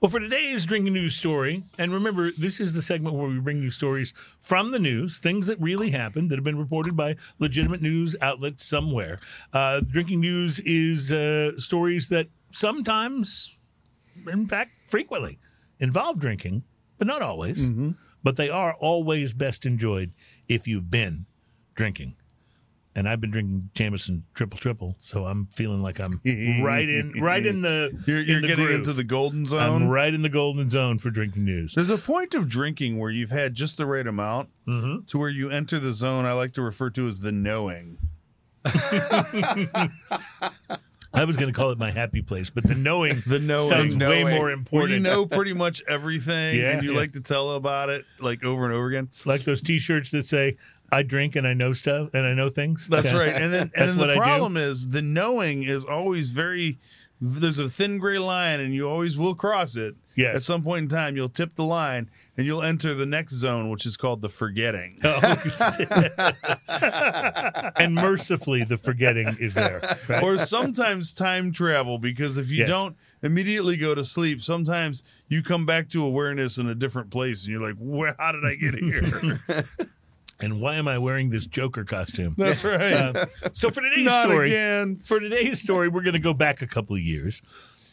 Well, 0.00 0.08
for 0.08 0.18
today's 0.18 0.64
drinking 0.64 0.94
news 0.94 1.14
story, 1.14 1.62
and 1.78 1.92
remember, 1.92 2.30
this 2.32 2.58
is 2.58 2.72
the 2.72 2.80
segment 2.80 3.16
where 3.16 3.28
we 3.28 3.38
bring 3.38 3.62
you 3.62 3.70
stories 3.70 4.14
from 4.38 4.70
the 4.70 4.78
news, 4.78 5.18
things 5.18 5.46
that 5.46 5.60
really 5.60 5.90
happened 5.90 6.30
that 6.30 6.36
have 6.36 6.44
been 6.44 6.56
reported 6.56 6.96
by 6.96 7.16
legitimate 7.38 7.82
news 7.82 8.16
outlets 8.22 8.64
somewhere. 8.64 9.18
Uh, 9.52 9.80
drinking 9.80 10.20
news 10.20 10.58
is 10.60 11.12
uh, 11.12 11.50
stories 11.58 12.08
that 12.08 12.28
sometimes, 12.50 13.58
in 14.26 14.48
fact, 14.48 14.70
frequently 14.88 15.38
involve 15.80 16.18
drinking, 16.18 16.62
but 16.96 17.06
not 17.06 17.20
always. 17.20 17.68
But 18.22 18.36
they 18.36 18.48
are 18.48 18.72
always 18.80 19.34
best 19.34 19.66
enjoyed 19.66 20.12
if 20.48 20.66
you've 20.66 20.90
been 20.90 21.26
drinking. 21.74 22.16
And 22.96 23.08
I've 23.08 23.20
been 23.20 23.30
drinking 23.30 23.70
Jameson 23.74 24.24
triple 24.34 24.58
triple, 24.58 24.96
so 24.98 25.24
I'm 25.26 25.46
feeling 25.54 25.80
like 25.80 26.00
I'm 26.00 26.20
right 26.64 26.88
in 26.88 27.12
right 27.20 27.46
in 27.46 27.62
the 27.62 27.96
You're, 28.04 28.20
you're 28.20 28.40
the 28.40 28.48
getting 28.48 28.64
groove. 28.66 28.80
into 28.80 28.92
the 28.92 29.04
golden 29.04 29.44
zone. 29.46 29.82
I'm 29.84 29.88
right 29.88 30.12
in 30.12 30.22
the 30.22 30.28
golden 30.28 30.68
zone 30.70 30.98
for 30.98 31.08
drinking 31.10 31.44
news. 31.44 31.74
There's 31.76 31.88
a 31.90 31.98
point 31.98 32.34
of 32.34 32.48
drinking 32.48 32.98
where 32.98 33.10
you've 33.12 33.30
had 33.30 33.54
just 33.54 33.76
the 33.76 33.86
right 33.86 34.06
amount 34.06 34.48
Mm-hmm. 34.66 35.04
to 35.06 35.18
where 35.18 35.28
you 35.28 35.50
enter 35.50 35.78
the 35.78 35.92
zone 35.92 36.24
I 36.24 36.32
like 36.32 36.52
to 36.54 36.62
refer 36.62 36.90
to 36.90 37.06
as 37.06 37.20
the 37.20 37.30
knowing. 37.32 37.98
I 41.12 41.24
was 41.24 41.36
going 41.36 41.52
to 41.52 41.58
call 41.58 41.70
it 41.72 41.78
my 41.78 41.90
happy 41.90 42.22
place, 42.22 42.50
but 42.50 42.64
the 42.64 42.74
knowing 42.76 43.20
The 43.26 43.40
knowing. 43.40 43.68
sounds 43.68 43.96
way 43.96 44.22
Knowing. 44.22 44.28
more 44.36 44.44
Where 44.44 44.50
important. 44.52 44.92
you 44.92 45.00
know 45.00 45.26
pretty 45.26 45.52
much 45.52 45.82
everything 45.88 46.56
Yeah, 46.60 46.70
and 46.72 46.82
you 46.84 46.92
yeah. 46.92 46.98
like 46.98 47.12
to 47.12 47.20
tell 47.20 47.52
about 47.52 47.88
it 47.88 48.04
like 48.20 48.44
over 48.44 48.64
and 48.64 48.72
over 48.72 48.86
again. 48.86 49.08
like 49.24 49.42
those 49.44 49.60
T-shirts 49.60 50.12
that 50.12 50.26
say 50.26 50.56
"I 50.92 51.02
drink 51.02 51.36
and 51.36 51.46
I 51.46 51.54
know 51.54 51.72
stuff 51.72 52.10
and 52.14 52.26
I 52.26 52.34
know 52.34 52.48
things." 52.48 52.88
That's 52.88 53.12
Yeah. 53.12 53.18
right. 53.18 53.34
And 53.34 53.52
then 53.52 53.70
and 53.74 53.90
then 53.90 53.98
the 54.08 54.14
problem 54.14 54.56
is 54.56 54.88
the 54.90 55.02
knowing 55.02 55.62
is 55.62 55.84
always 55.84 56.30
very 56.30 56.78
there's 57.22 57.58
a 57.58 57.68
thin 57.68 57.98
gray 57.98 58.18
line 58.18 58.60
and 58.60 58.72
you 58.74 58.88
always 58.88 59.18
will 59.18 59.34
cross 59.34 59.76
it. 59.76 59.94
Yes. 60.16 60.36
At 60.36 60.42
some 60.42 60.62
point 60.62 60.84
in 60.84 60.88
time 60.88 61.16
you'll 61.16 61.28
tip 61.28 61.54
the 61.54 61.64
line 61.64 62.08
and 62.36 62.46
you'll 62.46 62.62
enter 62.62 62.94
the 62.94 63.04
next 63.04 63.34
zone 63.34 63.68
which 63.68 63.84
is 63.84 63.98
called 63.98 64.22
the 64.22 64.30
forgetting. 64.30 64.98
Oh, 65.04 65.20
and 67.76 67.94
mercifully, 67.94 68.64
the 68.64 68.76
forgetting 68.76 69.36
is 69.40 69.54
there. 69.54 69.80
right? 70.08 70.22
or 70.22 70.38
sometimes 70.38 71.12
time 71.12 71.52
travel 71.52 71.98
because 71.98 72.38
if 72.38 72.50
you 72.50 72.58
Yes. 72.60 72.68
don't 72.68 72.96
immediately 73.22 73.76
go 73.76 73.94
to 73.94 74.04
sleep 74.04 74.42
sometimes 74.42 75.02
you 75.28 75.42
come 75.42 75.64
back 75.66 75.88
to 75.90 76.04
awareness 76.04 76.58
in 76.58 76.68
a 76.68 76.74
different 76.74 77.10
place 77.10 77.44
and 77.44 77.52
you're 77.52 77.62
like 77.62 77.76
Where, 77.78 78.14
how 78.18 78.32
did 78.32 78.44
i 78.44 78.54
get 78.54 78.74
here 78.76 79.64
and 80.42 80.60
why 80.60 80.76
am 80.76 80.88
I 80.88 80.98
wearing 80.98 81.30
this 81.30 81.46
Joker 81.46 81.84
costume? 81.84 82.34
that's 82.36 82.64
right 82.64 82.80
Uh, 82.92 83.26
so 83.52 83.70
for 83.70 83.80
today's 83.80 84.12
story, 84.12 84.48
again 84.50 84.96
for 84.96 85.20
today's 85.20 85.60
story, 85.60 85.88
we're 85.88 86.02
going 86.02 86.14
to 86.14 86.18
go 86.18 86.34
back 86.34 86.62
a 86.62 86.66
couple 86.66 86.96
of 86.96 87.02
years 87.02 87.42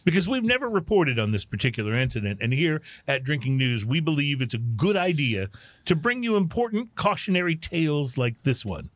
because 0.04 0.28
we've 0.28 0.44
never 0.44 0.70
reported 0.70 1.20
on 1.20 1.32
this 1.32 1.44
particular 1.44 1.94
incident. 1.94 2.40
And 2.42 2.54
here 2.54 2.82
at 3.08 3.24
Drinking 3.24 3.58
News, 3.58 3.86
we 3.86 4.00
believe 4.00 4.42
it's 4.42 4.54
a 4.54 4.58
good 4.58 4.96
idea 4.96 5.50
to 5.86 5.96
bring 5.96 6.24
you 6.24 6.38
important 6.38 6.96
cautionary 6.96 7.56
tales 7.56 8.18
like 8.18 8.44
this 8.44 8.64
one, 8.66 8.90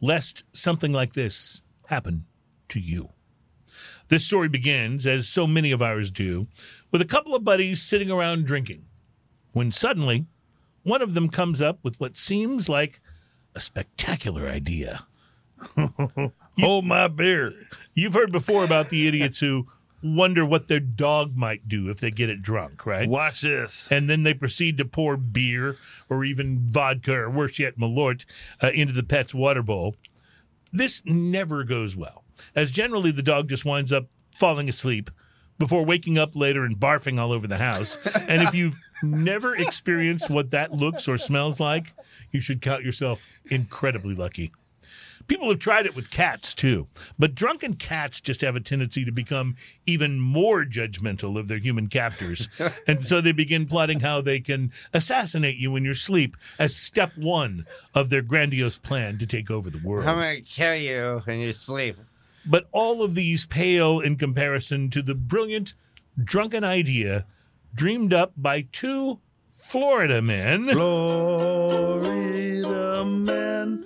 lest 0.00 0.44
something 0.52 0.92
like 0.92 1.14
this 1.14 1.62
happen 1.86 2.26
to 2.68 2.78
you. 2.78 3.10
This 4.08 4.24
story 4.26 4.48
begins, 4.48 5.06
as 5.06 5.28
so 5.28 5.46
many 5.46 5.72
of 5.72 5.82
ours 5.82 6.10
do, 6.10 6.46
with 6.90 7.00
a 7.00 7.06
couple 7.06 7.34
of 7.34 7.44
buddies 7.44 7.82
sitting 7.82 8.10
around 8.10 8.46
drinking, 8.46 8.84
when 9.52 9.72
suddenly 9.72 10.26
one 10.82 11.02
of 11.02 11.14
them 11.14 11.28
comes 11.28 11.62
up 11.62 11.78
with 11.82 11.98
what 12.00 12.16
seems 12.16 12.68
like 12.68 13.00
a 13.54 13.60
spectacular 13.60 14.48
idea. 14.48 15.06
hold 16.58 16.84
my 16.84 17.06
beer 17.06 17.54
You've 17.94 18.14
heard 18.14 18.32
before 18.32 18.64
about 18.64 18.88
the 18.88 19.06
idiots 19.06 19.38
who 19.38 19.68
wonder 20.02 20.44
what 20.44 20.66
their 20.68 20.80
dog 20.80 21.36
might 21.36 21.68
do 21.68 21.88
if 21.88 22.00
they 22.00 22.10
get 22.10 22.28
it 22.28 22.42
drunk, 22.42 22.84
right? 22.86 23.08
Watch 23.08 23.42
this. 23.42 23.86
and 23.90 24.10
then 24.10 24.22
they 24.22 24.34
proceed 24.34 24.78
to 24.78 24.84
pour 24.84 25.16
beer 25.16 25.76
or 26.08 26.24
even 26.24 26.58
vodka 26.68 27.14
or 27.14 27.30
worse 27.30 27.58
yet, 27.58 27.78
Malort 27.78 28.24
uh, 28.62 28.70
into 28.74 28.92
the 28.92 29.02
pet's 29.02 29.34
water 29.34 29.62
bowl. 29.62 29.94
This 30.72 31.02
never 31.04 31.64
goes 31.64 31.96
well, 31.96 32.24
as 32.56 32.70
generally 32.70 33.12
the 33.12 33.22
dog 33.22 33.48
just 33.48 33.64
winds 33.64 33.92
up 33.92 34.06
falling 34.34 34.68
asleep 34.68 35.10
before 35.62 35.84
waking 35.84 36.18
up 36.18 36.34
later 36.34 36.64
and 36.64 36.76
barfing 36.76 37.20
all 37.20 37.30
over 37.30 37.46
the 37.46 37.56
house. 37.56 37.96
and 38.28 38.42
if 38.42 38.52
you've 38.52 38.74
never 39.00 39.54
experienced 39.54 40.28
what 40.28 40.50
that 40.50 40.72
looks 40.72 41.06
or 41.06 41.16
smells 41.16 41.60
like, 41.60 41.92
you 42.32 42.40
should 42.40 42.60
count 42.60 42.82
yourself 42.82 43.28
incredibly 43.48 44.12
lucky. 44.12 44.50
People 45.28 45.48
have 45.50 45.60
tried 45.60 45.86
it 45.86 45.94
with 45.94 46.10
cats 46.10 46.52
too, 46.52 46.88
but 47.16 47.36
drunken 47.36 47.74
cats 47.74 48.20
just 48.20 48.40
have 48.40 48.56
a 48.56 48.60
tendency 48.60 49.04
to 49.04 49.12
become 49.12 49.54
even 49.86 50.18
more 50.18 50.64
judgmental 50.64 51.38
of 51.38 51.46
their 51.46 51.58
human 51.58 51.86
captors. 51.86 52.48
and 52.88 53.06
so 53.06 53.20
they 53.20 53.30
begin 53.30 53.64
plotting 53.64 54.00
how 54.00 54.20
they 54.20 54.40
can 54.40 54.72
assassinate 54.92 55.58
you 55.58 55.76
in 55.76 55.84
your 55.84 55.94
sleep 55.94 56.36
as 56.58 56.74
step 56.74 57.12
one 57.16 57.66
of 57.94 58.08
their 58.08 58.20
grandiose 58.22 58.78
plan 58.78 59.16
to 59.18 59.28
take 59.28 59.48
over 59.48 59.70
the 59.70 59.80
world. 59.84 60.08
I'm 60.08 60.18
gonna 60.18 60.40
kill 60.40 60.74
you 60.74 61.22
in 61.28 61.38
your 61.38 61.52
sleep. 61.52 61.98
But 62.44 62.68
all 62.72 63.02
of 63.02 63.14
these 63.14 63.46
pale 63.46 64.00
in 64.00 64.16
comparison 64.16 64.90
to 64.90 65.02
the 65.02 65.14
brilliant 65.14 65.74
drunken 66.22 66.64
idea 66.64 67.26
dreamed 67.74 68.12
up 68.12 68.32
by 68.36 68.62
two 68.72 69.20
Florida 69.50 70.20
men 70.22 70.68
Florida 70.70 73.04
man. 73.04 73.84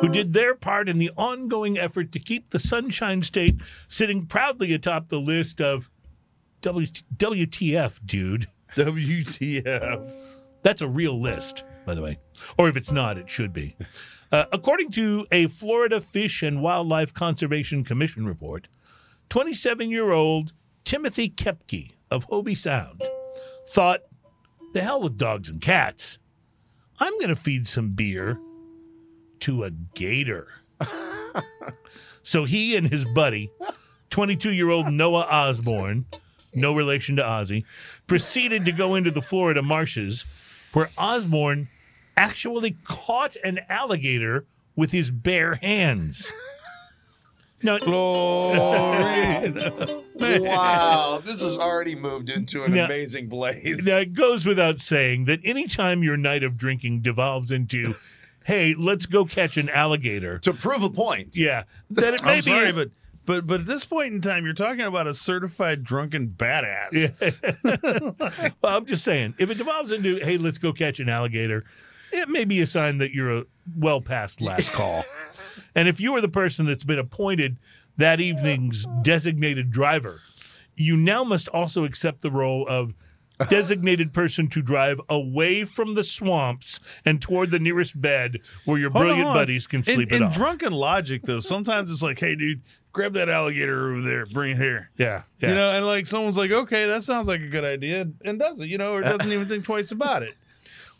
who 0.00 0.08
did 0.08 0.32
their 0.32 0.54
part 0.54 0.88
in 0.88 0.98
the 0.98 1.10
ongoing 1.16 1.78
effort 1.78 2.12
to 2.12 2.18
keep 2.18 2.50
the 2.50 2.58
Sunshine 2.58 3.22
State 3.22 3.56
sitting 3.88 4.26
proudly 4.26 4.72
atop 4.72 5.08
the 5.08 5.20
list 5.20 5.60
of 5.60 5.90
w- 6.62 6.86
WTF, 7.16 8.00
dude. 8.04 8.48
WTF. 8.76 10.12
That's 10.62 10.82
a 10.82 10.88
real 10.88 11.20
list, 11.20 11.64
by 11.86 11.94
the 11.94 12.02
way. 12.02 12.18
Or 12.58 12.68
if 12.68 12.76
it's 12.76 12.92
not, 12.92 13.18
it 13.18 13.30
should 13.30 13.52
be. 13.52 13.76
Uh, 14.32 14.46
according 14.50 14.90
to 14.90 15.26
a 15.30 15.46
Florida 15.46 16.00
Fish 16.00 16.42
and 16.42 16.62
Wildlife 16.62 17.12
Conservation 17.12 17.84
Commission 17.84 18.24
report, 18.26 18.66
27 19.28 19.90
year 19.90 20.10
old 20.10 20.54
Timothy 20.84 21.28
Kepke 21.28 21.92
of 22.10 22.26
Hobe 22.28 22.56
Sound 22.56 23.02
thought, 23.68 24.00
the 24.72 24.80
hell 24.80 25.02
with 25.02 25.18
dogs 25.18 25.50
and 25.50 25.60
cats. 25.60 26.18
I'm 26.98 27.12
going 27.14 27.28
to 27.28 27.36
feed 27.36 27.66
some 27.66 27.90
beer 27.90 28.40
to 29.40 29.64
a 29.64 29.70
gator. 29.70 30.48
so 32.22 32.44
he 32.44 32.74
and 32.74 32.88
his 32.88 33.04
buddy, 33.04 33.50
22 34.08 34.52
year 34.52 34.70
old 34.70 34.86
Noah 34.90 35.26
Osborne, 35.30 36.06
no 36.54 36.74
relation 36.74 37.16
to 37.16 37.22
Ozzy, 37.22 37.64
proceeded 38.06 38.64
to 38.64 38.72
go 38.72 38.94
into 38.94 39.10
the 39.10 39.20
Florida 39.20 39.60
marshes 39.62 40.24
where 40.72 40.88
Osborne 40.96 41.68
actually 42.16 42.76
caught 42.84 43.36
an 43.44 43.60
alligator 43.68 44.44
with 44.76 44.92
his 44.92 45.10
bare 45.10 45.56
hands. 45.56 46.32
No. 47.62 47.78
Florida. 47.78 49.98
Wow, 50.22 51.20
this 51.24 51.40
has 51.40 51.56
already 51.56 51.96
moved 51.96 52.30
into 52.30 52.62
an 52.62 52.74
Now- 52.74 52.84
amazing 52.84 53.28
blaze. 53.28 53.84
now 53.84 53.98
it 53.98 54.14
goes 54.14 54.46
without 54.46 54.78
saying 54.78 55.24
that 55.24 55.40
anytime 55.42 56.04
your 56.04 56.16
night 56.16 56.44
of 56.44 56.56
drinking 56.56 57.00
devolves 57.00 57.50
into, 57.50 57.94
hey, 58.44 58.72
let's 58.78 59.06
go 59.06 59.24
catch 59.24 59.56
an 59.56 59.68
alligator. 59.68 60.38
to 60.40 60.52
prove 60.52 60.84
a 60.84 60.90
point. 60.90 61.36
Yeah, 61.36 61.64
that 61.90 62.14
it 62.14 62.22
may 62.22 62.30
I'm 62.34 62.38
be 62.38 62.42
sorry, 62.42 62.70
but 62.72 62.90
but 63.26 63.48
but 63.48 63.60
at 63.62 63.66
this 63.66 63.84
point 63.84 64.14
in 64.14 64.20
time, 64.20 64.44
you're 64.44 64.54
talking 64.54 64.82
about 64.82 65.08
a 65.08 65.14
certified 65.14 65.82
drunken 65.82 66.28
badass. 66.28 66.92
Yeah. 66.92 68.50
well, 68.62 68.76
I'm 68.76 68.86
just 68.86 69.02
saying, 69.02 69.34
if 69.38 69.50
it 69.50 69.58
devolves 69.58 69.90
into, 69.90 70.18
hey, 70.18 70.36
let's 70.36 70.58
go 70.58 70.72
catch 70.72 71.00
an 71.00 71.08
alligator, 71.08 71.64
it 72.12 72.28
may 72.28 72.44
be 72.44 72.60
a 72.60 72.66
sign 72.66 72.98
that 72.98 73.12
you're 73.12 73.38
a 73.38 73.44
well 73.76 74.00
past 74.00 74.40
last 74.40 74.72
call. 74.72 75.04
and 75.74 75.88
if 75.88 76.00
you 76.00 76.14
are 76.16 76.20
the 76.20 76.28
person 76.28 76.66
that's 76.66 76.84
been 76.84 76.98
appointed 76.98 77.56
that 77.96 78.20
evening's 78.20 78.86
designated 79.02 79.70
driver, 79.70 80.20
you 80.76 80.96
now 80.96 81.24
must 81.24 81.48
also 81.48 81.84
accept 81.84 82.22
the 82.22 82.30
role 82.30 82.66
of 82.68 82.94
designated 83.48 84.12
person 84.12 84.48
to 84.48 84.62
drive 84.62 85.00
away 85.08 85.64
from 85.64 85.94
the 85.94 86.04
swamps 86.04 86.80
and 87.04 87.20
toward 87.20 87.50
the 87.50 87.58
nearest 87.58 88.00
bed 88.00 88.38
where 88.64 88.78
your 88.78 88.90
Hold 88.90 89.02
brilliant 89.02 89.28
on. 89.28 89.34
buddies 89.34 89.66
can 89.66 89.82
sleep 89.82 90.12
in, 90.12 90.22
it 90.22 90.26
off. 90.26 90.34
drunken 90.34 90.72
logic, 90.72 91.22
though, 91.24 91.40
sometimes 91.40 91.90
it's 91.90 92.02
like, 92.02 92.20
hey, 92.20 92.36
dude, 92.36 92.62
grab 92.92 93.14
that 93.14 93.28
alligator 93.28 93.90
over 93.90 94.00
there, 94.00 94.26
bring 94.26 94.52
it 94.52 94.58
here. 94.58 94.90
yeah, 94.96 95.22
yeah. 95.40 95.48
You 95.48 95.54
know, 95.54 95.70
and 95.72 95.86
like 95.86 96.06
someone's 96.06 96.36
like, 96.36 96.50
okay, 96.50 96.86
that 96.86 97.02
sounds 97.02 97.26
like 97.28 97.40
a 97.40 97.48
good 97.48 97.64
idea, 97.64 98.06
and 98.24 98.38
does 98.38 98.60
it, 98.60 98.68
you 98.68 98.78
know, 98.78 98.94
or 98.94 99.02
doesn't 99.02 99.32
even 99.32 99.46
think 99.46 99.64
twice 99.64 99.90
about 99.90 100.22
it. 100.22 100.34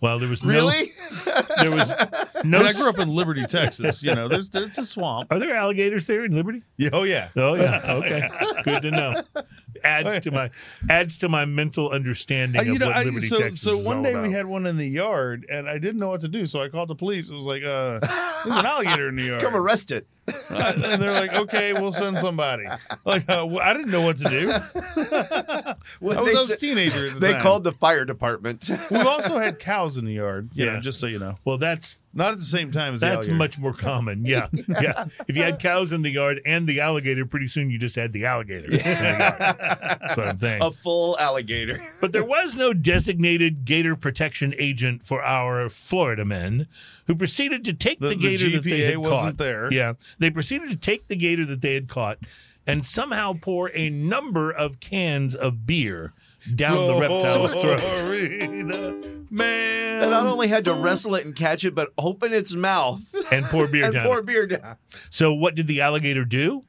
Well, 0.02 0.18
there 0.18 0.28
was 0.28 0.44
Really? 0.44 0.92
no, 1.26 1.32
there 1.60 1.70
was 1.70 1.88
no. 2.44 2.58
I, 2.58 2.62
mean, 2.62 2.66
I 2.66 2.72
grew 2.72 2.90
up 2.90 2.98
in 2.98 3.08
Liberty, 3.08 3.44
Texas. 3.46 4.02
You 4.02 4.14
know, 4.14 4.28
there's 4.28 4.50
there's 4.50 4.76
a 4.76 4.84
swamp. 4.84 5.28
Are 5.32 5.38
there 5.38 5.54
alligators 5.56 6.06
there 6.06 6.24
in 6.24 6.34
Liberty? 6.36 6.62
Yeah, 6.76 6.90
oh 6.92 7.04
yeah. 7.04 7.28
Oh 7.36 7.54
yeah. 7.54 7.80
Okay. 7.92 8.28
Good 8.64 8.82
to 8.82 8.90
know. 8.90 9.22
Adds 9.84 10.20
to 10.20 10.30
my 10.30 10.50
adds 10.90 11.16
to 11.18 11.28
my 11.28 11.44
mental 11.44 11.90
understanding 11.90 12.58
Uh, 12.58 12.62
of 12.62 12.66
you 12.68 12.78
know, 12.78 12.86
what 12.88 12.96
I, 12.96 13.02
Liberty, 13.04 13.26
so 13.26 13.38
Texas 13.40 13.60
so 13.60 13.72
is 13.78 13.84
one 13.86 13.98
all 13.98 14.02
day 14.02 14.10
about. 14.12 14.22
we 14.26 14.32
had 14.32 14.46
one 14.46 14.66
in 14.66 14.76
the 14.76 14.86
yard, 14.88 15.46
and 15.50 15.68
I 15.68 15.78
didn't 15.78 15.98
know 16.00 16.08
what 16.08 16.20
to 16.22 16.28
do, 16.28 16.46
so 16.46 16.62
I 16.62 16.68
called 16.68 16.88
the 16.88 16.94
police. 16.94 17.30
It 17.30 17.34
was 17.34 17.44
like, 17.46 17.62
uh, 17.62 17.98
there's 18.44 18.56
an 18.58 18.66
alligator 18.66 19.08
in 19.08 19.16
the 19.16 19.22
yard. 19.28 19.40
Come 19.42 19.54
arrest 19.56 19.90
it. 19.90 20.06
and 20.50 21.02
they're 21.02 21.10
like, 21.12 21.34
okay, 21.34 21.72
we'll 21.72 21.90
send 21.92 22.16
somebody. 22.18 22.64
Like, 23.04 23.28
uh, 23.28 23.44
well, 23.48 23.58
I 23.60 23.72
didn't 23.72 23.90
know 23.90 24.02
what 24.02 24.18
to 24.18 24.24
do. 24.24 24.52
Well, 26.00 26.18
I 26.18 26.20
was, 26.22 26.30
they 26.30 26.36
I 26.36 26.38
was 26.38 26.50
a 26.50 26.56
teenager 26.56 27.06
at 27.08 27.14
the 27.14 27.20
They 27.20 27.32
time. 27.32 27.40
called 27.40 27.64
the 27.64 27.72
fire 27.72 28.04
department. 28.04 28.68
We've 28.90 29.06
also 29.06 29.38
had 29.38 29.58
cows 29.58 29.96
in 29.96 30.04
the 30.04 30.12
yard. 30.14 30.50
You 30.54 30.66
Yeah. 30.66 30.72
know, 30.74 30.80
just 30.80 31.00
so 31.00 31.06
you 31.06 31.18
know, 31.18 31.36
well, 31.44 31.58
that's 31.58 31.98
not 32.14 32.32
at 32.32 32.38
the 32.38 32.44
same 32.44 32.70
time 32.72 32.94
as 32.94 33.00
the 33.00 33.06
that's 33.06 33.16
alligator. 33.26 33.36
much 33.36 33.58
more 33.58 33.72
common. 33.72 34.24
Yeah, 34.24 34.48
yeah. 34.68 35.06
If 35.28 35.36
you 35.36 35.42
had 35.42 35.58
cows 35.58 35.92
in 35.92 36.02
the 36.02 36.10
yard 36.10 36.40
and 36.46 36.66
the 36.68 36.80
alligator, 36.80 37.24
pretty 37.26 37.46
soon 37.48 37.70
you 37.70 37.78
just 37.78 37.96
had 37.96 38.12
the 38.12 38.26
alligator. 38.26 38.66
in 38.66 38.70
the 38.78 38.78
yard. 38.78 39.56
That's 39.62 40.16
what 40.16 40.28
I'm 40.28 40.38
saying. 40.38 40.62
a 40.62 40.70
full 40.70 41.18
alligator. 41.18 41.80
But 42.00 42.12
there 42.12 42.24
was 42.24 42.56
no 42.56 42.72
designated 42.72 43.64
gator 43.64 43.94
protection 43.96 44.54
agent 44.58 45.02
for 45.04 45.22
our 45.22 45.68
Florida 45.68 46.24
men 46.24 46.66
who 47.06 47.14
proceeded 47.14 47.64
to 47.66 47.72
take 47.72 48.00
the, 48.00 48.08
The- 48.08 48.14
the 48.16 48.20
gator 48.20 48.50
that 48.50 48.64
they 48.64 48.70
GPA 48.80 48.86
had 48.90 48.98
wasn't 48.98 49.22
caught. 49.22 49.36
there. 49.38 49.72
Yeah, 49.72 49.92
they 50.18 50.30
proceeded 50.30 50.70
to 50.70 50.76
take 50.76 51.08
the 51.08 51.16
gator 51.16 51.44
that 51.46 51.60
they 51.60 51.74
had 51.74 51.88
caught 51.88 52.18
and 52.66 52.86
somehow 52.86 53.34
pour 53.40 53.70
a 53.74 53.88
number 53.90 54.50
of 54.50 54.78
cans 54.80 55.34
of 55.34 55.66
beer 55.66 56.12
down 56.54 56.74
the 56.88 57.00
reptile's 57.00 57.52
throat. 57.52 57.80
Man. 59.30 60.02
And 60.02 60.10
not 60.10 60.26
only 60.26 60.48
had 60.48 60.64
to 60.64 60.74
wrestle 60.74 61.14
it 61.14 61.24
and 61.24 61.34
catch 61.34 61.64
it, 61.64 61.74
but 61.74 61.90
open 61.96 62.32
its 62.32 62.54
mouth 62.54 63.00
And 63.32 63.44
pour 63.46 63.66
beer 63.68 63.84
and 63.86 63.94
down. 63.94 64.04
pour 64.04 64.18
it. 64.18 64.26
beer 64.26 64.46
down. 64.46 64.76
So 65.10 65.32
what 65.32 65.54
did 65.54 65.66
the 65.68 65.80
alligator 65.80 66.24
do? 66.24 66.64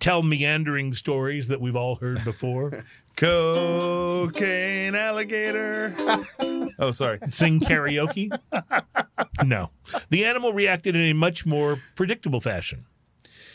Tell 0.00 0.22
meandering 0.22 0.94
stories 0.94 1.48
that 1.48 1.60
we've 1.60 1.76
all 1.76 1.96
heard 1.96 2.24
before. 2.24 2.72
cocaine 3.16 4.94
alligator. 4.94 5.94
oh, 6.78 6.90
sorry. 6.90 7.18
Sing 7.28 7.60
karaoke? 7.60 8.30
No. 9.44 9.68
The 10.08 10.24
animal 10.24 10.54
reacted 10.54 10.96
in 10.96 11.02
a 11.02 11.12
much 11.12 11.44
more 11.44 11.78
predictable 11.96 12.40
fashion. 12.40 12.86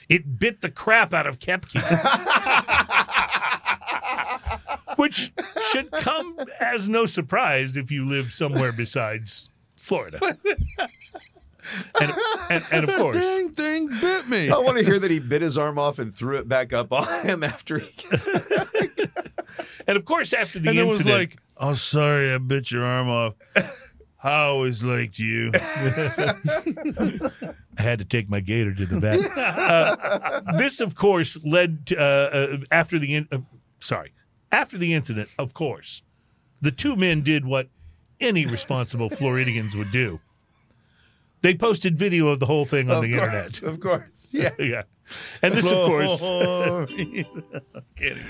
It 0.08 0.38
bit 0.38 0.62
the 0.62 0.70
crap 0.70 1.16
out 1.16 1.26
of 1.26 1.40
Kepke. 1.40 1.82
Which 4.98 5.34
should 5.72 5.90
come 5.92 6.38
as 6.60 6.88
no 6.88 7.08
surprise 7.08 7.76
if 7.76 7.90
you 7.90 8.06
live 8.06 8.32
somewhere 8.32 8.72
besides 8.72 9.50
Florida. 9.76 10.20
And, 12.00 12.14
and, 12.50 12.64
and 12.72 12.90
of 12.90 12.96
course, 12.96 13.18
Dang 13.18 13.52
thing 13.52 13.88
bit 14.02 14.28
me. 14.28 14.50
I 14.50 14.58
want 14.58 14.78
to 14.78 14.84
hear 14.84 15.00
that 15.00 15.12
he 15.12 15.20
bit 15.20 15.42
his 15.42 15.58
arm 15.58 15.78
off 15.78 16.00
and 16.00 16.14
threw 16.14 16.38
it 16.38 16.48
back 16.48 16.74
up 16.74 16.92
on 16.92 17.26
him 17.26 17.44
after 17.44 17.80
he. 17.80 17.92
and 19.88 19.98
of 19.98 20.06
course, 20.06 20.34
after 20.34 20.60
the 20.60 20.70
and 20.70 20.78
then 20.80 20.88
was 20.88 20.98
incident, 20.98 21.20
like, 21.20 21.38
"Oh, 21.58 21.74
sorry, 21.74 22.34
I 22.34 22.38
bit 22.38 22.72
your 22.72 22.84
arm 22.86 23.10
off. 23.10 23.36
I 24.24 24.44
always 24.44 24.84
liked 24.84 25.20
you." 25.20 25.52
I 27.78 27.82
had 27.82 28.00
to 28.00 28.06
take 28.06 28.30
my 28.30 28.40
gator 28.40 28.74
to 28.74 28.86
the 28.86 29.00
vet. 29.00 29.20
Uh, 29.36 30.42
this, 30.58 30.80
of 30.80 30.96
course, 30.96 31.38
led 31.44 31.88
to, 31.88 31.98
uh, 31.98 32.02
uh, 32.02 32.58
after 32.72 32.98
the 33.00 33.16
in- 33.16 33.28
uh, 33.32 33.40
sorry 33.80 34.14
after 34.52 34.78
the 34.78 34.94
incident. 34.94 35.30
Of 35.38 35.54
course, 35.54 36.02
the 36.62 36.72
two 36.72 36.96
men 36.96 37.22
did 37.22 37.46
what 37.46 37.68
any 38.20 38.46
responsible 38.46 39.10
Floridians 39.10 39.76
would 39.76 39.92
do. 39.92 40.20
They 41.46 41.54
posted 41.54 41.96
video 41.96 42.30
of 42.30 42.40
the 42.40 42.48
whole 42.48 42.66
thing 42.66 42.90
on 42.90 42.98
of 42.98 43.04
the 43.04 43.14
course, 43.14 43.24
internet. 43.24 43.62
Of 43.72 43.80
course. 43.80 44.28
Yeah. 44.32 44.50
Yeah, 44.60 44.82
and 45.44 45.54
this, 45.54 45.68
of 45.70 45.86
course, 45.86 46.20
oh, 46.24 46.88
Can't 46.96 47.12
even 47.12 47.38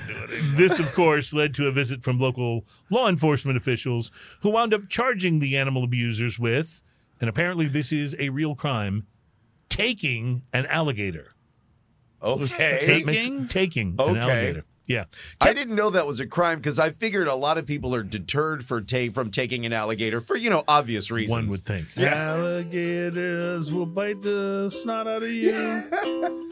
do 0.07 0.17
it. 0.27 0.57
this, 0.57 0.77
of 0.79 0.93
course, 0.93 1.33
led 1.33 1.53
to 1.53 1.67
a 1.67 1.71
visit 1.71 2.03
from 2.03 2.19
local 2.19 2.65
law 2.89 3.07
enforcement 3.07 3.55
officials 3.57 4.11
who 4.41 4.49
wound 4.49 4.73
up 4.73 4.89
charging 4.89 5.39
the 5.39 5.55
animal 5.55 5.85
abusers 5.85 6.37
with, 6.37 6.83
and 7.21 7.29
apparently 7.29 7.67
this 7.67 7.93
is 7.93 8.13
a 8.19 8.27
real 8.27 8.53
crime, 8.55 9.07
taking 9.69 10.43
an 10.51 10.65
alligator. 10.65 11.35
Okay. 12.21 13.03
Makes- 13.05 13.53
taking 13.53 13.95
an 13.97 14.17
alligator. 14.17 14.65
Yeah. 14.87 15.05
I 15.41 15.53
didn't 15.53 15.75
know 15.75 15.89
that 15.89 16.05
was 16.05 16.19
a 16.19 16.27
crime 16.27 16.59
because 16.59 16.77
I 16.79 16.91
figured 16.91 17.27
a 17.27 17.35
lot 17.35 17.57
of 17.57 17.65
people 17.65 17.95
are 17.95 18.03
deterred 18.03 18.63
for 18.63 18.81
ta- 18.81 19.11
from 19.13 19.31
taking 19.31 19.65
an 19.65 19.73
alligator 19.73 20.21
for 20.21 20.35
you 20.35 20.49
know 20.49 20.63
obvious 20.67 21.09
reasons. 21.09 21.35
One 21.35 21.47
would 21.47 21.63
think. 21.63 21.87
Alligators 21.97 23.73
will 23.73 23.85
bite 23.85 24.21
the 24.21 24.69
snot 24.69 25.07
out 25.07 25.23
of 25.23 25.31
you. 25.31 26.51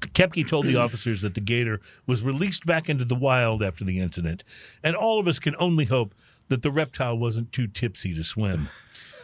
Kepke 0.00 0.46
told 0.48 0.66
the 0.66 0.76
officers 0.76 1.22
that 1.22 1.34
the 1.34 1.40
gator 1.40 1.80
was 2.06 2.22
released 2.22 2.66
back 2.66 2.88
into 2.88 3.04
the 3.04 3.14
wild 3.14 3.62
after 3.62 3.84
the 3.84 4.00
incident, 4.00 4.44
and 4.82 4.96
all 4.96 5.20
of 5.20 5.28
us 5.28 5.38
can 5.38 5.54
only 5.58 5.84
hope 5.86 6.14
that 6.48 6.62
the 6.62 6.70
reptile 6.70 7.16
wasn't 7.16 7.52
too 7.52 7.66
tipsy 7.66 8.14
to 8.14 8.24
swim. 8.24 8.68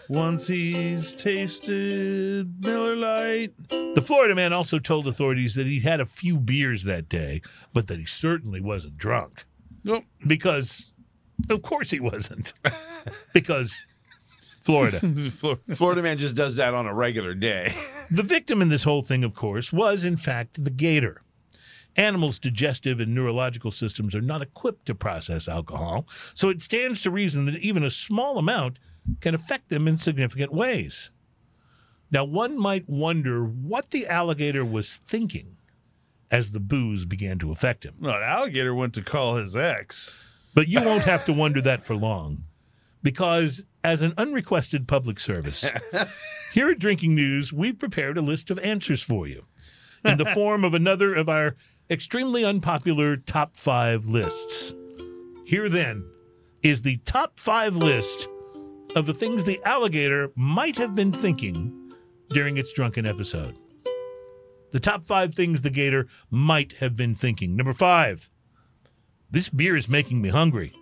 Once 0.09 0.47
he's 0.47 1.12
tasted 1.12 2.65
Miller 2.65 2.95
Lite. 2.95 3.53
The 3.69 4.03
Florida 4.05 4.35
man 4.35 4.53
also 4.53 4.78
told 4.78 5.09
authorities 5.09 5.55
that 5.57 5.66
he'd 5.66 5.83
had 5.83 6.01
a 6.01 6.07
few 6.07 6.39
beers 6.39 6.85
that 6.85 7.09
day, 7.09 7.43
but 7.73 7.89
that 7.89 7.99
he 7.99 8.05
certainly 8.05 8.61
wasn't 8.61 8.97
drunk. 8.97 9.45
Nope. 9.85 10.05
Because, 10.27 10.93
of 11.51 11.62
course, 11.62 11.91
he 11.91 12.01
wasn't. 12.01 12.53
because 13.33 13.85
Florida. 14.61 14.99
Florida 15.74 16.03
man 16.03 16.19
just 16.19 16.37
does 16.37 16.57
that 16.57 16.74
on 16.74 16.87
a 16.87 16.95
regular 16.95 17.35
day. 17.35 17.74
The 18.09 18.23
victim 18.23 18.62
in 18.62 18.69
this 18.69 18.85
whole 18.85 19.03
thing, 19.03 19.24
of 19.24 19.35
course, 19.35 19.73
was 19.73 20.05
in 20.05 20.16
fact 20.16 20.62
the 20.62 20.70
gator. 20.70 21.23
Animals' 21.97 22.39
digestive 22.39 23.01
and 23.01 23.12
neurological 23.12 23.73
systems 23.73 24.15
are 24.15 24.20
not 24.20 24.43
equipped 24.43 24.87
to 24.87 24.95
process 24.95 25.49
alcohol, 25.49 26.07
so 26.33 26.49
it 26.49 26.62
stands 26.62 27.03
to 27.03 27.11
reason 27.11 27.47
that 27.47 27.57
even 27.57 27.83
a 27.83 27.91
small 27.91 28.39
amount 28.39 28.78
can 29.20 29.35
affect 29.35 29.69
them 29.69 29.87
in 29.89 29.99
significant 29.99 30.53
ways. 30.53 31.11
Now, 32.11 32.24
one 32.24 32.59
might 32.59 32.89
wonder 32.89 33.45
what 33.45 33.91
the 33.91 34.07
alligator 34.07 34.65
was 34.65 34.97
thinking 34.97 35.57
as 36.31 36.53
the 36.53 36.61
booze 36.61 37.05
began 37.05 37.39
to 37.39 37.53
affect 37.53 37.85
him. 37.85 37.95
An 38.03 38.23
alligator 38.23 38.74
went 38.74 38.95
to 38.95 39.03
call 39.03 39.37
his 39.37 39.57
ex. 39.57 40.16
But 40.55 40.69
you 40.69 40.83
won't 40.83 41.05
have 41.05 41.24
to 41.27 41.33
wonder 41.33 41.61
that 41.62 41.83
for 41.83 41.95
long. 41.95 42.45
Because 43.03 43.65
as 43.85 44.03
an 44.03 44.15
unrequested 44.16 44.89
public 44.89 45.20
service, 45.20 45.70
here 46.53 46.70
at 46.70 46.78
Drinking 46.78 47.15
News, 47.15 47.53
we've 47.53 47.78
prepared 47.78 48.16
a 48.16 48.23
list 48.23 48.51
of 48.51 48.59
answers 48.61 49.03
for 49.03 49.27
you 49.27 49.45
in 50.05 50.19
the 50.19 50.24
form 50.35 50.65
of 50.65 50.74
another 50.74 51.15
of 51.15 51.28
our 51.28 51.57
extremely 51.91 52.45
unpopular 52.45 53.16
top 53.16 53.57
five 53.57 54.07
lists. 54.07 54.74
Here 55.45 55.69
then 55.69 56.09
is 56.62 56.83
the 56.83 56.97
top 57.05 57.39
five 57.39 57.77
list 57.77 58.28
of 58.97 59.05
the 59.05 59.14
things 59.14 59.44
the 59.44 59.62
alligator 59.62 60.32
might 60.35 60.77
have 60.77 60.94
been 60.94 61.12
thinking 61.12 61.93
during 62.31 62.56
its 62.56 62.73
drunken 62.73 63.06
episode. 63.06 63.59
The 64.73 64.81
top 64.81 65.05
five 65.05 65.35
things 65.35 65.62
the 65.62 65.70
gator 65.70 66.09
might 66.31 66.73
have 66.74 66.97
been 66.97 67.14
thinking. 67.14 67.55
Number 67.55 67.74
five, 67.74 68.31
this 69.31 69.51
beer 69.51 69.77
is 69.77 69.86
making 69.86 70.23
me 70.23 70.31
hungry. 70.31 70.73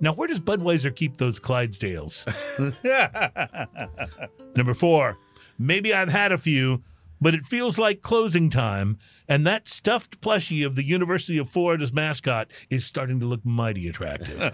Now, 0.00 0.14
where 0.14 0.26
does 0.26 0.40
Budweiser 0.40 0.96
keep 0.96 1.18
those 1.18 1.38
Clydesdales? 1.38 2.26
Number 4.56 4.74
four, 4.74 5.18
maybe 5.58 5.92
I've 5.92 6.08
had 6.08 6.32
a 6.32 6.38
few, 6.38 6.82
but 7.20 7.34
it 7.34 7.42
feels 7.42 7.78
like 7.78 8.00
closing 8.00 8.48
time, 8.48 8.98
and 9.28 9.46
that 9.46 9.68
stuffed 9.68 10.22
plushie 10.22 10.66
of 10.66 10.74
the 10.74 10.84
University 10.84 11.36
of 11.38 11.50
Florida's 11.50 11.92
mascot 11.92 12.50
is 12.70 12.86
starting 12.86 13.20
to 13.20 13.26
look 13.26 13.44
mighty 13.44 13.88
attractive. 13.88 14.40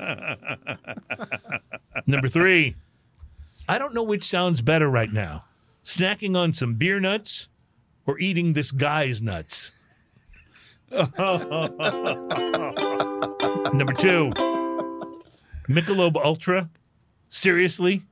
Number 2.06 2.28
three, 2.28 2.74
I 3.68 3.78
don't 3.78 3.94
know 3.94 4.02
which 4.02 4.24
sounds 4.24 4.62
better 4.62 4.88
right 4.88 5.12
now 5.12 5.44
snacking 5.84 6.36
on 6.36 6.52
some 6.52 6.74
beer 6.74 7.00
nuts 7.00 7.48
or 8.06 8.18
eating 8.18 8.52
this 8.52 8.70
guy's 8.72 9.22
nuts. 9.22 9.72
Number 10.90 11.08
two, 13.92 14.30
Michelob 15.68 16.16
Ultra. 16.16 16.68
Seriously? 17.30 18.02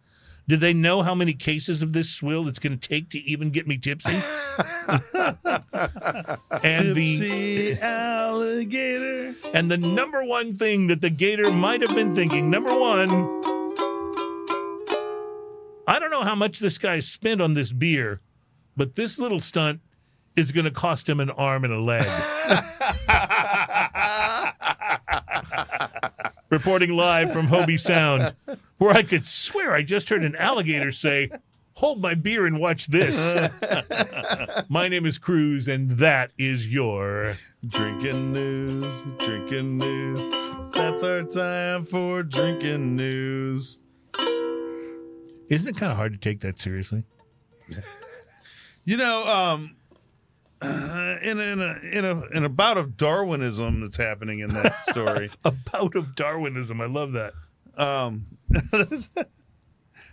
Do 0.49 0.57
they 0.57 0.73
know 0.73 1.03
how 1.03 1.15
many 1.15 1.33
cases 1.33 1.83
of 1.83 1.93
this 1.93 2.09
swill 2.11 2.47
it's 2.49 2.59
going 2.59 2.78
to 2.78 2.89
take 2.89 3.11
to 3.11 3.19
even 3.19 3.51
get 3.51 3.66
me 3.66 3.78
tipsy? 3.78 4.12
and 6.62 6.95
the 6.95 7.19
Tipsy 7.19 7.81
alligator. 7.81 9.35
and 9.53 9.70
the 9.70 9.77
number 9.77 10.23
one 10.23 10.53
thing 10.55 10.87
that 10.87 11.01
the 11.01 11.11
gator 11.11 11.51
might 11.51 11.81
have 11.81 11.95
been 11.97 12.15
thinking, 12.15 12.49
number 12.49 12.78
one, 12.78 13.56
I 15.86 15.98
don't 15.98 16.10
know 16.10 16.24
how 16.24 16.34
much 16.34 16.58
this 16.58 16.78
guy 16.78 16.98
spent 16.98 17.40
on 17.40 17.54
this 17.54 17.72
beer, 17.72 18.20
but 18.76 18.96
this 18.96 19.18
little 19.18 19.38
stunt 19.38 19.80
is 20.34 20.52
going 20.52 20.64
to 20.64 20.70
cost 20.70 21.08
him 21.08 21.20
an 21.20 21.30
arm 21.30 21.64
and 21.64 21.72
a 21.72 21.80
leg. 21.80 22.06
Reporting 26.50 26.90
live 26.90 27.32
from 27.32 27.48
Hobe 27.48 27.78
Sound, 27.78 28.34
where 28.78 28.92
I 28.92 29.02
could 29.02 29.26
swear 29.26 29.74
I 29.74 29.82
just 29.82 30.08
heard 30.08 30.24
an 30.24 30.36
alligator 30.36 30.92
say, 30.92 31.30
Hold 31.74 32.00
my 32.00 32.14
beer 32.14 32.46
and 32.46 32.58
watch 32.58 32.86
this. 32.86 33.48
my 34.68 34.88
name 34.88 35.04
is 35.04 35.18
Cruz, 35.18 35.68
and 35.68 35.90
that 35.90 36.32
is 36.38 36.72
your. 36.72 37.36
Drinking 37.68 38.32
news, 38.32 39.04
drinking 39.18 39.76
news. 39.76 40.22
That's 40.72 41.02
our 41.02 41.24
time 41.24 41.84
for 41.84 42.22
drinking 42.22 42.96
news. 42.96 43.78
Isn't 45.48 45.77
it 45.77 45.78
kind 45.78 45.90
of 45.93 45.97
hard 45.98 46.12
to 46.12 46.18
take 46.18 46.40
that 46.40 46.59
seriously? 46.59 47.05
You 48.89 48.97
know, 48.97 49.27
um, 49.27 49.73
in 50.62 50.68
a, 50.70 51.43
in 51.43 51.60
a 51.60 51.81
in 51.98 52.05
a 52.05 52.20
in 52.36 52.44
a 52.44 52.48
bout 52.48 52.78
of 52.78 52.97
Darwinism 52.97 53.81
that's 53.81 53.97
happening 53.97 54.39
in 54.39 54.55
that 54.55 54.85
story. 54.89 55.28
A 55.44 55.51
bout 55.51 55.97
of 55.97 56.14
Darwinism. 56.14 56.81
I 56.81 56.86
love 56.86 57.10
that. 57.14 57.32
um, 57.77 58.27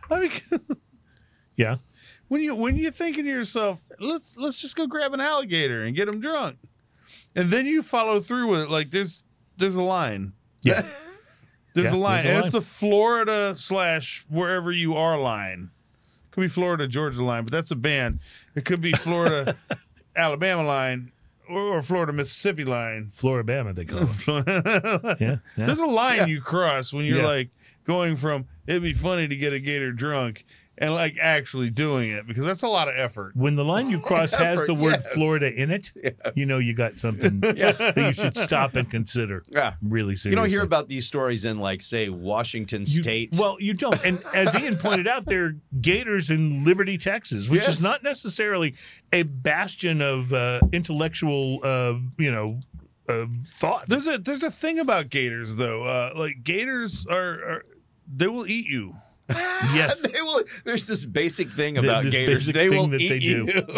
I 0.09 0.19
mean, 0.19 0.31
Yeah. 1.55 1.75
when 2.29 2.41
you 2.41 2.55
when 2.55 2.75
you're 2.77 2.89
thinking 2.89 3.25
to 3.25 3.29
yourself, 3.29 3.83
let's 3.99 4.35
let's 4.37 4.55
just 4.57 4.75
go 4.75 4.87
grab 4.87 5.13
an 5.13 5.21
alligator 5.21 5.83
and 5.83 5.95
get 5.95 6.07
him 6.07 6.19
drunk, 6.19 6.57
and 7.35 7.49
then 7.49 7.67
you 7.67 7.83
follow 7.83 8.19
through 8.19 8.47
with 8.47 8.61
it. 8.61 8.69
Like 8.71 8.89
there's 8.89 9.23
there's 9.57 9.75
a 9.75 9.83
line. 9.83 10.33
Yeah. 10.63 10.83
There's 11.73 11.91
Yeah, 11.91 11.97
a 11.97 11.99
line. 11.99 12.23
there's 12.23 12.31
a 12.31 12.37
line. 12.39 12.43
it's 12.45 12.51
the 12.53 12.61
Florida 12.61 13.53
slash 13.57 14.25
wherever 14.29 14.71
you 14.71 14.95
are 14.95 15.17
line. 15.17 15.71
Could 16.31 16.41
be 16.41 16.47
Florida 16.47 16.87
Georgia 16.87 17.23
line, 17.23 17.43
but 17.43 17.51
that's 17.51 17.71
a 17.71 17.75
band. 17.75 18.19
It 18.55 18.65
could 18.65 18.81
be 18.81 18.91
Florida 18.93 19.55
Alabama 20.15 20.63
line 20.63 21.11
or, 21.49 21.59
or 21.77 21.81
Florida 21.81 22.13
Mississippi 22.13 22.63
line. 22.63 23.09
Floribama, 23.13 23.73
they 23.75 23.85
call 23.85 24.03
it. 24.09 25.17
Yeah. 25.21 25.37
yeah. 25.57 25.65
There's 25.65 25.79
a 25.79 25.85
line 25.85 26.27
you 26.29 26.41
cross 26.41 26.93
when 26.93 27.05
you're 27.05 27.19
Yeah. 27.19 27.25
like 27.27 27.49
going 27.85 28.15
from 28.15 28.45
it'd 28.65 28.81
be 28.83 28.93
funny 28.93 29.27
to 29.27 29.35
get 29.35 29.53
a 29.53 29.59
gator 29.59 29.91
drunk 29.91 30.45
and 30.77 30.93
like 30.93 31.17
actually 31.21 31.69
doing 31.69 32.09
it 32.11 32.25
because 32.25 32.45
that's 32.45 32.63
a 32.63 32.67
lot 32.67 32.87
of 32.87 32.95
effort. 32.97 33.35
When 33.35 33.55
the 33.55 33.63
line 33.63 33.89
you 33.89 33.99
cross 34.09 34.33
has 34.33 34.63
the 34.65 34.73
word 34.73 34.99
yes. 35.03 35.13
Florida 35.13 35.53
in 35.53 35.69
it, 35.71 35.91
you 36.35 36.45
know 36.45 36.57
you 36.57 36.73
got 36.73 36.99
something 36.99 37.39
that 37.41 37.93
you 37.95 38.11
should 38.13 38.35
stop 38.35 38.75
and 38.75 38.89
consider 38.89 39.43
Yeah. 39.49 39.73
really 39.81 40.15
seriously. 40.15 40.31
You 40.31 40.35
don't 40.37 40.49
hear 40.49 40.63
about 40.63 40.87
these 40.87 41.05
stories 41.05 41.45
in 41.45 41.59
like 41.59 41.81
say 41.81 42.09
Washington 42.09 42.81
You- 42.81 43.03
State. 43.03 43.35
Well, 43.37 43.57
you 43.59 43.73
don't. 43.73 44.03
And 44.03 44.21
as 44.33 44.55
Ian 44.55 44.77
pointed 44.77 45.07
out, 45.07 45.25
there 45.27 45.45
are 45.45 45.55
gators 45.79 46.29
in 46.31 46.63
Liberty, 46.65 46.97
Texas, 46.97 47.47
which 47.49 47.61
Yes. 47.63 47.77
is 47.77 47.83
not 47.83 48.01
necessarily 48.03 48.75
a 49.11 49.23
bastion 49.23 50.01
of 50.01 50.33
uh, 50.33 50.59
intellectual, 50.71 51.59
uh, 51.63 51.93
you 52.17 52.31
know, 52.31 52.59
uh, 53.09 53.25
thought. 53.55 53.87
There's 53.89 54.07
a 54.07 54.17
there's 54.17 54.43
a 54.43 54.49
thing 54.51 54.79
about 54.79 55.09
gators 55.09 55.55
though. 55.55 55.83
Uh, 55.83 56.13
like 56.15 56.43
gators 56.43 57.05
are, 57.11 57.17
are 57.45 57.65
they 58.11 58.27
will 58.27 58.47
eat 58.47 58.65
you. 58.67 58.95
yes. 59.29 60.01
they 60.13 60.21
will, 60.21 60.43
there's 60.65 60.85
this 60.85 61.05
basic 61.05 61.51
thing 61.51 61.77
about 61.77 62.03
this 62.03 62.13
gators. 62.13 62.47
basic 62.47 62.55
They 62.55 62.69
thing 62.69 62.77
will 62.77 62.87
that 62.89 63.01
eat 63.01 63.09
they 63.09 63.19
do. 63.19 63.47
you. 63.47 63.71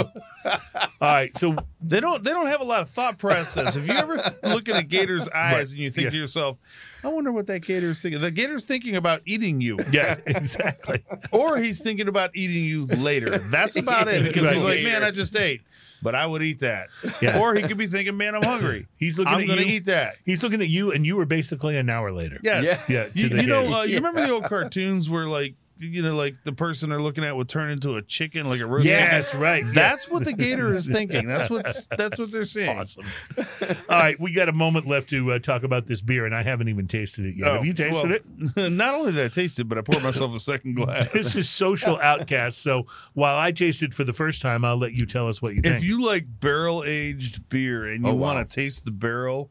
All 0.46 0.60
right. 1.02 1.38
So 1.38 1.56
They 1.82 2.00
don't 2.00 2.24
they 2.24 2.32
don't 2.32 2.48
have 2.48 2.62
a 2.62 2.66
lot 2.66 2.82
of 2.82 2.90
thought 2.90 3.18
process. 3.18 3.76
If 3.76 3.88
you 3.88 3.94
ever 3.94 4.18
th- 4.18 4.36
look 4.44 4.68
in 4.68 4.76
a 4.76 4.84
gator's 4.84 5.30
eyes 5.30 5.72
and 5.72 5.80
you 5.80 5.92
think 5.92 6.06
yeah. 6.06 6.10
to 6.12 6.18
yourself, 6.18 6.58
I 7.04 7.10
wonder 7.10 7.32
what 7.32 7.46
that 7.48 7.60
gator's 7.62 8.02
thinking. 8.02 8.22
The 8.22 8.32
gator's 8.32 8.66
thinking 8.66 8.96
about 8.96 9.22
eating 9.26 9.62
you. 9.62 9.78
yeah, 9.92 10.18
exactly. 10.26 11.04
or 11.32 11.58
he's 11.58 11.80
thinking 11.80 12.08
about 12.08 12.32
eating 12.34 12.64
you 12.64 12.86
later. 12.86 13.38
That's 13.38 13.76
about 13.76 14.08
it. 14.08 14.24
Because 14.24 14.50
he's 14.52 14.64
like, 14.64 14.82
man, 14.82 15.04
I 15.04 15.12
just 15.12 15.36
ate, 15.36 15.62
but 16.06 16.14
I 16.14 16.26
would 16.28 16.44
eat 16.44 16.60
that. 16.60 16.90
Yeah. 17.20 17.40
Or 17.40 17.56
he 17.56 17.64
could 17.64 17.80
be 17.80 17.88
thinking, 17.88 18.16
man, 18.16 18.36
I'm 18.36 18.44
hungry. 18.44 18.88
He's 18.98 19.18
looking 19.18 19.34
I'm 19.34 19.48
going 19.48 19.58
to 19.58 19.66
eat 19.66 19.86
that. 19.86 20.18
He's 20.24 20.44
looking 20.44 20.62
at 20.62 20.70
you, 20.70 20.92
and 20.92 21.04
you 21.04 21.16
were 21.16 21.26
basically 21.26 21.78
an 21.78 21.90
hour 21.90 22.12
later. 22.12 22.40
Yes. 22.44 22.80
Yeah. 22.88 23.08
Yeah. 23.16 23.28
You, 23.28 23.38
you 23.42 23.48
know, 23.48 23.80
uh, 23.80 23.84
you 23.84 23.96
remember 23.96 24.22
the 24.22 24.32
old 24.32 24.44
cartoons 24.46 25.10
where 25.10 25.26
like 25.26 25.56
you 25.78 26.02
know, 26.02 26.16
like 26.16 26.36
the 26.44 26.54
person 26.54 26.90
they're 26.90 27.02
looking 27.02 27.24
at 27.24 27.36
would 27.36 27.50
turn 27.50 27.70
into 27.70 27.96
a 27.96 28.02
chicken, 28.02 28.48
like 28.50 28.60
a 28.62 28.66
roast. 28.66 28.86
Yes, 28.86 29.28
chicken? 29.28 29.40
right. 29.42 29.66
Yeah. 29.66 29.72
That's 29.74 30.10
what 30.10 30.24
the 30.26 30.34
gator 30.34 30.74
is 30.74 30.88
thinking. 30.88 31.28
That's 31.28 31.50
what's 31.50 31.88
that's 31.88 32.18
what 32.20 32.32
they're 32.32 32.46
seeing. 32.46 32.78
awesome. 32.78 33.06
All 33.38 34.00
right, 34.00 34.20
we 34.20 34.32
got 34.32 34.50
a 34.50 34.54
moment 34.54 34.88
left 34.88 35.10
to 35.10 35.34
uh, 35.34 35.40
talk 35.40 35.64
about 35.64 35.88
this 35.88 36.02
beer, 36.02 36.26
and 36.26 36.34
I 36.36 36.44
haven't 36.44 36.70
even 36.70 36.88
tasted 36.88 37.26
it 37.26 37.36
yet. 37.36 37.52
Have 37.54 37.66
you 37.66 37.74
tasted 37.74 38.12
it? 38.12 38.26
it? 38.58 38.72
Not 38.72 38.94
only 38.96 39.12
did 39.12 39.26
I 39.26 39.28
taste 39.30 39.60
it, 39.60 39.66
but 39.66 39.78
I 39.78 39.82
poured 39.82 40.04
myself 40.04 40.34
a 40.36 40.40
second 40.40 40.76
glass. 40.76 41.12
This 41.12 41.36
is 41.36 41.50
social 41.50 42.00
outcast. 42.00 42.62
So 42.62 42.86
while 43.14 43.38
I 43.38 43.52
tasted 43.52 43.94
for 43.94 44.04
the 44.04 44.14
first 44.14 44.42
time, 44.42 44.64
I'll 44.66 44.78
let 44.78 44.94
you 44.94 45.06
tell 45.06 45.28
us 45.28 45.42
what 45.42 45.56
you 45.56 45.62
think. 45.62 45.76
if 45.78 45.84
you 45.84 46.02
like 46.02 46.26
barrel 46.40 46.84
aged 46.86 47.50
beer 47.50 47.86
and 47.86 48.04
you 48.06 48.12
Oh, 48.12 48.14
wow. 48.16 48.34
want 48.36 48.50
to 48.50 48.56
taste 48.56 48.86
the 48.86 48.92
barrel, 48.92 49.50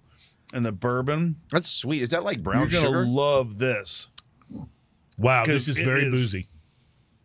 and 0.52 0.64
the 0.64 0.70
bourbon. 0.72 1.36
That's 1.50 1.68
sweet. 1.68 2.02
Is 2.02 2.10
that 2.10 2.22
like 2.22 2.40
brown 2.42 2.60
You're 2.60 2.68
gonna 2.80 2.86
sugar? 2.86 3.04
love 3.06 3.58
this. 3.58 4.08
Wow, 5.18 5.44
'Cause 5.44 5.66
this 5.66 5.68
is 5.78 5.84
very 5.84 6.04
is- 6.06 6.10
boozy. 6.10 6.48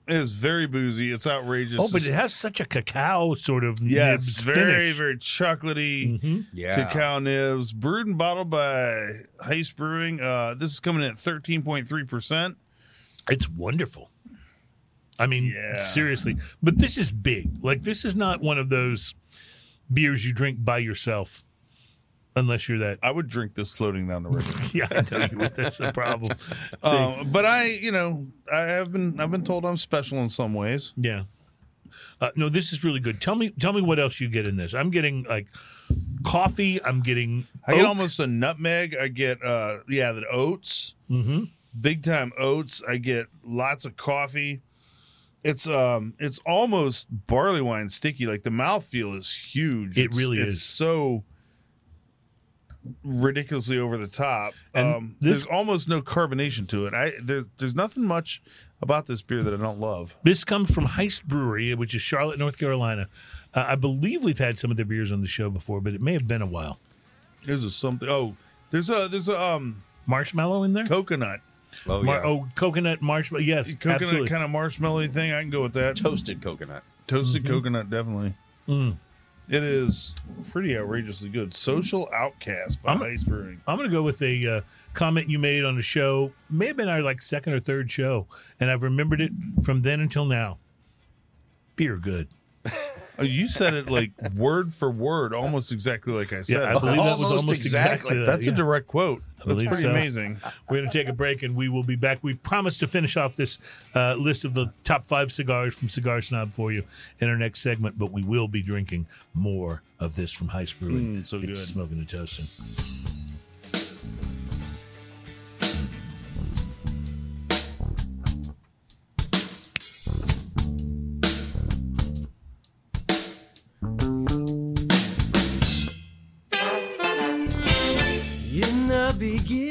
It 0.07 0.15
is 0.15 0.31
very 0.31 0.65
boozy. 0.65 1.11
It's 1.11 1.27
outrageous. 1.27 1.79
Oh, 1.79 1.87
but 1.91 2.03
it 2.03 2.13
has 2.13 2.33
such 2.33 2.59
a 2.59 2.65
cacao 2.65 3.35
sort 3.35 3.63
of 3.63 3.79
yes, 3.79 4.25
nibs 4.25 4.39
very 4.39 4.55
finish. 4.55 4.95
very 4.97 5.17
chocolatey. 5.17 6.19
Mhm. 6.19 6.45
yeah. 6.51 6.75
Cacao 6.89 7.19
nibs, 7.19 7.71
brewed 7.73 8.07
and 8.07 8.17
bottled 8.17 8.49
by 8.49 9.19
Heist 9.45 9.75
Brewing. 9.75 10.19
Uh, 10.19 10.55
this 10.55 10.71
is 10.71 10.79
coming 10.79 11.03
at 11.03 11.15
thirteen 11.19 11.61
point 11.61 11.87
three 11.87 12.05
percent. 12.05 12.57
It's 13.29 13.47
wonderful. 13.47 14.09
I 15.19 15.27
mean, 15.27 15.53
Yeah. 15.55 15.79
seriously. 15.83 16.37
But 16.63 16.77
this 16.79 16.97
is 16.97 17.11
big. 17.11 17.63
Like 17.63 17.83
this 17.83 18.03
is 18.03 18.15
not 18.15 18.41
one 18.41 18.57
of 18.57 18.69
those 18.69 19.13
beers 19.93 20.25
you 20.25 20.33
drink 20.33 20.63
by 20.65 20.79
yourself, 20.79 21.43
unless 22.39 22.67
you're 22.67 22.79
that. 22.79 22.99
I 23.03 23.11
would 23.11 23.27
drink 23.27 23.53
this 23.55 23.71
floating 23.71 24.07
down 24.07 24.23
the 24.23 24.29
river. 24.29 24.51
Yeah, 24.73 24.87
I 24.91 25.05
know 25.15 25.27
you 25.31 25.37
would. 25.37 25.55
That's 25.55 25.79
a 25.79 25.91
problem. 25.93 26.35
Um, 26.83 27.29
but 27.31 27.45
I, 27.45 27.65
you 27.65 27.91
know, 27.91 28.25
I 28.51 28.61
have 28.61 28.91
been 28.91 29.19
I've 29.19 29.31
been 29.31 29.43
told 29.43 29.65
I'm 29.65 29.77
special 29.77 30.17
in 30.19 30.29
some 30.29 30.53
ways. 30.53 30.93
yeah. 30.97 31.23
Uh, 32.21 32.29
no, 32.35 32.49
this 32.49 32.71
is 32.73 32.83
really 32.83 32.99
good. 32.99 33.19
Tell 33.21 33.35
me, 33.35 33.49
tell 33.59 33.73
me 33.73 33.81
what 33.81 33.97
else 33.99 34.19
you 34.21 34.29
get 34.29 34.45
in 34.47 34.57
this. 34.57 34.73
I'm 34.73 34.89
getting 34.91 35.23
like 35.23 35.47
coffee. 36.23 36.81
I'm 36.83 37.01
getting. 37.01 37.47
I 37.65 37.73
get 37.73 37.81
oak. 37.81 37.87
almost 37.87 38.19
a 38.19 38.27
nutmeg. 38.27 38.95
I 38.95 39.07
get 39.07 39.43
uh 39.43 39.79
yeah, 39.87 40.11
the 40.11 40.27
oats. 40.29 40.95
Mhm. 41.09 41.49
Big 41.79 42.03
time 42.03 42.31
oats. 42.37 42.81
I 42.87 42.97
get 42.97 43.27
lots 43.43 43.85
of 43.85 43.95
coffee. 43.97 44.61
It's 45.43 45.67
um 45.67 46.13
it's 46.19 46.39
almost 46.45 47.07
barley 47.27 47.61
wine 47.61 47.89
sticky. 47.89 48.25
Like 48.27 48.43
the 48.43 48.49
mouthfeel 48.49 49.17
is 49.17 49.33
huge. 49.33 49.97
It 49.97 50.05
It's- 50.05 50.17
really 50.17 50.37
it's 50.39 50.57
is. 50.57 50.61
so 50.61 51.23
ridiculously 53.03 53.77
over 53.79 53.97
the 53.97 54.07
top. 54.07 54.53
And 54.73 54.95
um 54.95 55.15
this- 55.19 55.43
there's 55.43 55.45
almost 55.45 55.87
no 55.89 56.01
carbonation 56.01 56.67
to 56.69 56.85
it. 56.85 56.93
I 56.93 57.11
there, 57.21 57.45
there's 57.57 57.75
nothing 57.75 58.05
much 58.05 58.41
about 58.81 59.05
this 59.07 59.21
beer 59.21 59.43
that 59.43 59.53
I 59.53 59.57
don't 59.57 59.79
love. 59.79 60.15
This 60.23 60.43
comes 60.43 60.73
from 60.73 60.87
Heist 60.87 61.25
Brewery, 61.25 61.73
which 61.75 61.93
is 61.93 62.01
Charlotte, 62.01 62.39
North 62.39 62.57
Carolina. 62.57 63.07
Uh, 63.53 63.65
I 63.69 63.75
believe 63.75 64.23
we've 64.23 64.37
had 64.39 64.57
some 64.59 64.71
of 64.71 64.77
their 64.77 64.85
beers 64.85 65.11
on 65.11 65.21
the 65.21 65.27
show 65.27 65.49
before, 65.49 65.81
but 65.81 65.93
it 65.93 66.01
may 66.01 66.13
have 66.13 66.27
been 66.27 66.41
a 66.41 66.45
while. 66.47 66.79
There's 67.45 67.63
a 67.63 67.71
something 67.71 68.07
oh 68.09 68.35
there's 68.71 68.89
a 68.89 69.07
there's 69.09 69.29
a 69.29 69.39
um 69.41 69.83
Marshmallow 70.05 70.63
in 70.63 70.73
there? 70.73 70.85
coconut. 70.85 71.41
Oh, 71.87 72.01
Mar- 72.01 72.17
yeah. 72.17 72.25
oh, 72.27 72.47
coconut 72.55 72.99
marshmallow. 73.01 73.43
Yes, 73.43 73.73
Coconut 73.75 74.01
absolutely. 74.01 74.27
kind 74.27 74.43
of 74.43 74.49
marshmallowy 74.49 75.11
thing. 75.11 75.31
I 75.31 75.41
can 75.41 75.51
go 75.51 75.61
with 75.61 75.73
that. 75.73 75.95
Toasted 75.97 76.41
coconut. 76.41 76.83
Toasted 77.05 77.45
coconut, 77.45 77.89
definitely. 77.91 78.33
Mm. 78.67 78.97
It 79.49 79.63
is 79.63 80.13
pretty 80.51 80.77
outrageously 80.77 81.29
good. 81.29 81.51
Social 81.53 82.07
Outcast 82.13 82.81
by 82.83 82.91
I'm- 82.91 82.99
Heist 83.01 83.25
Brewing. 83.27 83.59
I'm 83.67 83.77
going 83.77 83.89
to 83.89 83.93
go 83.95 84.03
with 84.03 84.21
a 84.21 84.57
uh, 84.57 84.61
comment 84.93 85.29
you 85.29 85.39
made 85.39 85.65
on 85.65 85.75
the 85.75 85.81
show. 85.81 86.31
May 86.49 86.67
have 86.67 86.77
been 86.77 86.87
our 86.89 87.01
like 87.01 87.21
second 87.21 87.53
or 87.53 87.59
third 87.59 87.89
show, 87.89 88.27
and 88.59 88.69
I've 88.69 88.83
remembered 88.83 89.21
it 89.21 89.31
from 89.63 89.81
then 89.81 89.99
until 90.01 90.25
now. 90.25 90.59
Beer 91.75 91.97
good. 91.97 92.27
Oh, 93.17 93.23
you 93.23 93.47
said 93.47 93.73
it 93.73 93.89
like 93.89 94.11
word 94.35 94.71
for 94.73 94.89
word, 94.91 95.33
almost 95.33 95.71
exactly 95.71 96.13
like 96.13 96.31
I 96.31 96.41
said. 96.41 96.61
Yeah, 96.61 96.69
I 96.69 96.79
believe 96.79 96.97
that 96.97 97.17
was 97.17 97.31
Almost 97.31 97.33
almost 97.43 97.61
exactly. 97.61 97.93
exactly. 97.93 98.17
that, 98.19 98.25
That's 98.25 98.45
yeah. 98.45 98.53
a 98.53 98.55
direct 98.55 98.87
quote. 98.87 99.23
That's 99.39 99.47
believe 99.47 99.67
pretty 99.67 99.83
so. 99.83 99.91
amazing. 99.91 100.39
We're 100.69 100.77
going 100.77 100.89
to 100.89 100.97
take 100.97 101.07
a 101.07 101.13
break 101.13 101.43
and 101.43 101.55
we 101.55 101.69
will 101.69 101.83
be 101.83 101.95
back. 101.95 102.19
We 102.21 102.33
promised 102.35 102.79
to 102.81 102.87
finish 102.87 103.17
off 103.17 103.35
this 103.35 103.57
uh, 103.95 104.15
list 104.15 104.45
of 104.45 104.53
the 104.53 104.71
top 104.83 105.07
five 105.07 105.31
cigars 105.31 105.75
from 105.75 105.89
Cigar 105.89 106.21
Snob 106.21 106.53
for 106.53 106.71
you 106.71 106.83
in 107.19 107.29
our 107.29 107.37
next 107.37 107.61
segment, 107.61 107.97
but 107.97 108.11
we 108.11 108.23
will 108.23 108.47
be 108.47 108.61
drinking 108.61 109.07
more 109.33 109.81
of 109.99 110.15
this 110.15 110.31
from 110.31 110.49
Heist 110.49 110.79
Brewing. 110.79 111.17
Mm, 111.17 111.27
so 111.27 111.37
it's 111.37 111.45
good. 111.45 111.57
Smoking 111.57 111.99
and 111.99 112.07
Toasting. 112.07 113.18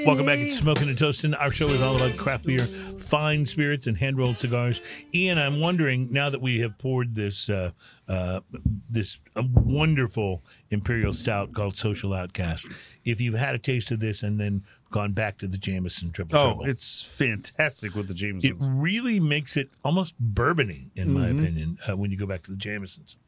Welcome 0.09 0.25
back. 0.25 0.39
It's 0.39 0.57
Smoking 0.57 0.89
and 0.89 0.97
Toasting. 0.97 1.35
Our 1.35 1.51
show 1.51 1.69
is 1.69 1.83
all 1.83 1.95
about 1.95 2.17
craft 2.17 2.47
beer, 2.47 2.61
fine 2.61 3.45
spirits, 3.45 3.87
and 3.87 3.95
hand 3.99 4.17
rolled 4.17 4.39
cigars. 4.39 4.81
Ian, 5.15 5.37
I'm 5.37 5.61
wondering 5.61 6.11
now 6.11 6.31
that 6.31 6.41
we 6.41 6.61
have 6.61 6.79
poured 6.79 7.15
this 7.15 7.51
uh, 7.51 7.73
uh, 8.09 8.41
this 8.89 9.19
uh, 9.37 9.43
wonderful 9.53 10.43
imperial 10.71 11.13
stout 11.13 11.53
called 11.53 11.77
Social 11.77 12.15
Outcast, 12.15 12.69
if 13.05 13.21
you've 13.21 13.35
had 13.35 13.55
a 13.55 13.59
taste 13.59 13.91
of 13.91 14.01
this 14.01 14.23
and 14.23 14.41
then 14.41 14.65
gone 14.91 15.13
back 15.13 15.37
to 15.39 15.47
the 15.47 15.59
Jameson 15.59 16.11
Triple 16.11 16.39
Oh, 16.39 16.45
Trouble, 16.55 16.65
it's 16.65 17.05
fantastic 17.05 17.95
with 17.95 18.09
the 18.09 18.15
Jameson. 18.15 18.51
it 18.53 18.57
really 18.61 19.21
makes 19.21 19.59
it 19.59 19.69
almost 19.85 20.15
bourbony, 20.23 20.87
in 20.97 21.13
my 21.13 21.27
opinion, 21.27 21.79
uh, 21.87 21.95
when 21.99 22.11
you 22.11 22.17
go 22.17 22.25
back 22.25 22.43
to 22.45 22.51
the 22.51 22.57
Jamesons. 22.57 23.19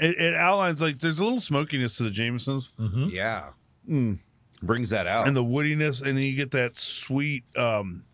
It, 0.00 0.20
it 0.20 0.34
outlines 0.34 0.80
like 0.82 0.98
there's 0.98 1.20
a 1.20 1.24
little 1.24 1.40
smokiness 1.40 1.96
to 1.98 2.02
the 2.02 2.10
Jamesons 2.10 2.70
Yeah. 3.12 3.50
Brings 4.62 4.90
that 4.90 5.06
out. 5.06 5.26
and 5.26 5.36
the 5.36 5.44
woodiness, 5.44 6.02
and 6.02 6.16
then 6.16 6.24
you 6.24 6.34
get 6.34 6.50
that 6.52 6.76
sweet, 6.76 7.44
um, 7.56 8.04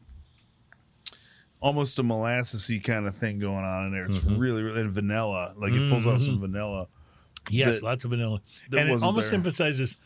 almost 1.60 1.98
a 1.98 2.02
molassesy 2.02 2.82
kind 2.82 3.06
of 3.06 3.16
thing 3.16 3.38
going 3.38 3.64
on 3.64 3.86
in 3.86 3.92
there. 3.92 4.04
It's 4.06 4.18
mm-hmm. 4.18 4.38
really, 4.38 4.62
really 4.62 4.80
and 4.80 4.90
vanilla. 4.90 5.54
Like 5.56 5.72
it 5.72 5.88
pulls 5.88 6.06
out 6.06 6.20
some 6.20 6.34
mm-hmm. 6.34 6.52
vanilla. 6.52 6.88
Yes, 7.50 7.76
That- 7.76 7.82
lots 7.84 8.04
of 8.04 8.10
vanilla, 8.10 8.40
that 8.70 8.80
and 8.80 8.88
it 8.88 8.92
wasn't 8.92 9.06
almost 9.06 9.30
there. 9.30 9.38
emphasizes 9.38 9.96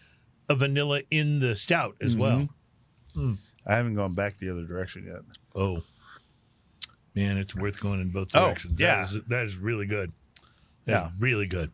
a 0.48 0.54
vanilla 0.54 1.02
in 1.10 1.40
the 1.40 1.56
stout 1.56 1.96
as 2.00 2.16
mm-hmm. 2.16 2.46
well. 3.16 3.36
I 3.66 3.74
haven't 3.74 3.94
gone 3.94 4.14
back 4.14 4.38
the 4.38 4.50
other 4.50 4.64
direction 4.64 5.06
yet. 5.06 5.22
Oh, 5.54 5.82
man, 7.14 7.36
it's 7.38 7.54
worth 7.54 7.80
going 7.80 8.00
in 8.00 8.10
both 8.10 8.28
Oh, 8.34 8.46
directions. 8.46 8.78
yeah. 8.78 8.96
that 8.96 9.02
is, 9.02 9.18
that 9.28 9.44
is 9.44 9.56
really 9.56 9.86
good. 9.86 10.12
Yeah. 10.86 11.10
really 11.18 11.46
good. 11.46 11.72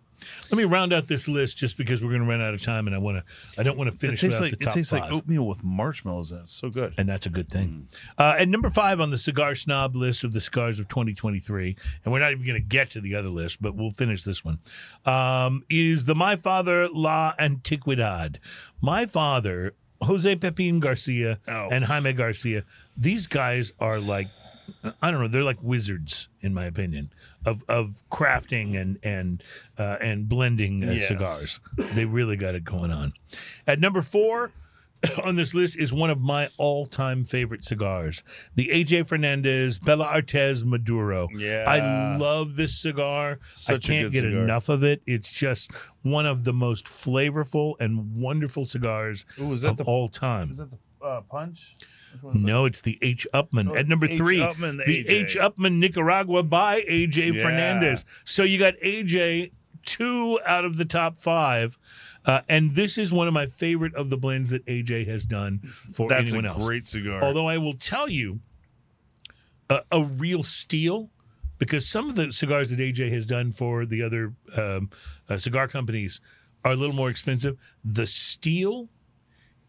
Let 0.50 0.58
me 0.58 0.64
round 0.64 0.92
out 0.92 1.06
this 1.08 1.28
list 1.28 1.56
just 1.56 1.76
because 1.76 2.02
we're 2.02 2.10
going 2.10 2.22
to 2.22 2.28
run 2.28 2.40
out 2.40 2.54
of 2.54 2.62
time, 2.62 2.86
and 2.86 2.94
I 2.94 2.98
want 2.98 3.18
to. 3.18 3.24
I 3.60 3.62
don't 3.62 3.76
want 3.78 3.88
to 3.90 3.94
It 3.94 4.00
finish 4.00 4.20
tastes 4.20 4.40
without 4.40 4.58
like 4.60 4.68
it 4.68 4.74
tastes 4.74 4.90
five. 4.92 5.02
like 5.02 5.12
oatmeal 5.12 5.46
with 5.46 5.62
marshmallows 5.64 6.32
in 6.32 6.38
it. 6.38 6.42
It's 6.42 6.52
so 6.54 6.68
good. 6.70 6.94
and 6.98 7.08
that's 7.08 7.26
a 7.26 7.30
good 7.30 7.48
thing. 7.50 7.88
Uh, 8.18 8.34
and 8.38 8.50
number 8.50 8.70
five 8.70 9.00
on 9.00 9.10
the 9.10 9.18
cigar 9.18 9.54
snob 9.54 9.96
list 9.96 10.24
of 10.24 10.32
the 10.32 10.40
cigars 10.40 10.78
of 10.78 10.88
2023, 10.88 11.76
and 12.04 12.12
we're 12.12 12.20
not 12.20 12.32
even 12.32 12.44
going 12.46 12.54
to 12.60 12.66
get 12.66 12.90
to 12.90 13.00
the 13.00 13.14
other 13.14 13.28
list, 13.28 13.60
but 13.62 13.74
we'll 13.74 13.90
finish 13.92 14.22
this 14.24 14.44
one, 14.44 14.58
um, 15.06 15.64
is 15.70 16.04
the 16.04 16.14
My 16.14 16.36
Father 16.36 16.88
La 16.88 17.34
Antigüedad. 17.38 18.36
My 18.80 19.06
father, 19.06 19.74
Jose 20.02 20.34
Pepin 20.36 20.80
Garcia 20.80 21.38
Oh. 21.48 21.68
and 21.70 21.84
Jaime 21.84 22.12
Garcia, 22.12 22.64
these 22.96 23.26
guys 23.26 23.72
are 23.78 23.98
like, 24.00 24.28
I 25.00 25.10
don't 25.10 25.20
know, 25.20 25.28
they're 25.28 25.44
like 25.44 25.62
wizards, 25.62 26.28
in 26.40 26.54
my 26.54 26.64
opinion. 26.64 27.12
Of, 27.44 27.64
of 27.69 28.02
crafting 28.10 28.81
and 28.81 28.98
and 29.02 29.43
uh, 29.77 29.97
and 30.01 30.28
blending 30.28 30.85
uh, 30.85 30.93
Yes. 30.93 31.09
cigars, 31.09 31.60
they 31.94 32.05
really 32.05 32.36
got 32.36 32.55
it 32.55 32.62
going 32.64 32.93
on. 32.93 33.14
At 33.66 33.81
number 33.81 34.01
four, 34.01 34.52
on 35.24 35.35
this 35.35 35.52
list 35.52 35.77
is 35.77 35.93
one 35.93 36.10
of 36.10 36.20
my 36.20 36.48
all-time 36.56 37.24
favorite 37.24 37.64
cigars, 37.64 38.23
the 38.55 38.69
AJ 38.69 39.09
Fernandez 39.09 39.81
Bellas 39.81 40.06
Artes 40.06 40.62
Maduro. 40.64 41.27
Yeah. 41.36 41.64
I 41.66 42.16
love 42.16 42.55
this 42.55 42.81
cigar. 42.81 43.40
Such 43.52 43.86
I 43.90 43.93
can't 43.93 44.12
get 44.12 44.20
cigar. 44.23 44.39
enough 44.44 44.69
of 44.69 44.85
it. 44.85 45.02
It's 45.05 45.32
just 45.32 45.73
one 46.02 46.27
of 46.27 46.44
the 46.44 46.52
most 46.52 46.85
flavorful 46.86 47.74
and 47.81 48.16
wonderful 48.16 48.66
cigars 48.66 49.24
Ooh, 49.40 49.52
is 49.52 49.62
that 49.62 49.70
of 49.73 49.77
the 49.78 49.85
all 49.85 50.09
time. 50.09 50.51
is 50.52 50.59
that 50.59 50.70
the 50.70 50.78
uh, 51.05 51.20
punch? 51.23 51.74
Which 52.12 52.22
one 52.22 52.36
is 52.36 52.43
No, 52.43 52.64
it's 52.66 52.80
the 52.80 52.98
H. 53.02 53.26
Upmann. 53.34 53.70
Oh, 53.70 53.74
At 53.76 53.89
number 53.89 54.06
H. 54.06 54.16
three, 54.16 54.39
Upmann, 54.39 54.78
the 54.78 54.84
the 55.02 55.09
H. 55.09 55.36
Upmann 55.40 55.78
Nicaragua 55.78 56.43
by 56.43 56.82
AJ 56.82 57.34
Yeah. 57.34 57.43
Fernandez. 57.43 58.05
So 58.24 58.43
you 58.43 58.59
got 58.59 58.74
AJ 58.82 59.52
two 59.84 60.39
out 60.47 60.64
of 60.64 60.76
the 60.76 60.84
top 60.84 61.18
five. 61.18 61.78
Uh, 62.24 62.40
and 62.48 62.76
this 62.76 62.97
is 62.98 63.12
one 63.12 63.26
of 63.26 63.34
my 63.34 63.47
favorite 63.47 63.93
of 63.97 64.09
the 64.09 64.16
blends 64.16 64.51
that 64.51 64.64
AJ 64.66 65.09
has 65.09 65.26
done 65.26 65.59
for 65.59 66.09
That's 66.09 66.28
anyone 66.28 66.44
a 66.44 66.51
else. 66.51 66.64
great 66.64 66.86
cigar. 66.86 67.20
Although 67.22 67.48
I 67.48 67.59
will 67.59 67.72
tell 67.72 68.09
you, 68.09 68.39
a, 69.68 69.80
a 69.90 70.05
real 70.05 70.44
steal, 70.44 71.10
because 71.59 71.89
some 71.89 72.09
of 72.09 72.14
the 72.14 72.32
cigars 72.32 72.70
that 72.70 72.78
AJ 72.78 73.10
has 73.10 73.26
done 73.26 73.51
for 73.51 73.84
the 73.86 74.02
other 74.02 74.34
um, 74.56 74.90
uh, 75.28 75.36
cigar 75.36 75.66
companies 75.66 76.20
are 76.64 76.72
a 76.72 76.76
little 76.76 76.94
more 76.94 77.10
expensive. 77.10 77.59
The 77.84 78.06
steal 78.06 78.89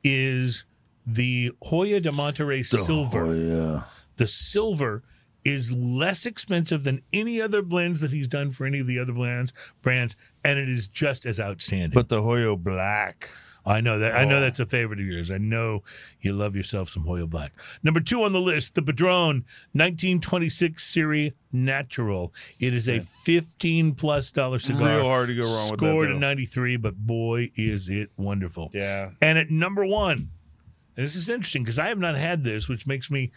is 0.03 0.65
the 1.05 1.51
Hoyo 1.63 2.01
de 2.01 2.11
Monterrey 2.11 2.65
Silver. 2.65 3.35
yeah. 3.35 3.84
The 4.15 4.27
silver 4.27 5.03
is 5.43 5.75
less 5.75 6.25
expensive 6.25 6.84
than 6.84 7.01
any 7.11 7.41
other 7.41 7.61
blends 7.61 7.99
that 7.99 8.11
he's 8.11 8.27
done 8.27 8.49
for 8.51 8.65
any 8.65 8.80
of 8.80 8.88
the 8.88 8.97
other 8.99 9.11
brands 9.13 9.51
brands, 9.81 10.15
and 10.43 10.57
it 10.59 10.69
is 10.69 10.88
just 10.88 11.25
as 11.25 11.39
outstanding. 11.39 11.91
But 11.93 12.09
the 12.09 12.21
Hoyo 12.21 12.57
Black. 12.57 13.30
I 13.65 13.80
know 13.80 13.97
that. 13.99 14.13
I 14.13 14.25
know 14.25 14.38
Oh. 14.39 14.41
that's 14.41 14.59
a 14.59 14.65
favorite 14.65 14.99
of 14.99 15.05
yours. 15.05 15.31
I 15.31 15.38
know 15.38 15.84
you 16.19 16.34
love 16.34 16.53
yourself 16.55 16.89
some 16.89 17.05
Hoyo 17.05 17.30
Black. 17.30 17.53
Number 17.81 18.01
two 18.01 18.21
on 18.23 18.34
the 18.34 18.41
list, 18.41 18.75
the 18.75 18.81
Padron 18.81 19.45
1926 19.71 20.84
Series 20.84 21.31
Natural. 21.51 22.34
It 22.59 22.73
is 22.73 22.89
a 22.89 22.99
15 22.99 23.93
plus 23.95 24.31
dollar 24.31 24.59
cigar. 24.59 24.97
Real 24.97 25.05
hard 25.05 25.27
to 25.30 25.35
go 25.35 25.41
wrong 25.43 25.51
with 25.51 25.69
that, 25.69 25.77
Scored 25.77 26.11
a 26.11 26.19
93, 26.19 26.77
but 26.77 26.95
boy, 26.97 27.51
is 27.55 27.88
it 27.89 28.09
wonderful. 28.17 28.69
Yeah. 28.73 29.11
And 29.21 29.38
at 29.38 29.49
number 29.49 29.85
one, 29.85 30.30
and 30.95 31.06
this 31.06 31.15
is 31.15 31.30
interesting 31.30 31.64
because 31.64 31.80
I 31.80 31.88
have 31.88 31.99
not 31.99 32.15
had 32.15 32.44
this, 32.44 32.70
which 32.70 32.88
makes 32.88 33.10
me 33.10 33.32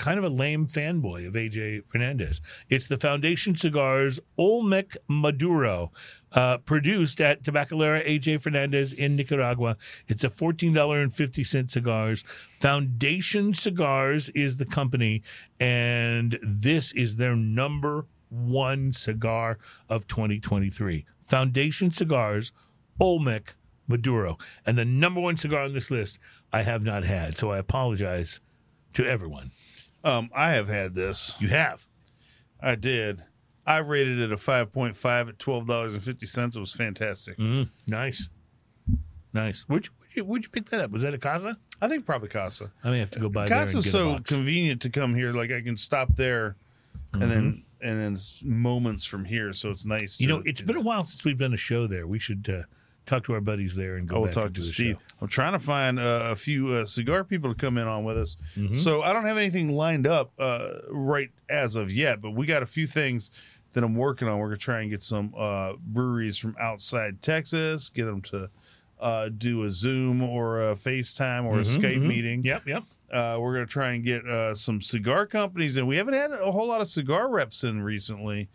kind 0.00 0.18
of 0.18 0.24
a 0.24 0.30
lame 0.30 0.66
fanboy 0.66 1.26
of 1.26 1.34
AJ 1.34 1.86
Fernandez. 1.86 2.40
It's 2.70 2.86
the 2.86 2.96
Foundation 2.96 3.54
Cigars 3.54 4.18
Olmec 4.38 4.96
Maduro, 5.08 5.92
uh, 6.32 6.56
produced 6.58 7.20
at 7.20 7.42
Tabacalera 7.42 8.06
AJ 8.08 8.40
Fernandez 8.40 8.94
in 8.94 9.14
Nicaragua. 9.14 9.76
It's 10.08 10.24
a 10.24 10.30
$14.50 10.30 11.68
cigars. 11.68 12.24
Foundation 12.50 13.52
Cigars 13.52 14.30
is 14.30 14.56
the 14.56 14.64
company, 14.64 15.22
and 15.60 16.38
this 16.42 16.92
is 16.92 17.16
their 17.16 17.36
number 17.36 18.06
one 18.30 18.92
cigar 18.92 19.58
of 19.90 20.06
2023. 20.06 21.04
Foundation 21.20 21.90
Cigars 21.90 22.52
Olmec 22.98 23.54
Maduro. 23.90 24.38
And 24.64 24.78
the 24.78 24.84
number 24.86 25.20
one 25.20 25.36
cigar 25.36 25.62
on 25.64 25.72
this 25.74 25.90
list 25.90 26.18
I 26.52 26.62
have 26.62 26.82
not 26.84 27.04
had. 27.04 27.36
So 27.36 27.50
I 27.50 27.58
apologize 27.58 28.40
to 28.94 29.04
everyone. 29.06 29.50
Um, 30.02 30.30
I 30.34 30.52
have 30.52 30.68
had 30.68 30.94
this. 30.94 31.34
You 31.38 31.48
have. 31.48 31.86
I 32.60 32.74
did. 32.74 33.24
I 33.66 33.78
rated 33.78 34.18
it 34.18 34.32
a 34.32 34.36
5.5 34.36 35.28
at 35.28 35.38
$12.50. 35.38 36.56
It 36.56 36.58
was 36.58 36.72
fantastic. 36.72 37.36
Mm, 37.36 37.68
nice. 37.86 38.28
Nice. 39.32 39.62
Where'd 39.68 39.86
you, 39.86 39.92
where'd, 39.98 40.16
you, 40.16 40.24
where'd 40.24 40.42
you 40.44 40.48
pick 40.50 40.70
that 40.70 40.80
up? 40.80 40.90
Was 40.90 41.02
that 41.02 41.14
a 41.14 41.18
Casa? 41.18 41.56
I 41.80 41.88
think 41.88 42.04
probably 42.04 42.28
Casa. 42.28 42.72
I 42.82 42.90
may 42.90 42.98
have 42.98 43.10
to 43.12 43.18
go 43.20 43.28
buy 43.28 43.48
Casa's 43.48 43.90
so 43.90 44.18
convenient 44.20 44.82
to 44.82 44.90
come 44.90 45.14
here. 45.14 45.32
Like 45.32 45.50
I 45.52 45.60
can 45.60 45.76
stop 45.76 46.16
there 46.16 46.56
and 47.12 47.22
then 47.22 47.30
Mm-hmm. 47.30 47.88
and 47.88 48.00
then 48.00 48.12
it's 48.14 48.42
moments 48.44 49.04
from 49.04 49.24
here. 49.24 49.52
So 49.52 49.70
it's 49.70 49.86
nice. 49.86 50.20
you 50.20 50.26
to 50.28 50.34
know, 50.34 50.42
it's 50.44 50.60
do 50.60 50.66
been 50.66 50.76
a 50.76 50.80
while 50.80 51.04
since 51.04 51.24
we've 51.24 51.38
done 51.38 51.54
a 51.54 51.58
show 51.58 51.86
there. 51.86 52.06
We 52.06 52.18
should 52.18 52.48
uh, 52.48 52.62
talk 53.10 53.24
to 53.24 53.34
our 53.34 53.40
buddies 53.40 53.76
there 53.76 53.96
and 53.96 54.08
go 54.08 54.16
I 54.16 54.18
will 54.20 54.24
back 54.26 54.34
talk 54.34 54.54
to 54.54 54.60
a 54.60 54.64
Steve. 54.64 54.96
show. 54.96 55.16
I'm 55.20 55.28
trying 55.28 55.52
to 55.52 55.58
find 55.58 55.98
uh, 55.98 56.28
a 56.30 56.36
few 56.36 56.68
uh, 56.68 56.84
cigar 56.86 57.24
people 57.24 57.52
to 57.52 57.58
come 57.58 57.76
in 57.78 57.86
on 57.86 58.04
with 58.04 58.16
us. 58.16 58.36
Mm-hmm. 58.56 58.76
So 58.76 59.02
I 59.02 59.12
don't 59.12 59.24
have 59.26 59.36
anything 59.36 59.70
lined 59.72 60.06
up 60.06 60.32
uh, 60.38 60.74
right 60.90 61.30
as 61.48 61.74
of 61.74 61.92
yet, 61.92 62.20
but 62.22 62.30
we 62.30 62.46
got 62.46 62.62
a 62.62 62.66
few 62.66 62.86
things 62.86 63.30
that 63.72 63.84
I'm 63.84 63.94
working 63.94 64.26
on. 64.28 64.38
We're 64.38 64.46
gonna 64.46 64.56
try 64.56 64.80
and 64.80 64.90
get 64.90 65.02
some 65.02 65.34
uh, 65.36 65.74
breweries 65.78 66.38
from 66.38 66.56
outside 66.60 67.20
Texas, 67.22 67.88
get 67.88 68.04
them 68.06 68.20
to 68.22 68.48
uh, 69.00 69.28
do 69.30 69.62
a 69.62 69.70
Zoom 69.70 70.22
or 70.22 70.70
a 70.70 70.74
FaceTime 70.74 71.44
or 71.44 71.58
a 71.58 71.62
Mhm, 71.62 71.76
Skype 71.76 71.98
mhm. 71.98 72.06
meeting. 72.06 72.42
Yep, 72.42 72.66
yep. 72.66 72.82
Uh, 73.10 73.38
we're 73.40 73.54
gonna 73.54 73.66
try 73.66 73.92
and 73.92 74.04
get 74.04 74.24
uh, 74.26 74.54
some 74.54 74.80
cigar 74.80 75.26
companies, 75.26 75.76
and 75.76 75.86
we 75.88 75.96
haven't 75.96 76.14
had 76.14 76.30
a 76.32 76.50
whole 76.52 76.66
lot 76.68 76.80
of 76.80 76.88
cigar 76.88 77.28
reps 77.28 77.64
in 77.64 77.82
recently. 77.82 78.48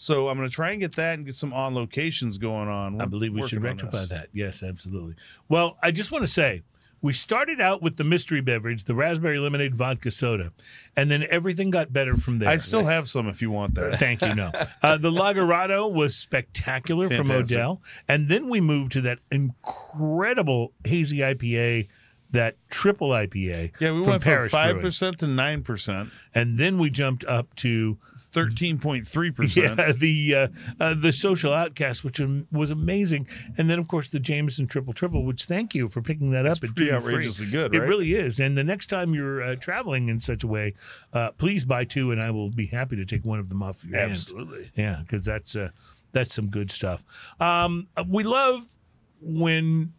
So 0.00 0.30
I'm 0.30 0.38
gonna 0.38 0.48
try 0.48 0.70
and 0.70 0.80
get 0.80 0.96
that 0.96 1.18
and 1.18 1.26
get 1.26 1.34
some 1.34 1.52
on 1.52 1.74
locations 1.74 2.38
going 2.38 2.68
on. 2.68 2.98
I 2.98 3.04
We're 3.04 3.10
believe 3.10 3.34
we 3.34 3.46
should 3.46 3.62
rectify 3.62 4.06
that. 4.06 4.28
Yes, 4.32 4.62
absolutely. 4.62 5.14
Well, 5.46 5.76
I 5.82 5.90
just 5.90 6.10
want 6.10 6.24
to 6.24 6.26
say 6.26 6.62
we 7.02 7.12
started 7.12 7.60
out 7.60 7.82
with 7.82 7.98
the 7.98 8.04
mystery 8.04 8.40
beverage, 8.40 8.84
the 8.84 8.94
raspberry 8.94 9.38
lemonade 9.38 9.74
vodka 9.74 10.10
soda, 10.10 10.52
and 10.96 11.10
then 11.10 11.26
everything 11.28 11.70
got 11.70 11.92
better 11.92 12.16
from 12.16 12.38
there. 12.38 12.48
I 12.48 12.56
still 12.56 12.86
have 12.86 13.10
some 13.10 13.28
if 13.28 13.42
you 13.42 13.50
want 13.50 13.74
that. 13.74 13.98
Thank 13.98 14.22
you. 14.22 14.34
No, 14.34 14.52
uh, 14.82 14.96
the 14.96 15.10
Lagerado 15.10 15.92
was 15.92 16.16
spectacular 16.16 17.10
from 17.10 17.30
Odell, 17.30 17.82
and 18.08 18.30
then 18.30 18.48
we 18.48 18.62
moved 18.62 18.92
to 18.92 19.02
that 19.02 19.18
incredible 19.30 20.72
hazy 20.82 21.18
IPA, 21.18 21.88
that 22.30 22.56
triple 22.70 23.10
IPA. 23.10 23.72
Yeah, 23.78 23.92
we 23.92 24.02
from 24.02 24.12
went 24.12 24.22
from 24.22 24.48
five 24.48 24.80
percent 24.80 25.18
to 25.18 25.26
nine 25.26 25.62
percent, 25.62 26.08
and 26.34 26.56
then 26.56 26.78
we 26.78 26.88
jumped 26.88 27.22
up 27.26 27.54
to 27.56 27.98
thirteen 28.30 28.78
point 28.78 29.06
three 29.06 29.30
percent. 29.30 29.76
the 29.98 30.34
uh, 30.34 30.48
uh, 30.78 30.94
the 30.94 31.12
social 31.12 31.52
outcast, 31.52 32.04
which 32.04 32.20
was 32.52 32.70
amazing, 32.70 33.28
and 33.58 33.68
then 33.68 33.78
of 33.78 33.88
course 33.88 34.08
the 34.08 34.20
Jameson 34.20 34.66
triple 34.66 34.92
triple, 34.92 35.24
which 35.24 35.44
thank 35.44 35.74
you 35.74 35.88
for 35.88 36.02
picking 36.02 36.30
that 36.30 36.46
up. 36.46 36.62
and 36.62 36.74
pretty 36.74 36.90
two 36.90 37.00
free. 37.00 37.14
outrageously 37.14 37.50
good, 37.50 37.74
It 37.74 37.80
really 37.80 38.14
is. 38.14 38.40
And 38.40 38.56
the 38.56 38.64
next 38.64 38.86
time 38.86 39.14
you're 39.14 39.42
uh, 39.42 39.56
traveling 39.56 40.08
in 40.08 40.20
such 40.20 40.44
a 40.44 40.46
way, 40.46 40.74
uh, 41.12 41.32
please 41.32 41.64
buy 41.64 41.84
two, 41.84 42.10
and 42.10 42.20
I 42.20 42.30
will 42.30 42.50
be 42.50 42.66
happy 42.66 42.96
to 42.96 43.04
take 43.04 43.24
one 43.24 43.38
of 43.38 43.48
them 43.48 43.62
off 43.62 43.84
your 43.84 43.98
hands. 43.98 44.22
Absolutely. 44.22 44.70
Yeah, 44.76 45.00
because 45.02 45.24
that's 45.24 45.56
uh, 45.56 45.70
that's 46.12 46.34
some 46.34 46.48
good 46.48 46.70
stuff. 46.70 47.04
Um, 47.40 47.88
we 48.08 48.24
love 48.24 48.76
when 49.20 49.92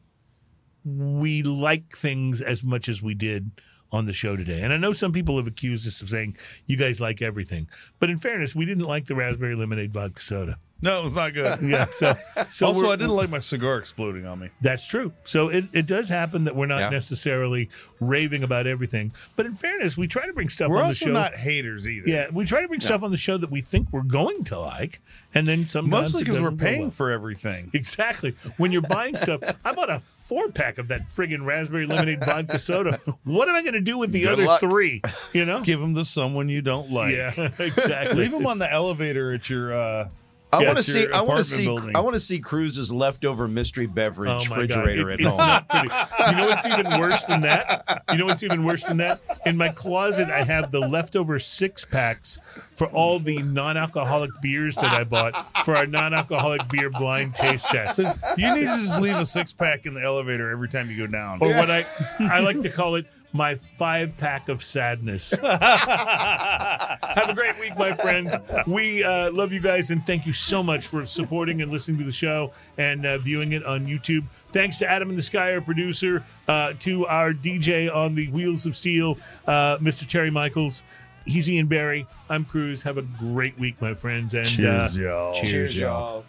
we 0.83 1.43
like 1.43 1.95
things 1.95 2.41
as 2.41 2.63
much 2.63 2.89
as 2.89 3.01
we 3.01 3.13
did 3.13 3.51
on 3.91 4.05
the 4.05 4.13
show 4.13 4.35
today. 4.35 4.61
And 4.61 4.71
I 4.71 4.77
know 4.77 4.93
some 4.93 5.11
people 5.11 5.37
have 5.37 5.47
accused 5.47 5.87
us 5.87 6.01
of 6.01 6.09
saying 6.09 6.37
you 6.65 6.77
guys 6.77 7.01
like 7.01 7.21
everything, 7.21 7.67
but 7.99 8.09
in 8.09 8.17
fairness, 8.17 8.55
we 8.55 8.65
didn't 8.65 8.85
like 8.85 9.05
the 9.05 9.15
raspberry 9.15 9.55
lemonade 9.55 9.91
vodka 9.91 10.21
soda. 10.21 10.57
No, 10.81 11.05
it's 11.05 11.15
not 11.15 11.33
good. 11.33 11.61
Yeah, 11.61 11.85
so 11.91 12.13
so 12.49 12.67
also, 12.67 12.89
I 12.91 12.95
didn't 12.95 13.15
like 13.15 13.29
my 13.29 13.39
cigar 13.39 13.77
exploding 13.77 14.25
on 14.25 14.39
me. 14.39 14.49
that's 14.61 14.87
true. 14.87 15.13
So 15.23 15.49
it, 15.49 15.65
it 15.73 15.85
does 15.85 16.09
happen 16.09 16.45
that 16.45 16.55
we're 16.55 16.65
not 16.65 16.79
Yeah. 16.79 16.89
necessarily 16.89 17.69
raving 17.99 18.43
about 18.43 18.65
everything, 18.67 19.11
but 19.35 19.45
in 19.45 19.55
fairness, 19.55 19.95
we 19.97 20.07
try 20.07 20.25
to 20.25 20.33
bring 20.33 20.49
stuff 20.49 20.69
We're 20.69 20.77
on 20.77 20.83
the 20.83 20.87
also 20.87 21.05
show. 21.05 21.11
not 21.11 21.35
haters 21.35 21.87
either. 21.87 22.09
yeah, 22.09 22.27
we 22.31 22.45
try 22.45 22.61
to 22.61 22.67
bring 22.67 22.79
stuff 22.81 23.03
on 23.03 23.11
the 23.11 23.17
show 23.17 23.37
that 23.37 23.51
we 23.51 23.61
think 23.61 23.89
we're 23.91 24.01
going 24.01 24.43
to 24.45 24.59
like, 24.59 25.01
and 25.35 25.45
then 25.47 25.67
sometimes 25.67 25.91
mostly 26.13 26.23
because 26.23 26.41
we're 26.41 26.51
paying 26.51 26.81
well. 26.83 26.91
for 26.91 27.11
everything. 27.11 27.69
Exactly. 27.73 28.35
When 28.57 28.71
you're 28.71 28.81
buying 28.81 29.15
stuff, 29.17 29.41
I 29.65 29.73
bought 29.73 29.89
a 29.91 29.99
four 29.99 30.49
pack 30.49 30.77
of 30.79 30.87
that 30.87 31.07
friggin' 31.09 31.45
raspberry 31.45 31.85
lemonade 31.85 32.25
vodka 32.25 32.57
soda. 32.57 32.99
What 33.23 33.47
am 33.49 33.55
I 33.55 33.61
going 33.61 33.73
to 33.75 33.81
do 33.81 33.97
with 33.99 34.11
the 34.11 34.21
Good 34.23 34.31
other 34.33 34.45
luck. 34.45 34.59
three? 34.59 35.01
You 35.33 35.45
know? 35.45 35.61
Give 35.63 35.79
them 35.79 35.93
to 35.95 36.03
someone 36.03 36.49
you 36.49 36.61
don't 36.63 36.89
like. 36.91 37.13
Yeah, 37.15 37.33
exactly. 37.59 38.15
Leave 38.17 38.31
them 38.31 38.47
on 38.47 38.57
the 38.57 38.71
elevator 38.71 39.31
at 39.33 39.47
your. 39.49 39.73
Uh, 39.73 40.09
I 40.53 40.63
want 40.63 40.77
to 40.77 40.83
see. 40.83 41.07
I 41.11 41.21
want 41.21 41.37
to 41.37 41.43
see. 41.43 41.65
building. 41.65 41.95
I 41.95 42.01
want 42.01 42.13
to 42.15 42.19
see 42.19 42.39
Cruz's 42.39 42.91
leftover 42.91 43.47
mystery 43.47 43.85
beverage 43.85 44.29
Oh 44.29 44.55
refrigerator 44.55 45.09
It's, 45.09 45.13
at 45.13 45.19
it's 45.21 45.29
home. 45.29 45.37
not 45.37 45.69
pretty. 45.69 45.89
You 46.29 46.37
know 46.37 46.45
what's 46.49 46.65
even 46.65 46.99
worse 46.99 47.23
than 47.25 47.41
that? 47.41 48.03
You 48.11 48.17
know 48.17 48.25
what's 48.25 48.43
even 48.43 48.65
worse 48.65 48.83
than 48.85 48.97
that? 48.97 49.21
In 49.45 49.55
my 49.57 49.69
closet, 49.69 50.29
I 50.29 50.43
have 50.43 50.71
the 50.71 50.79
leftover 50.79 51.39
six 51.39 51.85
packs 51.85 52.39
for 52.73 52.87
all 52.87 53.19
the 53.19 53.41
non-alcoholic 53.43 54.31
beers 54.41 54.75
that 54.75 54.91
I 54.91 55.03
bought 55.03 55.33
for 55.65 55.75
our 55.75 55.87
non-alcoholic 55.87 56.67
beer 56.69 56.89
blind 56.89 57.35
taste 57.35 57.67
test. 57.67 57.99
you 58.37 58.53
need 58.53 58.61
to 58.67 58.77
just 58.77 58.99
leave 58.99 59.15
a 59.15 59.25
six 59.25 59.53
pack 59.53 59.85
in 59.85 59.93
the 59.93 60.01
elevator 60.01 60.49
every 60.51 60.67
time 60.67 60.89
you 60.91 60.97
go 60.97 61.07
down. 61.07 61.39
Or 61.41 61.49
what 61.49 61.71
I 61.71 61.85
I 62.19 62.39
like 62.39 62.59
to 62.61 62.69
call 62.69 62.95
it 62.95 63.05
my 63.33 63.55
five 63.55 64.17
pack 64.17 64.49
of 64.49 64.63
sadness. 64.63 65.31
Have 65.41 67.29
a 67.29 67.33
great 67.33 67.59
week, 67.59 67.77
my 67.77 67.93
friends. 67.93 68.33
We 68.67 69.03
uh, 69.03 69.31
love 69.31 69.51
you 69.51 69.59
guys 69.59 69.91
and 69.91 70.05
thank 70.05 70.25
you 70.25 70.33
so 70.33 70.61
much 70.61 70.87
for 70.87 71.05
supporting 71.05 71.61
and 71.61 71.71
listening 71.71 71.97
to 71.99 72.03
the 72.03 72.11
show 72.11 72.51
and 72.77 73.05
uh, 73.05 73.17
viewing 73.19 73.53
it 73.53 73.65
on 73.65 73.85
YouTube. 73.85 74.27
Thanks 74.29 74.77
to 74.79 74.89
Adam 74.89 75.09
in 75.09 75.15
the 75.15 75.21
Sky, 75.21 75.53
our 75.53 75.61
producer, 75.61 76.25
uh, 76.47 76.73
to 76.79 77.05
our 77.07 77.33
DJ 77.33 77.93
on 77.93 78.15
the 78.15 78.27
Wheels 78.29 78.65
of 78.65 78.75
Steel, 78.75 79.17
uh, 79.47 79.77
Mr. 79.77 80.07
Terry 80.07 80.29
Michaels. 80.29 80.83
He's 81.25 81.49
Ian 81.49 81.67
Barry. 81.67 82.07
I'm 82.29 82.45
Cruz. 82.45 82.81
Have 82.83 82.97
a 82.97 83.03
great 83.03 83.57
week, 83.59 83.81
my 83.81 83.93
friends. 83.93 84.33
And 84.33 84.47
Cheers, 84.47 84.97
uh, 84.97 85.01
y'all. 85.01 85.33
Cheers, 85.33 85.77
y'all. 85.77 86.25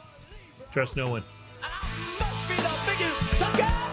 Trust 0.71 0.97
no 0.97 1.07
one. 1.09 1.23
must 2.19 2.49
be 2.49 2.57
the 2.57 2.71
biggest 2.87 3.39
sucker 3.39 3.92